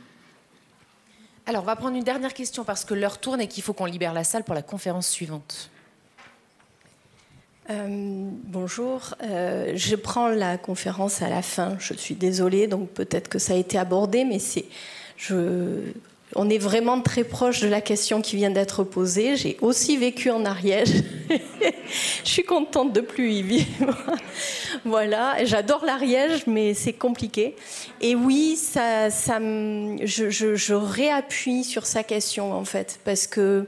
Alors, 1.46 1.62
on 1.62 1.66
va 1.66 1.76
prendre 1.76 1.96
une 1.96 2.04
dernière 2.04 2.34
question 2.34 2.64
parce 2.64 2.84
que 2.84 2.94
l'heure 2.94 3.18
tourne 3.18 3.40
et 3.40 3.48
qu'il 3.48 3.62
faut 3.62 3.72
qu'on 3.72 3.86
libère 3.86 4.12
la 4.12 4.24
salle 4.24 4.44
pour 4.44 4.54
la 4.54 4.62
conférence 4.62 5.08
suivante. 5.08 5.70
Euh, 7.70 8.28
bonjour, 8.44 9.14
euh, 9.22 9.72
je 9.76 9.94
prends 9.94 10.28
la 10.28 10.58
conférence 10.58 11.22
à 11.22 11.28
la 11.28 11.42
fin. 11.42 11.76
Je 11.78 11.94
suis 11.94 12.16
désolée, 12.16 12.66
donc 12.66 12.90
peut-être 12.90 13.28
que 13.28 13.38
ça 13.38 13.52
a 13.52 13.56
été 13.56 13.78
abordé, 13.78 14.24
mais 14.24 14.38
c'est, 14.38 14.64
on 16.36 16.48
est 16.48 16.58
vraiment 16.58 17.00
très 17.00 17.24
proche 17.24 17.60
de 17.60 17.68
la 17.68 17.80
question 17.80 18.22
qui 18.22 18.36
vient 18.36 18.50
d'être 18.50 18.84
posée. 18.84 19.36
J'ai 19.36 19.56
aussi 19.60 19.96
vécu 19.96 20.30
en 20.30 20.44
Ariège. 20.44 21.02
je 22.24 22.28
suis 22.28 22.44
contente 22.44 22.92
de 22.92 23.00
plus 23.00 23.32
y 23.32 23.42
vivre. 23.42 23.96
voilà, 24.84 25.44
j'adore 25.44 25.84
l'Ariège, 25.84 26.46
mais 26.46 26.74
c'est 26.74 26.92
compliqué. 26.92 27.56
Et 28.00 28.14
oui, 28.14 28.56
ça, 28.56 29.10
ça, 29.10 29.38
je, 29.40 30.30
je, 30.30 30.54
je 30.54 30.74
réappuie 30.74 31.64
sur 31.64 31.86
sa 31.86 32.02
question 32.02 32.52
en 32.52 32.64
fait, 32.64 33.00
parce 33.04 33.26
que 33.26 33.66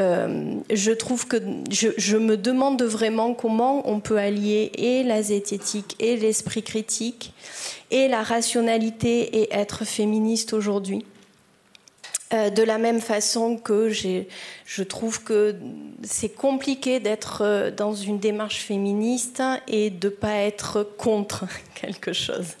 euh, 0.00 0.56
je 0.72 0.90
trouve 0.90 1.28
que 1.28 1.36
je, 1.70 2.16
me 2.16 2.36
demande 2.36 2.82
vraiment 2.82 3.32
comment 3.32 3.88
on 3.88 4.00
peut 4.00 4.18
allier 4.18 4.72
et 4.74 5.04
la 5.04 5.22
zététique 5.22 5.94
et 6.00 6.16
l'esprit 6.16 6.64
critique 6.64 7.32
et 7.92 8.08
la 8.08 8.24
rationalité 8.24 9.42
et 9.42 9.54
être 9.54 9.84
féministe 9.84 10.52
aujourd'hui. 10.52 11.04
Euh, 12.32 12.48
de 12.48 12.62
la 12.62 12.78
même 12.78 13.02
façon 13.02 13.58
que 13.58 13.90
je 13.90 14.82
trouve 14.82 15.22
que 15.22 15.56
c'est 16.02 16.34
compliqué 16.34 16.98
d'être 16.98 17.42
euh, 17.42 17.70
dans 17.70 17.92
une 17.94 18.18
démarche 18.18 18.60
féministe 18.62 19.42
et 19.68 19.90
de 19.90 20.08
ne 20.08 20.12
pas 20.12 20.36
être 20.36 20.88
contre 20.96 21.44
quelque 21.74 22.14
chose 22.14 22.56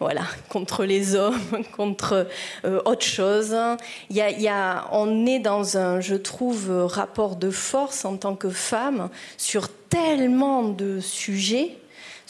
voilà, 0.00 0.22
contre 0.48 0.84
les 0.84 1.14
hommes, 1.14 1.38
contre 1.76 2.26
euh, 2.64 2.80
autre 2.86 3.04
chose. 3.04 3.54
Y 4.10 4.48
a, 4.48 4.88
on 4.90 5.26
est 5.26 5.38
dans 5.38 5.76
un, 5.76 6.00
je 6.00 6.16
trouve, 6.16 6.70
rapport 6.86 7.36
de 7.36 7.50
force 7.50 8.04
en 8.04 8.16
tant 8.16 8.34
que 8.34 8.50
femme 8.50 9.10
sur 9.36 9.68
tellement 9.68 10.64
de 10.64 10.98
sujets 11.00 11.76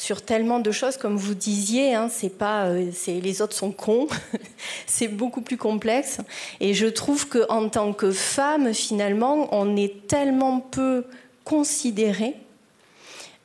sur 0.03 0.20
tellement 0.20 0.59
de 0.59 0.72
choses, 0.72 0.96
comme 0.96 1.16
vous 1.16 1.36
disiez, 1.36 1.94
hein, 1.94 2.09
c'est 2.11 2.36
pas, 2.36 2.64
euh, 2.64 2.90
c'est 2.92 3.20
les 3.20 3.40
autres 3.40 3.55
sont 3.55 3.70
cons, 3.70 4.09
c'est 4.88 5.07
beaucoup 5.07 5.42
plus 5.42 5.57
complexe. 5.57 6.18
Et 6.59 6.74
je 6.74 6.88
trouve 6.88 7.28
que 7.28 7.48
en 7.48 7.68
tant 7.68 7.92
que 7.92 8.11
femme, 8.11 8.74
finalement, 8.74 9.48
on 9.53 9.76
est 9.76 10.09
tellement 10.09 10.59
peu 10.59 11.05
considérée 11.44 12.34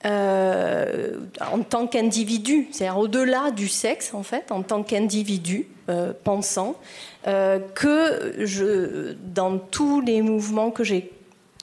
euh, 0.06 1.20
en 1.52 1.60
tant 1.60 1.86
qu'individu, 1.86 2.70
c'est-à-dire 2.72 2.98
au-delà 2.98 3.52
du 3.52 3.68
sexe 3.68 4.16
en 4.16 4.24
fait, 4.24 4.52
en 4.52 4.64
tant 4.64 4.82
qu'individu 4.82 5.68
euh, 5.90 6.12
pensant, 6.24 6.76
que 7.76 8.34
je, 8.40 9.14
dans 9.34 9.58
tous 9.58 10.00
les 10.00 10.22
mouvements 10.22 10.72
que 10.72 10.86
j'ai 10.86 11.12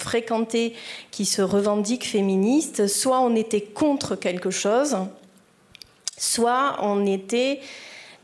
fréquentés 0.00 0.74
qui 1.10 1.24
se 1.24 1.42
revendiquent 1.42 2.06
féministes, 2.06 2.86
soit 2.86 3.20
on 3.20 3.34
était 3.34 3.62
contre 3.62 4.16
quelque 4.16 4.50
chose, 4.50 4.96
soit 6.16 6.76
on 6.80 7.06
était 7.06 7.60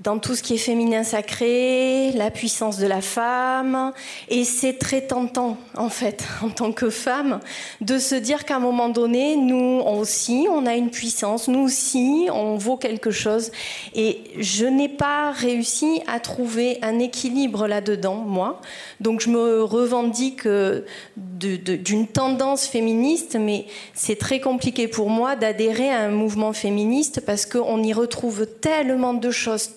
dans 0.01 0.19
tout 0.19 0.35
ce 0.35 0.43
qui 0.43 0.55
est 0.55 0.59
féminin 0.59 1.05
sacré, 1.05 2.13
la 2.13 2.31
puissance 2.31 2.79
de 2.79 2.87
la 2.87 3.03
femme. 3.03 3.93
Et 4.29 4.45
c'est 4.45 4.79
très 4.79 5.03
tentant, 5.03 5.59
en 5.77 5.91
fait, 5.91 6.25
en 6.43 6.49
tant 6.49 6.73
que 6.73 6.89
femme, 6.89 7.41
de 7.83 7.99
se 7.99 8.15
dire 8.15 8.45
qu'à 8.45 8.57
un 8.57 8.61
moment 8.61 8.89
donné, 8.89 9.37
nous 9.37 9.83
aussi, 9.87 10.47
on 10.51 10.65
a 10.67 10.75
une 10.75 10.91
puissance, 10.91 11.49
nous 11.49 11.61
aussi, 11.61 12.29
on 12.33 12.57
vaut 12.57 12.79
quelque 12.79 13.11
chose. 13.11 13.53
Et 13.95 14.23
je 14.39 14.65
n'ai 14.65 14.89
pas 14.89 15.33
réussi 15.33 16.01
à 16.07 16.19
trouver 16.19 16.79
un 16.83 16.99
équilibre 16.99 17.67
là-dedans, 17.67 18.17
moi. 18.17 18.61
Donc 19.01 19.21
je 19.21 19.29
me 19.29 19.63
revendique 19.63 20.47
euh, 20.47 20.83
d'une 21.17 22.07
tendance 22.07 22.67
féministe, 22.67 23.37
mais 23.39 23.67
c'est 23.95 24.19
très 24.19 24.41
compliqué 24.41 24.89
pour 24.89 25.11
moi 25.11 25.37
d'adhérer 25.37 25.91
à 25.91 26.01
un 26.01 26.11
mouvement 26.11 26.53
féministe 26.53 27.23
parce 27.25 27.45
qu'on 27.47 27.83
y 27.83 27.93
retrouve 27.93 28.47
tellement 28.47 29.15
de 29.15 29.31
choses 29.31 29.77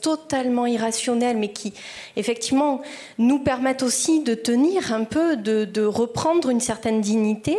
irrationnelles, 0.65 1.37
mais 1.37 1.51
qui 1.51 1.73
effectivement 2.15 2.81
nous 3.17 3.39
permettent 3.39 3.83
aussi 3.83 4.21
de 4.21 4.33
tenir 4.33 4.93
un 4.93 5.03
peu, 5.03 5.35
de, 5.37 5.83
reprendre 5.85 6.49
une 6.49 6.59
certaine 6.59 7.01
dignité 7.01 7.57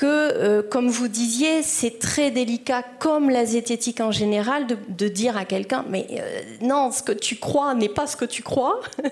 que, 0.00 0.06
euh, 0.06 0.62
comme 0.62 0.88
vous 0.88 1.08
disiez, 1.08 1.62
c'est 1.62 1.98
très 1.98 2.30
délicat, 2.30 2.82
comme 3.00 3.28
la 3.28 3.44
zététique 3.44 4.00
en 4.00 4.10
général, 4.10 4.66
de, 4.88 5.08
dire 5.08 5.36
à 5.36 5.44
quelqu'un, 5.44 5.84
mais 5.90 6.06
euh, 6.12 6.40
non, 6.62 6.90
ce 6.90 7.02
que 7.02 7.12
tu 7.12 7.36
crois 7.36 7.74
n'est 7.74 7.90
pas 7.90 8.06
ce 8.06 8.16
que 8.16 8.24
tu 8.24 8.42
crois. 8.42 8.80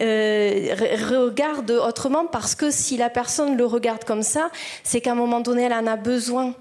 Euh, 0.00 0.74
regarde 1.08 1.70
autrement, 1.70 2.26
parce 2.26 2.56
que 2.56 2.70
si 2.72 2.96
la 2.96 3.10
personne 3.10 3.56
le 3.56 3.64
regarde 3.64 4.02
comme 4.02 4.24
ça, 4.24 4.50
c'est 4.82 5.00
qu'à 5.00 5.12
un 5.12 5.14
moment 5.14 5.40
donné, 5.40 5.62
elle 5.62 5.72
en 5.72 5.86
a 5.86 5.96
besoin. 5.96 6.54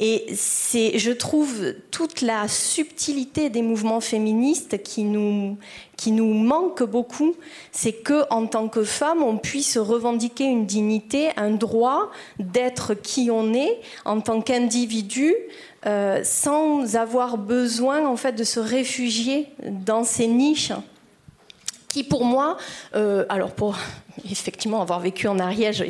Et 0.00 0.24
c'est, 0.34 0.98
je 0.98 1.12
trouve, 1.12 1.74
toute 1.90 2.22
la 2.22 2.48
subtilité 2.48 3.50
des 3.50 3.60
mouvements 3.60 4.00
féministes 4.00 4.82
qui 4.82 5.04
nous, 5.04 5.58
qui 5.98 6.12
nous 6.12 6.32
manque 6.32 6.82
beaucoup, 6.84 7.34
c'est 7.72 7.92
que 7.92 8.22
en 8.30 8.46
tant 8.46 8.68
que 8.68 8.84
femme, 8.84 9.22
on 9.22 9.36
puisse 9.36 9.76
revendiquer 9.76 10.44
une 10.44 10.64
dignité, 10.64 11.30
un 11.36 11.50
droit 11.50 12.10
d'être 12.38 12.94
qui 12.94 13.30
on 13.30 13.52
est 13.52 13.80
en 14.06 14.20
tant 14.22 14.40
qu'individu, 14.40 15.34
sans 16.22 16.96
avoir 16.96 17.36
besoin 17.36 18.06
en 18.06 18.16
fait 18.16 18.32
de 18.32 18.44
se 18.44 18.60
réfugier 18.60 19.48
dans 19.64 20.04
ces 20.04 20.26
niches 20.26 20.72
qui 21.88 22.04
pour 22.04 22.24
moi, 22.24 22.58
alors 22.92 23.52
pour 23.52 23.76
effectivement 24.30 24.80
avoir 24.80 25.00
vécu 25.00 25.26
en 25.26 25.38
Ariège, 25.38 25.84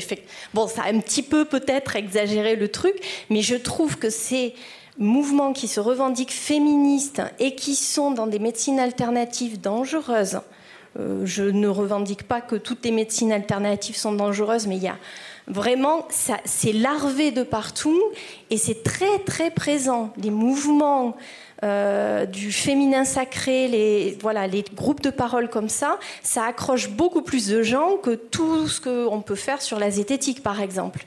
bon 0.54 0.66
ça 0.66 0.82
a 0.84 0.92
un 0.92 1.00
petit 1.00 1.22
peu 1.22 1.44
peut-être 1.44 1.96
exagéré 1.96 2.56
le 2.56 2.68
truc, 2.68 2.94
mais 3.30 3.42
je 3.42 3.56
trouve 3.56 3.98
que 3.98 4.08
ces 4.08 4.54
mouvements 4.98 5.52
qui 5.52 5.68
se 5.68 5.80
revendiquent 5.80 6.32
féministes 6.32 7.22
et 7.38 7.54
qui 7.54 7.74
sont 7.74 8.10
dans 8.10 8.26
des 8.26 8.38
médecines 8.38 8.80
alternatives 8.80 9.60
dangereuses, 9.60 10.40
euh, 10.98 11.24
je 11.24 11.44
ne 11.44 11.68
revendique 11.68 12.24
pas 12.24 12.40
que 12.40 12.56
toutes 12.56 12.84
les 12.84 12.90
médecines 12.90 13.32
alternatives 13.32 13.96
sont 13.96 14.12
dangereuses, 14.12 14.66
mais 14.66 14.76
il 14.76 14.82
y 14.82 14.88
a 14.88 14.96
vraiment, 15.46 16.06
c'est 16.44 16.72
larvé 16.72 17.30
de 17.30 17.42
partout 17.42 18.00
et 18.50 18.56
c'est 18.56 18.82
très 18.82 19.18
très 19.20 19.50
présent. 19.50 20.12
Les 20.16 20.30
mouvements 20.30 21.16
euh, 21.64 22.26
du 22.26 22.52
féminin 22.52 23.04
sacré, 23.04 23.68
les, 23.68 24.18
voilà, 24.20 24.46
les 24.46 24.64
groupes 24.74 25.00
de 25.00 25.10
parole 25.10 25.48
comme 25.48 25.68
ça, 25.68 25.98
ça 26.22 26.44
accroche 26.44 26.90
beaucoup 26.90 27.22
plus 27.22 27.48
de 27.48 27.62
gens 27.62 27.96
que 27.96 28.14
tout 28.14 28.68
ce 28.68 28.80
qu'on 28.80 29.20
peut 29.20 29.34
faire 29.34 29.62
sur 29.62 29.78
la 29.78 29.90
zététique, 29.90 30.42
par 30.42 30.60
exemple. 30.60 31.04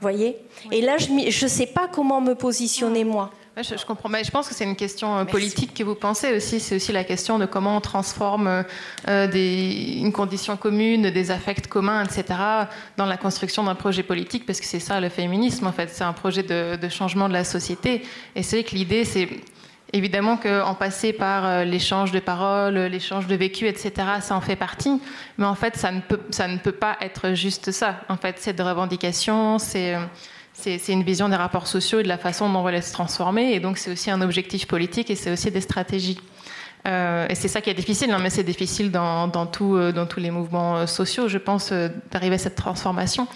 Voyez 0.00 0.36
Et 0.72 0.80
là, 0.80 0.96
je 0.98 1.10
ne 1.44 1.48
sais 1.48 1.66
pas 1.66 1.88
comment 1.88 2.20
me 2.20 2.34
positionner 2.34 3.04
moi. 3.04 3.30
Je, 3.62 3.84
comprends, 3.84 4.08
mais 4.08 4.24
je 4.24 4.30
pense 4.30 4.48
que 4.48 4.54
c'est 4.54 4.64
une 4.64 4.76
question 4.76 5.18
euh, 5.18 5.24
politique 5.24 5.74
que 5.74 5.82
vous 5.82 5.94
pensez 5.94 6.34
aussi. 6.34 6.60
C'est 6.60 6.76
aussi 6.76 6.92
la 6.92 7.04
question 7.04 7.38
de 7.38 7.46
comment 7.46 7.76
on 7.76 7.80
transforme 7.80 8.64
euh, 9.08 9.26
des, 9.26 9.98
une 9.98 10.12
condition 10.12 10.56
commune, 10.56 11.10
des 11.10 11.30
affects 11.30 11.66
communs, 11.66 12.04
etc., 12.04 12.24
dans 12.96 13.06
la 13.06 13.16
construction 13.16 13.64
d'un 13.64 13.74
projet 13.74 14.02
politique, 14.02 14.46
parce 14.46 14.60
que 14.60 14.66
c'est 14.66 14.80
ça 14.80 15.00
le 15.00 15.08
féminisme, 15.08 15.66
en 15.66 15.72
fait. 15.72 15.90
C'est 15.92 16.04
un 16.04 16.12
projet 16.12 16.42
de, 16.42 16.76
de, 16.76 16.88
changement 16.88 17.28
de 17.28 17.34
la 17.34 17.44
société. 17.44 18.02
Et 18.34 18.42
c'est 18.42 18.62
que 18.64 18.74
l'idée, 18.74 19.04
c'est 19.04 19.28
évidemment 19.92 20.36
qu'en 20.36 20.74
passer 20.74 21.12
par 21.12 21.46
euh, 21.46 21.64
l'échange 21.64 22.12
de 22.12 22.20
paroles, 22.20 22.78
l'échange 22.78 23.26
de 23.26 23.34
vécu, 23.34 23.66
etc., 23.66 23.92
ça 24.20 24.34
en 24.34 24.40
fait 24.40 24.56
partie. 24.56 25.00
Mais 25.38 25.46
en 25.46 25.54
fait, 25.54 25.76
ça 25.76 25.90
ne 25.92 26.00
peut, 26.00 26.72
pas 26.72 26.96
être 27.00 27.34
juste 27.34 27.70
ça. 27.70 28.00
En 28.08 28.16
fait, 28.16 28.36
c'est 28.38 28.52
de 28.52 28.62
revendication, 28.62 29.58
c'est 29.58 29.96
c'est 30.52 30.92
une 30.92 31.04
vision 31.04 31.30
des 31.30 31.36
rapports 31.36 31.66
sociaux 31.66 32.00
et 32.00 32.02
de 32.02 32.08
la 32.08 32.18
façon 32.18 32.50
dont 32.52 32.58
on 32.58 32.62
va 32.62 32.72
les 32.72 32.82
transformer. 32.82 33.54
Et 33.54 33.60
donc, 33.60 33.78
c'est 33.78 33.90
aussi 33.90 34.10
un 34.10 34.20
objectif 34.20 34.66
politique 34.66 35.10
et 35.10 35.14
c'est 35.14 35.30
aussi 35.30 35.50
des 35.50 35.62
stratégies. 35.62 36.18
Euh, 36.88 37.26
et 37.28 37.34
c'est 37.34 37.48
ça 37.48 37.60
qui 37.60 37.68
est 37.68 37.74
difficile, 37.74 38.10
hein, 38.10 38.18
mais 38.22 38.30
c'est 38.30 38.42
difficile 38.42 38.90
dans, 38.90 39.28
dans, 39.28 39.46
tout, 39.46 39.76
euh, 39.76 39.92
dans, 39.92 40.06
tous 40.06 40.20
les 40.20 40.30
mouvements 40.30 40.78
euh, 40.78 40.86
sociaux, 40.86 41.28
je 41.28 41.38
pense, 41.38 41.72
d'arriver 42.10 42.36
à 42.36 42.38
cette 42.38 42.54
transformation. 42.54 43.26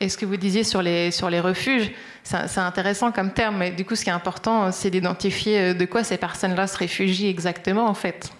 Et 0.00 0.08
ce 0.08 0.16
que 0.16 0.24
vous 0.24 0.36
disiez 0.36 0.62
sur 0.62 0.82
les, 0.82 1.10
sur 1.10 1.28
les 1.28 1.40
refuges, 1.40 1.90
c'est 2.22 2.58
intéressant 2.58 3.10
comme 3.10 3.32
terme, 3.32 3.56
mais 3.58 3.72
du 3.72 3.84
coup, 3.84 3.96
ce 3.96 4.04
qui 4.04 4.10
est 4.10 4.12
important, 4.12 4.70
c'est 4.70 4.90
d'identifier 4.90 5.74
de 5.74 5.84
quoi 5.84 6.04
ces 6.04 6.16
personnes-là 6.16 6.68
se 6.68 6.78
réfugient 6.78 7.28
exactement, 7.28 7.86
en 7.86 7.94
fait. 7.94 8.30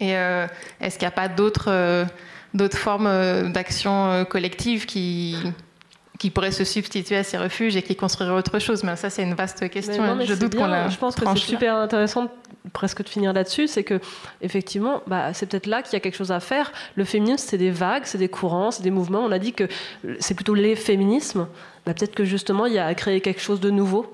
Et 0.00 0.10
est-ce 0.10 0.98
qu'il 0.98 1.06
n'y 1.06 1.08
a 1.08 1.10
pas 1.12 1.28
d'autres 1.28 2.06
formes 2.72 3.52
d'action 3.52 4.26
collective 4.26 4.84
qui, 4.84 5.36
qui 6.18 6.28
pourrait 6.28 6.50
se 6.50 6.64
substituer 6.64 7.16
à 7.16 7.24
ces 7.24 7.38
refuges 7.38 7.76
et 7.76 7.82
qui 7.82 7.96
construirait 7.96 8.32
autre 8.32 8.58
chose? 8.58 8.84
Mais 8.84 8.96
ça, 8.96 9.08
c'est 9.08 9.22
une 9.22 9.34
vaste 9.34 9.70
question. 9.70 10.20
je 10.20 10.34
doute 10.34 10.54
qu'on 10.54 10.66
la 10.66 10.90
Je 10.90 10.98
pense 10.98 11.14
que 11.14 11.24
c'est 11.26 11.36
super 11.36 11.76
intéressant 11.76 12.28
presque 12.72 13.02
de 13.02 13.08
finir 13.08 13.32
là-dessus, 13.32 13.66
c'est 13.66 13.84
que 13.84 14.00
effectivement, 14.40 15.02
bah, 15.06 15.32
c'est 15.32 15.46
peut-être 15.46 15.66
là 15.66 15.82
qu'il 15.82 15.92
y 15.92 15.96
a 15.96 16.00
quelque 16.00 16.16
chose 16.16 16.32
à 16.32 16.40
faire. 16.40 16.72
Le 16.94 17.04
féminisme, 17.04 17.44
c'est 17.48 17.58
des 17.58 17.70
vagues, 17.70 18.02
c'est 18.04 18.18
des 18.18 18.28
courants, 18.28 18.70
c'est 18.70 18.82
des 18.82 18.90
mouvements. 18.90 19.20
On 19.20 19.32
a 19.32 19.38
dit 19.38 19.52
que 19.52 19.68
c'est 20.18 20.34
plutôt 20.34 20.54
les 20.54 20.76
féminismes. 20.76 21.46
Bah, 21.84 21.94
peut-être 21.94 22.14
que 22.14 22.24
justement, 22.24 22.66
il 22.66 22.74
y 22.74 22.78
a 22.78 22.86
à 22.86 22.94
créer 22.94 23.20
quelque 23.20 23.40
chose 23.40 23.60
de 23.60 23.70
nouveau. 23.70 24.10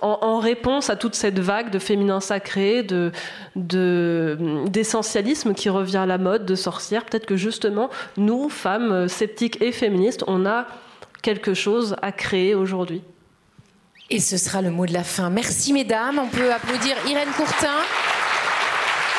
En, 0.00 0.38
réponse 0.38 0.90
à 0.90 0.96
toute 0.96 1.16
cette 1.16 1.40
vague 1.40 1.70
de 1.70 1.80
féminin 1.80 2.20
sacré, 2.20 2.84
de, 2.84 3.10
d'essentialisme 3.56 5.54
qui 5.54 5.68
revient 5.70 5.96
à 5.96 6.06
la 6.06 6.18
mode, 6.18 6.46
de 6.46 6.54
sorcières, 6.54 7.04
peut-être 7.04 7.26
que 7.26 7.34
justement, 7.34 7.90
nous, 8.16 8.48
femmes 8.48 9.08
sceptiques 9.08 9.60
et 9.60 9.72
féministes, 9.72 10.22
on 10.28 10.46
a 10.46 10.68
quelque 11.20 11.52
chose 11.52 11.96
à 12.00 12.12
créer 12.12 12.54
aujourd'hui. 12.54 13.02
Et 14.10 14.20
ce 14.20 14.38
sera 14.38 14.62
le 14.62 14.70
mot 14.70 14.86
de 14.86 14.94
la 14.94 15.04
fin. 15.04 15.28
Merci 15.28 15.74
mesdames. 15.74 16.18
On 16.18 16.28
peut 16.28 16.50
applaudir 16.50 16.96
Irène 17.06 17.28
Courtin, 17.36 17.76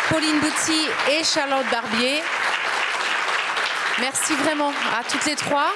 Pauline 0.10 0.40
Bouty 0.40 0.82
et 1.12 1.24
Charlotte 1.24 1.66
Barbier. 1.72 2.22
Merci 4.00 4.34
vraiment 4.34 4.70
à 4.70 5.04
toutes 5.08 5.26
les 5.26 5.36
trois. 5.36 5.68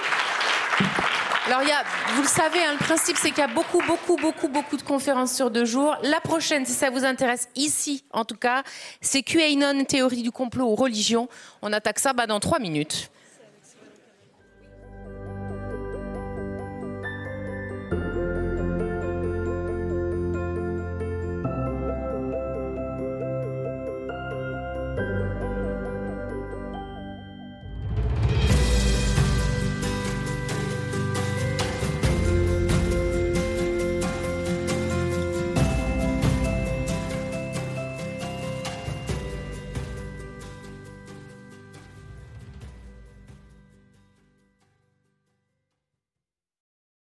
Alors, 1.45 1.61
il 1.61 1.68
y 1.68 1.72
a, 1.72 1.84
vous 2.15 2.23
le 2.23 2.27
savez, 2.27 2.64
hein, 2.64 2.72
le 2.72 2.84
principe, 2.84 3.18
c'est 3.18 3.30
qu'il 3.30 3.40
y 3.40 3.41
a 3.41 3.48
beaucoup, 3.48 3.81
beaucoup, 3.85 4.15
beaucoup, 4.15 4.48
beaucoup 4.48 4.77
de 4.77 4.81
conférences 4.81 5.34
sur 5.34 5.52
deux 5.52 5.65
jours. 5.65 5.95
La 6.02 6.22
prochaine, 6.22 6.65
si 6.65 6.72
ça 6.72 6.90
vous 6.90 7.03
intéresse, 7.03 7.49
ici, 7.56 8.06
en 8.11 8.23
tout 8.23 8.38
cas, 8.38 8.64
c'est 9.02 9.22
QAnon, 9.22 9.84
théorie 9.84 10.23
du 10.23 10.31
complot 10.31 10.65
ou 10.72 10.76
religion. 10.76 11.27
On 11.61 11.72
attaque 11.73 11.99
ça 11.99 12.14
bah, 12.14 12.26
dans 12.26 12.40
trois 12.40 12.60
minutes. 12.60 13.11